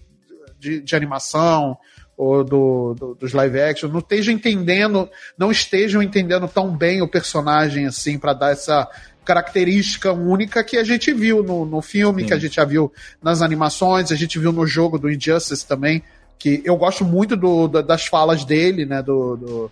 de, 0.59 0.81
de 0.81 0.95
animação 0.95 1.77
ou 2.15 2.43
do, 2.43 2.93
do, 2.93 3.15
dos 3.15 3.33
live 3.33 3.59
action, 3.59 3.89
não 3.89 3.99
estejam 3.99 4.33
entendendo, 4.33 5.09
não 5.37 5.51
estejam 5.51 6.01
entendendo 6.01 6.47
tão 6.47 6.75
bem 6.75 7.01
o 7.01 7.07
personagem 7.07 7.87
assim 7.87 8.17
para 8.17 8.33
dar 8.33 8.51
essa 8.51 8.89
característica 9.25 10.13
única 10.13 10.63
que 10.63 10.77
a 10.77 10.83
gente 10.83 11.11
viu 11.13 11.43
no, 11.43 11.65
no 11.65 11.81
filme, 11.81 12.21
Sim. 12.21 12.27
que 12.27 12.33
a 12.33 12.37
gente 12.37 12.55
já 12.55 12.63
viu 12.63 12.91
nas 13.21 13.41
animações, 13.41 14.11
a 14.11 14.15
gente 14.15 14.37
viu 14.39 14.51
no 14.51 14.65
jogo 14.65 14.97
do 14.97 15.09
Injustice 15.09 15.67
também, 15.67 16.03
que 16.37 16.61
eu 16.63 16.77
gosto 16.77 17.03
muito 17.03 17.35
do, 17.35 17.67
do 17.67 17.81
das 17.81 18.05
falas 18.05 18.45
dele, 18.45 18.85
né? 18.85 19.01
Do, 19.01 19.35
do, 19.35 19.71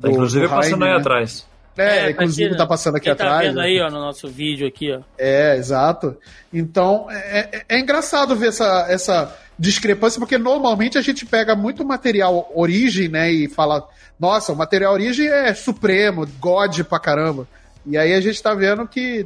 tá, 0.00 0.10
inclusive 0.10 0.46
do 0.46 0.50
passando 0.50 0.84
aí 0.84 0.90
né? 0.90 0.96
atrás. 0.96 1.46
É, 1.76 2.06
é 2.06 2.10
inclusive 2.10 2.50
tá, 2.52 2.58
tá 2.58 2.66
passando 2.66 2.96
aqui 2.96 3.06
tá 3.06 3.12
atrás. 3.12 3.48
Vendo 3.48 3.60
aí, 3.60 3.80
ó, 3.80 3.90
no 3.90 4.00
nosso 4.00 4.28
vídeo 4.28 4.66
aqui, 4.66 4.92
ó. 4.92 5.00
É, 5.18 5.56
exato. 5.56 6.16
Então, 6.52 7.08
é, 7.10 7.48
é, 7.52 7.64
é 7.68 7.80
engraçado 7.80 8.36
ver 8.36 8.48
essa, 8.48 8.86
essa 8.88 9.36
discrepância, 9.58 10.20
porque 10.20 10.38
normalmente 10.38 10.96
a 10.98 11.02
gente 11.02 11.26
pega 11.26 11.54
muito 11.54 11.84
material 11.84 12.50
origem, 12.54 13.08
né, 13.08 13.30
e 13.30 13.48
fala, 13.48 13.86
nossa, 14.18 14.52
o 14.52 14.56
material 14.56 14.92
origem 14.92 15.26
é 15.26 15.52
supremo, 15.52 16.26
God 16.40 16.82
pra 16.82 17.00
caramba. 17.00 17.46
E 17.86 17.96
aí 17.96 18.14
a 18.14 18.20
gente 18.20 18.42
tá 18.42 18.54
vendo 18.54 18.86
que 18.86 19.24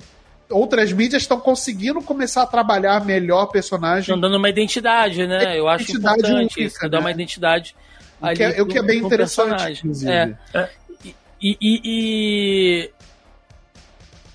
outras 0.50 0.92
mídias 0.92 1.22
estão 1.22 1.38
conseguindo 1.38 2.00
começar 2.02 2.42
a 2.42 2.46
trabalhar 2.46 3.04
melhor 3.04 3.46
personagem. 3.46 4.00
Estão 4.00 4.20
dando 4.20 4.36
uma 4.36 4.48
identidade, 4.48 5.26
né? 5.26 5.54
É, 5.54 5.58
Eu 5.58 5.68
acho 5.68 5.92
importante 5.92 6.32
única, 6.32 6.60
isso, 6.60 6.78
né? 6.82 6.88
dar 6.88 7.00
uma 7.00 7.10
identidade. 7.10 7.74
O 8.20 8.34
que, 8.34 8.42
é, 8.42 8.62
o 8.62 8.66
que 8.66 8.78
é 8.78 8.82
bem 8.82 8.98
interessante, 8.98 9.78
inclusive. 9.78 10.10
É. 10.10 10.36
é. 10.54 10.68
E, 11.40 11.56
e, 11.60 11.80
e, 11.84 12.90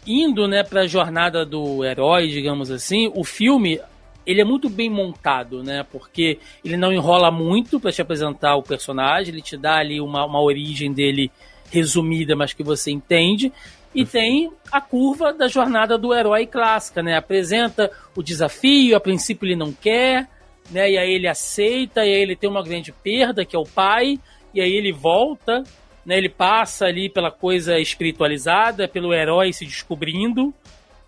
indo, 0.07 0.47
né, 0.47 0.63
para 0.63 0.82
a 0.82 0.88
jornada 0.88 1.45
do 1.45 1.84
herói, 1.84 2.30
digamos 2.30 2.71
assim, 2.71 3.11
o 3.13 3.26
filme 3.26 3.82
ele 4.26 4.39
é 4.39 4.45
muito 4.45 4.69
bem 4.69 4.89
montado, 4.89 5.61
né? 5.63 5.86
Porque 5.91 6.39
ele 6.63 6.78
não 6.78 6.93
enrola 6.93 7.30
muito 7.30 7.78
para 7.80 7.91
te 7.91 8.01
apresentar 8.01 8.55
o 8.55 8.63
personagem, 8.63 9.34
ele 9.34 9.41
te 9.41 9.57
dá 9.57 9.76
ali 9.76 9.99
uma, 9.99 10.26
uma 10.26 10.41
origem 10.41 10.93
dele 10.93 11.30
resumida, 11.69 12.36
mas 12.36 12.53
que 12.53 12.63
você 12.63 12.89
entende. 12.91 13.51
E 13.94 14.06
tem 14.06 14.52
a 14.72 14.82
curva 14.82 15.32
da 15.32 15.48
jornada 15.48 15.98
do 15.98 16.14
herói 16.14 16.48
clássica, 16.48 17.04
né? 17.04 17.16
Apresenta 17.16 17.91
o 18.16 18.24
desafio, 18.24 18.96
a 18.96 19.00
princípio 19.00 19.46
ele 19.46 19.56
não 19.56 19.72
quer, 19.72 20.28
né? 20.72 20.91
E 20.91 20.98
aí 20.98 21.12
ele 21.14 21.28
aceita, 21.28 22.04
e 22.04 22.10
aí 22.10 22.22
ele 22.22 22.36
tem 22.36 22.50
uma 22.50 22.64
grande 22.64 22.91
perda, 22.91 23.46
que 23.46 23.56
é 23.56 23.60
o 23.60 23.66
pai, 23.66 24.20
e 24.54 24.60
aí 24.62 24.74
ele 24.74 24.91
volta, 24.91 25.64
né? 26.04 26.18
Ele 26.18 26.30
passa 26.30 26.86
ali 26.86 27.08
pela 27.08 27.30
coisa 27.30 27.80
espiritualizada, 27.80 28.88
pelo 28.88 29.14
herói 29.14 29.54
se 29.54 29.66
descobrindo. 29.66 30.54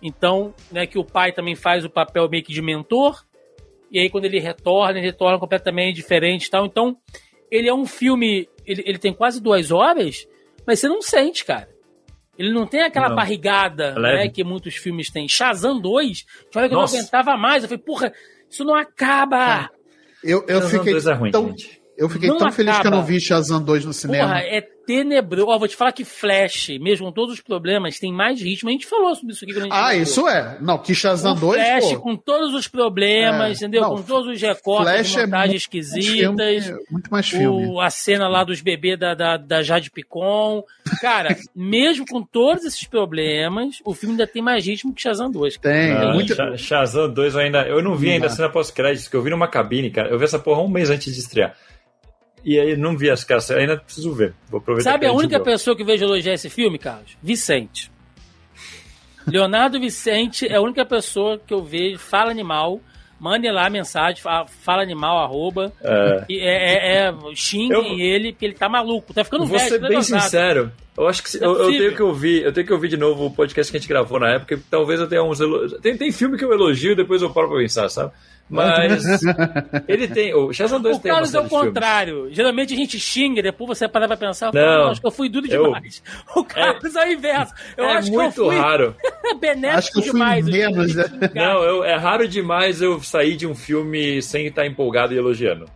Então, 0.00 0.54
né, 0.70 0.86
que 0.86 0.98
o 0.98 1.04
pai 1.04 1.32
também 1.32 1.56
faz 1.56 1.84
o 1.84 1.90
papel 1.90 2.28
meio 2.28 2.44
que 2.44 2.52
de 2.52 2.62
mentor. 2.62 3.24
E 3.90 3.98
aí 3.98 4.08
quando 4.10 4.26
ele 4.26 4.38
retorna, 4.38 4.98
ele 4.98 5.06
retorna 5.06 5.38
completamente 5.38 5.96
diferente, 5.96 6.50
tal. 6.50 6.66
Então, 6.66 6.96
ele 7.50 7.68
é 7.68 7.74
um 7.74 7.86
filme, 7.86 8.48
ele, 8.64 8.82
ele 8.86 8.98
tem 8.98 9.12
quase 9.12 9.40
duas 9.40 9.70
horas, 9.72 10.26
mas 10.66 10.78
você 10.78 10.88
não 10.88 11.02
sente, 11.02 11.44
cara. 11.44 11.75
Ele 12.38 12.52
não 12.52 12.66
tem 12.66 12.82
aquela 12.82 13.08
não. 13.08 13.16
barrigada 13.16 13.94
é 13.96 14.00
né, 14.00 14.28
que 14.28 14.44
muitos 14.44 14.76
filmes 14.76 15.10
têm. 15.10 15.28
Shazam 15.28 15.80
2, 15.80 16.22
que 16.50 16.58
olha 16.58 16.68
que 16.68 16.74
Nossa. 16.74 16.94
eu 16.94 16.98
não 16.98 17.04
aguentava 17.04 17.36
mais. 17.36 17.62
Eu 17.62 17.68
falei, 17.68 17.82
porra, 17.82 18.12
isso 18.50 18.64
não 18.64 18.74
acaba. 18.74 19.36
Ah, 19.36 19.70
eu, 20.22 20.44
eu 20.46 20.60
fiquei 20.62 20.96
é 20.96 21.12
ruim, 21.14 21.30
tão, 21.30 21.48
gente. 21.48 21.80
eu 21.96 22.08
fiquei 22.08 22.28
tão 22.36 22.50
feliz 22.52 22.78
que 22.78 22.86
eu 22.86 22.90
não 22.90 23.04
vi 23.04 23.20
Shazam 23.20 23.62
2 23.62 23.84
no 23.84 23.92
cinema. 23.92 24.28
Porra, 24.28 24.40
é 24.40 24.68
tenebroso. 24.86 25.48
Ó, 25.48 25.58
vou 25.58 25.68
te 25.68 25.76
falar 25.76 25.92
que 25.92 26.04
Flash, 26.04 26.70
mesmo 26.80 27.06
com 27.06 27.12
todos 27.12 27.34
os 27.34 27.40
problemas, 27.40 27.98
tem 27.98 28.12
mais 28.12 28.40
ritmo. 28.40 28.68
A 28.68 28.72
gente 28.72 28.86
falou 28.86 29.14
sobre 29.14 29.32
isso 29.32 29.44
aqui 29.44 29.52
quando 29.52 29.62
a 29.62 29.66
gente 29.66 29.74
Ah, 29.74 29.88
falou. 29.88 30.02
isso 30.02 30.28
é. 30.28 30.58
Não, 30.60 30.78
que 30.78 30.94
Shazam 30.94 31.32
o 31.32 31.40
2. 31.40 31.62
Flash, 31.62 31.92
pô. 31.92 32.00
com 32.00 32.16
todos 32.16 32.54
os 32.54 32.68
problemas, 32.68 33.50
é. 33.50 33.64
entendeu? 33.66 33.82
Não, 33.82 33.96
com 33.96 34.02
todos 34.02 34.32
os 34.34 34.40
recortes, 34.40 34.92
Flash 34.92 35.16
é 35.16 35.26
montagens 35.26 35.52
é 35.52 35.56
esquisitas. 35.56 36.64
Filme, 36.64 36.84
muito 36.90 37.10
mais 37.10 37.28
filme. 37.28 37.66
O, 37.66 37.80
a 37.80 37.90
cena 37.90 38.28
lá 38.28 38.44
dos 38.44 38.60
bebês 38.60 38.98
da, 38.98 39.14
da, 39.14 39.36
da 39.36 39.62
Jade 39.62 39.90
Picon. 39.90 40.62
Cara, 41.00 41.36
mesmo 41.54 42.06
com 42.06 42.22
todos 42.22 42.64
esses 42.64 42.84
problemas, 42.84 43.80
o 43.84 43.94
filme 43.94 44.12
ainda 44.14 44.26
tem 44.26 44.42
mais 44.42 44.64
ritmo 44.64 44.94
que 44.94 45.02
Shazam 45.02 45.30
2. 45.30 45.58
Tem. 45.58 45.94
Não, 45.94 46.14
muito... 46.14 46.34
Shazam 46.56 47.12
2 47.12 47.34
eu 47.34 47.40
ainda. 47.40 47.62
Eu 47.66 47.82
não 47.82 47.94
vi 47.96 48.10
ainda 48.10 48.26
a 48.26 48.30
cena 48.30 48.48
pós-créditos, 48.48 49.08
que 49.08 49.16
eu 49.16 49.22
vi 49.22 49.30
numa 49.30 49.48
cabine, 49.48 49.90
cara. 49.90 50.08
Eu 50.08 50.18
vi 50.18 50.24
essa 50.24 50.38
porra 50.38 50.62
um 50.62 50.68
mês 50.68 50.90
antes 50.90 51.12
de 51.12 51.20
estrear. 51.20 51.54
E 52.46 52.60
aí 52.60 52.76
não 52.76 52.96
vi 52.96 53.10
as 53.10 53.24
caras, 53.24 53.50
ainda 53.50 53.76
preciso 53.76 54.14
ver. 54.14 54.32
Vou 54.48 54.60
aproveitar 54.60 54.92
Sabe 54.92 55.04
a 55.06 55.12
única 55.12 55.40
pessoa 55.40 55.76
que 55.76 55.82
vejo 55.82 56.04
elogiar 56.04 56.32
esse 56.32 56.48
filme, 56.48 56.78
Carlos? 56.78 57.18
Vicente. 57.20 57.90
Leonardo 59.26 59.80
Vicente 59.80 60.46
é 60.46 60.54
a 60.54 60.60
única 60.60 60.86
pessoa 60.86 61.40
que 61.44 61.52
eu 61.52 61.64
vejo, 61.64 61.98
fala 61.98 62.30
animal, 62.30 62.80
mande 63.18 63.50
lá 63.50 63.66
a 63.66 63.70
mensagem, 63.70 64.22
fala 64.22 64.80
animal, 64.80 65.18
arroba, 65.18 65.72
é. 65.82 66.24
e 66.28 66.38
é, 66.38 66.74
é, 66.74 67.08
é 67.08 67.14
xinguem 67.34 68.00
eu, 68.00 68.06
ele, 68.14 68.30
porque 68.30 68.44
ele 68.44 68.54
tá 68.54 68.68
maluco, 68.68 69.12
tá 69.12 69.24
ficando 69.24 69.44
vou 69.44 69.58
velho. 69.58 69.68
Vou 69.68 69.80
ser 69.80 69.88
bem 69.88 70.02
sincero, 70.02 70.72
eu 70.96 71.08
acho 71.08 71.22
que 71.22 71.36
é 71.36 71.44
eu, 71.44 71.58
eu, 71.58 71.70
tenho 71.70 71.94
que 71.94 72.02
ouvir, 72.02 72.42
eu 72.42 72.52
tenho 72.52 72.66
que 72.66 72.72
ouvir 72.72 72.88
de 72.88 72.96
novo 72.96 73.26
o 73.26 73.30
podcast 73.30 73.70
que 73.70 73.76
a 73.76 73.80
gente 73.80 73.88
gravou 73.88 74.18
na 74.18 74.30
época, 74.30 74.58
talvez 74.70 74.98
eu 74.98 75.06
tenha 75.06 75.22
uns 75.22 75.40
elogios. 75.40 75.80
Tem, 75.80 75.96
tem 75.96 76.10
filme 76.10 76.38
que 76.38 76.44
eu 76.44 76.52
elogio 76.52 76.92
e 76.92 76.96
depois 76.96 77.20
eu 77.20 77.30
paro 77.30 77.48
pra 77.48 77.58
pensar, 77.58 77.88
sabe? 77.88 78.12
Mas 78.48 79.20
ele 79.88 80.06
tem. 80.08 80.32
O 80.34 80.52
Shazam 80.52 80.80
2 80.80 80.96
o 80.96 81.00
tem 81.00 81.10
Carlos 81.10 81.34
é 81.34 81.40
o 81.40 81.48
contrário. 81.48 82.14
Filmes. 82.14 82.36
Geralmente 82.36 82.74
a 82.74 82.76
gente 82.76 82.98
xinga, 82.98 83.42
depois 83.42 83.76
você 83.76 83.88
para 83.88 84.06
pra 84.06 84.16
pensar, 84.16 84.52
não, 84.54 84.88
acho 84.88 85.00
que 85.00 85.06
eu 85.06 85.10
fui 85.10 85.28
duro 85.28 85.48
demais. 85.48 86.02
Eu, 86.34 86.40
o 86.40 86.44
Carlos 86.44 86.96
é, 86.96 87.02
é 87.02 87.08
o 87.08 87.12
inverso. 87.12 87.54
Eu 87.76 87.84
é 87.84 87.96
acho 87.96 88.12
muito 88.12 88.34
que 88.34 88.40
eu 88.40 88.46
fui 88.46 88.56
raro. 88.56 88.96
benéfico 89.40 89.78
acho 89.78 89.92
que 89.92 89.98
eu 89.98 90.02
fui 90.02 90.12
demais. 90.12 90.46
Menos, 90.46 90.94
né? 90.94 91.04
Não, 91.34 91.62
eu, 91.62 91.84
é 91.84 91.96
raro 91.96 92.28
demais 92.28 92.80
eu 92.80 93.02
sair 93.02 93.36
de 93.36 93.46
um 93.46 93.54
filme 93.54 94.22
sem 94.22 94.46
estar 94.46 94.64
empolgado 94.64 95.12
e 95.12 95.18
elogiando. 95.18 95.66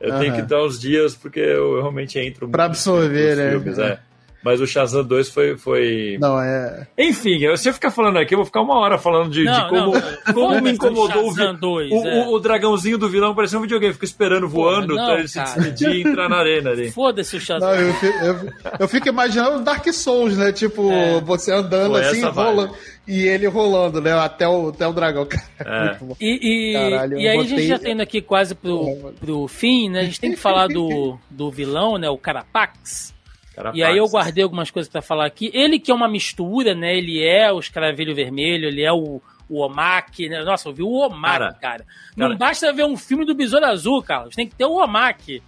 Eu 0.00 0.14
uhum. 0.14 0.20
tenho 0.20 0.34
que 0.36 0.42
dar 0.42 0.64
uns 0.64 0.80
dias 0.80 1.14
porque 1.14 1.40
eu 1.40 1.80
realmente 1.80 2.18
entro 2.18 2.48
Pra 2.48 2.64
absorver, 2.64 3.36
né? 3.36 3.50
Filmes, 3.50 3.78
é. 3.78 3.98
Mas 4.42 4.60
o 4.60 4.66
Shazam 4.66 5.04
2 5.04 5.28
foi, 5.28 5.56
foi. 5.56 6.16
Não, 6.18 6.40
é. 6.40 6.86
Enfim, 6.96 7.38
se 7.56 7.68
eu 7.68 7.74
ficar 7.74 7.90
falando 7.90 8.18
aqui, 8.18 8.34
eu 8.34 8.38
vou 8.38 8.46
ficar 8.46 8.62
uma 8.62 8.78
hora 8.78 8.96
falando 8.96 9.30
de, 9.30 9.44
não, 9.44 9.52
de 9.52 9.68
como, 9.68 9.92
não, 9.92 10.32
como 10.32 10.60
me 10.62 10.72
incomodou 10.72 11.28
o, 11.28 11.32
vi... 11.32 11.56
2, 11.56 11.92
o, 11.92 12.06
é. 12.06 12.26
o, 12.26 12.32
o, 12.32 12.40
dragãozinho 12.40 12.96
do 12.96 13.08
vilão 13.08 13.34
parecia 13.34 13.58
um 13.58 13.62
videogame, 13.62 13.92
fica 13.92 14.06
esperando 14.06 14.48
voando 14.48 14.94
não, 14.94 15.04
pra 15.04 15.18
ele 15.18 15.28
cara. 15.28 15.46
se 15.46 15.60
despedir 15.60 15.90
e 15.90 16.00
entrar 16.02 16.28
na 16.28 16.38
arena 16.38 16.70
ali. 16.70 16.90
Foda-se 16.90 17.36
o 17.36 17.40
Shazam. 17.40 17.68
Não, 17.68 17.74
eu, 17.76 17.94
eu, 18.22 18.52
eu, 18.80 18.88
fico 18.88 19.08
imaginando 19.08 19.62
Dark 19.62 19.86
Souls, 19.92 20.36
né? 20.36 20.52
Tipo, 20.52 20.90
é. 20.90 21.20
você 21.20 21.52
andando 21.52 21.92
foi 21.92 22.04
assim, 22.06 22.22
rolando. 22.22 22.74
E 23.06 23.26
ele 23.26 23.46
rolando, 23.46 24.00
né? 24.00 24.12
Até 24.12 24.48
o, 24.48 24.68
até 24.68 24.86
o 24.86 24.92
dragão. 24.92 25.26
É. 25.58 25.98
E, 26.20 26.70
e, 26.70 26.72
Caralho, 26.72 27.18
e 27.18 27.28
aí 27.28 27.36
botei... 27.36 27.54
a 27.54 27.58
gente 27.58 27.68
já 27.68 27.78
tendo 27.78 28.00
aqui 28.02 28.20
quase 28.20 28.54
pro, 28.54 29.12
pro 29.18 29.48
fim, 29.48 29.88
né? 29.88 30.00
A 30.00 30.04
gente 30.04 30.20
tem 30.20 30.30
que 30.32 30.36
falar 30.36 30.68
do, 30.68 31.18
do 31.30 31.50
vilão, 31.50 31.98
né? 31.98 32.08
O 32.08 32.18
Carapax. 32.18 33.14
Carapax. 33.60 33.78
E 33.78 33.82
aí 33.82 33.98
eu 33.98 34.06
guardei 34.06 34.42
algumas 34.42 34.70
coisas 34.70 34.90
para 34.90 35.02
falar 35.02 35.26
aqui. 35.26 35.50
Ele 35.52 35.78
que 35.78 35.90
é 35.90 35.94
uma 35.94 36.08
mistura, 36.08 36.74
né? 36.74 36.96
Ele 36.96 37.24
é 37.24 37.52
o 37.52 37.58
escravelho 37.58 38.14
vermelho, 38.14 38.66
ele 38.66 38.82
é 38.82 38.92
o, 38.92 39.20
o 39.48 39.60
Omaki, 39.60 40.28
né? 40.28 40.42
Nossa, 40.42 40.68
eu 40.68 40.72
vi 40.72 40.82
o 40.82 40.92
Omaki, 40.92 41.38
cara. 41.38 41.54
cara. 41.54 41.86
Não 42.16 42.28
cara... 42.28 42.38
basta 42.38 42.72
ver 42.72 42.84
um 42.84 42.96
filme 42.96 43.24
do 43.24 43.34
Besouro 43.34 43.66
Azul, 43.66 44.02
Carlos. 44.02 44.34
Tem 44.34 44.48
que 44.48 44.54
ter 44.54 44.64
o 44.64 44.82
Omaki. 44.82 45.42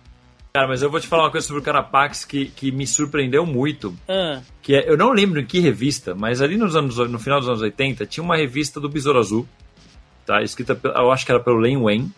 Cara, 0.52 0.68
mas 0.68 0.82
eu 0.82 0.90
vou 0.90 1.00
te 1.00 1.06
falar 1.06 1.24
uma 1.24 1.30
coisa 1.30 1.46
sobre 1.46 1.62
o 1.62 1.64
Carapax 1.64 2.26
que, 2.26 2.46
que 2.46 2.70
me 2.70 2.86
surpreendeu 2.86 3.46
muito. 3.46 3.96
Ah. 4.06 4.42
Que 4.60 4.74
é, 4.74 4.90
eu 4.90 4.98
não 4.98 5.10
lembro 5.10 5.40
em 5.40 5.46
que 5.46 5.58
revista, 5.58 6.14
mas 6.14 6.42
ali 6.42 6.58
nos 6.58 6.76
anos, 6.76 6.98
no 6.98 7.18
final 7.18 7.40
dos 7.40 7.48
anos 7.48 7.62
80 7.62 8.04
tinha 8.04 8.22
uma 8.22 8.36
revista 8.36 8.78
do 8.78 8.86
Besouro 8.86 9.18
Azul, 9.18 9.48
tá? 10.26 10.42
Escrita, 10.42 10.78
eu 10.84 11.10
acho 11.10 11.24
que 11.24 11.32
era 11.32 11.40
pelo 11.40 11.56
Len 11.56 11.78
Wen, 11.78 12.12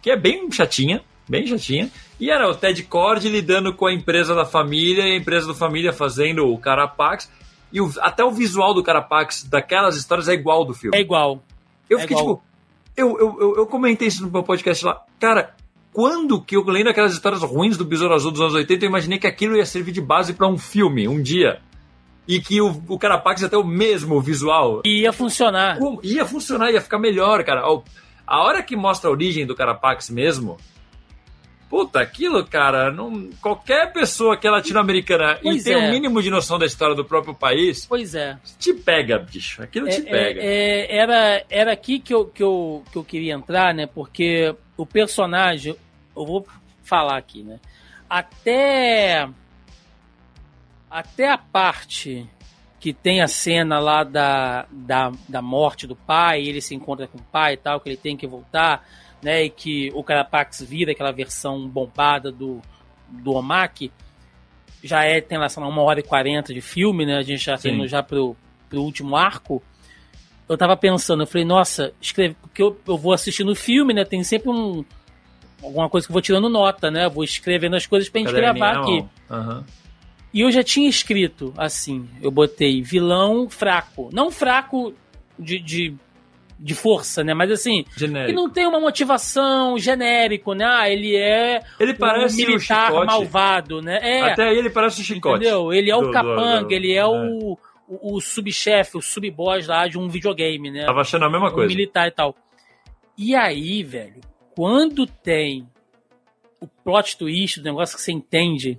que 0.00 0.10
é 0.10 0.16
bem 0.16 0.50
chatinha, 0.50 1.02
bem 1.28 1.46
chatinha. 1.46 1.90
E 2.18 2.30
era 2.30 2.48
o 2.48 2.54
Ted 2.54 2.82
Cord 2.84 3.28
lidando 3.28 3.74
com 3.74 3.86
a 3.86 3.92
empresa 3.92 4.34
da 4.34 4.44
família 4.44 5.04
e 5.04 5.12
a 5.12 5.16
empresa 5.16 5.48
da 5.48 5.54
família 5.54 5.92
fazendo 5.92 6.46
o 6.46 6.58
Carapax. 6.58 7.30
E 7.72 7.80
o, 7.80 7.90
até 8.00 8.24
o 8.24 8.30
visual 8.30 8.72
do 8.72 8.82
Carapax 8.82 9.44
daquelas 9.44 9.96
histórias 9.96 10.28
é 10.28 10.32
igual 10.32 10.64
do 10.64 10.72
filme. 10.72 10.96
É 10.96 11.00
igual. 11.00 11.42
Eu 11.90 11.98
é 11.98 12.02
fiquei 12.02 12.16
igual. 12.16 12.36
tipo. 12.36 12.46
Eu, 12.96 13.18
eu, 13.18 13.36
eu, 13.40 13.56
eu 13.56 13.66
comentei 13.66 14.08
isso 14.08 14.22
no 14.24 14.30
meu 14.30 14.42
podcast 14.42 14.82
lá. 14.82 15.02
Cara, 15.20 15.54
quando 15.92 16.40
que 16.40 16.56
eu 16.56 16.64
lendo 16.64 16.88
aquelas 16.88 17.12
histórias 17.12 17.42
ruins 17.42 17.76
do 17.76 17.84
Besouro 17.84 18.14
Azul 18.14 18.30
dos 18.30 18.40
anos 18.40 18.54
80, 18.54 18.84
eu 18.84 18.88
imaginei 18.88 19.18
que 19.18 19.26
aquilo 19.26 19.56
ia 19.56 19.66
servir 19.66 19.92
de 19.92 20.00
base 20.00 20.32
para 20.32 20.48
um 20.48 20.56
filme 20.56 21.06
um 21.06 21.20
dia. 21.20 21.60
E 22.26 22.40
que 22.40 22.60
o, 22.60 22.82
o 22.88 22.98
Carapax 22.98 23.42
ia 23.42 23.48
ter 23.48 23.56
o 23.56 23.64
mesmo 23.64 24.20
visual. 24.20 24.82
E 24.84 25.02
ia 25.02 25.12
funcionar. 25.12 25.78
Ia 26.02 26.24
funcionar, 26.24 26.72
ia 26.72 26.80
ficar 26.80 26.98
melhor, 26.98 27.44
cara. 27.44 27.62
A 28.26 28.42
hora 28.42 28.62
que 28.62 28.74
mostra 28.74 29.08
a 29.08 29.12
origem 29.12 29.46
do 29.46 29.54
Carapax 29.54 30.10
mesmo, 30.10 30.56
Puta, 31.68 32.00
aquilo, 32.00 32.46
cara, 32.46 32.92
não, 32.92 33.28
qualquer 33.42 33.92
pessoa 33.92 34.36
que 34.36 34.46
é 34.46 34.50
latino-americana 34.50 35.40
e 35.42 35.60
tem 35.60 35.74
o 35.74 35.80
é. 35.80 35.88
um 35.88 35.90
mínimo 35.90 36.22
de 36.22 36.30
noção 36.30 36.58
da 36.58 36.66
história 36.66 36.94
do 36.94 37.04
próprio 37.04 37.34
país. 37.34 37.84
Pois 37.86 38.14
é. 38.14 38.38
Te 38.58 38.72
pega, 38.72 39.18
bicho. 39.18 39.62
Aquilo 39.62 39.88
é, 39.88 39.90
te 39.90 40.02
pega. 40.02 40.40
É, 40.40 40.46
é, 40.46 40.96
era, 40.96 41.44
era 41.50 41.72
aqui 41.72 41.98
que 41.98 42.14
eu, 42.14 42.24
que, 42.24 42.42
eu, 42.42 42.84
que 42.92 42.96
eu 42.96 43.02
queria 43.02 43.34
entrar, 43.34 43.74
né? 43.74 43.86
Porque 43.86 44.54
o 44.76 44.86
personagem, 44.86 45.74
eu 46.16 46.24
vou 46.24 46.46
falar 46.84 47.16
aqui, 47.16 47.42
né? 47.42 47.58
Até 48.08 49.28
até 50.88 51.28
a 51.28 51.36
parte 51.36 52.26
que 52.78 52.92
tem 52.92 53.20
a 53.20 53.26
cena 53.26 53.78
lá 53.80 54.04
da, 54.04 54.66
da, 54.70 55.12
da 55.28 55.42
morte 55.42 55.86
do 55.86 55.96
pai, 55.96 56.42
ele 56.42 56.60
se 56.60 56.74
encontra 56.74 57.08
com 57.08 57.18
o 57.18 57.22
pai 57.22 57.54
e 57.54 57.56
tal, 57.56 57.80
que 57.80 57.88
ele 57.88 57.96
tem 57.96 58.16
que 58.16 58.26
voltar, 58.26 58.86
né? 59.22 59.44
E 59.44 59.50
que 59.50 59.90
o 59.94 60.02
Carapax 60.02 60.62
vira 60.62 60.92
aquela 60.92 61.12
versão 61.12 61.68
bombada 61.68 62.30
do, 62.30 62.60
do 63.08 63.32
Omaki. 63.32 63.92
Já 64.82 65.04
é, 65.04 65.20
tem 65.20 65.38
lá, 65.38 65.48
uma 65.56 65.82
hora 65.82 66.00
e 66.00 66.02
quarenta 66.02 66.52
de 66.52 66.60
filme, 66.60 67.04
né? 67.04 67.16
A 67.16 67.22
gente 67.22 67.44
já 67.44 67.56
tem 67.56 67.86
já 67.88 68.02
pro, 68.02 68.36
pro 68.68 68.82
último 68.82 69.16
arco. 69.16 69.62
Eu 70.48 70.56
tava 70.56 70.76
pensando, 70.76 71.24
eu 71.24 71.26
falei, 71.26 71.44
nossa, 71.44 71.92
escreve, 72.00 72.36
porque 72.40 72.62
eu, 72.62 72.78
eu 72.86 72.96
vou 72.96 73.12
assistindo 73.12 73.50
o 73.50 73.56
filme, 73.56 73.92
né? 73.92 74.04
Tem 74.04 74.22
sempre 74.22 74.48
um, 74.48 74.84
alguma 75.62 75.88
coisa 75.88 76.06
que 76.06 76.12
eu 76.12 76.14
vou 76.14 76.22
tirando 76.22 76.48
nota, 76.48 76.90
né? 76.90 77.08
Vou 77.08 77.24
escrevendo 77.24 77.74
as 77.74 77.86
coisas 77.86 78.08
pra 78.08 78.20
gente 78.20 78.32
gravar 78.32 78.78
aqui. 78.78 79.04
Uhum. 79.28 79.64
E 80.32 80.40
eu 80.42 80.50
já 80.50 80.62
tinha 80.62 80.88
escrito 80.88 81.52
assim, 81.56 82.08
eu 82.20 82.30
botei 82.30 82.82
vilão 82.82 83.48
fraco. 83.48 84.10
Não 84.12 84.30
fraco 84.30 84.94
de, 85.38 85.58
de, 85.58 85.94
de 86.58 86.74
força, 86.74 87.22
né? 87.22 87.34
Mas 87.34 87.50
assim, 87.50 87.84
genérico. 87.96 88.30
que 88.30 88.34
não 88.34 88.50
tem 88.50 88.66
uma 88.66 88.80
motivação 88.80 89.78
genérico, 89.78 90.54
né? 90.54 90.64
Ah, 90.64 90.90
ele 90.90 91.14
é 91.14 91.60
ele 91.78 91.94
parece 91.94 92.42
um 92.42 92.48
militar 92.48 92.92
malvado, 93.04 93.82
né? 93.82 93.98
É, 94.02 94.32
Até 94.32 94.48
aí 94.48 94.58
ele 94.58 94.70
parece 94.70 95.00
o 95.00 95.04
chicote. 95.04 95.44
Entendeu? 95.44 95.72
Ele 95.72 95.90
é 95.90 95.96
o 95.96 96.02
do, 96.02 96.10
capanga, 96.10 96.62
do, 96.62 96.68
do, 96.68 96.74
ele 96.74 96.92
é, 96.92 96.96
é. 96.96 97.06
o, 97.06 97.58
o, 97.88 98.16
o 98.16 98.20
subchefe, 98.20 98.96
o 98.96 99.02
subboss 99.02 99.66
lá 99.66 99.86
de 99.86 99.98
um 99.98 100.08
videogame, 100.08 100.70
né? 100.70 100.86
Tava 100.86 101.02
achando 101.02 101.24
a 101.24 101.30
mesma 101.30 101.48
um 101.48 101.52
coisa. 101.52 101.68
militar 101.68 102.08
e 102.08 102.10
tal. 102.10 102.34
E 103.18 103.34
aí, 103.34 103.82
velho, 103.82 104.20
quando 104.54 105.06
tem 105.06 105.68
o 106.60 106.66
plot 106.66 107.18
twist 107.18 107.60
do 107.60 107.64
negócio 107.64 107.96
que 107.96 108.02
você 108.02 108.12
entende, 108.12 108.78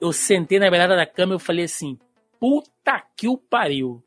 eu 0.00 0.12
sentei 0.12 0.58
na 0.58 0.70
beirada 0.70 0.96
da 0.96 1.06
cama 1.06 1.32
e 1.32 1.36
eu 1.36 1.40
falei 1.40 1.64
assim: 1.64 1.98
puta 2.38 3.02
que 3.16 3.28
o 3.28 3.36
pariu. 3.36 4.02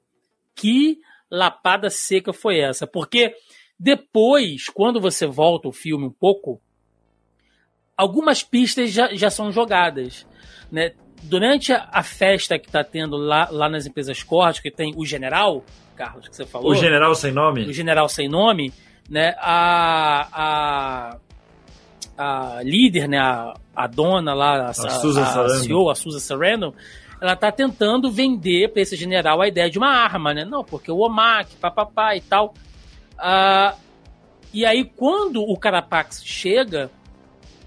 Que 0.56 1.00
lapada 1.34 1.90
seca 1.90 2.32
foi 2.32 2.60
essa? 2.60 2.86
Porque 2.86 3.34
depois, 3.80 4.70
quando 4.70 5.02
você 5.02 5.26
volta 5.26 5.68
o 5.68 5.72
filme 5.72 6.06
um 6.06 6.12
pouco, 6.12 6.62
algumas 7.98 8.44
pistas 8.44 8.92
já, 8.92 9.14
já 9.16 9.32
são 9.32 9.52
jogadas. 9.52 10.28
Né? 10.72 10.94
Durante 11.24 11.74
a, 11.74 11.90
a 11.92 12.04
festa 12.04 12.60
que 12.60 12.68
está 12.68 12.84
tendo 12.84 13.18
lá, 13.18 13.50
lá 13.50 13.68
nas 13.68 13.88
empresas 13.88 14.22
cortes, 14.22 14.62
que 14.62 14.70
tem 14.70 14.94
o 14.96 15.06
general, 15.06 15.66
Carlos, 15.96 16.28
que 16.28 16.36
você 16.36 16.46
falou. 16.46 16.72
O 16.72 16.76
general 16.76 17.16
sem 17.16 17.32
nome? 17.32 17.66
O 17.66 17.74
general 17.74 18.08
sem 18.08 18.30
nome 18.30 18.72
né, 19.10 19.34
a, 19.40 21.18
a, 22.18 22.56
a 22.58 22.64
líder, 22.64 23.08
né, 23.08 23.18
a, 23.18 23.54
a 23.76 23.88
dona 23.88 24.34
lá, 24.34 24.68
a, 24.68 24.70
a, 24.70 24.74
Susan 24.74 25.24
a, 25.24 25.46
a 25.46 25.50
CEO, 25.50 25.90
a 25.90 25.96
Susan 25.96 26.20
Sarandon, 26.20 26.74
ela 27.24 27.38
tá 27.38 27.50
tentando 27.54 28.12
vender 28.12 28.74
para 28.74 28.82
esse 28.82 28.98
general 28.98 29.42
a 29.42 29.48
ideia 29.48 29.70
de 29.70 29.78
uma 29.78 29.88
arma, 29.88 30.34
né? 30.34 30.44
Não, 30.44 30.62
porque 30.62 30.92
o 30.92 30.98
OMAC, 30.98 31.56
papapá 31.56 32.18
e 32.18 32.20
tal. 32.22 32.54
Ah, 33.18 33.76
e 34.54 34.66
aí, 34.66 34.84
quando 34.84 35.42
o 35.42 35.58
Carapax 35.58 36.22
chega, 36.26 36.92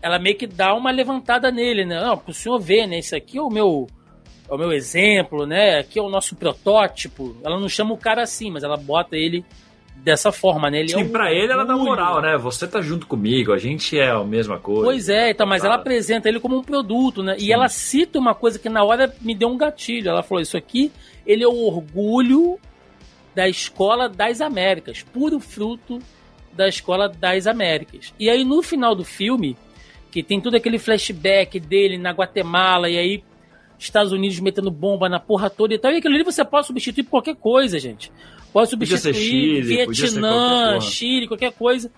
ela 0.02 0.18
meio 0.18 0.36
que 0.36 0.46
dá 0.46 0.74
uma 0.74 0.90
levantada 0.90 1.50
nele, 1.50 1.86
né? 1.86 1.98
Não, 1.98 2.18
pro 2.18 2.34
senhor 2.34 2.58
ver, 2.60 2.86
né? 2.86 2.98
Esse 2.98 3.16
aqui 3.16 3.38
é 3.38 3.42
o 3.42 3.48
meu, 3.48 3.86
é 4.46 4.54
o 4.54 4.58
meu 4.58 4.72
exemplo, 4.72 5.46
né? 5.46 5.78
Aqui 5.78 5.98
é 5.98 6.02
o 6.02 6.10
nosso 6.10 6.36
protótipo. 6.36 7.34
Ela 7.42 7.58
não 7.58 7.66
chama 7.68 7.94
o 7.94 7.98
cara 7.98 8.22
assim, 8.22 8.50
mas 8.50 8.62
ela 8.62 8.76
bota 8.76 9.16
ele 9.16 9.42
dessa 10.02 10.30
forma, 10.30 10.70
né? 10.70 10.80
Ele 10.80 10.88
Sim, 10.88 11.00
é 11.00 11.04
um 11.04 11.08
pra 11.08 11.32
ele 11.32 11.52
ela 11.52 11.64
dá 11.64 11.76
moral, 11.76 12.22
né? 12.22 12.36
Você 12.36 12.66
tá 12.66 12.80
junto 12.80 13.06
comigo, 13.06 13.52
a 13.52 13.58
gente 13.58 13.98
é 13.98 14.10
a 14.10 14.22
mesma 14.22 14.58
coisa. 14.58 14.84
Pois 14.84 15.08
é, 15.08 15.30
então, 15.30 15.46
mas 15.46 15.64
ela 15.64 15.74
apresenta 15.74 16.28
ele 16.28 16.38
como 16.38 16.56
um 16.56 16.62
produto, 16.62 17.22
né? 17.22 17.36
Sim. 17.38 17.46
E 17.46 17.52
ela 17.52 17.68
cita 17.68 18.18
uma 18.18 18.34
coisa 18.34 18.58
que 18.58 18.68
na 18.68 18.84
hora 18.84 19.12
me 19.20 19.34
deu 19.34 19.48
um 19.48 19.56
gatilho. 19.56 20.08
Ela 20.08 20.22
falou: 20.22 20.40
Isso 20.40 20.56
aqui, 20.56 20.92
ele 21.26 21.42
é 21.42 21.48
o 21.48 21.66
orgulho 21.66 22.58
da 23.34 23.48
escola 23.48 24.08
das 24.08 24.40
Américas, 24.40 25.02
puro 25.02 25.38
fruto 25.40 25.98
da 26.52 26.68
escola 26.68 27.08
das 27.08 27.46
Américas. 27.46 28.14
E 28.18 28.30
aí 28.30 28.44
no 28.44 28.62
final 28.62 28.94
do 28.94 29.04
filme, 29.04 29.56
que 30.10 30.22
tem 30.22 30.40
todo 30.40 30.54
aquele 30.54 30.78
flashback 30.78 31.60
dele 31.60 31.98
na 31.98 32.12
Guatemala, 32.12 32.88
e 32.88 32.96
aí 32.96 33.24
Estados 33.78 34.12
Unidos 34.12 34.40
metendo 34.40 34.70
bomba 34.70 35.08
na 35.08 35.20
porra 35.20 35.50
toda 35.50 35.74
e 35.74 35.78
tal, 35.78 35.92
e 35.92 35.98
aquilo 35.98 36.14
ali 36.14 36.24
você 36.24 36.42
pode 36.44 36.66
substituir 36.66 37.04
por 37.04 37.10
qualquer 37.10 37.36
coisa, 37.36 37.78
gente. 37.78 38.10
Pode 38.56 38.70
substituir 38.70 39.12
Chile, 39.12 39.60
Vietnã, 39.60 40.70
qualquer 40.70 40.80
Chile, 40.80 41.28
qualquer 41.28 41.52
coisa. 41.52 41.92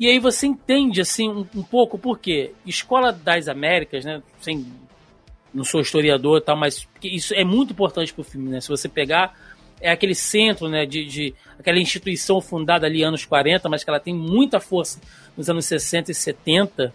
E 0.00 0.08
aí 0.08 0.18
você 0.18 0.48
entende, 0.48 1.00
assim, 1.00 1.28
um, 1.28 1.46
um 1.54 1.62
pouco 1.62 1.96
por 1.96 2.18
quê. 2.18 2.50
Escola 2.66 3.12
das 3.12 3.46
Américas, 3.46 4.04
né? 4.04 4.20
Sem, 4.40 4.66
não 5.54 5.62
sou 5.62 5.80
historiador 5.80 6.38
e 6.38 6.40
tal, 6.40 6.56
mas 6.56 6.88
isso 7.04 7.32
é 7.34 7.44
muito 7.44 7.72
importante 7.72 8.12
pro 8.12 8.24
filme, 8.24 8.48
né? 8.48 8.60
Se 8.60 8.68
você 8.68 8.88
pegar, 8.88 9.38
é 9.80 9.92
aquele 9.92 10.12
centro, 10.12 10.68
né? 10.68 10.84
De, 10.84 11.04
de, 11.04 11.34
aquela 11.56 11.78
instituição 11.78 12.40
fundada 12.40 12.84
ali 12.84 13.04
anos 13.04 13.24
40, 13.24 13.68
mas 13.68 13.84
que 13.84 13.90
ela 13.90 14.00
tem 14.00 14.12
muita 14.12 14.58
força 14.58 15.00
nos 15.36 15.48
anos 15.48 15.66
60 15.66 16.10
e 16.10 16.14
70 16.16 16.92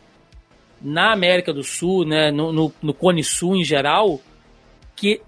na 0.82 1.14
América 1.14 1.54
do 1.54 1.64
Sul, 1.64 2.06
né? 2.06 2.30
No, 2.30 2.52
no, 2.52 2.74
no 2.82 2.94
Cone 2.94 3.24
Sul 3.24 3.56
em 3.56 3.64
geral, 3.64 4.20
que 4.98 5.22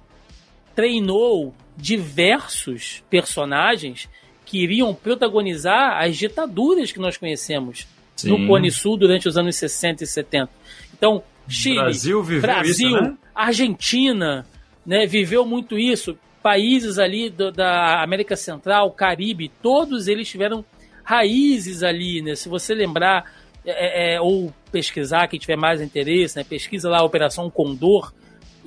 treinou 0.76 1.56
diversos 1.78 3.04
personagens 3.10 4.10
que 4.46 4.64
iriam 4.64 4.94
protagonizar 4.94 6.02
as 6.02 6.18
ditaduras 6.18 6.92
que 6.92 7.00
nós 7.00 7.18
conhecemos 7.18 7.88
Sim. 8.16 8.30
no 8.30 8.48
Cone 8.48 8.72
Sul 8.72 8.98
durante 8.98 9.28
os 9.28 9.38
anos 9.38 9.56
60 9.56 10.04
e 10.04 10.08
70. 10.08 10.50
Então, 10.98 11.24
Chile, 11.48 11.76
Brasil, 11.76 12.24
Brasil 12.42 12.90
isso, 12.90 13.02
né? 13.02 13.18
Argentina, 13.36 14.46
né, 14.86 15.06
viveu 15.06 15.46
muito 15.46 15.78
isso. 15.78 16.18
Países 16.42 16.98
ali 16.98 17.30
do, 17.30 17.52
da 17.52 18.02
América 18.02 18.36
Central, 18.36 18.92
Caribe, 18.92 19.52
todos 19.62 20.08
eles 20.08 20.28
tiveram 20.28 20.64
raízes 21.04 21.84
ali, 21.84 22.22
né? 22.22 22.36
Se 22.36 22.50
você 22.50 22.74
lembrar 22.74 23.32
é, 23.66 24.14
é, 24.14 24.16
é 24.16 24.22
ou 24.22 24.54
pesquisar, 24.72 25.28
quem 25.28 25.40
tiver 25.40 25.58
mais 25.58 25.82
interesse, 25.82 26.38
né? 26.38 26.44
Pesquisa 26.44 26.90
lá 26.90 27.00
a 27.00 27.04
Operação 27.04 27.50
Condor, 27.50 28.14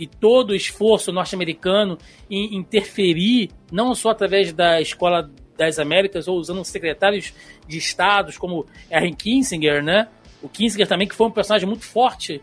e 0.00 0.06
todo 0.06 0.50
o 0.50 0.54
esforço 0.54 1.12
norte-americano 1.12 1.98
em 2.30 2.56
interferir, 2.56 3.50
não 3.70 3.94
só 3.94 4.10
através 4.10 4.50
da 4.50 4.80
Escola 4.80 5.30
das 5.58 5.78
Américas 5.78 6.26
ou 6.26 6.38
usando 6.38 6.64
secretários 6.64 7.34
de 7.68 7.76
estados 7.76 8.38
como 8.38 8.64
Henry 8.90 9.14
Kissinger, 9.14 9.84
né? 9.84 10.08
O 10.42 10.48
Kissinger 10.48 10.88
também 10.88 11.06
que 11.06 11.14
foi 11.14 11.26
um 11.26 11.30
personagem 11.30 11.68
muito 11.68 11.84
forte 11.84 12.40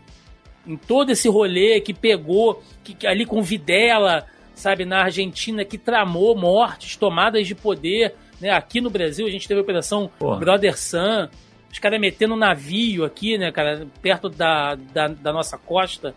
em 0.64 0.76
todo 0.76 1.10
esse 1.10 1.28
rolê 1.28 1.80
que 1.80 1.92
pegou, 1.92 2.62
que, 2.84 2.94
que 2.94 3.08
ali 3.08 3.26
com 3.26 3.42
Videla, 3.42 4.24
sabe, 4.54 4.84
na 4.84 5.02
Argentina, 5.02 5.64
que 5.64 5.76
tramou 5.76 6.36
mortes, 6.36 6.96
tomadas 6.96 7.44
de 7.44 7.56
poder, 7.56 8.14
né? 8.40 8.50
Aqui 8.50 8.80
no 8.80 8.88
Brasil 8.88 9.26
a 9.26 9.30
gente 9.30 9.48
teve 9.48 9.58
a 9.58 9.64
operação 9.64 10.08
Porra. 10.16 10.38
Brother 10.38 10.78
Sun, 10.78 11.28
os 11.72 11.80
caras 11.80 12.00
metendo 12.00 12.36
navio 12.36 13.04
aqui, 13.04 13.36
né, 13.36 13.50
cara, 13.50 13.84
perto 14.00 14.28
da, 14.28 14.76
da, 14.76 15.08
da, 15.08 15.32
nossa 15.32 15.58
costa, 15.58 16.14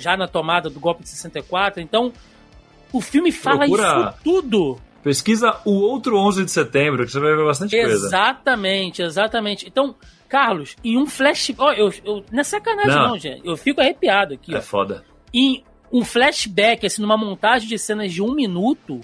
já 0.00 0.16
na 0.16 0.26
tomada 0.26 0.68
do 0.68 0.80
golpe 0.80 1.02
de 1.02 1.08
64. 1.08 1.80
Então, 1.80 2.12
o 2.92 3.00
filme 3.00 3.30
fala 3.30 3.66
Procura... 3.66 4.14
isso 4.14 4.24
tudo. 4.24 4.78
Pesquisa 5.02 5.60
o 5.64 5.72
outro 5.72 6.18
11 6.18 6.44
de 6.44 6.50
setembro, 6.50 7.06
que 7.06 7.12
você 7.12 7.20
vai 7.20 7.34
ver 7.34 7.44
bastante 7.44 7.74
exatamente, 7.74 7.90
coisa. 7.90 8.06
Exatamente, 8.06 9.02
exatamente. 9.02 9.66
Então, 9.66 9.94
Carlos, 10.28 10.76
em 10.84 10.98
um 10.98 11.06
flash. 11.06 11.52
Ó, 11.58 11.72
eu, 11.72 11.92
eu, 12.04 12.24
não 12.30 12.40
é 12.40 12.44
sacanagem, 12.44 12.94
não. 12.94 13.08
não, 13.08 13.18
gente. 13.18 13.46
Eu 13.46 13.56
fico 13.56 13.80
arrepiado 13.80 14.34
aqui. 14.34 14.54
É 14.54 14.58
ó. 14.58 14.60
foda. 14.60 15.04
Em 15.32 15.64
um 15.92 16.04
flashback, 16.04 16.86
assim, 16.86 17.00
numa 17.00 17.16
montagem 17.16 17.68
de 17.68 17.78
cenas 17.78 18.12
de 18.12 18.22
um 18.22 18.34
minuto, 18.34 19.00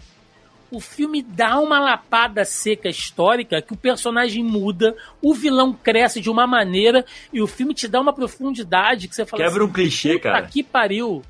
o 0.70 0.80
filme 0.80 1.22
dá 1.22 1.59
uma 1.59 1.78
lapada 1.78 2.44
seca 2.44 2.88
histórica 2.88 3.62
que 3.62 3.72
o 3.72 3.76
personagem 3.76 4.43
muda, 4.43 4.97
o 5.22 5.34
vilão 5.34 5.72
cresce 5.72 6.20
de 6.20 6.28
uma 6.28 6.47
maneira 6.47 7.05
e 7.32 7.40
o 7.40 7.47
filme 7.47 7.74
te 7.74 7.86
dá 7.86 8.01
uma 8.01 8.12
profundidade 8.12 9.09
que 9.09 9.14
você 9.14 9.24
fala 9.24 9.44
Quebra 9.44 9.62
assim, 9.62 9.70
um 9.70 9.72
clichê, 9.72 10.18
cara. 10.18 10.43
que 10.43 10.62
pariu. 10.62 11.22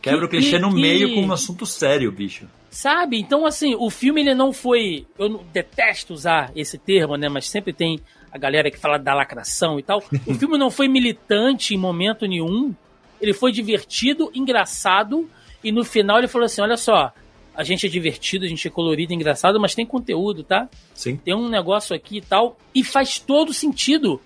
Quebra 0.00 0.20
que, 0.20 0.24
o 0.24 0.28
clichê 0.28 0.56
que, 0.56 0.58
no 0.58 0.70
meio 0.70 1.14
com 1.14 1.22
um 1.22 1.32
assunto 1.32 1.66
sério, 1.66 2.10
bicho. 2.10 2.46
Sabe? 2.70 3.18
Então, 3.18 3.44
assim, 3.44 3.74
o 3.74 3.90
filme 3.90 4.20
ele 4.20 4.34
não 4.34 4.52
foi. 4.52 5.04
Eu 5.18 5.44
detesto 5.52 6.14
usar 6.14 6.52
esse 6.54 6.78
termo, 6.78 7.16
né? 7.16 7.28
Mas 7.28 7.50
sempre 7.50 7.72
tem 7.72 8.00
a 8.32 8.38
galera 8.38 8.70
que 8.70 8.78
fala 8.78 8.96
da 8.96 9.12
lacração 9.12 9.78
e 9.78 9.82
tal. 9.82 10.02
O 10.26 10.34
filme 10.34 10.56
não 10.56 10.70
foi 10.70 10.88
militante 10.88 11.74
em 11.74 11.78
momento 11.78 12.26
nenhum. 12.26 12.72
Ele 13.20 13.34
foi 13.34 13.50
divertido, 13.50 14.30
engraçado. 14.32 15.28
E 15.62 15.72
no 15.72 15.84
final 15.84 16.18
ele 16.18 16.28
falou 16.28 16.46
assim: 16.46 16.62
olha 16.62 16.76
só, 16.76 17.12
a 17.60 17.62
gente 17.62 17.86
é 17.86 17.90
divertido, 17.90 18.46
a 18.46 18.48
gente 18.48 18.66
é 18.66 18.70
colorido, 18.70 19.12
engraçado, 19.12 19.60
mas 19.60 19.74
tem 19.74 19.84
conteúdo, 19.84 20.42
tá? 20.42 20.66
Sim. 20.94 21.18
Tem 21.18 21.34
um 21.34 21.46
negócio 21.46 21.94
aqui 21.94 22.16
e 22.16 22.20
tal. 22.22 22.56
E 22.74 22.82
faz 22.82 23.18
todo 23.18 23.52
sentido. 23.52 24.18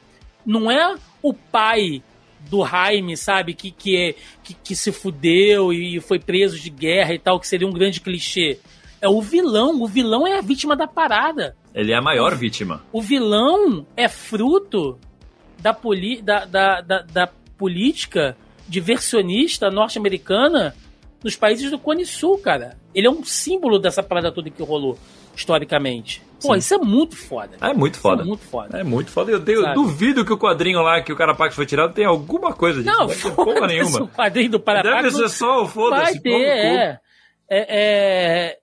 Não 0.47 0.71
é 0.71 0.95
o 1.21 1.35
pai 1.35 2.01
do 2.49 2.65
Jaime, 2.65 3.17
sabe? 3.17 3.53
Que, 3.53 3.73
que, 3.73 3.97
é, 3.97 4.15
que, 4.45 4.55
que 4.55 4.77
se 4.77 4.93
fudeu 4.93 5.73
e 5.73 6.01
foi 6.01 6.21
preso 6.21 6.61
de 6.61 6.71
guerra 6.71 7.13
e 7.13 7.19
tal, 7.19 7.41
que 7.41 7.49
seria 7.49 7.67
um 7.67 7.73
grande 7.73 8.01
clichê. 8.01 8.61
É 9.01 9.09
o 9.09 9.21
vilão. 9.21 9.83
O 9.83 9.89
vilão 9.89 10.25
é 10.25 10.39
a 10.39 10.41
vítima 10.41 10.77
da 10.77 10.87
parada. 10.87 11.57
Ele 11.75 11.91
é 11.91 11.97
a 11.97 12.01
maior 12.01 12.37
vítima. 12.37 12.85
O 12.93 13.03
vilão 13.03 13.85
é 13.97 14.09
fruto 14.09 14.97
da, 15.59 15.75
poli, 15.75 16.23
da, 16.23 16.45
da, 16.45 16.81
da, 16.81 17.03
da 17.03 17.27
política 17.59 18.37
diversionista 18.69 19.73
norte-americana 19.73 20.73
nos 21.25 21.35
países 21.35 21.71
do 21.71 21.79
Cone 21.79 22.05
Sul, 22.05 22.39
cara. 22.39 22.77
Ele 22.95 23.07
é 23.07 23.11
um 23.11 23.25
símbolo 23.25 23.79
dessa 23.79 24.03
parada 24.03 24.31
toda 24.31 24.51
que 24.51 24.63
rolou 24.63 24.99
historicamente. 25.35 26.23
Pô, 26.41 26.53
Sim. 26.53 26.59
isso 26.59 26.75
é 26.75 26.79
muito 26.79 27.17
foda. 27.17 27.57
É 27.61 27.73
muito 27.73 27.99
foda. 27.99 28.23
é 28.23 28.27
muito 28.27 28.45
foda. 28.45 28.79
É 28.79 28.85
muito 28.85 29.11
foda. 29.11 29.33
Eu, 29.33 29.43
eu 29.47 29.75
duvido 29.75 30.25
que 30.25 30.33
o 30.33 30.39
quadrinho 30.39 30.83
lá 30.83 31.01
que 31.01 31.13
o 31.13 31.17
Carapax 31.17 31.57
foi 31.57 31.65
tirado 31.65 31.95
tenha 31.95 32.09
alguma 32.09 32.53
coisa 32.53 32.83
disso. 32.83 32.95
Não, 32.95 33.07
não 33.07 33.35
porra 33.35 33.67
nenhuma. 33.67 34.03
O 34.03 34.09
quadrinho 34.09 34.51
do 34.51 34.61
Carapax. 34.61 35.03
Deve 35.03 35.11
ser 35.11 35.29
só 35.31 35.63
o 35.63 35.67
foda-se. 35.67 36.13
Vai 36.13 36.21
ter, 36.21 36.43
é. 36.43 36.77
é. 36.77 36.99
É, 37.51 38.59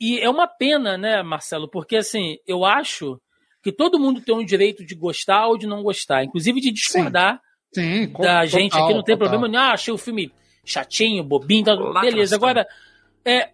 E 0.00 0.18
é 0.18 0.28
uma 0.28 0.48
pena, 0.48 0.98
né, 0.98 1.22
Marcelo? 1.22 1.70
Porque, 1.70 1.96
assim, 1.96 2.38
eu 2.46 2.64
acho 2.64 3.20
que 3.62 3.70
todo 3.70 3.98
mundo 3.98 4.20
tem 4.20 4.34
um 4.34 4.44
direito 4.44 4.84
de 4.84 4.94
gostar 4.94 5.46
ou 5.46 5.56
de 5.56 5.66
não 5.66 5.82
gostar. 5.82 6.24
Inclusive 6.24 6.60
de 6.60 6.72
discordar 6.72 7.40
Sim. 7.72 8.06
Sim, 8.06 8.12
da 8.12 8.44
gente 8.46 8.76
aqui. 8.76 8.92
Não 8.92 9.02
tem 9.02 9.16
total. 9.16 9.38
problema. 9.38 9.58
Ah, 9.60 9.72
achei 9.72 9.94
o 9.94 9.98
filme 9.98 10.32
chatinho, 10.72 11.24
bobinho. 11.24 11.64
Tá... 11.64 12.00
Beleza. 12.00 12.36
Agora, 12.36 12.66
é, 13.24 13.50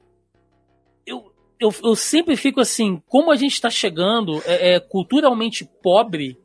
eu, 1.06 1.32
eu, 1.58 1.74
eu 1.82 1.96
sempre 1.96 2.36
fico 2.36 2.60
assim, 2.60 3.02
como 3.08 3.30
a 3.30 3.36
gente 3.36 3.52
está 3.52 3.70
chegando 3.70 4.42
é, 4.44 4.74
é, 4.74 4.80
culturalmente 4.80 5.68
pobre 5.82 6.38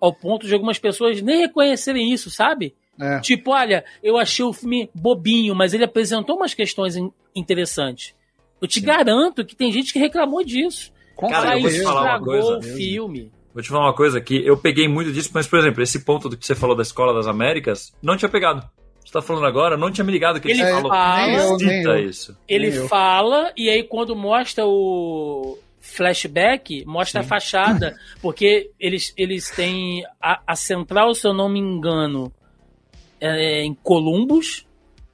ao 0.00 0.12
ponto 0.14 0.46
de 0.46 0.54
algumas 0.54 0.78
pessoas 0.78 1.20
nem 1.20 1.40
reconhecerem 1.40 2.12
isso, 2.12 2.30
sabe? 2.30 2.74
É. 2.98 3.20
Tipo, 3.20 3.52
olha, 3.52 3.84
eu 4.02 4.18
achei 4.18 4.44
o 4.44 4.52
filme 4.52 4.90
bobinho, 4.94 5.54
mas 5.54 5.72
ele 5.72 5.84
apresentou 5.84 6.36
umas 6.36 6.54
questões 6.54 6.94
interessantes. 7.34 8.14
Eu 8.60 8.68
te 8.68 8.80
Sim. 8.80 8.86
garanto 8.86 9.44
que 9.44 9.56
tem 9.56 9.72
gente 9.72 9.92
que 9.92 9.98
reclamou 9.98 10.44
disso. 10.44 10.92
Cara, 11.18 11.56
eu 11.56 11.62
vou 11.62 11.70
te 11.70 11.82
falar 11.82 12.18
uma 12.18 12.24
coisa. 12.24 12.58
o 12.58 12.62
filme. 12.62 13.32
Vou 13.52 13.62
te 13.62 13.68
falar 13.68 13.86
uma 13.86 13.94
coisa 13.94 14.18
aqui. 14.18 14.44
Eu 14.44 14.56
peguei 14.56 14.86
muito 14.88 15.12
disso, 15.12 15.30
mas, 15.32 15.46
por 15.46 15.58
exemplo, 15.58 15.82
esse 15.82 16.04
ponto 16.04 16.28
do 16.28 16.36
que 16.36 16.46
você 16.46 16.54
falou 16.54 16.76
da 16.76 16.82
Escola 16.82 17.14
das 17.14 17.26
Américas, 17.26 17.92
não 18.02 18.16
tinha 18.16 18.28
pegado 18.28 18.68
você 19.10 19.14
tá 19.14 19.22
falando 19.22 19.46
agora, 19.46 19.76
não 19.76 19.90
tinha 19.90 20.04
me 20.04 20.12
ligado 20.12 20.40
que 20.40 20.48
ele, 20.48 20.62
ele 20.62 20.70
falou. 20.70 20.90
Fala, 20.90 21.58
cita 21.58 21.98
isso. 21.98 22.36
Ele 22.46 22.70
fala, 22.86 23.52
e 23.56 23.68
aí 23.68 23.82
quando 23.82 24.14
mostra 24.14 24.64
o 24.64 25.58
flashback, 25.80 26.84
mostra 26.86 27.20
Sim. 27.20 27.26
a 27.26 27.28
fachada, 27.28 27.96
porque 28.22 28.70
eles, 28.78 29.12
eles 29.16 29.50
têm 29.50 30.04
a, 30.22 30.40
a 30.46 30.54
central, 30.54 31.12
se 31.14 31.26
eu 31.26 31.34
não 31.34 31.48
me 31.48 31.58
engano, 31.58 32.32
é 33.20 33.64
em 33.64 33.74
Columbus, 33.74 34.64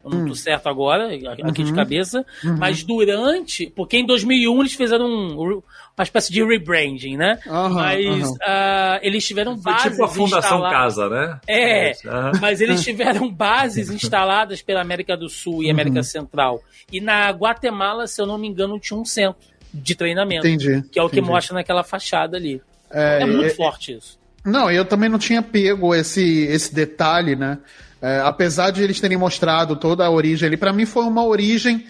eu 0.06 0.10
não 0.10 0.24
hum. 0.24 0.28
tô 0.28 0.34
certo 0.34 0.68
agora, 0.68 1.08
aqui 1.08 1.42
uhum. 1.42 1.52
de 1.52 1.72
cabeça, 1.72 2.24
uhum. 2.44 2.56
mas 2.56 2.84
durante, 2.84 3.66
porque 3.74 3.96
em 3.96 4.06
2001 4.06 4.60
eles 4.60 4.74
fizeram 4.74 5.06
um, 5.06 5.62
uma 5.96 6.02
espécie 6.02 6.32
de 6.32 6.44
rebranding, 6.44 7.16
né? 7.16 7.38
Uhum, 7.46 7.70
mas 7.70 8.06
uhum. 8.06 8.32
Uh, 8.34 8.98
eles 9.02 9.26
tiveram 9.26 9.56
bases. 9.56 9.82
Foi 9.82 9.90
tipo 9.90 10.04
a 10.04 10.08
Fundação 10.08 10.60
Casa, 10.62 11.08
né? 11.08 11.40
É, 11.48 11.92
mas 12.40 12.60
eles 12.60 12.84
tiveram 12.84 13.28
bases 13.32 13.90
instaladas 13.90 14.62
pela 14.62 14.80
América 14.80 15.16
do 15.16 15.28
Sul 15.28 15.64
e 15.64 15.70
América 15.70 15.98
uhum. 15.98 16.04
Central. 16.04 16.62
E 16.92 17.00
na 17.00 17.28
Guatemala, 17.30 18.06
se 18.06 18.20
eu 18.20 18.26
não 18.26 18.38
me 18.38 18.46
engano, 18.46 18.78
tinha 18.78 18.98
um 18.98 19.04
centro 19.04 19.40
de 19.74 19.94
treinamento. 19.94 20.46
Entendi. 20.46 20.84
Que 20.90 20.98
é 20.98 21.02
o 21.02 21.06
entendi. 21.06 21.22
que 21.22 21.28
mostra 21.28 21.54
naquela 21.54 21.82
fachada 21.82 22.36
ali. 22.36 22.62
É, 22.90 23.22
é 23.22 23.26
muito 23.26 23.46
é, 23.46 23.50
forte 23.50 23.92
isso. 23.92 24.18
Não, 24.44 24.70
eu 24.70 24.84
também 24.84 25.08
não 25.08 25.18
tinha 25.18 25.42
pego 25.42 25.92
esse, 25.92 26.44
esse 26.44 26.72
detalhe, 26.72 27.34
né? 27.34 27.58
É, 28.06 28.20
apesar 28.20 28.70
de 28.70 28.84
eles 28.84 29.00
terem 29.00 29.18
mostrado 29.18 29.74
toda 29.74 30.06
a 30.06 30.10
origem 30.10 30.46
ali, 30.46 30.56
para 30.56 30.72
mim 30.72 30.86
foi 30.86 31.02
uma 31.02 31.24
origem 31.24 31.84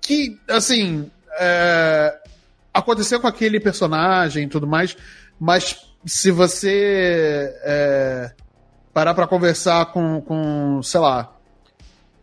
que, 0.00 0.36
assim, 0.48 1.08
é, 1.38 2.12
aconteceu 2.74 3.20
com 3.20 3.28
aquele 3.28 3.60
personagem 3.60 4.46
e 4.46 4.48
tudo 4.48 4.66
mais, 4.66 4.96
mas 5.38 5.76
se 6.04 6.32
você 6.32 7.54
é, 7.62 8.32
parar 8.92 9.14
para 9.14 9.28
conversar 9.28 9.92
com, 9.92 10.20
com, 10.20 10.82
sei 10.82 10.98
lá, 10.98 11.36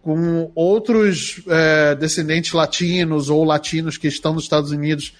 com 0.01 0.51
outros 0.53 1.41
é, 1.47 1.95
descendentes 1.95 2.51
latinos 2.51 3.29
ou 3.29 3.45
latinos 3.45 3.97
que 3.97 4.09
estão 4.09 4.33
nos 4.33 4.43
Estados 4.43 4.71
Unidos, 4.71 5.15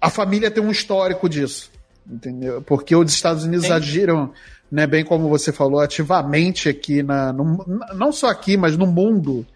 a 0.00 0.10
família 0.10 0.48
tem 0.48 0.62
um 0.62 0.70
histórico 0.70 1.28
disso, 1.28 1.72
entendeu? 2.08 2.62
Porque 2.62 2.94
os 2.94 3.12
Estados 3.12 3.42
Unidos 3.42 3.66
Sim. 3.66 3.72
agiram, 3.72 4.32
né, 4.70 4.86
bem 4.86 5.04
como 5.04 5.28
você 5.28 5.52
falou, 5.52 5.80
ativamente 5.80 6.68
aqui 6.68 7.02
na, 7.02 7.32
no, 7.32 7.64
não 7.94 8.12
só 8.12 8.28
aqui, 8.28 8.56
mas 8.56 8.76
no 8.76 8.86
mundo 8.86 9.46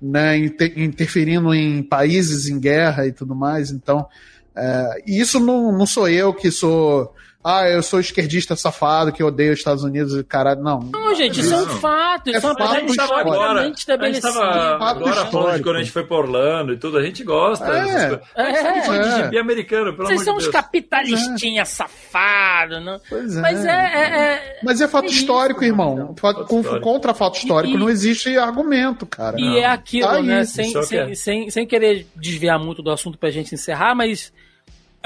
né, 0.00 0.36
inter, 0.36 0.72
interferindo 0.76 1.54
em 1.54 1.82
países 1.82 2.48
em 2.48 2.58
guerra 2.58 3.06
e 3.06 3.12
tudo 3.12 3.34
mais. 3.34 3.70
Então, 3.70 4.06
é, 4.54 5.02
e 5.06 5.20
isso 5.20 5.38
não, 5.38 5.70
não 5.72 5.86
sou 5.86 6.08
eu 6.08 6.34
que 6.34 6.50
sou 6.50 7.14
ah, 7.48 7.68
eu 7.68 7.80
sou 7.80 8.00
esquerdista 8.00 8.56
safado 8.56 9.12
que 9.12 9.22
odeio 9.22 9.52
os 9.52 9.58
Estados 9.60 9.84
Unidos 9.84 10.16
e 10.16 10.24
caralho. 10.24 10.60
Não. 10.60 10.80
Não, 10.92 11.14
gente, 11.14 11.40
isso 11.40 11.54
é 11.54 11.58
um 11.58 11.66
fato. 11.66 12.28
Isso 12.28 12.34
é, 12.34 12.38
é 12.38 12.40
fato 12.40 12.62
a 12.64 12.80
gente 12.80 13.00
agora, 13.00 13.60
a 13.60 13.64
gente 13.64 14.20
tava 14.20 14.42
agora 14.84 15.26
falando 15.26 15.56
de 15.56 15.62
quando 15.62 15.76
a 15.76 15.78
gente 15.78 15.92
foi 15.92 16.02
por 16.02 16.24
Orlando 16.24 16.72
e 16.72 16.76
tudo, 16.76 16.98
a 16.98 17.02
gente 17.04 17.22
gosta. 17.22 17.64
É, 17.64 18.20
é, 18.34 18.80
é, 18.82 18.98
de 18.98 19.22
gibi 19.22 19.38
americano, 19.38 19.94
pelo 19.94 20.08
Vocês 20.08 20.22
são 20.22 20.36
uns 20.36 20.48
capitalistinhas 20.48 21.68
safados, 21.68 22.84
não? 22.84 23.00
Pois 23.08 23.36
é. 23.36 23.40
Mas 23.40 23.64
é, 23.64 23.70
é, 23.70 24.18
é 24.18 24.60
Mas 24.64 24.80
é 24.80 24.88
fato 24.88 25.06
histórico, 25.06 25.62
irmão. 25.62 26.16
Fato, 26.18 26.46
com, 26.46 26.62
histórico. 26.62 26.82
Contra 26.84 27.14
fato 27.14 27.38
histórico 27.38 27.76
e, 27.76 27.78
não 27.78 27.88
existe 27.88 28.36
argumento, 28.36 29.06
cara. 29.06 29.36
E 29.38 29.44
não. 29.44 29.56
é 29.56 29.66
aquilo, 29.66 30.08
tá 30.08 30.20
né? 30.20 30.44
Sem, 30.44 30.82
sem, 30.82 31.14
sem, 31.14 31.50
sem 31.50 31.64
querer 31.64 32.08
desviar 32.16 32.58
muito 32.58 32.82
do 32.82 32.90
assunto 32.90 33.16
pra 33.16 33.30
gente 33.30 33.54
encerrar, 33.54 33.94
mas 33.94 34.32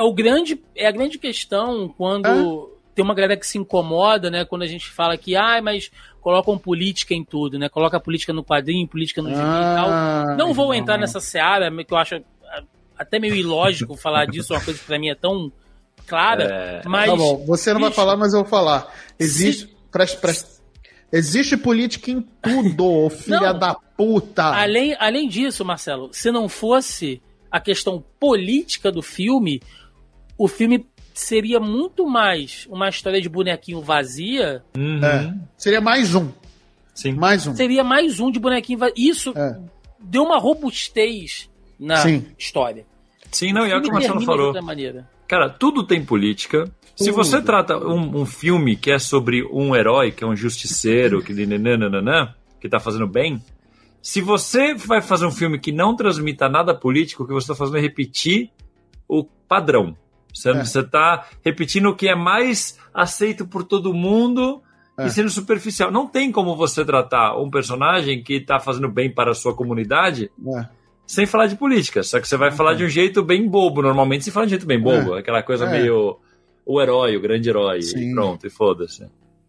é 0.00 0.02
o 0.02 0.12
grande 0.14 0.60
é 0.74 0.86
a 0.86 0.90
grande 0.90 1.18
questão 1.18 1.92
quando 1.96 2.26
é. 2.26 2.94
tem 2.94 3.04
uma 3.04 3.14
galera 3.14 3.36
que 3.36 3.46
se 3.46 3.58
incomoda, 3.58 4.30
né, 4.30 4.44
quando 4.46 4.62
a 4.62 4.66
gente 4.66 4.88
fala 4.88 5.16
que 5.16 5.36
ah, 5.36 5.60
mas 5.62 5.90
colocam 6.20 6.58
política 6.58 7.14
em 7.14 7.24
tudo, 7.24 7.58
né? 7.58 7.68
Coloca 7.68 7.98
política 7.98 8.32
no 8.32 8.44
quadrinho, 8.44 8.86
política 8.86 9.22
no 9.22 9.30
gibi 9.30 9.40
ah, 9.42 9.72
e 9.72 10.26
tal. 10.26 10.36
Não 10.36 10.52
vou 10.52 10.74
entrar 10.74 10.98
nessa 10.98 11.18
seara, 11.20 11.70
que 11.84 11.92
eu 11.92 11.98
acho 11.98 12.20
até 12.96 13.18
meio 13.18 13.34
ilógico 13.34 13.96
falar 13.98 14.26
disso, 14.26 14.52
uma 14.52 14.60
coisa 14.60 14.78
que 14.78 14.86
pra 14.86 14.98
mim 14.98 15.08
é 15.08 15.14
tão 15.14 15.50
clara, 16.06 16.44
é... 16.44 16.88
mas 16.88 17.10
Tá 17.10 17.16
bom, 17.16 17.44
você 17.46 17.72
não 17.72 17.80
bicho, 17.80 17.90
vai 17.90 17.96
falar, 17.96 18.16
mas 18.16 18.34
eu 18.34 18.40
vou 18.40 18.48
falar. 18.48 18.92
Existe 19.18 19.66
se... 19.66 19.76
preste, 19.90 20.18
Existe 21.12 21.56
política 21.56 22.10
em 22.10 22.20
tudo, 22.20 23.08
filha 23.16 23.52
não, 23.52 23.58
da 23.58 23.74
puta. 23.74 24.44
Além, 24.44 24.94
além 24.98 25.28
disso, 25.28 25.64
Marcelo, 25.64 26.10
se 26.12 26.30
não 26.30 26.48
fosse 26.48 27.20
a 27.50 27.58
questão 27.58 28.04
política 28.20 28.92
do 28.92 29.02
filme, 29.02 29.60
o 30.40 30.48
filme 30.48 30.86
seria 31.12 31.60
muito 31.60 32.08
mais 32.08 32.66
uma 32.70 32.88
história 32.88 33.20
de 33.20 33.28
bonequinho 33.28 33.82
vazia. 33.82 34.64
Uhum. 34.74 35.04
É, 35.04 35.34
seria 35.54 35.82
mais 35.82 36.14
um. 36.14 36.30
Sim. 36.94 37.12
Mais 37.12 37.46
um. 37.46 37.54
Seria 37.54 37.84
mais 37.84 38.18
um 38.20 38.30
de 38.30 38.40
bonequinho 38.40 38.78
vazia. 38.78 38.94
Isso 38.96 39.34
é. 39.36 39.58
deu 40.00 40.22
uma 40.22 40.38
robustez 40.38 41.50
na 41.78 41.96
Sim. 41.96 42.24
história. 42.38 42.86
Sim, 43.30 43.52
não, 43.52 43.66
e 43.66 43.70
é 43.70 43.76
o 43.76 43.82
que 43.82 43.90
o 43.90 43.92
Marcelo 43.92 44.22
falou. 44.22 44.54
Cara, 45.28 45.50
tudo 45.50 45.86
tem 45.86 46.02
política. 46.02 46.64
Se 46.96 47.10
você 47.10 47.42
trata 47.42 47.76
um, 47.76 48.22
um, 48.22 48.26
filme 48.26 48.76
que 48.76 48.90
é 48.90 48.98
sobre 48.98 49.44
um 49.52 49.76
herói, 49.76 50.10
que 50.10 50.24
é 50.24 50.26
um 50.26 50.34
justiceiro, 50.34 51.22
que 51.22 51.34
nananana, 51.34 52.34
que 52.58 52.68
tá 52.68 52.80
fazendo 52.80 53.06
bem, 53.06 53.42
se 54.00 54.22
você 54.22 54.74
vai 54.74 55.02
fazer 55.02 55.26
um 55.26 55.30
filme 55.30 55.58
que 55.58 55.70
não 55.70 55.94
transmita 55.94 56.48
nada 56.48 56.74
político, 56.74 57.24
o 57.24 57.26
que 57.26 57.32
você 57.32 57.44
está 57.44 57.54
fazendo 57.54 57.76
é 57.76 57.80
repetir 57.80 58.50
o 59.06 59.22
padrão. 59.46 59.94
Você, 60.32 60.50
é. 60.50 60.60
está 60.62 61.26
repetindo 61.44 61.86
o 61.86 61.96
que 61.96 62.08
é 62.08 62.14
mais 62.14 62.78
aceito 62.92 63.46
por 63.46 63.64
todo 63.64 63.94
mundo 63.94 64.62
é. 64.98 65.06
e 65.06 65.10
sendo 65.10 65.30
superficial. 65.30 65.90
Não 65.90 66.06
tem 66.06 66.30
como 66.30 66.56
você 66.56 66.84
tratar 66.84 67.36
um 67.36 67.50
personagem 67.50 68.22
que 68.22 68.34
está 68.34 68.58
fazendo 68.58 68.88
bem 68.88 69.12
para 69.12 69.30
a 69.30 69.34
sua 69.34 69.54
comunidade 69.54 70.30
é. 70.56 70.68
sem 71.06 71.26
falar 71.26 71.46
de 71.46 71.56
política. 71.56 72.02
Só 72.02 72.20
que 72.20 72.28
você 72.28 72.36
vai 72.36 72.50
falar 72.50 72.74
de 72.74 72.84
um 72.84 72.88
jeito 72.88 73.22
bem 73.22 73.48
bobo. 73.48 73.82
Normalmente 73.82 74.24
se 74.24 74.30
fala 74.30 74.46
de 74.46 74.50
um 74.50 74.56
jeito 74.56 74.66
bem 74.66 74.80
bobo. 74.80 75.16
É. 75.16 75.20
Aquela 75.20 75.42
coisa 75.42 75.66
é. 75.66 75.70
meio 75.70 76.18
o 76.64 76.80
herói, 76.80 77.16
o 77.16 77.20
grande 77.20 77.48
herói. 77.48 77.82
Sim. 77.82 78.10
E 78.10 78.14
pronto, 78.14 78.46
e 78.46 78.50
foda-se. 78.50 79.04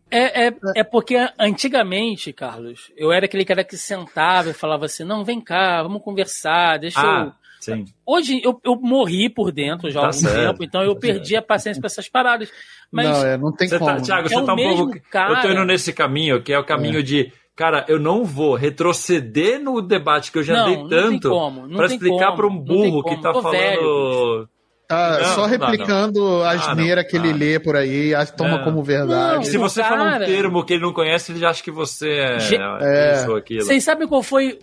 É, 0.09 0.47
é, 0.47 0.53
é 0.75 0.83
porque 0.83 1.15
antigamente, 1.39 2.33
Carlos, 2.33 2.91
eu 2.97 3.13
era 3.13 3.25
aquele 3.25 3.45
cara 3.45 3.63
que 3.63 3.77
sentava 3.77 4.49
e 4.49 4.53
falava 4.53 4.85
assim: 4.85 5.05
não, 5.05 5.23
vem 5.23 5.39
cá, 5.39 5.81
vamos 5.81 6.03
conversar, 6.03 6.79
deixa 6.79 6.99
ah. 6.99 7.25
eu 7.27 7.40
Sim. 7.61 7.85
Hoje 8.05 8.41
eu, 8.43 8.59
eu 8.63 8.75
morri 8.75 9.29
por 9.29 9.51
dentro 9.51 9.89
já 9.91 9.99
há 9.99 10.01
tá 10.01 10.07
algum 10.07 10.19
certo. 10.19 10.35
tempo, 10.35 10.63
então 10.63 10.81
eu 10.81 10.95
tá 10.95 10.99
perdi 10.99 11.35
a 11.35 11.41
paciência 11.41 11.79
para 11.79 11.87
essas 11.87 12.09
paradas. 12.09 12.51
Mas 12.91 13.07
não, 13.07 13.25
é, 13.25 13.37
não 13.37 13.51
tem 13.55 13.67
você 13.67 13.77
tá, 13.77 13.85
como. 13.85 13.97
Tá, 13.97 14.03
Thiago, 14.03 14.29
você 14.29 14.35
é 14.35 14.43
tá 14.43 14.53
um 14.53 14.57
pouco. 14.57 15.01
Cara... 15.11 15.33
Eu 15.33 15.41
tô 15.41 15.49
indo 15.49 15.65
nesse 15.65 15.93
caminho, 15.93 16.41
que 16.41 16.51
é 16.51 16.59
o 16.59 16.65
caminho 16.65 16.99
é. 16.99 17.03
de. 17.03 17.31
Cara, 17.55 17.85
eu 17.87 17.99
não 17.99 18.25
vou 18.25 18.55
retroceder 18.55 19.61
no 19.61 19.81
debate 19.81 20.31
que 20.31 20.39
eu 20.39 20.43
já 20.43 20.65
não, 20.65 20.87
dei 20.87 20.99
tanto 20.99 21.29
para 21.75 21.85
explicar 21.85 22.31
para 22.31 22.47
um 22.47 22.57
burro 22.57 23.03
que 23.03 23.21
tá 23.21 23.31
falando. 23.31 23.51
Velho. 23.51 24.49
Tá 24.87 25.19
não, 25.19 25.35
só 25.35 25.45
replicando 25.45 26.43
a 26.43 26.51
asneira 26.51 26.99
ah, 26.99 27.03
que 27.03 27.15
ele 27.15 27.31
lê 27.31 27.57
por 27.59 27.77
aí, 27.77 28.11
toma 28.35 28.59
é. 28.59 28.63
como 28.63 28.83
verdade. 28.83 29.35
Não, 29.35 29.43
se 29.43 29.57
você 29.57 29.81
cara... 29.81 29.97
fala 29.97 30.15
um 30.15 30.25
termo 30.25 30.65
que 30.65 30.73
ele 30.73 30.81
não 30.81 30.91
conhece, 30.91 31.31
ele 31.31 31.39
já 31.39 31.49
acha 31.49 31.63
que 31.63 31.71
você 31.71 32.09
é, 32.09 32.37
é. 32.81 33.13
isso 33.13 33.29
ou 33.29 33.37
aquilo. 33.37 33.63
Vocês 33.63 33.83
sabem 33.83 34.05
qual 34.05 34.21
foi 34.21 34.59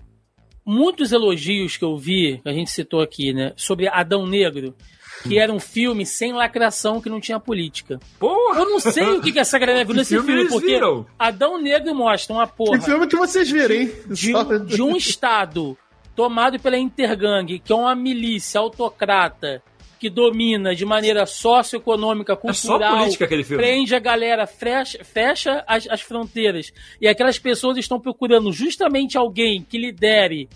muitos 0.68 1.12
elogios 1.12 1.78
que 1.78 1.84
eu 1.84 1.96
vi, 1.96 2.40
que 2.42 2.48
a 2.48 2.52
gente 2.52 2.70
citou 2.70 3.00
aqui, 3.00 3.32
né, 3.32 3.54
sobre 3.56 3.88
Adão 3.88 4.26
Negro, 4.26 4.74
que 5.22 5.38
era 5.38 5.50
um 5.50 5.58
filme 5.58 6.04
sem 6.04 6.32
lacração 6.32 7.00
que 7.00 7.08
não 7.08 7.20
tinha 7.20 7.40
política. 7.40 7.98
Porra! 8.18 8.60
Eu 8.60 8.68
não 8.68 8.78
sei 8.78 9.16
o 9.16 9.20
que, 9.22 9.32
que 9.32 9.38
essa 9.38 9.58
galera 9.58 9.82
viu 9.82 9.94
nesse 9.94 10.14
filme, 10.14 10.30
filme 10.30 10.48
porque 10.48 10.66
viram? 10.66 11.06
Adão 11.18 11.58
Negro 11.58 11.94
mostra 11.94 12.34
uma 12.34 12.46
porra. 12.46 12.78
Que 12.78 12.84
filme 12.84 13.06
que 13.06 13.16
vocês 13.16 13.50
viram, 13.50 13.74
hein? 13.74 13.90
De, 14.08 14.32
de 14.66 14.82
um 14.82 14.94
estado 14.94 15.76
tomado 16.14 16.60
pela 16.60 16.76
Intergang, 16.76 17.58
que 17.58 17.72
é 17.72 17.74
uma 17.74 17.94
milícia 17.94 18.60
autocrata 18.60 19.62
que 19.98 20.08
domina 20.08 20.74
de 20.74 20.84
maneira 20.84 21.26
socioeconômica, 21.26 22.36
cultural, 22.36 22.96
é 22.96 22.98
política 23.00 23.24
aquele 23.24 23.44
filme. 23.44 23.62
prende 23.62 23.94
a 23.94 23.98
galera, 23.98 24.46
fecha, 24.46 25.02
fecha 25.04 25.64
as, 25.66 25.88
as 25.88 26.00
fronteiras. 26.00 26.72
E 27.00 27.08
aquelas 27.08 27.38
pessoas 27.38 27.76
estão 27.76 28.00
procurando 28.00 28.52
justamente 28.52 29.18
alguém 29.18 29.66
que 29.68 29.78
lidere 29.78 30.48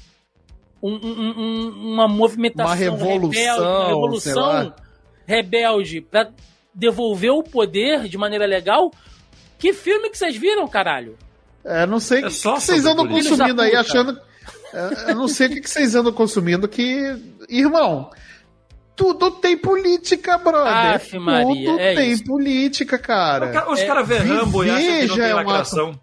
um, 0.83 0.95
um, 0.95 1.41
um, 1.41 1.93
uma 1.93 2.09
movimentação, 2.09 2.67
uma 2.67 2.75
revolução, 2.75 3.31
rebelde, 3.31 3.61
uma 3.61 3.87
revolução 3.87 4.75
rebelde 5.27 6.01
para 6.01 6.31
devolver 6.75 7.31
o 7.31 7.43
poder 7.43 8.09
de 8.09 8.19
maneira 8.19 8.47
legal. 8.47 8.91
Que 9.59 9.73
filme 9.73 10.11
que 10.11 10.19
vocês 10.19 10.37
viram, 10.37 10.67
caralho? 10.67 11.17
É, 11.65 11.87
não 11.87 12.01
sei 12.01 12.19
o 12.23 12.27
é 12.27 12.29
que, 12.29 12.35
que 12.35 12.43
vocês 12.43 12.85
andam 12.85 13.07
consumindo 13.07 13.63
aí, 13.63 13.77
achando. 13.77 14.19
É, 14.73 15.11
eu 15.11 15.15
não 15.15 15.29
sei 15.29 15.47
o 15.47 15.51
que 15.51 15.69
vocês 15.69 15.95
andam 15.95 16.13
consumindo 16.13 16.67
que. 16.67 17.17
Irmão, 17.49 18.11
tudo 19.03 19.31
tem 19.33 19.57
política, 19.57 20.39
brother. 20.39 20.95
Aff, 20.95 21.19
Maria, 21.19 21.71
tudo 21.71 21.81
é 21.81 21.95
tem 21.95 22.13
isso. 22.13 22.25
política, 22.25 22.99
cara. 22.99 23.69
Os 23.69 23.83
caras 23.83 24.09
é, 24.11 24.19
vê 24.19 24.33
Rambo 24.33 24.65
e 24.65 24.71
acham 24.71 24.87
que 24.87 25.07
não 25.07 25.17
tem 25.17 25.25
é 25.25 25.35
lacração. 25.35 26.01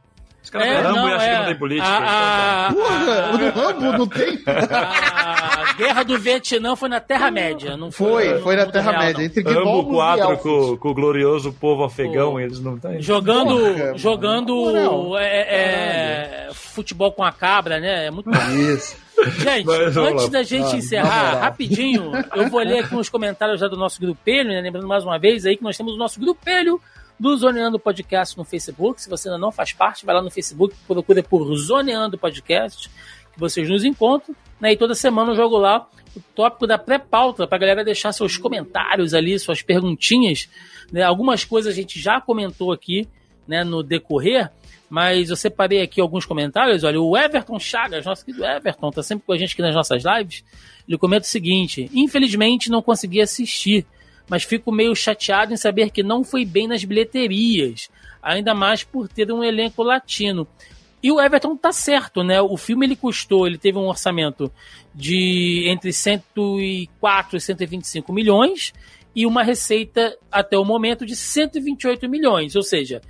Os 0.50 0.52
caras 0.52 0.68
é, 0.68 0.80
Rambo 0.80 1.08
e 1.08 1.14
acham 1.14 1.28
é. 1.28 1.32
que 1.32 1.38
não 1.38 1.46
tem 1.46 1.56
política. 1.56 1.88
A, 1.88 2.70
então, 2.72 2.84
tá. 2.84 2.90
Porra, 2.90 3.38
no 3.38 3.50
Rambo 3.52 3.98
não 4.00 4.08
tem. 4.08 4.40
A 4.48 5.74
guerra 5.78 6.04
do 6.04 6.18
Vietnã 6.18 6.76
foi 6.76 6.90
na 6.90 7.00
Terra-média, 7.00 7.78
não 7.78 7.92
foi? 7.92 8.30
Foi, 8.30 8.42
foi 8.42 8.56
na 8.56 8.66
Terra-média. 8.66 9.24
Entre 9.24 9.44
Rambo 9.44 9.86
4 9.92 10.38
com, 10.38 10.78
com, 10.78 10.90
o 10.90 10.94
glorioso 10.96 11.54
povo 11.54 11.84
afegão, 11.84 12.32
Pô. 12.32 12.40
eles 12.40 12.60
não 12.60 12.80
têm. 12.80 13.00
Jogando, 13.00 13.60
Porra, 13.60 13.98
jogando 13.98 15.18
é, 15.20 16.48
é, 16.48 16.50
futebol 16.52 17.12
com 17.12 17.24
a 17.24 17.32
cabra, 17.32 17.80
né? 17.80 18.08
É 18.08 18.12
muito 18.12 18.32
bom. 18.32 18.50
Isso. 18.74 18.98
Gente, 19.38 19.66
Mas, 19.66 19.98
antes 19.98 20.30
da 20.30 20.42
gente 20.42 20.74
ah, 20.74 20.78
encerrar, 20.78 21.40
rapidinho, 21.42 22.12
eu 22.36 22.50
vou 22.50 22.62
ler 22.62 22.86
aqui 22.86 22.96
uns 22.96 23.10
comentários 23.10 23.60
já 23.60 23.68
do 23.68 23.78
nosso 23.78 24.00
grupelho, 24.00 24.50
né? 24.50 24.62
Lembrando 24.62 24.88
mais 24.88 25.04
uma 25.04 25.20
vez 25.20 25.46
aí 25.46 25.58
que 25.58 25.64
nós 25.64 25.78
temos 25.78 25.94
o 25.94 25.98
nosso 25.98 26.20
grupelho 26.20 26.82
do 27.20 27.36
Zoneando 27.36 27.80
Podcast 27.80 28.38
no 28.38 28.44
Facebook. 28.44 29.02
Se 29.02 29.10
você 29.10 29.28
ainda 29.28 29.38
não 29.38 29.52
faz 29.52 29.74
parte, 29.74 30.06
vai 30.06 30.16
lá 30.16 30.22
no 30.22 30.32
Facebook, 30.32 30.76
procura 30.88 31.22
por 31.22 31.54
Zoneando 31.56 32.18
Podcast, 32.18 32.90
que 33.34 33.40
vocês 33.40 33.70
nos 33.70 33.84
encontram. 33.84 34.36
Né? 34.60 34.74
E 34.74 34.78
toda 34.78 34.96
semana 34.96 35.32
eu 35.32 35.36
jogo 35.36 35.58
lá 35.58 35.88
o 36.16 36.22
tópico 36.34 36.66
da 36.66 36.78
pré-pauta 36.78 37.46
para 37.46 37.58
a 37.58 37.60
galera 37.60 37.84
deixar 37.84 38.12
seus 38.14 38.38
comentários 38.38 39.14
ali, 39.14 39.38
suas 39.38 39.62
perguntinhas. 39.62 40.50
Né? 40.92 41.04
Algumas 41.04 41.44
coisas 41.44 41.74
a 41.74 41.76
gente 41.76 42.00
já 42.00 42.22
comentou 42.22 42.72
aqui 42.72 43.08
né, 43.48 43.64
no 43.64 43.84
decorrer, 43.84 44.50
mas 44.90 45.30
eu 45.30 45.36
separei 45.36 45.82
aqui 45.82 46.02
alguns 46.02 46.26
comentários. 46.26 46.84
Olha, 46.84 47.00
o 47.02 47.18
Everton 47.18 47.60
Chagas, 47.60 48.06
nosso 48.06 48.26
querido 48.26 48.46
Everton, 48.46 48.92
tá 48.92 49.04
sempre 49.04 49.26
com 49.26 49.34
a 49.34 49.38
gente 49.38 49.54
aqui 49.54 49.62
nas 49.62 49.76
nossas 49.76 50.04
lives. 50.04 50.44
Ele 50.88 50.98
comenta 50.98 51.26
o 51.26 51.30
seguinte: 51.30 51.90
infelizmente 51.94 52.70
não 52.70 52.82
consegui 52.82 53.22
assistir, 53.22 53.86
mas 54.30 54.44
fico 54.44 54.72
meio 54.72 54.96
chateado 54.96 55.54
em 55.54 55.58
saber 55.58 55.90
que 55.90 56.04
não 56.04 56.24
foi 56.24 56.46
bem 56.46 56.68
nas 56.68 56.84
bilheterias, 56.84 57.90
ainda 58.22 58.54
mais 58.54 58.84
por 58.84 59.08
ter 59.08 59.32
um 59.32 59.44
elenco 59.44 59.82
latino. 59.84 60.48
E 61.02 61.12
o 61.12 61.20
Everton 61.20 61.56
tá 61.56 61.72
certo, 61.72 62.24
né? 62.24 62.42
O 62.42 62.58
filme 62.58 62.86
ele 62.86 62.96
custou, 62.96 63.48
ele 63.48 63.58
teve 63.58 63.78
um 63.78 63.88
orçamento 63.88 64.52
de 64.94 65.66
entre 65.68 65.94
104 65.94 67.38
e 67.38 67.42
125 67.42 68.12
milhões 68.12 68.74
e 69.16 69.26
uma 69.26 69.42
receita 69.42 70.18
até 70.32 70.58
o 70.58 70.66
momento 70.66 71.06
de 71.06 71.16
128 71.16 72.08
milhões, 72.08 72.56
ou 72.56 72.62
seja, 72.62 73.02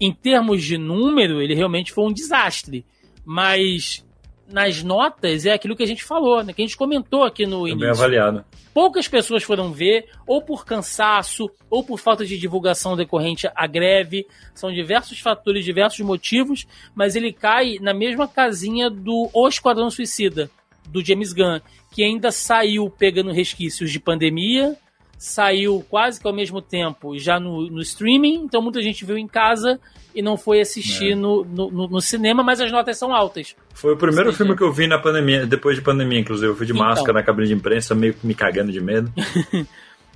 em 0.00 0.12
termos 0.12 0.62
de 0.62 0.76
número, 0.76 1.40
ele 1.40 1.54
realmente 1.54 1.92
foi 1.92 2.04
um 2.04 2.12
desastre. 2.12 2.84
Mas 3.24 4.04
nas 4.50 4.82
notas 4.82 5.44
é 5.44 5.52
aquilo 5.52 5.76
que 5.76 5.82
a 5.82 5.86
gente 5.86 6.02
falou, 6.02 6.42
né? 6.42 6.52
Que 6.52 6.62
a 6.62 6.64
gente 6.64 6.76
comentou 6.76 7.22
aqui 7.22 7.46
no 7.46 7.68
início. 7.68 7.80
Bem 7.80 7.90
avaliado. 7.90 8.44
Poucas 8.72 9.06
pessoas 9.06 9.42
foram 9.42 9.72
ver, 9.72 10.06
ou 10.26 10.40
por 10.42 10.64
cansaço, 10.64 11.50
ou 11.68 11.84
por 11.84 11.98
falta 11.98 12.24
de 12.24 12.38
divulgação 12.38 12.96
decorrente 12.96 13.48
à 13.54 13.66
greve. 13.66 14.26
São 14.54 14.72
diversos 14.72 15.20
fatores, 15.20 15.64
diversos 15.64 16.00
motivos, 16.00 16.66
mas 16.94 17.14
ele 17.14 17.32
cai 17.32 17.76
na 17.80 17.92
mesma 17.92 18.26
casinha 18.26 18.88
do 18.88 19.28
O 19.32 19.48
Esquadrão 19.48 19.90
Suicida, 19.90 20.50
do 20.88 21.04
James 21.04 21.32
Gunn, 21.32 21.60
que 21.92 22.02
ainda 22.02 22.30
saiu 22.30 22.88
pegando 22.88 23.32
resquícios 23.32 23.90
de 23.90 24.00
pandemia, 24.00 24.76
saiu 25.18 25.84
quase 25.90 26.20
que 26.20 26.26
ao 26.26 26.32
mesmo 26.32 26.62
tempo 26.62 27.18
já 27.18 27.40
no, 27.40 27.68
no 27.68 27.80
streaming, 27.80 28.44
então 28.44 28.62
muita 28.62 28.80
gente 28.80 29.04
viu 29.04 29.18
em 29.18 29.26
casa 29.26 29.80
e 30.18 30.22
não 30.22 30.36
foi 30.36 30.60
assistir 30.60 31.12
é. 31.12 31.14
no, 31.14 31.44
no, 31.44 31.70
no, 31.86 32.00
cinema, 32.00 32.42
mas 32.42 32.60
as 32.60 32.72
notas 32.72 32.98
são 32.98 33.14
altas. 33.14 33.54
Foi 33.72 33.94
o 33.94 33.96
primeiro 33.96 34.32
filme 34.32 34.56
que 34.56 34.64
eu 34.64 34.72
vi 34.72 34.88
na 34.88 34.98
pandemia, 34.98 35.46
depois 35.46 35.76
de 35.76 35.82
pandemia, 35.82 36.18
inclusive. 36.18 36.48
Eu 36.50 36.56
fui 36.56 36.66
de 36.66 36.72
então. 36.72 36.84
máscara 36.84 37.12
na 37.12 37.22
cabine 37.22 37.46
de 37.46 37.54
imprensa, 37.54 37.94
meio 37.94 38.14
que 38.14 38.26
me 38.26 38.34
cagando 38.34 38.72
de 38.72 38.80
medo. 38.80 39.12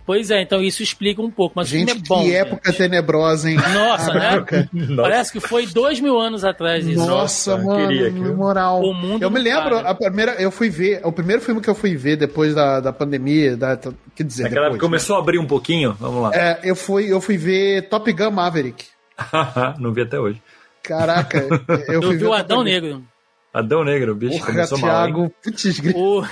Pois 0.04 0.32
é, 0.32 0.42
então 0.42 0.60
isso 0.60 0.82
explica 0.82 1.22
um 1.22 1.30
pouco, 1.30 1.52
mas 1.54 1.68
gente, 1.68 1.92
o 1.92 1.94
filme 1.94 2.02
é 2.02 2.08
bom. 2.08 2.22
Que 2.24 2.34
época 2.34 2.70
gente. 2.72 2.78
tenebrosa, 2.78 3.48
hein? 3.48 3.56
Nossa, 3.56 4.12
né? 4.12 4.68
Nossa. 4.72 5.02
Parece 5.02 5.32
que 5.32 5.38
foi 5.38 5.64
dois 5.64 6.00
mil 6.00 6.18
anos 6.18 6.44
atrás 6.44 6.84
isso. 6.84 6.98
Nossa, 6.98 7.56
Nossa 7.56 7.64
mano, 7.64 7.86
queria, 7.86 8.10
moral. 8.34 8.82
O 8.82 8.92
mundo 8.92 9.22
eu 9.22 9.30
me 9.30 9.38
lembro, 9.38 9.78
a 9.78 9.94
primeira, 9.94 10.32
eu 10.42 10.50
fui 10.50 10.68
ver, 10.68 11.00
o 11.04 11.12
primeiro 11.12 11.40
filme 11.40 11.60
que 11.60 11.70
eu 11.70 11.74
fui 11.76 11.94
ver 11.94 12.16
depois 12.16 12.52
da, 12.52 12.80
da 12.80 12.92
pandemia, 12.92 13.56
da, 13.56 13.78
quer 14.16 14.24
dizer, 14.24 14.42
Naquela 14.42 14.64
depois, 14.64 14.80
começou 14.80 15.14
né? 15.14 15.20
a 15.20 15.22
abrir 15.22 15.38
um 15.38 15.46
pouquinho, 15.46 15.96
vamos 16.00 16.20
lá. 16.20 16.30
É, 16.34 16.58
eu 16.64 16.74
fui, 16.74 17.12
eu 17.12 17.20
fui 17.20 17.36
ver 17.36 17.88
Top 17.88 18.12
Gun 18.12 18.32
Maverick. 18.32 18.86
Não 19.78 19.92
vi 19.92 20.02
até 20.02 20.18
hoje. 20.18 20.40
Caraca, 20.82 21.38
eu, 21.88 22.02
eu 22.02 22.10
vi 22.10 22.24
o 22.24 22.32
Adão 22.32 22.62
Negro. 22.62 23.04
Adão 23.52 23.84
Negro, 23.84 24.12
o 24.12 24.14
bicho 24.14 24.38
Porra, 24.38 24.46
começou 24.46 24.78
Thiago, 24.78 25.20
mal. 25.20 25.32
Putz, 25.42 25.64
o... 25.94 26.22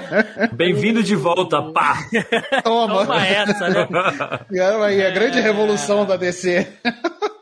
Bem-vindo 0.56 1.02
de 1.02 1.14
volta, 1.14 1.62
pá! 1.70 1.98
Toma! 2.64 3.04
Toma 3.04 3.26
essa, 3.26 3.68
né? 3.68 3.88
aí, 4.82 5.04
a 5.04 5.10
grande 5.10 5.38
é... 5.38 5.42
revolução 5.42 6.06
da 6.06 6.16
DC. 6.16 6.66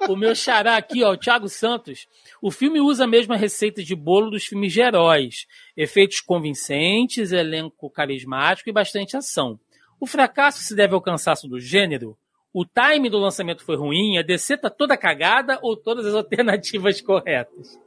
o 0.09 0.17
meu 0.17 0.35
xará 0.35 0.77
aqui, 0.77 1.05
ó, 1.05 1.13
o 1.13 1.17
Thiago 1.17 1.49
Santos. 1.49 2.09
O 2.43 2.51
filme 2.51 2.81
usa 2.81 3.05
a 3.05 3.07
mesma 3.07 3.37
receita 3.37 3.85
de 3.85 3.95
bolo 3.95 4.31
dos 4.31 4.45
filmes 4.47 4.73
de 4.73 4.81
heróis. 4.81 5.47
Efeitos 5.77 6.21
convincentes, 6.21 7.31
elenco 7.31 7.89
carismático 7.89 8.69
e 8.69 8.73
bastante 8.73 9.17
ação. 9.17 9.61
O 10.01 10.07
fracasso 10.07 10.61
se 10.61 10.75
deve 10.75 10.95
ao 10.95 11.01
cansaço 11.01 11.47
do 11.47 11.61
gênero, 11.61 12.17
o 12.53 12.65
time 12.65 13.09
do 13.09 13.19
lançamento 13.19 13.65
foi 13.65 13.77
ruim, 13.77 14.19
a 14.19 14.23
DC 14.23 14.57
tá 14.57 14.69
toda 14.69 14.97
cagada 14.97 15.59
ou 15.63 15.77
todas 15.77 16.05
as 16.07 16.15
alternativas 16.15 17.01
corretas? 17.01 17.79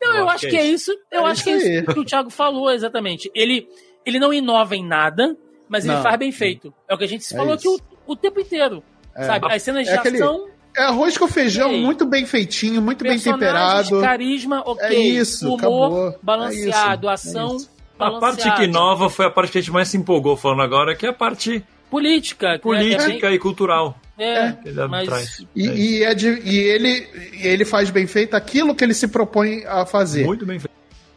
Não, 0.00 0.16
eu, 0.16 0.28
acho 0.28 0.48
que 0.48 0.56
é 0.56 0.64
isso. 0.64 0.92
Eu 1.10 1.26
é 1.26 1.30
acho 1.30 1.40
isso 1.40 1.44
que 1.44 1.50
é 1.50 1.80
isso 1.80 1.94
que 1.94 2.00
o 2.00 2.04
Thiago 2.04 2.30
falou, 2.30 2.70
exatamente. 2.70 3.30
Ele, 3.34 3.66
ele 4.04 4.18
não 4.18 4.32
inova 4.32 4.76
em 4.76 4.86
nada, 4.86 5.36
mas 5.68 5.84
não. 5.84 5.94
ele 5.94 6.02
faz 6.02 6.18
bem 6.18 6.32
feito. 6.32 6.72
É 6.88 6.94
o 6.94 6.98
que 6.98 7.04
a 7.04 7.08
gente 7.08 7.24
é 7.32 7.36
falou 7.36 7.54
aqui 7.54 7.68
o, 7.68 7.78
o, 8.06 8.14
tempo 8.14 8.40
inteiro. 8.40 8.82
É. 9.14 9.24
Sabe? 9.24 9.52
As 9.52 9.62
cenas 9.62 9.86
de 9.86 9.92
é 9.92 9.98
ação. 9.98 10.48
É 10.76 10.82
arroz 10.84 11.18
com 11.18 11.28
feijão 11.28 11.70
Ei. 11.70 11.82
muito 11.82 12.06
bem 12.06 12.24
feitinho, 12.24 12.80
muito 12.80 13.04
bem 13.04 13.18
temperado. 13.18 14.00
Carisma, 14.00 14.62
ok. 14.64 14.86
É 14.86 14.94
isso, 14.94 15.46
Humor 15.46 15.58
acabou. 15.58 16.18
balanceado, 16.22 17.08
é 17.08 17.12
ação. 17.12 17.58
A 17.98 18.18
parte 18.18 18.50
que 18.56 18.66
nova 18.66 19.10
foi 19.10 19.26
a 19.26 19.30
parte 19.30 19.52
que 19.52 19.58
a 19.58 19.60
gente 19.60 19.70
mais 19.70 19.88
se 19.88 19.96
empolgou 19.96 20.36
falando 20.36 20.62
agora, 20.62 20.96
que 20.96 21.06
é 21.06 21.10
a 21.10 21.12
parte 21.12 21.62
política. 21.92 22.58
Política 22.58 23.26
é 23.26 23.28
bem... 23.28 23.34
e 23.34 23.38
cultural. 23.38 24.00
É, 24.18 24.24
é. 24.24 24.58
Ele 24.64 24.86
mas... 24.88 25.44
E, 25.54 25.68
é 25.68 25.74
e, 25.74 26.02
é 26.04 26.14
de, 26.14 26.28
e 26.42 26.58
ele, 26.58 27.06
ele 27.42 27.64
faz 27.66 27.90
bem 27.90 28.06
feito 28.06 28.34
aquilo 28.34 28.74
que 28.74 28.82
ele 28.82 28.94
se 28.94 29.06
propõe 29.08 29.62
a 29.66 29.84
fazer. 29.84 30.24
Muito 30.24 30.46
bem 30.46 30.58
feito. 30.58 30.72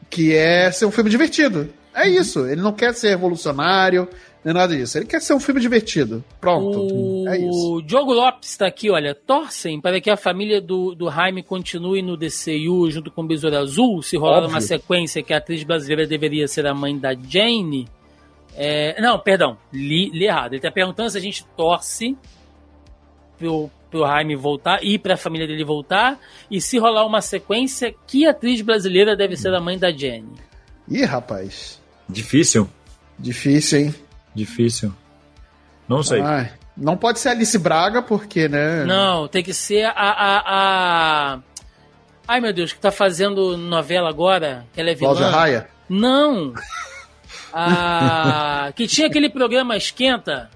Que 0.09 0.35
é 0.35 0.69
ser 0.71 0.85
um 0.85 0.91
filme 0.91 1.09
divertido. 1.09 1.69
É 1.93 2.09
isso. 2.09 2.45
Ele 2.45 2.61
não 2.61 2.73
quer 2.73 2.93
ser 2.93 3.09
revolucionário, 3.09 4.05
nem 4.43 4.53
nada 4.53 4.75
disso. 4.75 4.97
Ele 4.97 5.05
quer 5.05 5.21
ser 5.21 5.33
um 5.33 5.39
filme 5.39 5.61
divertido. 5.61 6.21
Pronto. 6.41 6.87
O 6.91 7.29
é 7.29 7.37
isso. 7.37 7.75
O 7.75 7.81
Diogo 7.81 8.13
Lopes 8.13 8.49
está 8.49 8.67
aqui, 8.67 8.89
olha. 8.89 9.15
Torcem 9.15 9.79
para 9.79 10.01
que 10.01 10.09
a 10.09 10.17
família 10.17 10.59
do, 10.59 10.93
do 10.93 11.09
Jaime 11.09 11.41
continue 11.41 12.01
no 12.01 12.17
DCU 12.17 12.91
junto 12.91 13.09
com 13.09 13.21
o 13.21 13.27
Besouro 13.27 13.57
Azul, 13.57 14.01
se 14.01 14.17
rolar 14.17 14.39
Óbvio. 14.39 14.49
uma 14.49 14.61
sequência 14.61 15.23
que 15.23 15.33
a 15.33 15.37
atriz 15.37 15.63
brasileira 15.63 16.05
deveria 16.05 16.49
ser 16.49 16.67
a 16.67 16.73
mãe 16.73 16.97
da 16.97 17.13
Jane. 17.13 17.87
É, 18.57 18.99
não, 19.01 19.19
perdão, 19.19 19.57
li, 19.71 20.09
li 20.11 20.25
errado. 20.25 20.53
Ele 20.53 20.57
está 20.57 20.71
perguntando 20.71 21.09
se 21.09 21.17
a 21.17 21.21
gente 21.21 21.45
torce 21.57 22.17
pro, 23.37 23.69
pro 23.91 24.07
Jaime 24.07 24.35
voltar 24.35 24.79
e 24.83 24.97
pra 24.97 25.17
família 25.17 25.47
dele 25.47 25.63
voltar. 25.63 26.17
E 26.49 26.61
se 26.61 26.77
rolar 26.77 27.05
uma 27.05 27.21
sequência, 27.21 27.93
que 28.07 28.25
atriz 28.25 28.61
brasileira 28.61 29.15
deve 29.15 29.35
ser 29.35 29.53
a 29.53 29.59
mãe 29.59 29.77
da 29.77 29.91
Jenny? 29.91 30.33
Ih, 30.87 31.03
rapaz. 31.03 31.81
Difícil. 32.07 32.69
Difícil, 33.17 33.79
hein? 33.79 33.95
Difícil. 34.33 34.93
Não 35.87 36.01
sei. 36.01 36.21
Ai, 36.21 36.51
não 36.75 36.97
pode 36.97 37.19
ser 37.19 37.29
Alice 37.29 37.57
Braga, 37.57 38.01
porque, 38.01 38.47
né? 38.47 38.83
Não, 38.85 39.27
tem 39.27 39.43
que 39.43 39.53
ser 39.53 39.85
a. 39.85 39.91
a, 39.91 40.43
a... 40.45 41.39
Ai, 42.27 42.41
meu 42.41 42.51
Deus, 42.51 42.73
que 42.73 42.79
tá 42.79 42.91
fazendo 42.91 43.55
novela 43.55 44.09
agora? 44.09 44.65
Que 44.73 44.81
ela 44.81 44.89
é 44.89 44.95
vilã. 44.95 45.15
Cláudia 45.15 45.29
Raia? 45.29 45.67
Não! 45.87 46.53
A... 47.55 48.73
que 48.75 48.85
tinha 48.85 49.07
aquele 49.07 49.29
programa 49.29 49.77
Esquenta. 49.77 50.49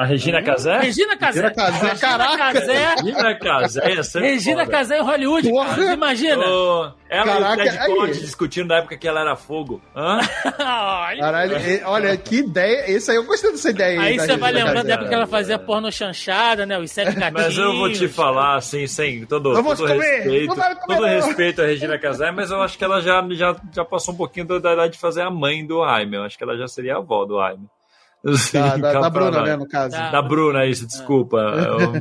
A 0.00 0.06
Regina 0.06 0.42
Casé? 0.42 0.78
Regina 0.78 1.14
Casé. 1.14 1.42
Regina 1.42 1.54
Casé, 1.54 2.00
caraca. 2.00 2.58
Regina 2.58 3.38
Casé. 3.38 4.18
Regina 4.18 4.66
Casé 4.66 4.98
em 4.98 5.02
Hollywood, 5.02 5.52
cara, 5.52 5.92
imagina. 5.92 6.42
Oh, 6.42 6.90
ela 7.06 7.26
caraca, 7.26 7.64
e 7.64 7.68
o 7.68 7.70
Ted 7.70 7.86
Conte 7.86 8.20
discutindo 8.20 8.68
na 8.68 8.76
época 8.76 8.96
que 8.96 9.06
ela 9.06 9.20
era 9.20 9.36
fogo. 9.36 9.78
Hã? 9.94 10.20
Caralho, 10.56 11.54
olha, 11.84 12.16
que 12.16 12.36
ideia. 12.36 12.90
Esse 12.90 13.10
aí 13.10 13.18
eu 13.18 13.24
gostei 13.24 13.50
dessa 13.50 13.68
ideia. 13.68 14.00
Aí, 14.00 14.18
você 14.18 14.38
vai 14.38 14.52
lembrar 14.52 14.82
da 14.82 14.94
época 14.94 15.10
que 15.10 15.14
ela 15.14 15.26
fazia 15.26 15.58
porno 15.58 15.92
chanchada, 15.92 16.64
né? 16.64 16.78
Os 16.78 16.90
sete 16.90 17.14
gatinhos. 17.16 17.48
Mas 17.48 17.58
eu 17.58 17.76
vou 17.76 17.92
te 17.92 18.08
falar, 18.08 18.56
assim, 18.56 18.86
sem 18.86 19.26
todo, 19.26 19.52
todo 19.52 19.84
respeito. 19.84 20.54
todo 20.86 21.04
respeito 21.04 21.60
a 21.60 21.66
Regina 21.66 21.98
Casé, 21.98 22.30
mas 22.30 22.50
eu 22.50 22.62
acho 22.62 22.78
que 22.78 22.84
ela 22.84 23.02
já, 23.02 23.22
já, 23.32 23.54
já 23.70 23.84
passou 23.84 24.14
um 24.14 24.16
pouquinho 24.16 24.46
da 24.46 24.72
idade 24.72 24.94
de 24.94 24.98
fazer 24.98 25.20
a 25.20 25.30
mãe 25.30 25.66
do 25.66 25.84
Jaime. 25.84 26.16
Eu 26.16 26.22
acho 26.22 26.38
que 26.38 26.44
ela 26.44 26.56
já 26.56 26.66
seria 26.66 26.94
a 26.94 26.98
avó 27.00 27.26
do 27.26 27.38
Jaime. 27.38 27.68
Da, 28.52 28.76
da, 28.76 29.00
da 29.00 29.10
Bruna, 29.10 29.42
né, 29.42 29.56
no 29.56 29.66
caso. 29.66 29.92
Da, 29.92 30.10
da 30.10 30.22
Bruna, 30.22 30.66
isso, 30.66 30.86
desculpa. 30.86 31.38
eu, 31.56 31.92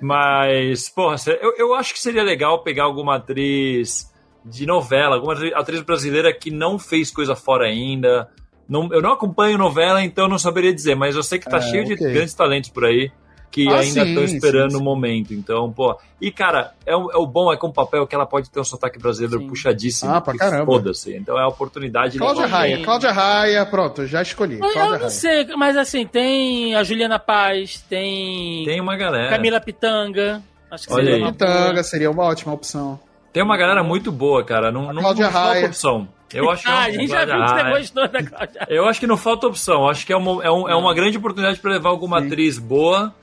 mas, 0.00 0.88
porra, 0.88 1.16
eu, 1.40 1.54
eu 1.58 1.74
acho 1.74 1.92
que 1.92 1.98
seria 1.98 2.22
legal 2.22 2.62
pegar 2.62 2.84
alguma 2.84 3.16
atriz 3.16 4.12
de 4.44 4.64
novela, 4.64 5.16
alguma 5.16 5.34
atriz 5.54 5.82
brasileira 5.82 6.32
que 6.32 6.50
não 6.50 6.78
fez 6.78 7.10
coisa 7.10 7.34
fora 7.34 7.66
ainda. 7.66 8.28
Não, 8.68 8.88
eu 8.92 9.02
não 9.02 9.12
acompanho 9.12 9.58
novela, 9.58 10.02
então 10.02 10.28
não 10.28 10.38
saberia 10.38 10.72
dizer, 10.72 10.94
mas 10.94 11.16
eu 11.16 11.22
sei 11.22 11.38
que 11.38 11.50
tá 11.50 11.58
é, 11.58 11.62
cheio 11.62 11.84
okay. 11.84 11.96
de 11.96 12.12
grandes 12.12 12.34
talentos 12.34 12.70
por 12.70 12.84
aí 12.84 13.10
que 13.50 13.68
ah, 13.68 13.78
ainda 13.78 14.04
estão 14.04 14.24
esperando 14.24 14.76
o 14.76 14.82
momento. 14.82 15.32
Então, 15.32 15.72
pô. 15.72 15.96
E, 16.20 16.30
cara, 16.30 16.72
é 16.84 16.94
o, 16.94 17.10
é 17.10 17.16
o 17.16 17.26
bom 17.26 17.52
é 17.52 17.56
com 17.56 17.68
o 17.68 17.72
papel 17.72 18.06
que 18.06 18.14
ela 18.14 18.26
pode 18.26 18.50
ter 18.50 18.60
um 18.60 18.64
sotaque 18.64 18.98
brasileiro 18.98 19.38
sim. 19.38 19.48
puxadíssimo. 19.48 20.12
Ah, 20.12 20.20
pra 20.20 20.36
caramba. 20.36 20.66
Foda-se. 20.66 21.14
Então 21.14 21.38
é 21.38 21.42
a 21.42 21.48
oportunidade. 21.48 22.18
Cláudia 22.18 22.46
Raia. 22.46 22.84
Cláudia 22.84 23.12
Raia, 23.12 23.66
pronto, 23.66 24.06
já 24.06 24.22
escolhi. 24.22 24.58
Eu, 24.60 24.68
eu 24.68 24.98
não 24.98 25.10
sei, 25.10 25.46
mas 25.56 25.76
assim, 25.76 26.06
tem 26.06 26.74
a 26.74 26.82
Juliana 26.82 27.18
Paz, 27.18 27.80
tem. 27.88 28.64
Tem 28.64 28.80
uma 28.80 28.96
galera. 28.96 29.30
Camila 29.30 29.60
Pitanga. 29.60 30.42
Acho 30.70 30.86
que 30.86 30.92
Olha 30.92 31.04
seria 31.04 31.26
aí. 31.26 31.32
Pitanga 31.32 31.82
seria 31.82 32.10
uma 32.10 32.24
ótima 32.24 32.52
opção. 32.52 32.98
Tem 33.32 33.42
uma 33.42 33.56
galera 33.56 33.82
muito 33.82 34.10
boa, 34.10 34.42
cara. 34.44 34.72
Não, 34.72 34.92
não, 34.92 35.02
Cláudia 35.02 35.26
não 35.26 35.32
falta 35.32 35.66
opção. 35.66 36.08
Eu 36.32 36.48
acho 36.50 36.62
que 36.62 36.70
ah, 36.70 36.84
a 36.84 36.90
gente 36.90 37.08
já 37.08 37.24
viu 37.24 37.34
que 37.34 37.48
você 37.48 37.70
gostou 37.70 38.08
da 38.08 38.22
Cláudia 38.22 38.66
Eu 38.68 38.86
acho 38.86 38.98
que 38.98 39.06
não 39.06 39.16
falta 39.16 39.46
opção. 39.46 39.88
Acho 39.88 40.06
que 40.06 40.12
é 40.12 40.16
uma, 40.16 40.44
é, 40.44 40.50
um, 40.50 40.68
é 40.68 40.74
uma 40.74 40.94
grande 40.94 41.18
oportunidade 41.18 41.60
para 41.60 41.72
levar 41.72 41.90
alguma 41.90 42.20
Sim. 42.20 42.26
atriz 42.26 42.58
boa 42.58 43.14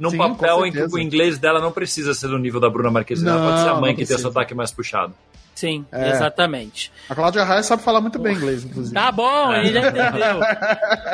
num 0.00 0.10
Sim, 0.10 0.16
papel 0.16 0.66
em 0.66 0.72
que 0.72 0.82
o 0.82 0.98
inglês 0.98 1.38
dela 1.38 1.60
não 1.60 1.70
precisa 1.70 2.14
ser 2.14 2.28
do 2.28 2.38
nível 2.38 2.58
da 2.58 2.70
Bruna 2.70 2.90
Marquezine. 2.90 3.28
Ela 3.28 3.50
pode 3.50 3.60
ser 3.60 3.68
a 3.68 3.74
mãe 3.74 3.94
que 3.94 4.06
tem 4.06 4.16
o 4.16 4.18
sotaque 4.18 4.54
mais 4.54 4.72
puxado. 4.72 5.14
Sim, 5.54 5.84
é. 5.92 6.08
exatamente. 6.08 6.90
A 7.06 7.14
Cláudia 7.14 7.44
Raia 7.44 7.62
sabe 7.62 7.82
falar 7.82 8.00
muito 8.00 8.18
bem 8.18 8.34
inglês, 8.34 8.64
inclusive. 8.64 8.94
Tá 8.94 9.12
bom, 9.12 9.52
ele 9.52 9.74
já 9.74 9.80
entendeu. 9.80 10.40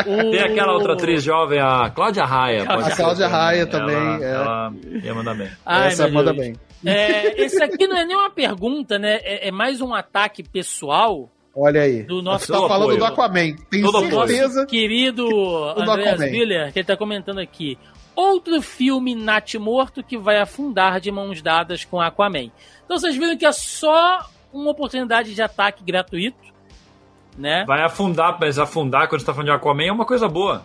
Tem 0.31 0.41
aquela 0.41 0.73
outra 0.73 0.93
atriz 0.93 1.25
jovem, 1.25 1.59
a 1.59 1.91
Cláudia 1.91 2.25
Raia. 2.25 2.63
A 2.63 2.95
Cláudia 2.95 3.27
Raia 3.27 3.67
também. 3.67 3.97
Ela, 3.97 4.23
é. 4.23 4.31
ela 4.31 4.73
ia 5.03 5.15
mandar 5.15 5.35
bem. 5.35 5.51
Ai, 5.67 5.89
Essa 5.89 6.09
manda 6.09 6.33
bem. 6.33 6.55
É, 6.85 7.43
esse 7.43 7.61
aqui 7.61 7.89
não 7.89 7.97
é 7.97 8.05
nem 8.05 8.15
uma 8.15 8.31
pergunta, 8.31 9.01
né? 9.01 9.19
É, 9.25 9.49
é 9.49 9.51
mais 9.51 9.81
um 9.81 9.93
ataque 9.93 10.45
pessoal. 10.45 11.29
Olha 11.53 11.81
aí. 11.81 12.05
Do 12.05 12.23
nosso 12.23 12.53
tá 12.53 12.69
falando 12.69 12.97
do 12.97 13.05
Aquaman. 13.05 13.57
Tenho 13.69 13.91
certeza. 13.91 14.67
Querido 14.67 15.27
André 15.77 16.31
Miller, 16.31 16.73
que 16.73 16.79
ele 16.79 16.87
tá 16.87 16.97
comentando 16.97 17.41
aqui 17.41 17.77
outro 18.16 18.60
filme 18.62 19.14
Morto 19.60 20.02
que 20.02 20.16
vai 20.16 20.40
afundar 20.40 20.98
de 20.98 21.12
mãos 21.12 21.43
dadas 21.43 21.84
com 21.84 22.01
Aquaman. 22.01 22.51
Então 22.84 22.98
vocês 22.98 23.14
viram 23.14 23.36
que 23.36 23.44
é 23.44 23.52
só 23.52 24.26
uma 24.52 24.70
oportunidade 24.70 25.34
de 25.34 25.43
ataque 25.43 25.84
gratuito, 25.84 26.38
né? 27.36 27.64
Vai 27.66 27.82
afundar, 27.82 28.36
mas 28.40 28.59
afundar 28.59 29.09
quando 29.09 29.20
você 29.20 29.26
tá 29.26 29.34
falando 29.34 29.48
de 29.48 29.52
Aquaman 29.52 29.84
é 29.84 29.93
uma 29.93 30.06
coisa 30.06 30.26
boa. 30.26 30.64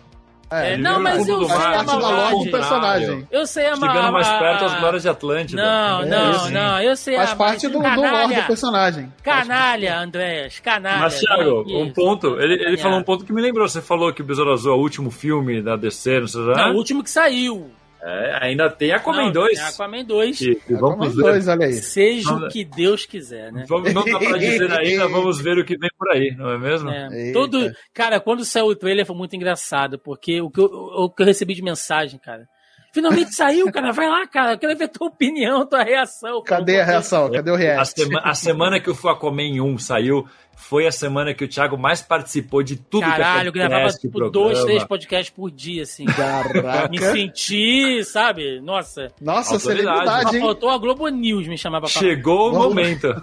É, 0.52 0.76
não, 0.76 1.00
mas 1.00 1.26
eu 1.26 1.44
sei 1.44 1.56
a 1.56 1.82
maldade. 1.82 2.50
personagem. 2.50 3.28
Eu 3.30 3.46
sei 3.46 3.66
a 3.68 3.76
Chegando 3.76 4.12
mais 4.12 4.28
perto 4.28 4.64
as 4.66 4.78
glórias 4.78 5.02
de 5.02 5.08
Atlântida. 5.08 5.62
Não, 5.62 6.02
é 6.02 6.06
não, 6.06 6.50
não, 6.50 6.80
eu 6.80 6.94
sei 6.96 7.16
Faz 7.16 7.32
a 7.32 7.36
parte 7.36 7.68
do, 7.68 7.78
do 7.78 8.00
lore 8.00 8.34
do 8.34 8.42
personagem. 8.46 9.12
Canalha, 9.22 9.98
Andrés, 9.98 10.60
canalha. 10.60 11.00
Mas, 11.00 11.18
Thiago, 11.18 11.64
um 11.68 11.90
ponto, 11.90 12.40
ele, 12.40 12.54
ele 12.54 12.76
falou 12.76 12.98
um 12.98 13.02
ponto 13.02 13.24
que 13.24 13.32
me 13.32 13.40
lembrou. 13.40 13.66
Você 13.66 13.80
falou 13.80 14.12
que 14.12 14.22
o 14.22 14.24
Besouro 14.24 14.52
Azul 14.52 14.72
é 14.72 14.76
o 14.76 14.78
último 14.78 15.10
filme 15.10 15.62
da 15.62 15.76
DC, 15.76 16.20
não 16.20 16.26
sei 16.26 16.42
Não, 16.42 16.72
o 16.72 16.76
último 16.76 17.02
que 17.02 17.10
saiu. 17.10 17.70
É, 18.04 18.46
ainda 18.46 18.68
tem 18.68 18.92
Aquaman 18.92 19.26
não, 19.26 19.32
2. 19.32 19.58
Tem 19.58 19.68
Aquaman 19.68 20.04
2. 20.04 20.40
E, 20.40 20.60
e 20.68 20.74
Aquaman 20.74 21.08
2, 21.08 21.48
olha 21.48 21.66
aí. 21.66 21.72
Seja 21.74 22.34
o 22.34 22.48
que 22.48 22.64
Deus 22.64 23.06
quiser, 23.06 23.52
né? 23.52 23.64
Vamos, 23.68 23.94
não 23.94 24.04
dá 24.04 24.18
pra 24.18 24.38
dizer 24.38 24.70
ainda, 24.74 25.06
vamos 25.06 25.40
ver 25.40 25.58
o 25.58 25.64
que 25.64 25.78
vem 25.78 25.90
por 25.96 26.10
aí, 26.10 26.34
não 26.36 26.50
é 26.50 26.58
mesmo? 26.58 26.90
É, 26.90 27.32
todo, 27.32 27.70
cara, 27.94 28.18
quando 28.18 28.44
saiu 28.44 28.66
o 28.66 28.74
trailer 28.74 29.06
foi 29.06 29.14
muito 29.14 29.36
engraçado, 29.36 30.00
porque 30.00 30.40
o 30.40 30.50
que 30.50 30.60
eu, 30.60 30.64
o 30.64 31.10
que 31.10 31.22
eu 31.22 31.26
recebi 31.26 31.54
de 31.54 31.62
mensagem, 31.62 32.18
cara, 32.18 32.44
Finalmente 32.92 33.34
saiu, 33.34 33.72
cara. 33.72 33.90
Vai 33.90 34.06
lá, 34.06 34.26
cara. 34.26 34.52
Eu 34.52 34.58
quero 34.58 34.76
ver 34.76 34.88
tua 34.88 35.08
opinião, 35.08 35.64
tua 35.66 35.82
reação. 35.82 36.42
Cadê 36.42 36.80
a 36.80 36.84
reação? 36.84 37.30
Cadê 37.30 37.50
o 37.50 37.56
react? 37.56 37.80
A, 37.80 37.84
sema, 37.84 38.20
a 38.22 38.34
semana 38.34 38.78
que 38.78 38.90
o 38.90 39.08
Aquaman 39.08 39.62
1 39.62 39.78
saiu 39.78 40.26
foi 40.54 40.86
a 40.86 40.92
semana 40.92 41.32
que 41.32 41.42
o 41.42 41.48
Thiago 41.48 41.78
mais 41.78 42.02
participou 42.02 42.62
de 42.62 42.76
tudo 42.76 43.00
Caralho, 43.00 43.50
que 43.50 43.58
Caralho, 43.58 43.70
gravava 43.70 43.88
tipo 43.88 44.30
dois, 44.30 44.62
três 44.64 44.84
podcasts 44.84 45.30
por 45.30 45.50
dia, 45.50 45.82
assim. 45.82 46.04
Caraca. 46.04 46.88
Me 46.88 46.98
senti, 46.98 48.04
sabe? 48.04 48.60
Nossa. 48.60 49.08
Nossa, 49.20 49.58
celebridade, 49.58 50.36
hein? 50.36 50.42
Faltou 50.42 50.68
a 50.68 50.76
Globo 50.76 51.08
News 51.08 51.48
me 51.48 51.56
chamar 51.56 51.80
pra 51.80 51.88
falar. 51.88 52.06
Chegou 52.06 52.50
o 52.50 52.52
momento. 52.52 53.22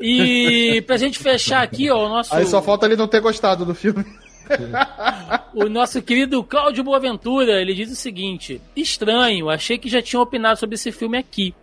E 0.00 0.82
pra 0.86 0.96
gente 0.96 1.18
fechar 1.18 1.62
aqui, 1.62 1.90
ó, 1.90 2.06
o 2.06 2.08
nosso... 2.08 2.34
Aí 2.34 2.44
só 2.46 2.60
falta 2.60 2.86
ele 2.86 2.96
não 2.96 3.08
ter 3.08 3.20
gostado 3.20 3.64
do 3.64 3.74
filme. 3.74 4.04
o 5.54 5.68
nosso 5.68 6.02
querido 6.02 6.42
Cláudio 6.42 6.84
Boaventura, 6.84 7.60
ele 7.60 7.74
diz 7.74 7.90
o 7.90 7.96
seguinte: 7.96 8.60
Estranho, 8.76 9.48
achei 9.48 9.78
que 9.78 9.88
já 9.88 10.02
tinham 10.02 10.22
opinado 10.22 10.58
sobre 10.58 10.74
esse 10.74 10.92
filme 10.92 11.18
aqui. 11.18 11.54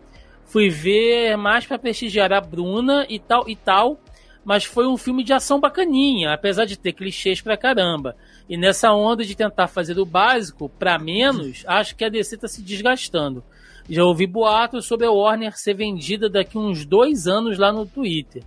Fui 0.46 0.70
ver 0.70 1.38
mais 1.38 1.66
para 1.66 1.80
prestigiar 1.80 2.34
a 2.34 2.42
Bruna 2.42 3.06
e 3.08 3.20
tal 3.20 3.48
e 3.48 3.56
tal, 3.56 4.00
mas 4.44 4.66
foi 4.66 4.86
um 4.86 4.98
filme 4.98 5.24
de 5.24 5.32
ação 5.32 5.60
bacaninha, 5.60 6.34
apesar 6.34 6.66
de 6.66 6.78
ter 6.78 6.94
clichês 6.94 7.40
pra 7.40 7.56
caramba. 7.56 8.16
E 8.50 8.58
nessa 8.58 8.92
onda 8.94 9.24
de 9.24 9.36
tentar 9.36 9.68
fazer 9.68 9.98
o 9.98 10.06
básico 10.06 10.68
para 10.68 11.00
menos, 11.00 11.64
acho 11.66 11.96
que 11.96 12.04
a 12.04 12.10
DC 12.10 12.38
tá 12.38 12.48
se 12.48 12.62
desgastando. 12.62 13.44
Já 13.90 14.04
ouvi 14.04 14.28
boatos 14.28 14.86
sobre 14.86 15.06
a 15.06 15.12
Warner 15.12 15.58
ser 15.58 15.74
vendida 15.74 16.30
daqui 16.30 16.58
uns 16.58 16.86
dois 16.86 17.28
anos 17.28 17.58
lá 17.58 17.72
no 17.72 17.86
Twitter. 17.86 18.44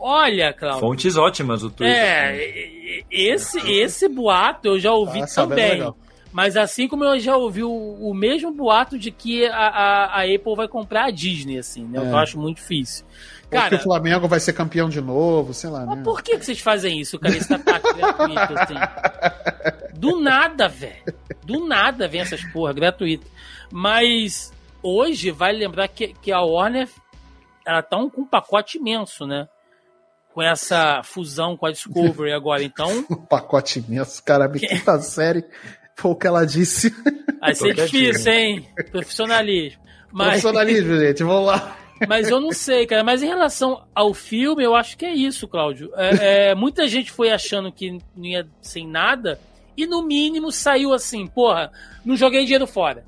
Olha, 0.00 0.52
Cláudio. 0.52 0.80
Fontes 0.80 1.16
ótimas 1.16 1.62
o 1.62 1.70
Twitter. 1.70 1.96
É, 1.96 3.02
esse, 3.10 3.58
esse 3.70 4.08
boato 4.08 4.68
eu 4.68 4.78
já 4.78 4.92
ouvi 4.92 5.22
ah, 5.22 5.26
também. 5.26 5.92
Mas 6.32 6.56
assim 6.56 6.86
como 6.86 7.04
eu 7.04 7.18
já 7.18 7.36
ouvi 7.36 7.62
o, 7.62 7.70
o 7.70 8.14
mesmo 8.14 8.52
boato 8.52 8.98
de 8.98 9.10
que 9.10 9.46
a, 9.46 9.56
a, 9.56 10.20
a, 10.20 10.22
Apple 10.22 10.54
vai 10.54 10.68
comprar 10.68 11.06
a 11.06 11.10
Disney, 11.10 11.58
assim, 11.58 11.84
né? 11.84 11.98
É. 11.98 12.10
Eu 12.10 12.16
acho 12.16 12.38
muito 12.38 12.58
difícil. 12.58 13.04
Cara, 13.50 13.70
que 13.70 13.76
o 13.76 13.82
Flamengo 13.82 14.28
vai 14.28 14.38
ser 14.38 14.52
campeão 14.52 14.88
de 14.90 15.00
novo, 15.00 15.54
sei 15.54 15.70
lá. 15.70 15.86
Mas 15.86 15.98
né? 15.98 16.04
por 16.04 16.22
que, 16.22 16.36
que 16.36 16.44
vocês 16.44 16.60
fazem 16.60 17.00
isso, 17.00 17.18
cara? 17.18 17.36
Esse 17.36 17.52
ataque 17.52 17.94
gratuito, 17.94 18.58
assim? 18.58 18.74
Do 19.98 20.20
nada, 20.20 20.68
velho. 20.68 21.14
Do 21.44 21.66
nada 21.66 22.06
vem 22.06 22.20
essas 22.20 22.44
porra 22.52 22.74
gratuita. 22.74 23.26
Mas 23.72 24.52
hoje 24.82 25.30
vai 25.30 25.52
lembrar 25.52 25.88
que, 25.88 26.08
que 26.22 26.30
a 26.30 26.40
Warner 26.40 26.88
ela 27.66 27.82
tá 27.82 27.96
um, 27.96 28.08
com 28.08 28.22
um 28.22 28.26
pacote 28.26 28.78
imenso, 28.78 29.26
né? 29.26 29.48
Com 30.38 30.42
essa 30.44 31.02
fusão 31.02 31.56
com 31.56 31.66
a 31.66 31.72
Discovery 31.72 32.30
agora, 32.30 32.62
então. 32.62 33.04
um 33.10 33.16
pacote 33.16 33.80
imenso, 33.80 34.22
cara, 34.22 34.44
a 34.44 34.48
quinta 34.48 34.96
série 35.00 35.44
foi 35.96 36.12
o 36.12 36.14
que 36.14 36.28
ela 36.28 36.46
disse. 36.46 36.94
Vai 37.40 37.56
ser 37.56 37.74
difícil, 37.74 38.32
hein? 38.32 38.68
Profissionalismo. 38.92 39.82
Mas... 40.12 40.28
Profissionalismo, 40.28 40.94
gente, 41.02 41.24
vamos 41.24 41.44
lá. 41.44 41.76
Mas 42.06 42.28
eu 42.30 42.40
não 42.40 42.52
sei, 42.52 42.86
cara. 42.86 43.02
Mas 43.02 43.20
em 43.20 43.26
relação 43.26 43.84
ao 43.92 44.14
filme, 44.14 44.62
eu 44.62 44.76
acho 44.76 44.96
que 44.96 45.04
é 45.04 45.12
isso, 45.12 45.48
Cláudio. 45.48 45.90
É, 45.96 46.50
é, 46.50 46.54
muita 46.54 46.86
gente 46.86 47.10
foi 47.10 47.32
achando 47.32 47.72
que 47.72 47.98
não 48.16 48.24
ia 48.24 48.46
sem 48.62 48.86
nada. 48.86 49.40
E 49.76 49.88
no 49.88 50.06
mínimo 50.06 50.52
saiu 50.52 50.92
assim, 50.92 51.26
porra, 51.26 51.72
não 52.04 52.16
joguei 52.16 52.44
dinheiro 52.44 52.68
fora. 52.68 53.04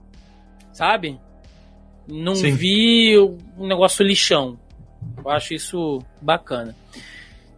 Sabe? 0.72 1.16
Não 2.08 2.34
Sim. 2.34 2.50
vi 2.50 3.16
um 3.56 3.68
negócio 3.68 4.04
lixão. 4.04 4.58
Eu 5.16 5.30
acho 5.30 5.54
isso 5.54 6.02
bacana. 6.20 6.74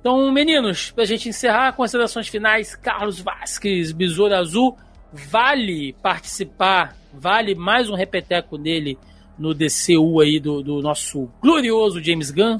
Então, 0.03 0.33
meninos, 0.33 0.91
pra 0.91 1.05
gente 1.05 1.29
encerrar, 1.29 1.75
considerações 1.75 2.27
finais, 2.27 2.75
Carlos 2.75 3.21
Vasques, 3.21 3.93
Besouro 3.93 4.35
Azul, 4.35 4.77
vale 5.13 5.95
participar, 6.03 6.97
vale 7.15 7.55
mais 7.55 7.89
um 7.89 7.95
repeteco 7.95 8.59
dele 8.59 8.99
no 9.39 9.55
DCU 9.55 10.21
aí 10.21 10.41
do, 10.41 10.61
do 10.61 10.83
nosso 10.83 11.31
glorioso 11.41 12.03
James 12.03 12.33
Gunn? 12.33 12.59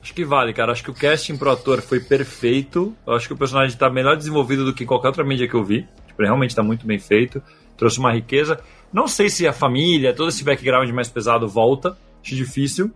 Acho 0.00 0.14
que 0.14 0.24
vale, 0.24 0.52
cara. 0.52 0.70
Acho 0.70 0.84
que 0.84 0.92
o 0.92 0.94
casting 0.94 1.36
pro 1.36 1.50
ator 1.50 1.82
foi 1.82 1.98
perfeito. 1.98 2.94
Eu 3.04 3.14
acho 3.14 3.26
que 3.26 3.34
o 3.34 3.36
personagem 3.36 3.76
tá 3.76 3.90
melhor 3.90 4.16
desenvolvido 4.16 4.64
do 4.64 4.72
que 4.72 4.86
qualquer 4.86 5.08
outra 5.08 5.24
mídia 5.24 5.48
que 5.48 5.54
eu 5.54 5.64
vi. 5.64 5.88
Tipo, 6.06 6.22
realmente 6.22 6.54
tá 6.54 6.62
muito 6.62 6.86
bem 6.86 7.00
feito. 7.00 7.42
Trouxe 7.76 7.98
uma 7.98 8.12
riqueza. 8.12 8.60
Não 8.92 9.08
sei 9.08 9.28
se 9.28 9.44
a 9.44 9.52
família, 9.52 10.14
todo 10.14 10.28
esse 10.28 10.44
background 10.44 10.88
mais 10.90 11.08
pesado 11.08 11.48
volta. 11.48 11.98
Acho 12.22 12.36
difícil. 12.36 12.92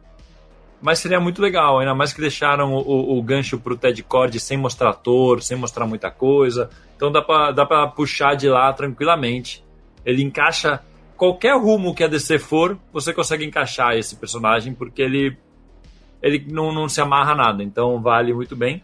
Mas 0.80 0.98
seria 0.98 1.18
muito 1.18 1.40
legal, 1.40 1.78
ainda 1.78 1.94
mais 1.94 2.12
que 2.12 2.20
deixaram 2.20 2.72
o, 2.74 2.78
o, 2.78 3.18
o 3.18 3.22
gancho 3.22 3.58
pro 3.58 3.76
Ted 3.76 4.02
Cord 4.02 4.38
sem 4.38 4.58
mostrar 4.58 4.90
ator, 4.90 5.42
sem 5.42 5.56
mostrar 5.56 5.86
muita 5.86 6.10
coisa. 6.10 6.68
Então 6.96 7.10
dá 7.10 7.22
pra, 7.22 7.52
dá 7.52 7.64
pra 7.64 7.86
puxar 7.88 8.34
de 8.34 8.48
lá 8.48 8.72
tranquilamente. 8.72 9.64
Ele 10.04 10.22
encaixa 10.22 10.82
qualquer 11.16 11.56
rumo 11.58 11.94
que 11.94 12.04
a 12.04 12.08
DC 12.08 12.38
for, 12.38 12.78
você 12.92 13.12
consegue 13.12 13.44
encaixar 13.44 13.96
esse 13.96 14.16
personagem, 14.16 14.74
porque 14.74 15.00
ele, 15.00 15.36
ele 16.22 16.44
não, 16.50 16.72
não 16.72 16.88
se 16.88 17.00
amarra 17.00 17.32
a 17.32 17.36
nada, 17.36 17.62
então 17.62 18.00
vale 18.00 18.32
muito 18.34 18.54
bem. 18.54 18.82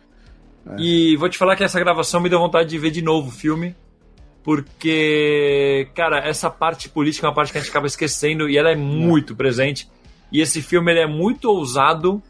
É. 0.67 0.77
E 0.79 1.17
vou 1.17 1.29
te 1.29 1.39
falar 1.39 1.57
que 1.57 1.65
essa 1.65 1.79
gravação 1.79 2.21
me 2.21 2.29
deu 2.29 2.39
vontade 2.39 2.69
de 2.69 2.79
ver 2.79 2.91
de 2.91 3.03
novo 3.03 3.29
o 3.29 3.33
filme, 3.33 3.75
porque, 4.43 5.89
cara, 5.95 6.19
essa 6.27 6.49
parte 6.49 6.89
política 6.89 7.27
é 7.27 7.29
uma 7.29 7.35
parte 7.35 7.53
que 7.53 7.59
a 7.59 7.61
gente 7.61 7.71
acaba 7.71 7.87
esquecendo 7.87 8.49
e 8.49 8.57
ela 8.57 8.71
é 8.71 8.77
muito 8.77 9.37
presente. 9.37 9.89
E 10.33 10.41
esse 10.41 10.63
filme 10.63 10.93
ele 10.93 11.01
é 11.01 11.07
muito 11.07 11.47
ousado 11.47 12.23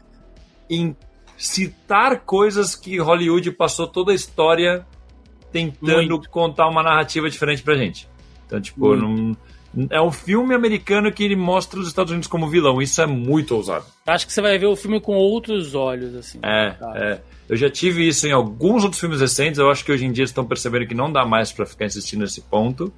em 0.69 0.95
citar 1.37 2.21
coisas 2.21 2.75
que 2.75 2.99
Hollywood 2.99 3.51
passou 3.51 3.87
toda 3.87 4.11
a 4.11 4.15
história 4.15 4.85
tentando 5.51 6.09
muito. 6.09 6.29
contar 6.29 6.67
uma 6.67 6.83
narrativa 6.83 7.29
diferente 7.29 7.61
pra 7.61 7.75
gente. 7.75 8.07
Então, 8.45 8.61
tipo, 8.61 8.95
não, 8.95 9.35
é 9.89 10.01
um 10.01 10.11
filme 10.11 10.53
americano 10.53 11.11
que 11.11 11.23
ele 11.23 11.35
mostra 11.35 11.79
os 11.79 11.87
Estados 11.87 12.11
Unidos 12.11 12.27
como 12.27 12.49
vilão. 12.49 12.81
Isso 12.81 13.01
é 13.01 13.05
muito 13.05 13.55
ousado. 13.55 13.85
Acho 14.05 14.27
que 14.27 14.33
você 14.33 14.41
vai 14.41 14.57
ver 14.57 14.65
o 14.65 14.75
filme 14.75 14.99
com 14.99 15.15
outros 15.15 15.73
olhos, 15.73 16.15
assim. 16.15 16.39
É, 16.43 16.75
é. 16.95 17.21
Eu 17.47 17.55
já 17.55 17.69
tive 17.69 18.07
isso 18.07 18.27
em 18.27 18.31
alguns 18.31 18.83
outros 18.83 18.99
filmes 18.99 19.21
recentes. 19.21 19.59
Eu 19.59 19.69
acho 19.69 19.83
que 19.83 19.91
hoje 19.91 20.05
em 20.05 20.11
dia 20.11 20.23
estão 20.23 20.45
percebendo 20.45 20.87
que 20.87 20.95
não 20.95 21.11
dá 21.11 21.25
mais 21.25 21.51
para 21.51 21.65
ficar 21.65 21.85
insistindo 21.85 22.21
nesse 22.21 22.41
ponto. 22.41 22.93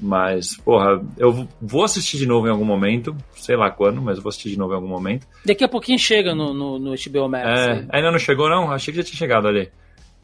Mas, 0.00 0.56
porra, 0.56 1.02
eu 1.18 1.46
vou 1.60 1.84
assistir 1.84 2.16
de 2.16 2.26
novo 2.26 2.46
em 2.46 2.50
algum 2.50 2.64
momento. 2.64 3.14
Sei 3.34 3.54
lá 3.54 3.70
quando, 3.70 4.00
mas 4.00 4.16
eu 4.16 4.22
vou 4.22 4.30
assistir 4.30 4.48
de 4.50 4.58
novo 4.58 4.72
em 4.72 4.76
algum 4.76 4.88
momento. 4.88 5.26
Daqui 5.44 5.62
a 5.62 5.68
pouquinho 5.68 5.98
chega 5.98 6.34
no, 6.34 6.54
no, 6.54 6.78
no 6.78 6.94
HBO 6.94 7.28
Max. 7.28 7.46
É, 7.46 7.86
ainda 7.90 8.10
não 8.10 8.18
chegou, 8.18 8.48
não? 8.48 8.72
Achei 8.72 8.92
que 8.92 8.98
já 8.98 9.04
tinha 9.04 9.18
chegado 9.18 9.46
ali. 9.46 9.70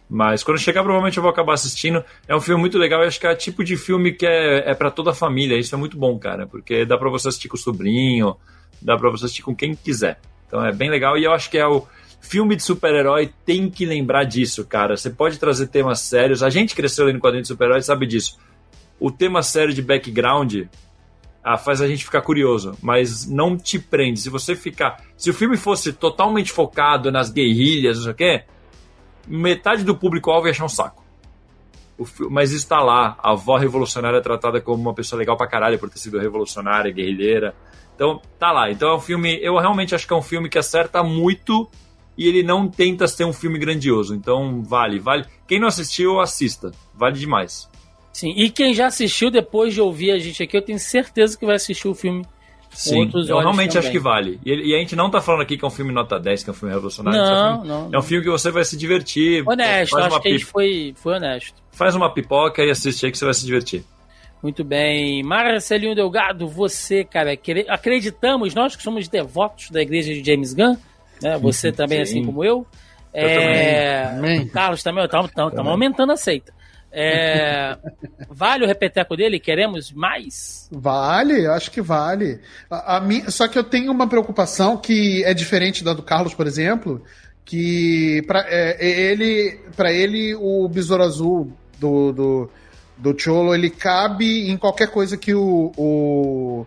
Mas 0.08 0.42
quando 0.42 0.58
chegar, 0.58 0.82
provavelmente 0.82 1.16
eu 1.16 1.22
vou 1.22 1.30
acabar 1.30 1.54
assistindo. 1.54 2.02
É 2.26 2.34
um 2.34 2.40
filme 2.40 2.60
muito 2.60 2.78
legal. 2.78 3.02
Eu 3.02 3.08
acho 3.08 3.20
que 3.20 3.26
é 3.26 3.34
tipo 3.34 3.62
de 3.62 3.76
filme 3.76 4.12
que 4.12 4.24
é, 4.24 4.70
é 4.70 4.74
para 4.74 4.90
toda 4.90 5.10
a 5.10 5.14
família. 5.14 5.58
Isso 5.58 5.74
é 5.74 5.78
muito 5.78 5.98
bom, 5.98 6.18
cara. 6.18 6.46
Porque 6.46 6.86
dá 6.86 6.96
pra 6.96 7.10
você 7.10 7.28
assistir 7.28 7.48
com 7.48 7.56
o 7.56 7.60
sobrinho, 7.60 8.36
dá 8.80 8.96
pra 8.96 9.10
você 9.10 9.26
assistir 9.26 9.42
com 9.42 9.54
quem 9.54 9.74
quiser. 9.74 10.18
Então 10.46 10.64
é 10.64 10.72
bem 10.72 10.88
legal. 10.88 11.18
E 11.18 11.24
eu 11.24 11.32
acho 11.32 11.50
que 11.50 11.58
é 11.58 11.66
o 11.66 11.84
filme 12.20 12.56
de 12.56 12.62
super-herói 12.62 13.30
tem 13.44 13.68
que 13.68 13.84
lembrar 13.84 14.24
disso, 14.24 14.64
cara. 14.64 14.96
Você 14.96 15.10
pode 15.10 15.38
trazer 15.38 15.66
temas 15.66 16.00
sérios. 16.00 16.42
A 16.42 16.50
gente 16.50 16.74
cresceu 16.74 17.04
lendo 17.04 17.20
quadrinho 17.20 17.42
de 17.42 17.48
super-herói 17.48 17.82
sabe 17.82 18.06
disso. 18.06 18.38
O 18.98 19.10
tema 19.10 19.42
sério 19.42 19.74
de 19.74 19.82
background 19.82 20.64
ah, 21.44 21.56
faz 21.56 21.80
a 21.80 21.86
gente 21.86 22.04
ficar 22.04 22.22
curioso, 22.22 22.76
mas 22.82 23.26
não 23.26 23.56
te 23.56 23.78
prende. 23.78 24.20
Se 24.20 24.30
você 24.30 24.56
ficar. 24.56 25.02
Se 25.16 25.30
o 25.30 25.34
filme 25.34 25.56
fosse 25.56 25.92
totalmente 25.92 26.50
focado 26.52 27.12
nas 27.12 27.30
guerrilhas, 27.30 27.98
não 27.98 28.04
sei 28.04 28.12
o 28.12 28.16
quê 28.16 28.44
metade 29.26 29.84
do 29.84 29.96
público-alvo 29.96 30.46
ia 30.46 30.52
achar 30.52 30.64
um 30.64 30.68
saco. 30.68 31.04
Mas 32.30 32.52
está 32.52 32.80
lá, 32.80 33.16
a 33.22 33.32
avó 33.32 33.56
revolucionária 33.56 34.18
é 34.18 34.20
tratada 34.20 34.60
como 34.60 34.82
uma 34.82 34.94
pessoa 34.94 35.18
legal 35.18 35.36
pra 35.36 35.46
caralho 35.46 35.78
por 35.78 35.88
ter 35.88 35.98
sido 35.98 36.18
revolucionária, 36.18 36.92
guerrilheira. 36.92 37.54
Então, 37.94 38.20
tá 38.38 38.52
lá. 38.52 38.70
Então 38.70 38.90
é 38.90 38.94
um 38.94 39.00
filme, 39.00 39.38
eu 39.42 39.56
realmente 39.56 39.94
acho 39.94 40.06
que 40.06 40.12
é 40.12 40.16
um 40.16 40.22
filme 40.22 40.48
que 40.48 40.58
acerta 40.58 41.02
muito 41.02 41.68
e 42.16 42.28
ele 42.28 42.42
não 42.42 42.68
tenta 42.68 43.08
ser 43.08 43.24
um 43.24 43.32
filme 43.32 43.58
grandioso. 43.58 44.14
Então, 44.14 44.62
vale, 44.62 44.98
vale. 44.98 45.24
Quem 45.46 45.58
não 45.58 45.68
assistiu, 45.68 46.20
assista. 46.20 46.70
Vale 46.94 47.18
demais. 47.18 47.68
Sim, 48.16 48.32
e 48.34 48.48
quem 48.48 48.72
já 48.72 48.86
assistiu 48.86 49.30
depois 49.30 49.74
de 49.74 49.80
ouvir 49.82 50.10
a 50.10 50.18
gente 50.18 50.42
aqui, 50.42 50.56
eu 50.56 50.62
tenho 50.62 50.78
certeza 50.78 51.38
que 51.38 51.44
vai 51.44 51.56
assistir 51.56 51.86
o 51.86 51.94
filme 51.94 52.24
Sim, 52.70 53.10
eu 53.12 53.38
realmente 53.38 53.74
também. 53.74 53.78
acho 53.78 53.90
que 53.90 53.98
vale. 53.98 54.40
E, 54.42 54.70
e, 54.70 54.74
a 54.74 54.78
gente 54.78 54.96
não 54.96 55.10
tá 55.10 55.20
falando 55.20 55.42
aqui 55.42 55.58
que 55.58 55.62
é 55.62 55.68
um 55.68 55.70
filme 55.70 55.92
nota 55.92 56.18
10, 56.18 56.42
que 56.42 56.48
é 56.48 56.52
um 56.52 56.56
filme 56.56 56.72
revolucionário. 56.72 57.20
Não, 57.20 57.26
é 57.26 57.34
um 57.36 57.52
filme, 57.52 57.68
não, 57.68 57.90
É 57.92 57.98
um 57.98 58.02
filme 58.02 58.24
que 58.24 58.30
você 58.30 58.50
vai 58.50 58.64
se 58.64 58.74
divertir. 58.74 59.46
Honesto, 59.46 59.98
acho 59.98 60.20
que 60.22 60.28
a 60.28 60.32
gente 60.32 60.46
foi, 60.46 60.94
foi 60.96 61.16
honesto. 61.16 61.62
Faz 61.72 61.94
uma 61.94 62.10
pipoca 62.10 62.64
e 62.64 62.70
assiste 62.70 63.04
aí 63.04 63.12
que 63.12 63.18
você 63.18 63.24
vai 63.26 63.34
se 63.34 63.44
divertir. 63.44 63.84
Muito 64.42 64.64
bem. 64.64 65.22
Marcelinho 65.22 65.94
Delgado, 65.94 66.48
você, 66.48 67.04
cara, 67.04 67.38
acreditamos, 67.68 68.54
nós 68.54 68.74
que 68.74 68.82
somos 68.82 69.08
devotos 69.08 69.68
da 69.68 69.82
igreja 69.82 70.14
de 70.14 70.24
James 70.24 70.54
Gunn, 70.54 70.78
né? 71.20 71.36
Você 71.36 71.68
também, 71.70 72.00
assim 72.00 72.12
Sim. 72.12 72.20
assim 72.20 72.26
como 72.26 72.42
eu. 72.42 72.66
eu 73.12 73.28
é... 73.28 74.06
também. 74.06 74.48
Carlos 74.48 74.82
também, 74.82 75.04
estamos 75.04 75.68
aumentando 75.68 76.12
a 76.12 76.16
seita. 76.16 76.55
É, 76.98 77.76
vale 78.30 78.64
o 78.64 78.66
repeteco 78.66 79.14
dele? 79.14 79.38
Queremos 79.38 79.92
mais? 79.92 80.66
Vale, 80.72 81.46
acho 81.46 81.70
que 81.70 81.82
vale. 81.82 82.40
A, 82.70 82.96
a 82.96 83.30
só 83.30 83.46
que 83.46 83.58
eu 83.58 83.64
tenho 83.64 83.92
uma 83.92 84.08
preocupação 84.08 84.78
que 84.78 85.22
é 85.24 85.34
diferente 85.34 85.84
da 85.84 85.92
do 85.92 86.02
Carlos, 86.02 86.32
por 86.32 86.46
exemplo, 86.46 87.02
que 87.44 88.24
para 88.26 88.46
é, 88.48 88.78
ele, 88.80 89.60
para 89.76 89.92
ele 89.92 90.34
o 90.36 90.66
Besouro 90.70 91.02
Azul 91.02 91.52
do, 91.78 92.12
do, 92.12 92.50
do 92.96 93.20
Cholo, 93.20 93.54
ele 93.54 93.68
cabe 93.68 94.48
em 94.48 94.56
qualquer 94.56 94.88
coisa 94.88 95.18
que 95.18 95.34
o, 95.34 95.72
o, 95.76 96.66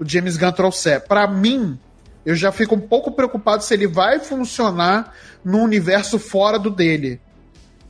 o 0.00 0.04
James 0.04 0.36
Gunn 0.36 0.50
trouxer. 0.50 1.06
Para 1.06 1.28
mim, 1.28 1.78
eu 2.26 2.34
já 2.34 2.50
fico 2.50 2.74
um 2.74 2.80
pouco 2.80 3.12
preocupado 3.12 3.62
se 3.62 3.74
ele 3.74 3.86
vai 3.86 4.18
funcionar 4.18 5.14
no 5.44 5.58
universo 5.58 6.18
fora 6.18 6.58
do 6.58 6.68
dele 6.68 7.20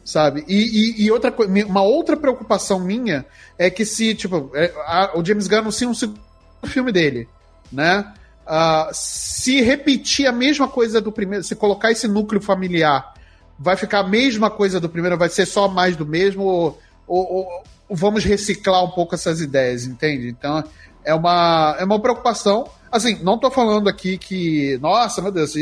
sabe? 0.09 0.43
E, 0.49 0.57
e, 0.57 1.05
e, 1.05 1.11
outra 1.11 1.31
uma 1.67 1.83
outra 1.83 2.17
preocupação 2.17 2.81
minha 2.81 3.27
é 3.59 3.69
que 3.69 3.85
se, 3.85 4.15
tipo, 4.15 4.51
é, 4.55 4.73
a, 4.87 5.13
o 5.15 5.23
James 5.23 5.47
Gunn 5.47 5.59
anuncia 5.59 5.87
um 5.87 5.93
segundo 5.93 6.19
filme 6.65 6.91
dele, 6.91 7.29
né? 7.71 8.11
Uh, 8.47 8.89
se 8.91 9.61
repetir 9.61 10.27
a 10.27 10.33
mesma 10.33 10.67
coisa 10.67 10.99
do 10.99 11.13
primeiro, 11.13 11.45
se 11.45 11.55
colocar 11.55 11.93
esse 11.93 12.09
núcleo 12.09 12.41
familiar, 12.41 13.13
vai 13.59 13.77
ficar 13.77 13.99
a 13.99 14.09
mesma 14.09 14.51
coisa 14.51 14.81
do 14.81 14.89
primeiro, 14.89 15.19
vai 15.19 15.29
ser 15.29 15.45
só 15.45 15.69
mais 15.69 15.95
do 15.95 16.07
mesmo, 16.07 16.43
ou, 16.43 16.79
ou, 17.07 17.35
ou, 17.35 17.65
vamos 17.91 18.25
reciclar 18.25 18.83
um 18.83 18.91
pouco 18.91 19.15
essas 19.15 19.43
ideias, 19.43 19.85
entende? 19.85 20.31
Então, 20.31 20.65
é 21.05 21.15
uma, 21.15 21.77
é 21.79 21.85
uma 21.85 22.01
preocupação. 22.01 22.67
Assim, 22.91 23.19
não 23.23 23.37
tô 23.37 23.51
falando 23.51 23.91
aqui 23.91 24.17
que, 24.17 24.79
nossa, 24.81 25.21
meu 25.21 25.31
Deus, 25.31 25.53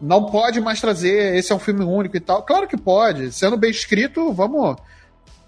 não 0.00 0.26
pode 0.26 0.60
mais 0.60 0.80
trazer, 0.80 1.34
esse 1.36 1.52
é 1.52 1.54
um 1.54 1.58
filme 1.58 1.84
único 1.84 2.16
e 2.16 2.20
tal. 2.20 2.42
Claro 2.42 2.66
que 2.66 2.76
pode, 2.76 3.32
sendo 3.32 3.56
bem 3.56 3.70
escrito, 3.70 4.32
vamos. 4.32 4.76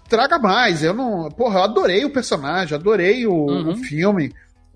Traga 0.07 0.37
mais. 0.37 0.83
Eu 0.83 0.93
não. 0.93 1.29
Porra, 1.31 1.59
eu 1.59 1.63
adorei 1.63 2.05
o 2.05 2.11
personagem, 2.11 2.75
adorei 2.75 3.25
o, 3.25 3.33
uhum. 3.33 3.71
o 3.71 3.77
filme. 3.77 4.31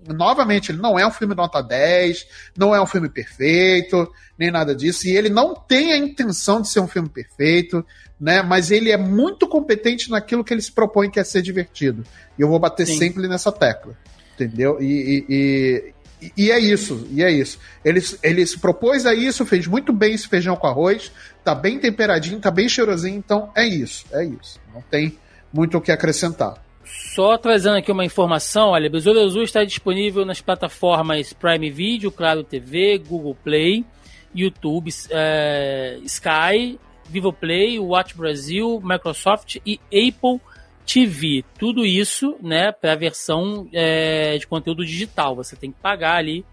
novamente, 0.08 0.72
ele 0.72 0.80
não 0.80 0.98
é 0.98 1.06
um 1.06 1.10
filme 1.10 1.34
nota 1.34 1.62
10, 1.62 2.26
não 2.56 2.74
é 2.74 2.80
um 2.80 2.86
filme 2.86 3.08
perfeito, 3.08 4.10
nem 4.38 4.50
nada 4.50 4.74
disso, 4.74 5.06
e 5.06 5.16
ele 5.16 5.28
não 5.28 5.54
tem 5.54 5.92
a 5.92 5.96
intenção 5.96 6.60
de 6.60 6.68
ser 6.68 6.80
um 6.80 6.88
filme 6.88 7.08
perfeito, 7.08 7.84
né? 8.20 8.42
Mas 8.42 8.70
ele 8.70 8.90
é 8.90 8.96
muito 8.96 9.46
competente 9.46 10.10
naquilo 10.10 10.42
que 10.42 10.52
ele 10.52 10.62
se 10.62 10.72
propõe 10.72 11.10
que 11.10 11.20
é 11.20 11.24
ser 11.24 11.42
divertido. 11.42 12.04
E 12.38 12.42
eu 12.42 12.48
vou 12.48 12.58
bater 12.58 12.86
Sim. 12.86 12.98
sempre 12.98 13.28
nessa 13.28 13.52
tecla. 13.52 13.96
Entendeu? 14.34 14.80
E, 14.80 14.86
e, 14.86 15.26
e, 15.28 15.94
e, 16.36 16.50
é 16.50 16.58
isso, 16.58 17.06
e 17.10 17.22
é 17.22 17.30
isso. 17.30 17.58
Ele, 17.84 18.00
ele 18.22 18.46
se 18.46 18.58
propôs 18.58 19.06
a 19.06 19.14
isso, 19.14 19.46
fez 19.46 19.66
muito 19.66 19.92
bem 19.92 20.14
esse 20.14 20.28
feijão 20.28 20.56
com 20.56 20.66
arroz, 20.66 21.12
tá 21.44 21.54
bem 21.54 21.78
temperadinho, 21.78 22.40
tá 22.40 22.50
bem 22.50 22.68
cheirosinho, 22.68 23.16
então 23.16 23.50
é 23.54 23.66
isso, 23.66 24.04
é 24.12 24.24
isso. 24.24 24.60
Não 24.74 24.82
tem 24.82 25.16
muito 25.52 25.78
o 25.78 25.80
que 25.80 25.92
acrescentar. 25.92 26.62
Só 26.84 27.36
trazendo 27.36 27.76
aqui 27.76 27.92
uma 27.92 28.04
informação, 28.04 28.70
olha, 28.70 28.90
Besouro 28.90 29.20
Azul 29.20 29.42
está 29.42 29.62
disponível 29.64 30.24
nas 30.24 30.40
plataformas 30.40 31.32
Prime 31.32 31.70
Video, 31.70 32.10
Claro 32.10 32.42
TV, 32.42 32.98
Google 32.98 33.36
Play, 33.44 33.84
YouTube, 34.34 34.90
é, 35.10 35.98
Sky, 36.04 36.78
Vivo 37.08 37.32
Play, 37.32 37.78
Watch 37.78 38.16
Brasil, 38.16 38.80
Microsoft 38.82 39.56
e 39.64 39.78
Apple 39.86 40.40
TV. 40.88 41.44
Tudo 41.58 41.84
isso, 41.84 42.36
né, 42.42 42.72
para 42.72 42.94
a 42.94 42.96
versão 42.96 43.68
é, 43.72 44.38
de 44.38 44.46
conteúdo 44.46 44.84
digital. 44.84 45.36
Você 45.36 45.54
tem 45.54 45.70
que 45.70 45.78
pagar 45.80 46.16
ali 46.16 46.44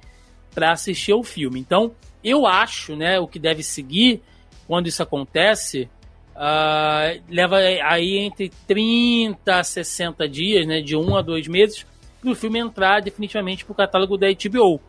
para 0.53 0.72
assistir 0.72 1.14
ao 1.14 1.24
filme. 1.24 1.60
Então, 1.60 1.94
eu 2.24 2.45
acho, 2.45 2.95
né, 2.95 3.18
o 3.20 3.28
que 3.28 3.40
deve 3.40 3.64
seguir 3.64 4.22
quando 4.68 4.88
isso 4.88 5.02
acontece 5.02 5.90
Uh, 6.36 7.24
leva 7.30 7.56
aí 7.56 8.18
entre 8.18 8.52
30 8.68 9.56
a 9.56 9.64
60 9.64 10.28
dias, 10.28 10.68
né, 10.68 10.82
de 10.82 10.94
um 10.94 11.16
a 11.16 11.22
dois 11.22 11.48
meses, 11.48 11.86
para 12.20 12.30
o 12.30 12.36
filme 12.36 12.60
entrar 12.60 13.02
definitivamente 13.02 13.64
para 13.64 13.72
o 13.72 13.76
catálogo 13.76 14.18
da 14.18 14.28
HBO. 14.28 14.82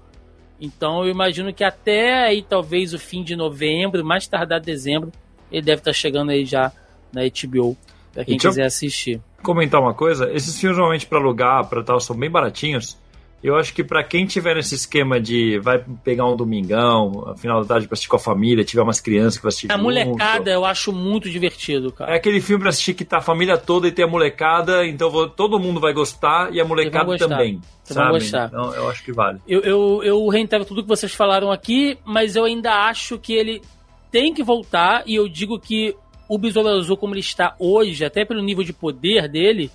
Então 0.61 1.05
eu 1.05 1.09
imagino 1.09 1.55
que 1.55 1.63
até 1.63 2.25
aí 2.25 2.43
talvez 2.43 2.93
o 2.93 2.99
fim 2.99 3.23
de 3.23 3.37
novembro, 3.37 4.05
mais 4.05 4.27
tardar 4.27 4.61
dezembro, 4.61 5.13
ele 5.53 5.63
deve 5.63 5.83
estar 5.83 5.93
tá 5.93 5.97
chegando 5.97 6.31
aí 6.31 6.45
já 6.45 6.73
na 7.13 7.21
HBO 7.23 7.77
para 8.17 8.25
quem 8.25 8.39
quiser 8.39 8.65
assistir. 8.65 9.21
Comentar 9.43 9.81
uma 9.81 9.93
coisa, 9.93 10.33
esses 10.33 10.59
filmes 10.59 10.79
normalmente 10.79 11.07
para 11.07 11.19
alugar, 11.19 11.69
para 11.69 11.83
tal, 11.83 12.01
são 12.01 12.17
bem 12.17 12.31
baratinhos. 12.31 12.99
Eu 13.45 13.55
acho 13.55 13.75
que 13.75 13.85
para 13.85 14.03
quem 14.03 14.27
tiver 14.27 14.57
nesse 14.57 14.75
esquema 14.75 15.21
de 15.21 15.59
vai 15.61 15.85
pegar 16.03 16.27
um 16.27 16.35
domingão, 16.35 17.35
final 17.37 17.61
da 17.61 17.69
tarde 17.69 17.87
pra 17.87 17.93
assistir 17.93 18.09
com 18.09 18.17
a 18.17 18.19
família, 18.19 18.65
tiver 18.65 18.83
umas 18.83 18.99
crianças 18.99 19.37
que 19.37 19.43
vai 19.43 19.51
assistir. 19.51 19.71
A 19.71 19.77
molecada 19.77 20.51
eu 20.51 20.65
acho 20.65 20.91
muito 20.91 21.31
divertido, 21.31 21.93
cara. 21.93 22.13
É 22.13 22.17
aquele 22.17 22.41
filme 22.41 22.63
pra 22.63 22.71
assistir 22.71 22.95
que 22.95 23.05
tá 23.05 23.19
a 23.19 23.21
família 23.21 23.59
toda 23.59 23.87
e 23.87 23.93
tem 23.93 24.05
a 24.05 24.09
molecada, 24.09 24.87
então 24.87 25.11
vou, 25.11 25.29
todo 25.29 25.61
mundo 25.61 25.79
vai 25.79 25.93
gostar 25.93 26.53
e 26.53 26.61
a 26.61 26.65
molecada 26.65 27.17
também. 27.19 27.61
Sabe? 27.85 28.13
Gostar. 28.13 28.49
Então 28.49 28.75
eu 28.75 28.89
acho 28.89 29.05
que 29.05 29.13
vale. 29.13 29.39
Eu, 29.47 29.61
eu, 29.61 30.03
eu 30.03 30.65
tudo 30.67 30.83
que 30.83 30.89
vocês 30.89 31.15
falaram 31.15 31.53
aqui, 31.53 31.99
mas 32.05 32.35
eu 32.35 32.45
ainda 32.45 32.89
acho 32.89 33.19
que 33.19 33.35
ele 33.35 33.63
tem 34.11 34.33
que 34.33 34.43
voltar 34.43 35.03
e 35.07 35.15
eu 35.15 35.29
digo 35.29 35.61
que 35.61 35.95
o 36.29 36.39
Besouro 36.39 36.69
Azul, 36.69 36.97
como 36.97 37.15
ele 37.15 37.21
está 37.21 37.55
hoje, 37.59 38.05
até 38.05 38.25
pelo 38.25 38.43
nível 38.43 38.65
de 38.65 38.73
poder 38.73 39.29
dele 39.29 39.71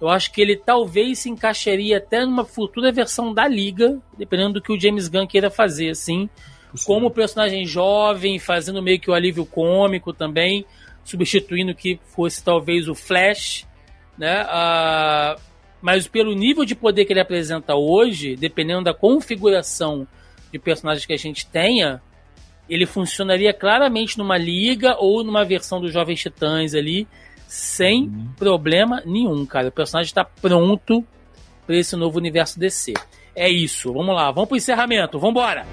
eu 0.00 0.08
acho 0.08 0.32
que 0.32 0.40
ele 0.40 0.56
talvez 0.56 1.18
se 1.18 1.28
encaixaria 1.28 1.98
até 1.98 2.24
numa 2.24 2.44
futura 2.44 2.90
versão 2.90 3.34
da 3.34 3.46
Liga, 3.46 4.00
dependendo 4.16 4.54
do 4.54 4.62
que 4.62 4.72
o 4.72 4.80
James 4.80 5.08
Gunn 5.08 5.26
queira 5.26 5.50
fazer, 5.50 5.90
assim. 5.90 6.28
Sim. 6.74 6.86
Como 6.86 7.10
personagem 7.10 7.66
jovem, 7.66 8.38
fazendo 8.38 8.82
meio 8.82 8.98
que 8.98 9.10
o 9.10 9.14
alívio 9.14 9.44
cômico 9.44 10.12
também, 10.12 10.64
substituindo 11.04 11.74
que 11.74 12.00
fosse 12.06 12.42
talvez 12.42 12.88
o 12.88 12.94
Flash, 12.94 13.66
né? 14.16 14.42
Uh, 14.44 15.40
mas 15.82 16.08
pelo 16.08 16.32
nível 16.32 16.64
de 16.64 16.74
poder 16.74 17.04
que 17.04 17.12
ele 17.12 17.20
apresenta 17.20 17.74
hoje, 17.74 18.36
dependendo 18.36 18.84
da 18.84 18.94
configuração 18.94 20.06
de 20.50 20.58
personagens 20.58 21.04
que 21.04 21.12
a 21.12 21.18
gente 21.18 21.46
tenha, 21.46 22.00
ele 22.70 22.86
funcionaria 22.86 23.52
claramente 23.52 24.16
numa 24.16 24.38
liga 24.38 24.96
ou 24.96 25.24
numa 25.24 25.44
versão 25.44 25.80
dos 25.80 25.92
Jovens 25.92 26.20
Titãs 26.20 26.72
ali, 26.72 27.08
sem 27.48 28.04
uhum. 28.04 28.28
problema 28.38 29.02
nenhum, 29.04 29.44
cara. 29.44 29.68
O 29.68 29.72
personagem 29.72 30.08
está 30.08 30.24
pronto 30.24 31.04
para 31.66 31.76
esse 31.76 31.96
novo 31.96 32.16
universo 32.16 32.60
DC. 32.60 32.94
É 33.34 33.50
isso, 33.50 33.92
vamos 33.92 34.14
lá, 34.14 34.30
vamos 34.30 34.48
pro 34.48 34.56
encerramento, 34.56 35.18
vamos 35.18 35.32
embora! 35.32 35.66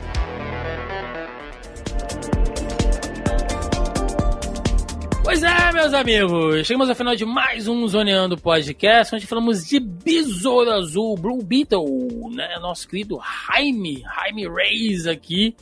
Pois 5.24 5.44
é, 5.44 5.72
meus 5.74 5.94
amigos, 5.94 6.66
chegamos 6.66 6.90
ao 6.90 6.96
final 6.96 7.14
de 7.14 7.26
mais 7.26 7.68
um 7.68 7.86
Zoneando 7.86 8.38
Podcast, 8.38 9.14
onde 9.14 9.28
falamos 9.28 9.68
de 9.68 9.80
Besouro 9.80 10.72
Azul, 10.72 11.18
Blue 11.18 11.44
Beetle, 11.44 12.32
né? 12.32 12.58
Nosso 12.62 12.88
querido 12.88 13.20
Jaime, 13.20 14.04
Jaime 14.04 14.48
Reis 14.48 15.06
aqui, 15.06 15.54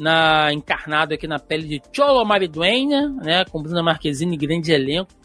na, 0.00 0.52
encarnado 0.52 1.14
aqui 1.14 1.26
na 1.26 1.38
pele 1.38 1.68
de 1.68 1.82
Cholo 1.92 2.24
Mariduena, 2.24 3.08
né? 3.22 3.44
Com 3.44 3.62
Bruna 3.62 3.82
Marquezine, 3.82 4.36
grande 4.36 4.72
elenco 4.72 5.20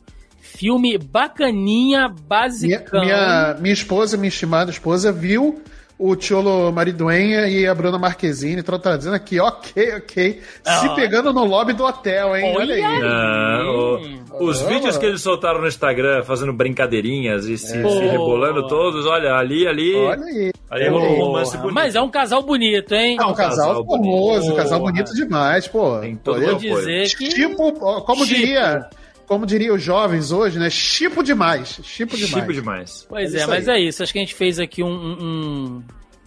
filme 0.46 0.98
bacaninha, 0.98 2.08
basicão. 2.08 3.02
Minha, 3.02 3.18
minha, 3.18 3.58
minha 3.60 3.74
esposa, 3.74 4.16
minha 4.16 4.30
estimada 4.30 4.72
esposa, 4.72 5.12
viu 5.12 5.62
o 5.98 6.16
Tiolo 6.16 6.72
Mariduenha 6.72 7.48
e 7.48 7.66
a 7.66 7.74
Bruna 7.74 7.98
Marquezine 7.98 8.60
estão 8.60 8.78
trazendo 8.78 9.16
aqui, 9.16 9.40
ok, 9.40 9.96
ok, 9.96 10.42
ah, 10.66 10.72
se 10.80 10.96
pegando 10.96 11.32
no 11.32 11.46
lobby 11.46 11.74
do 11.74 11.86
hotel, 11.86 12.36
hein? 12.36 12.54
Olha, 12.56 12.74
olha 12.74 12.76
aí. 12.76 13.02
Ah, 13.04 13.62
o, 13.64 14.46
os 14.46 14.62
vídeos 14.62 14.98
que 14.98 15.06
eles 15.06 15.22
soltaram 15.22 15.62
no 15.62 15.68
Instagram 15.68 16.24
fazendo 16.24 16.52
brincadeirinhas 16.52 17.46
e 17.46 17.58
se, 17.58 17.78
é. 17.78 17.90
se 17.90 18.00
rebolando 18.08 18.68
todos, 18.68 19.06
olha, 19.06 19.36
ali, 19.36 19.66
ali. 19.68 19.96
Olha 19.96 20.26
aí. 20.26 20.52
Ali 20.70 20.90
rolou 20.90 21.12
um 21.12 21.16
romance 21.16 21.58
bonito. 21.58 21.74
Mas 21.74 21.96
é 21.96 22.02
um 22.02 22.10
casal 22.10 22.44
bonito, 22.44 22.94
hein? 22.94 23.18
É 23.20 23.26
um, 23.26 23.34
casal, 23.34 23.86
formoso, 23.86 24.52
um 24.52 24.56
casal 24.56 24.80
bonito 24.80 25.14
demais, 25.14 25.68
pô. 25.68 26.00
Tem 26.00 26.16
todo 26.16 26.42
Vou 26.42 26.56
dizer 26.56 27.16
que... 27.16 27.30
Tipo, 27.30 27.72
como 28.02 28.26
tipo. 28.26 28.40
diria 28.40 28.90
como 29.28 29.46
diriam 29.46 29.76
os 29.76 29.82
jovens 29.82 30.32
hoje, 30.32 30.60
né? 30.60 30.70
Chipo 30.70 31.24
demais. 31.24 31.80
Chipo 31.84 32.16
demais. 32.16 32.34
Chipo 32.34 32.54
demais. 32.54 33.06
Pois 33.10 33.34
é, 33.34 33.42
é 33.42 33.48
mas 33.48 33.68
é 33.68 33.80
isso. 33.80 34.04
Acho 34.04 34.14
que 34.14 34.20
a 34.20 34.22
gente 34.22 34.36
fez 34.36 34.60
aqui 34.60 34.84
um, 34.84 34.88
um, 34.90 35.84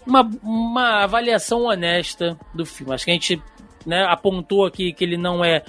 uma, 0.07 0.23
uma 0.43 1.05
avaliação 1.05 1.65
honesta 1.65 2.39
do 2.55 2.67
filme. 2.67 2.93
Acho 2.93 3.05
que 3.05 3.11
a 3.11 3.15
gente 3.15 3.43
né, 3.87 4.05
apontou 4.09 4.67
aqui 4.67 4.93
que 4.93 5.05
ele 5.05 5.17
não 5.17 5.45
é 5.45 5.63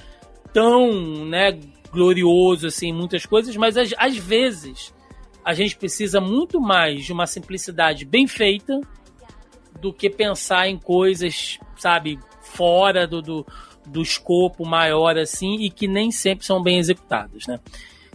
tão 0.52 1.24
né, 1.26 1.58
glorioso 1.92 2.66
assim 2.66 2.88
em 2.88 2.92
muitas 2.92 3.24
coisas, 3.24 3.54
mas 3.56 3.76
às, 3.76 3.90
às 3.96 4.16
vezes 4.16 4.92
a 5.44 5.54
gente 5.54 5.76
precisa 5.76 6.20
muito 6.20 6.60
mais 6.60 7.04
de 7.04 7.12
uma 7.12 7.26
simplicidade 7.26 8.04
bem 8.04 8.26
feita 8.26 8.80
do 9.80 9.92
que 9.92 10.10
pensar 10.10 10.68
em 10.68 10.78
coisas, 10.78 11.58
sabe, 11.76 12.18
fora 12.42 13.06
do, 13.06 13.22
do 13.22 13.46
do 13.86 14.02
escopo 14.02 14.66
maior 14.66 15.16
assim 15.18 15.56
e 15.60 15.70
que 15.70 15.88
nem 15.88 16.10
sempre 16.10 16.44
são 16.44 16.62
bem 16.62 16.78
executadas, 16.78 17.46
né? 17.46 17.58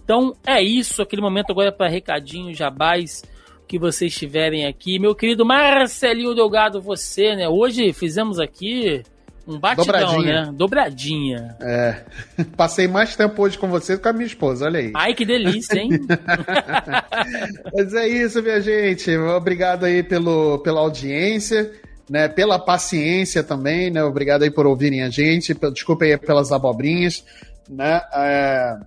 Então 0.04 0.36
é 0.46 0.62
isso, 0.62 1.02
aquele 1.02 1.22
momento 1.22 1.52
agora 1.52 1.72
para 1.72 1.90
recadinho, 1.90 2.54
jabás 2.54 3.24
que 3.68 3.80
vocês 3.80 4.16
tiverem 4.16 4.68
aqui. 4.68 5.00
Meu 5.00 5.16
querido 5.16 5.46
Marcelinho 5.46 6.36
Delgado, 6.36 6.80
você, 6.80 7.36
né? 7.36 7.50
Hoje 7.50 7.92
fizemos 7.94 8.40
aqui 8.40 9.04
um 9.48 9.60
batidão, 9.60 9.86
Dobradinha. 9.86 10.46
né? 10.46 10.52
Dobradinha. 10.54 11.56
É. 11.62 12.04
Passei 12.58 12.88
mais 12.88 13.16
tempo 13.16 13.42
hoje 13.42 13.58
com 13.58 13.68
você 13.68 13.94
do 13.94 13.98
que 13.98 14.04
com 14.04 14.10
a 14.10 14.14
minha 14.14 14.26
esposa, 14.26 14.66
olha 14.66 14.80
aí. 14.80 14.92
Ai, 14.96 15.14
que 15.14 15.26
delícia, 15.26 15.80
hein? 15.80 15.90
Mas 17.74 17.94
é 17.94 18.08
isso, 18.08 18.42
minha 18.42 18.62
gente. 18.62 19.16
Obrigado 19.18 19.86
aí 19.86 20.04
pelo, 20.04 20.60
pela 20.60 20.80
audiência 20.82 21.72
né, 22.10 22.28
pela 22.28 22.60
paciência 22.60 23.44
também, 23.44 23.90
né, 23.90 24.04
obrigado 24.04 24.44
aí 24.44 24.52
por 24.52 24.66
ouvirem 24.66 25.04
a 25.04 25.10
gente, 25.10 25.56
desculpa 25.74 26.06
aí 26.06 26.18
pelas 26.18 26.52
abobrinhas, 26.52 27.24
né, 27.68 28.02
é... 28.14 28.78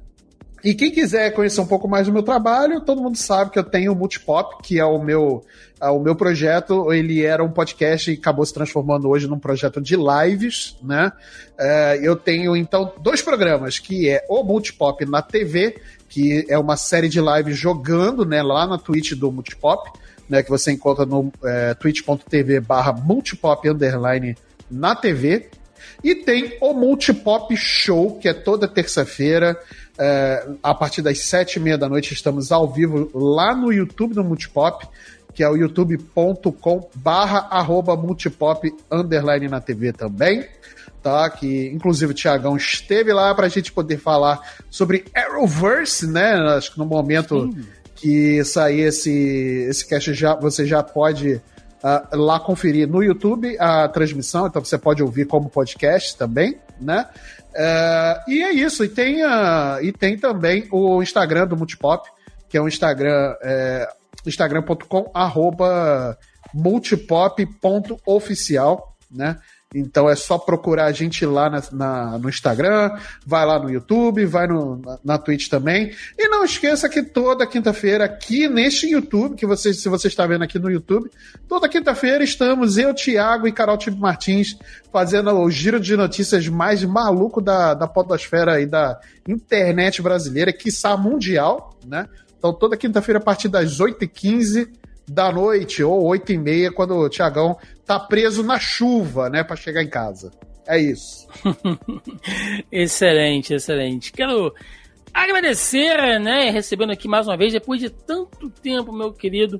e 0.62 0.74
quem 0.74 0.90
quiser 0.90 1.32
conhecer 1.32 1.60
um 1.60 1.66
pouco 1.66 1.88
mais 1.88 2.06
do 2.06 2.12
meu 2.12 2.22
trabalho, 2.22 2.80
todo 2.80 3.02
mundo 3.02 3.16
sabe 3.16 3.50
que 3.50 3.58
eu 3.58 3.64
tenho 3.64 3.92
o 3.92 3.96
Multipop, 3.96 4.62
que 4.62 4.78
é 4.78 4.84
o 4.84 5.02
meu, 5.02 5.44
é 5.80 5.88
o 5.88 5.98
meu 5.98 6.14
projeto, 6.14 6.92
ele 6.92 7.24
era 7.24 7.42
um 7.42 7.50
podcast 7.50 8.10
e 8.10 8.14
acabou 8.14 8.46
se 8.46 8.54
transformando 8.54 9.08
hoje 9.08 9.26
num 9.26 9.38
projeto 9.38 9.80
de 9.80 9.96
lives, 9.96 10.76
né, 10.82 11.10
é, 11.58 11.98
eu 12.00 12.14
tenho 12.14 12.56
então 12.56 12.92
dois 13.02 13.20
programas, 13.20 13.80
que 13.80 14.08
é 14.08 14.24
o 14.28 14.44
Multipop 14.44 15.04
na 15.06 15.22
TV, 15.22 15.76
que 16.08 16.46
é 16.48 16.56
uma 16.56 16.76
série 16.76 17.08
de 17.08 17.20
lives 17.20 17.58
jogando, 17.58 18.24
né, 18.24 18.42
lá 18.42 18.66
na 18.66 18.78
Twitch 18.78 19.12
do 19.12 19.32
Multipop, 19.32 19.90
né, 20.28 20.42
que 20.42 20.50
você 20.50 20.72
encontra 20.72 21.06
no 21.06 21.32
é, 21.44 21.74
twitch.tv 21.74 22.60
barra 22.60 22.92
multipop 22.92 23.68
underline 23.68 24.36
na 24.70 24.94
TV. 24.94 25.48
E 26.02 26.14
tem 26.14 26.56
o 26.60 26.72
Multipop 26.72 27.56
Show, 27.56 28.18
que 28.18 28.28
é 28.28 28.34
toda 28.34 28.68
terça-feira, 28.68 29.58
é, 29.98 30.48
a 30.62 30.72
partir 30.72 31.02
das 31.02 31.18
sete 31.18 31.56
e 31.56 31.60
meia 31.60 31.76
da 31.76 31.88
noite, 31.88 32.14
estamos 32.14 32.52
ao 32.52 32.68
vivo 32.70 33.10
lá 33.12 33.54
no 33.54 33.72
YouTube 33.72 34.14
do 34.14 34.22
Multipop, 34.22 34.86
que 35.34 35.42
é 35.42 35.48
o 35.48 35.56
youtube.com 35.56 36.88
barra 36.94 37.48
arroba 37.50 37.96
multipop 37.96 38.72
underline 38.90 39.48
na 39.48 39.60
TV 39.60 39.92
também. 39.92 40.46
Tá, 41.00 41.30
que 41.30 41.68
inclusive 41.68 42.10
o 42.10 42.14
Tiagão 42.14 42.56
esteve 42.56 43.12
lá 43.12 43.32
para 43.32 43.46
a 43.46 43.48
gente 43.48 43.70
poder 43.70 43.98
falar 43.98 44.40
sobre 44.68 45.04
Arrowverse, 45.14 46.08
né? 46.08 46.34
Acho 46.56 46.72
que 46.72 46.78
no 46.78 46.84
momento 46.84 47.52
Sim 47.52 47.77
que 48.00 48.42
sair 48.44 48.82
esse, 48.82 49.66
esse 49.68 49.84
cast 49.86 50.14
já, 50.14 50.34
você 50.34 50.64
já 50.64 50.82
pode 50.82 51.34
uh, 51.34 52.16
lá 52.16 52.40
conferir 52.40 52.88
no 52.88 53.02
YouTube 53.02 53.54
a 53.58 53.86
transmissão, 53.88 54.46
então 54.46 54.64
você 54.64 54.78
pode 54.78 55.02
ouvir 55.02 55.26
como 55.26 55.50
podcast 55.50 56.16
também, 56.16 56.56
né? 56.80 57.06
Uh, 57.50 58.30
e 58.30 58.42
é 58.42 58.52
isso, 58.52 58.84
e 58.84 58.88
tem, 58.88 59.24
uh, 59.24 59.82
e 59.82 59.92
tem 59.92 60.16
também 60.16 60.66
o 60.70 61.02
Instagram 61.02 61.46
do 61.46 61.56
Multipop, 61.56 62.08
que 62.48 62.56
é 62.56 62.60
o 62.60 62.68
Instagram, 62.68 63.34
é, 63.42 63.88
instagram.com 64.24 65.10
multipop.oficial, 66.54 68.96
né? 69.10 69.36
Então 69.74 70.08
é 70.08 70.16
só 70.16 70.38
procurar 70.38 70.86
a 70.86 70.92
gente 70.92 71.26
lá 71.26 71.50
na, 71.50 71.62
na, 71.72 72.18
no 72.18 72.30
Instagram, 72.30 72.98
vai 73.26 73.44
lá 73.44 73.58
no 73.58 73.68
YouTube, 73.68 74.24
vai 74.24 74.46
no, 74.46 74.76
na, 74.76 74.98
na 75.04 75.18
Twitch 75.18 75.48
também. 75.48 75.92
E 76.16 76.26
não 76.28 76.42
esqueça 76.42 76.88
que 76.88 77.02
toda 77.02 77.46
quinta-feira, 77.46 78.06
aqui 78.06 78.48
neste 78.48 78.90
YouTube, 78.90 79.36
que 79.36 79.44
você, 79.44 79.74
se 79.74 79.86
você 79.90 80.08
está 80.08 80.26
vendo 80.26 80.42
aqui 80.42 80.58
no 80.58 80.70
YouTube, 80.70 81.10
toda 81.46 81.68
quinta-feira 81.68 82.24
estamos 82.24 82.78
eu, 82.78 82.94
Thiago 82.94 83.46
e 83.46 83.52
Carol 83.52 83.76
Tibo 83.76 83.98
Martins 83.98 84.56
fazendo 84.90 85.30
o 85.38 85.50
giro 85.50 85.78
de 85.78 85.94
notícias 85.96 86.48
mais 86.48 86.82
maluco 86.82 87.42
da, 87.42 87.74
da 87.74 87.86
podosfera 87.86 88.62
e 88.62 88.64
da 88.64 88.98
internet 89.28 90.00
brasileira, 90.00 90.50
quiçá 90.50 90.96
mundial, 90.96 91.76
né? 91.86 92.08
Então 92.38 92.54
toda 92.54 92.76
quinta-feira 92.76 93.18
a 93.18 93.22
partir 93.22 93.48
das 93.48 93.78
8h15 93.78 94.68
da 95.06 95.32
noite 95.32 95.82
ou 95.82 96.04
8 96.04 96.32
e 96.32 96.38
meia, 96.38 96.72
quando 96.72 96.94
o 96.96 97.08
Tiagão 97.08 97.56
tá 97.88 97.98
preso 97.98 98.42
na 98.42 98.58
chuva, 98.60 99.30
né, 99.30 99.42
para 99.42 99.56
chegar 99.56 99.82
em 99.82 99.88
casa. 99.88 100.30
É 100.66 100.78
isso. 100.78 101.26
excelente, 102.70 103.54
excelente. 103.54 104.12
Quero 104.12 104.52
agradecer, 105.12 106.20
né, 106.20 106.50
recebendo 106.50 106.92
aqui 106.92 107.08
mais 107.08 107.26
uma 107.26 107.36
vez, 107.36 107.54
depois 107.54 107.80
de 107.80 107.88
tanto 107.88 108.50
tempo, 108.50 108.92
meu 108.92 109.10
querido 109.10 109.58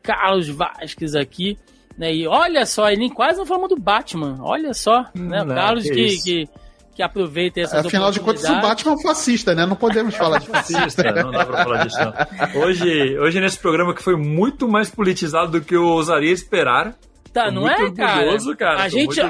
Carlos 0.00 0.48
Vasques 0.48 1.16
aqui, 1.16 1.58
né, 1.98 2.14
e 2.14 2.28
olha 2.28 2.64
só, 2.64 2.88
ele 2.88 3.10
quase 3.10 3.38
não 3.38 3.46
falamos 3.46 3.70
do 3.70 3.76
Batman, 3.76 4.38
olha 4.40 4.72
só, 4.72 5.06
né, 5.12 5.42
o 5.42 5.46
Carlos 5.48 5.82
que, 5.82 5.90
que, 5.90 6.22
que 6.22 6.48
que 6.94 7.02
aproveita 7.02 7.60
essa 7.60 7.80
Afinal 7.80 8.12
de 8.12 8.20
contas, 8.20 8.44
o 8.44 8.60
Batman 8.60 8.92
é 8.92 8.94
um 8.94 9.00
fascista, 9.00 9.52
né? 9.52 9.66
Não 9.66 9.74
podemos 9.74 10.14
falar 10.14 10.38
de 10.38 10.46
fascista. 10.48 11.02
não 11.10 11.32
dá 11.32 11.44
pra 11.44 11.64
falar 11.64 11.84
disso, 11.84 11.98
não. 11.98 12.14
Hoje, 12.62 13.18
hoje, 13.18 13.40
nesse 13.40 13.58
programa 13.58 13.92
que 13.92 14.00
foi 14.00 14.14
muito 14.14 14.68
mais 14.68 14.88
politizado 14.90 15.50
do 15.50 15.60
que 15.60 15.74
eu 15.74 15.82
ousaria 15.82 16.30
esperar. 16.30 16.94
Tá, 17.34 17.50
não 17.50 17.68
é, 17.68 17.90
cara? 17.90 18.56
cara? 18.56 18.82
A 18.84 18.88
gente, 18.88 19.20
a, 19.20 19.26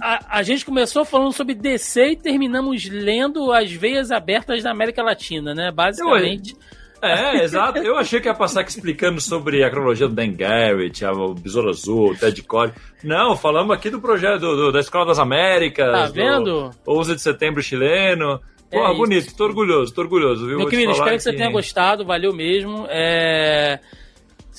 a, 0.00 0.38
a, 0.38 0.42
gente 0.44 0.64
começou 0.64 1.04
falando 1.04 1.32
sobre 1.32 1.52
DC 1.52 2.12
e 2.12 2.16
terminamos 2.16 2.88
lendo 2.88 3.50
as 3.50 3.72
veias 3.72 4.12
abertas 4.12 4.62
da 4.62 4.70
América 4.70 5.02
Latina, 5.02 5.52
né? 5.52 5.72
Basicamente. 5.72 6.54
Eu, 7.02 7.08
é, 7.08 7.42
exato. 7.42 7.78
Eu 7.78 7.98
achei 7.98 8.20
que 8.20 8.28
ia 8.28 8.34
passar 8.34 8.60
aqui 8.60 8.70
explicando 8.70 9.20
sobre 9.20 9.64
a 9.64 9.70
cronologia 9.70 10.06
do 10.06 10.14
Dan 10.14 10.32
Garrett, 10.32 11.04
o 11.04 11.34
Besouro 11.34 11.70
Azul, 11.70 12.12
o 12.12 12.16
Ted 12.16 12.40
Core. 12.44 12.72
Não, 13.02 13.34
falamos 13.34 13.74
aqui 13.74 13.90
do 13.90 14.00
projeto 14.00 14.38
do, 14.38 14.56
do, 14.56 14.72
da 14.72 14.78
Escola 14.78 15.06
das 15.06 15.18
Américas. 15.18 15.90
Tá 15.90 16.06
vendo? 16.06 16.70
11 16.86 17.16
de 17.16 17.20
setembro 17.20 17.60
chileno. 17.60 18.40
Pô, 18.70 18.86
é 18.86 18.94
bonito, 18.94 19.26
isso. 19.26 19.36
tô 19.36 19.42
orgulhoso, 19.46 19.92
tô 19.92 20.02
orgulhoso, 20.02 20.46
viu? 20.46 20.58
Meu 20.58 20.68
querido, 20.68 20.92
espero 20.92 21.16
que 21.16 21.22
você 21.22 21.32
tenha 21.32 21.50
gostado, 21.50 22.04
valeu 22.04 22.32
mesmo. 22.32 22.86
É... 22.88 23.80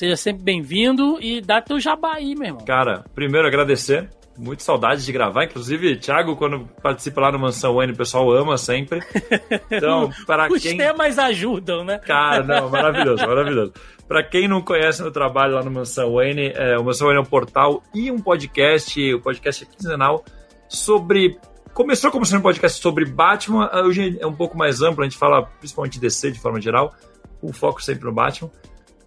Seja 0.02 0.16
sempre 0.16 0.42
bem-vindo 0.42 1.20
e 1.22 1.42
dá 1.42 1.62
teu 1.62 1.80
jabá 1.80 2.16
aí, 2.16 2.34
meu 2.34 2.48
irmão. 2.48 2.66
Cara, 2.66 3.06
primeiro 3.14 3.48
agradecer 3.48 4.10
muito 4.36 4.64
saudade 4.64 5.06
de 5.06 5.12
gravar. 5.12 5.44
Inclusive, 5.44 5.96
Thiago, 5.98 6.36
quando 6.36 6.68
participa 6.82 7.22
lá 7.22 7.32
no 7.32 7.38
Mansão 7.38 7.76
Wayne, 7.76 7.94
o 7.94 7.96
pessoal 7.96 8.32
ama 8.32 8.58
sempre. 8.58 9.00
Então, 9.70 10.10
para 10.26 10.52
Os 10.52 10.60
quem. 10.60 10.72
Os 10.72 10.78
temas 10.80 11.20
ajudam, 11.20 11.84
né? 11.84 12.00
Cara, 12.00 12.42
não, 12.42 12.68
maravilhoso, 12.72 13.28
maravilhoso. 13.28 13.74
Para 14.08 14.24
quem 14.24 14.48
não 14.48 14.60
conhece 14.60 15.04
o 15.04 15.12
trabalho 15.12 15.54
lá 15.54 15.64
no 15.64 15.70
Mansão 15.70 16.14
Wayne, 16.14 16.52
é, 16.56 16.80
o 16.80 16.84
Mansão 16.84 17.06
Wayne 17.06 17.20
é 17.20 17.22
um 17.22 17.30
portal 17.30 17.84
e 17.94 18.10
um 18.10 18.18
podcast, 18.18 19.14
o 19.14 19.22
podcast 19.22 19.64
é 19.64 19.68
quinzenal, 19.68 20.26
sobre. 20.68 21.38
Começou 21.76 22.10
como 22.10 22.26
sendo 22.26 22.40
um 22.40 22.42
podcast 22.44 22.82
sobre 22.82 23.06
Batman, 23.06 23.70
hoje 23.86 24.18
é 24.20 24.26
um 24.26 24.34
pouco 24.34 24.58
mais 24.58 24.82
amplo, 24.82 25.04
a 25.04 25.08
gente 25.08 25.20
fala 25.20 25.44
principalmente 25.60 25.94
de 25.94 26.00
DC 26.00 26.32
de 26.32 26.40
forma 26.40 26.60
geral, 26.60 26.92
com 27.40 27.54
foco 27.54 27.84
sempre 27.84 28.06
no 28.06 28.12
Batman. 28.12 28.50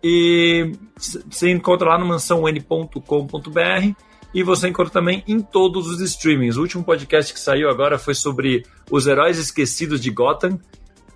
E 0.06 0.72
você 1.30 1.50
encontra 1.50 1.88
lá 1.88 1.98
no 1.98 2.04
mansãon.com.br 2.04 3.94
e 4.34 4.42
você 4.42 4.68
encontra 4.68 4.92
também 4.92 5.24
em 5.26 5.40
todos 5.40 5.86
os 5.86 5.98
streamings. 6.02 6.58
O 6.58 6.60
último 6.60 6.84
podcast 6.84 7.32
que 7.32 7.40
saiu 7.40 7.70
agora 7.70 7.98
foi 7.98 8.14
sobre 8.14 8.66
os 8.90 9.06
heróis 9.06 9.38
esquecidos 9.38 10.02
de 10.02 10.10
Gotham. 10.10 10.60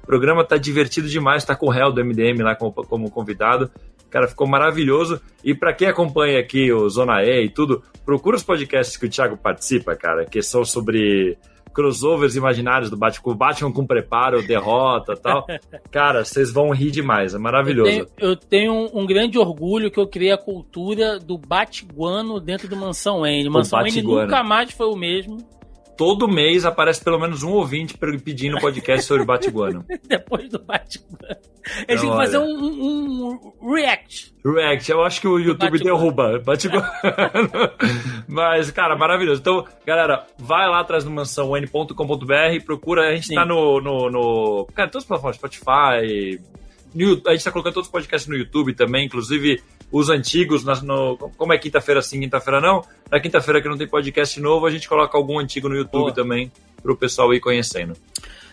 O 0.02 0.06
programa 0.06 0.42
tá 0.42 0.56
divertido 0.56 1.06
demais, 1.06 1.44
tá 1.44 1.54
com 1.54 1.66
o 1.66 1.70
réu 1.70 1.92
do 1.92 2.02
MDM 2.02 2.42
lá 2.42 2.54
como, 2.54 2.72
como 2.72 3.10
convidado. 3.10 3.70
Cara, 4.08 4.26
ficou 4.26 4.46
maravilhoso. 4.46 5.20
E 5.44 5.54
para 5.54 5.74
quem 5.74 5.88
acompanha 5.88 6.40
aqui 6.40 6.72
o 6.72 6.88
Zona 6.88 7.22
E 7.22 7.44
e 7.44 7.50
tudo, 7.50 7.82
procura 8.06 8.36
os 8.36 8.42
podcasts 8.42 8.96
que 8.96 9.04
o 9.04 9.10
Thiago 9.10 9.36
participa, 9.36 9.94
cara, 9.94 10.24
que 10.24 10.40
são 10.40 10.64
sobre 10.64 11.36
crossovers 11.78 12.34
imaginários 12.34 12.90
do 12.90 12.96
Batman, 12.96 13.36
Batman 13.36 13.70
com 13.70 13.86
preparo, 13.86 14.42
derrota 14.42 15.16
tal. 15.16 15.46
Cara, 15.92 16.24
vocês 16.24 16.50
vão 16.50 16.70
rir 16.70 16.90
demais, 16.90 17.34
é 17.34 17.38
maravilhoso. 17.38 17.88
Eu 17.88 18.06
tenho, 18.06 18.30
eu 18.30 18.36
tenho 18.36 18.72
um, 18.72 19.02
um, 19.02 19.06
grande 19.06 19.38
orgulho 19.38 19.88
que 19.88 20.00
eu 20.00 20.08
criei 20.08 20.32
a 20.32 20.36
cultura 20.36 21.20
do 21.20 21.38
Batiguano 21.38 22.40
dentro 22.40 22.66
do 22.66 22.74
Mansão 22.74 23.24
N. 23.24 23.48
Mansão 23.48 23.86
N 23.86 24.02
nunca 24.02 24.42
mais 24.42 24.72
foi 24.72 24.88
o 24.88 24.96
mesmo 24.96 25.38
todo 25.98 26.28
mês 26.28 26.64
aparece 26.64 27.02
pelo 27.02 27.18
menos 27.18 27.42
um 27.42 27.50
ouvinte 27.50 27.98
pedindo 28.24 28.56
podcast 28.60 29.04
sobre 29.04 29.24
Batiguano. 29.24 29.84
Depois 30.06 30.48
do 30.48 30.60
Batiguano. 30.60 31.36
Eles 31.86 32.00
têm 32.00 32.10
que 32.10 32.16
fazer 32.16 32.38
um, 32.38 32.44
um, 32.44 33.52
um, 33.60 33.74
react. 33.74 34.32
React, 34.42 34.90
eu 34.92 35.04
acho 35.04 35.20
que 35.20 35.28
o 35.28 35.38
YouTube 35.38 35.78
derruba 35.80 36.38
Batiguano. 36.38 36.86
Mas, 38.28 38.70
cara, 38.70 38.96
maravilhoso. 38.96 39.40
Então, 39.40 39.66
galera, 39.84 40.24
vai 40.38 40.66
lá 40.68 40.80
atrás 40.80 41.04
do 41.04 41.10
mansãon.com.br, 41.10 42.64
procura, 42.64 43.08
a 43.08 43.14
gente 43.14 43.26
Sim. 43.26 43.34
tá 43.34 43.44
no, 43.44 43.80
no, 43.80 44.08
no. 44.08 44.66
Cara, 44.72 44.88
todas 44.88 45.02
as 45.02 45.08
plataformas, 45.08 45.36
Spotify. 45.36 46.40
No, 46.94 47.20
a 47.26 47.32
gente 47.32 47.44
tá 47.44 47.52
colocando 47.52 47.74
todos 47.74 47.88
os 47.88 47.92
podcasts 47.92 48.28
no 48.28 48.36
YouTube 48.36 48.74
também, 48.74 49.06
inclusive 49.06 49.62
os 49.90 50.10
antigos, 50.10 50.64
no, 50.82 51.16
como 51.36 51.52
é 51.52 51.58
quinta-feira 51.58 52.02
sim, 52.02 52.20
quinta-feira 52.20 52.60
não, 52.60 52.84
na 53.10 53.20
quinta-feira 53.20 53.60
que 53.60 53.68
não 53.68 53.76
tem 53.76 53.88
podcast 53.88 54.38
novo, 54.40 54.66
a 54.66 54.70
gente 54.70 54.88
coloca 54.88 55.16
algum 55.16 55.38
antigo 55.38 55.68
no 55.68 55.76
YouTube 55.76 56.02
Boa. 56.02 56.14
também, 56.14 56.52
para 56.82 56.92
o 56.92 56.96
pessoal 56.96 57.32
ir 57.32 57.40
conhecendo. 57.40 57.94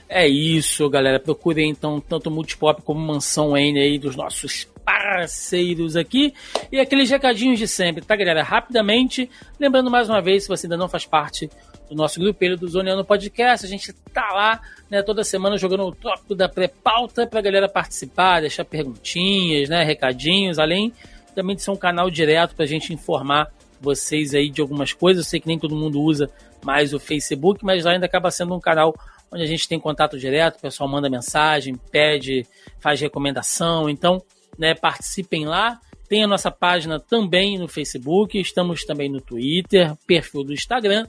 É 0.07 0.27
isso, 0.27 0.87
galera. 0.89 1.19
Procurem 1.19 1.69
então 1.69 1.99
tanto 1.99 2.29
Multipop 2.29 2.81
como 2.83 2.99
Mansão 2.99 3.57
N 3.57 3.79
aí 3.79 3.97
dos 3.97 4.15
nossos 4.15 4.67
parceiros 4.85 5.95
aqui. 5.95 6.33
E 6.71 6.79
aqueles 6.79 7.09
recadinhos 7.09 7.57
de 7.57 7.67
sempre, 7.67 8.05
tá, 8.05 8.15
galera? 8.15 8.43
Rapidamente, 8.43 9.29
lembrando 9.59 9.89
mais 9.89 10.07
uma 10.07 10.21
vez, 10.21 10.43
se 10.43 10.49
você 10.49 10.67
ainda 10.67 10.77
não 10.77 10.87
faz 10.87 11.05
parte 11.05 11.49
do 11.95 12.01
nosso 12.01 12.19
grupelho 12.19 12.57
do 12.57 12.67
Zoneano 12.67 13.05
Podcast, 13.05 13.65
a 13.65 13.69
gente 13.69 13.93
tá 14.13 14.33
lá, 14.33 14.61
né, 14.91 15.01
toda 15.01 15.23
semana 15.23 15.57
jogando 15.57 15.85
o 15.85 15.95
tópico 15.95 16.35
da 16.35 16.49
pré-pauta 16.49 17.25
pra 17.25 17.39
galera 17.41 17.69
participar, 17.69 18.41
deixar 18.41 18.65
perguntinhas, 18.65 19.69
né, 19.69 19.81
recadinhos, 19.83 20.59
além 20.59 20.93
também 21.33 21.55
de 21.55 21.61
ser 21.61 21.71
um 21.71 21.77
canal 21.77 22.09
direto 22.09 22.53
para 22.53 22.65
a 22.65 22.67
gente 22.67 22.93
informar 22.93 23.49
vocês 23.79 24.33
aí 24.33 24.49
de 24.49 24.61
algumas 24.61 24.91
coisas. 24.91 25.25
Eu 25.25 25.29
sei 25.29 25.39
que 25.39 25.47
nem 25.47 25.57
todo 25.57 25.75
mundo 25.75 26.01
usa 26.01 26.29
mais 26.63 26.93
o 26.93 26.99
Facebook, 26.99 27.63
mas 27.63 27.85
lá 27.85 27.91
ainda 27.91 28.05
acaba 28.05 28.29
sendo 28.29 28.53
um 28.53 28.59
canal 28.59 28.93
onde 29.31 29.43
a 29.43 29.47
gente 29.47 29.67
tem 29.67 29.79
contato 29.79 30.19
direto, 30.19 30.57
o 30.57 30.61
pessoal 30.61 30.89
manda 30.89 31.09
mensagem, 31.09 31.75
pede, 31.91 32.45
faz 32.79 32.99
recomendação. 32.99 33.89
Então, 33.89 34.21
né, 34.57 34.75
participem 34.75 35.45
lá. 35.45 35.79
Tem 36.07 36.23
a 36.23 36.27
nossa 36.27 36.51
página 36.51 36.99
também 36.99 37.57
no 37.57 37.67
Facebook, 37.67 38.39
estamos 38.39 38.83
também 38.83 39.09
no 39.09 39.19
Twitter, 39.19 39.95
perfil 40.05 40.43
do 40.43 40.53
Instagram 40.53 41.07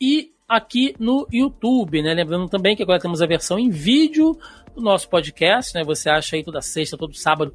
e 0.00 0.32
aqui 0.48 0.94
no 0.98 1.26
YouTube, 1.32 2.02
né? 2.02 2.14
Lembrando 2.14 2.48
também 2.48 2.74
que 2.74 2.82
agora 2.82 3.00
temos 3.00 3.20
a 3.20 3.26
versão 3.26 3.58
em 3.58 3.68
vídeo 3.68 4.38
do 4.74 4.80
nosso 4.80 5.08
podcast, 5.08 5.74
né? 5.74 5.84
Você 5.84 6.08
acha 6.08 6.36
aí 6.36 6.42
toda 6.42 6.62
sexta, 6.62 6.96
todo 6.96 7.14
sábado 7.14 7.54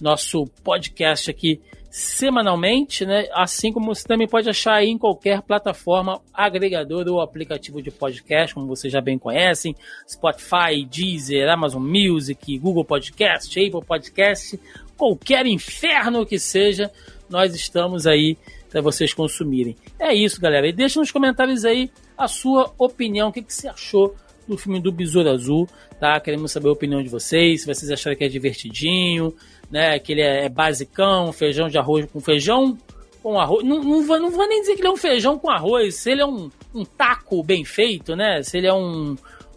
nosso 0.00 0.46
podcast 0.64 1.30
aqui 1.30 1.60
semanalmente, 1.88 3.04
né? 3.04 3.28
Assim 3.34 3.70
como 3.70 3.94
você 3.94 4.08
também 4.08 4.26
pode 4.26 4.48
achar 4.48 4.76
aí 4.76 4.88
em 4.88 4.96
qualquer 4.96 5.42
plataforma 5.42 6.20
agregador 6.32 7.06
ou 7.06 7.20
aplicativo 7.20 7.82
de 7.82 7.90
podcast, 7.90 8.54
como 8.54 8.66
vocês 8.66 8.90
já 8.90 9.00
bem 9.00 9.18
conhecem, 9.18 9.76
Spotify, 10.08 10.86
Deezer, 10.90 11.48
Amazon 11.50 11.82
Music, 11.82 12.58
Google 12.58 12.84
Podcast, 12.84 13.60
Apple 13.60 13.84
Podcast, 13.84 14.58
qualquer 14.96 15.44
inferno 15.44 16.24
que 16.24 16.38
seja, 16.38 16.90
nós 17.28 17.54
estamos 17.54 18.06
aí 18.06 18.38
para 18.72 18.80
vocês 18.80 19.12
consumirem. 19.12 19.76
É 20.00 20.14
isso, 20.14 20.40
galera. 20.40 20.66
E 20.66 20.72
deixa 20.72 20.98
nos 20.98 21.10
comentários 21.10 21.64
aí 21.64 21.90
a 22.16 22.26
sua 22.26 22.72
opinião, 22.78 23.28
o 23.28 23.32
que, 23.32 23.42
que 23.42 23.52
você 23.52 23.68
achou 23.68 24.16
do 24.48 24.56
filme 24.56 24.80
do 24.80 24.90
Besouro 24.90 25.30
Azul, 25.30 25.68
tá? 26.00 26.18
Queremos 26.18 26.50
saber 26.50 26.68
a 26.68 26.72
opinião 26.72 27.02
de 27.02 27.08
vocês, 27.08 27.60
se 27.60 27.66
vocês 27.66 27.90
acharam 27.90 28.16
que 28.16 28.24
é 28.24 28.28
divertidinho, 28.28 29.34
né? 29.70 29.98
Que 29.98 30.12
ele 30.12 30.22
é, 30.22 30.46
é 30.46 30.48
basicão, 30.48 31.32
feijão 31.32 31.68
de 31.68 31.78
arroz 31.78 32.06
com 32.10 32.18
feijão 32.18 32.76
com 33.22 33.38
arroz. 33.38 33.64
Não, 33.64 33.82
não, 33.82 34.02
vou, 34.02 34.18
não 34.18 34.30
vou 34.30 34.48
nem 34.48 34.60
dizer 34.62 34.74
que 34.74 34.80
ele 34.80 34.88
é 34.88 34.92
um 34.92 34.96
feijão 34.96 35.38
com 35.38 35.50
arroz. 35.50 35.96
Se 35.96 36.10
ele 36.10 36.22
é 36.22 36.26
um, 36.26 36.50
um 36.74 36.84
taco 36.84 37.42
bem 37.42 37.64
feito, 37.64 38.16
né? 38.16 38.42
Se 38.42 38.56
ele 38.56 38.66
é 38.66 38.74
um, 38.74 39.14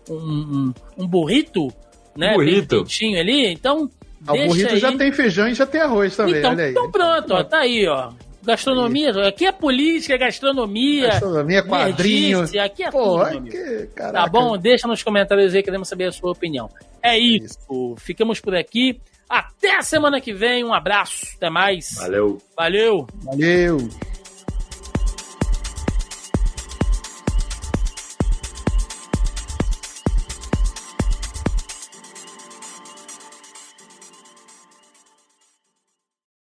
um, 0.10 0.74
um 0.98 1.08
burrito, 1.08 1.70
né? 2.16 2.34
Burrito. 2.34 2.76
Bem 2.76 2.86
feitinho 2.86 3.20
ali, 3.20 3.48
então. 3.48 3.90
Ah, 4.28 4.34
o 4.34 4.48
burrito 4.48 4.74
aí. 4.74 4.80
já 4.80 4.92
tem 4.96 5.12
feijão 5.12 5.48
e 5.48 5.54
já 5.54 5.66
tem 5.66 5.82
arroz 5.82 6.16
também, 6.16 6.40
então, 6.40 6.52
olha 6.52 6.66
aí. 6.66 6.72
Então 6.72 6.92
pronto, 6.92 7.34
ó, 7.34 7.44
tá 7.44 7.60
aí, 7.60 7.88
ó. 7.88 8.12
Gastronomia, 8.46 9.28
aqui 9.28 9.46
é 9.46 9.52
política, 9.52 10.14
é 10.14 10.18
gastronomia. 10.18 11.08
Gastronomia, 11.08 11.64
quadrinho. 11.64 12.38
Nerdice, 12.40 12.60
aqui 12.60 12.84
é 12.84 12.92
Pô, 12.92 13.24
tudo. 13.26 13.50
Que, 13.50 13.88
tá 13.96 14.28
bom? 14.28 14.58
Deixa 14.58 14.88
nos 14.88 15.02
comentários 15.02 15.54
aí, 15.54 15.64
queremos 15.64 15.88
saber 15.88 16.06
a 16.06 16.12
sua 16.12 16.32
opinião. 16.32 16.70
É 17.04 17.18
isso. 17.18 17.58
isso. 17.60 17.96
Ficamos 17.98 18.40
por 18.40 18.56
aqui. 18.56 19.00
Até 19.30 19.76
a 19.76 19.82
semana 19.82 20.22
que 20.22 20.34
vem. 20.34 20.64
Um 20.64 20.74
abraço. 20.74 21.26
Até 21.36 21.50
mais. 21.50 21.96
Valeu. 21.98 22.42
Valeu. 22.56 23.08
Valeu. 23.24 23.78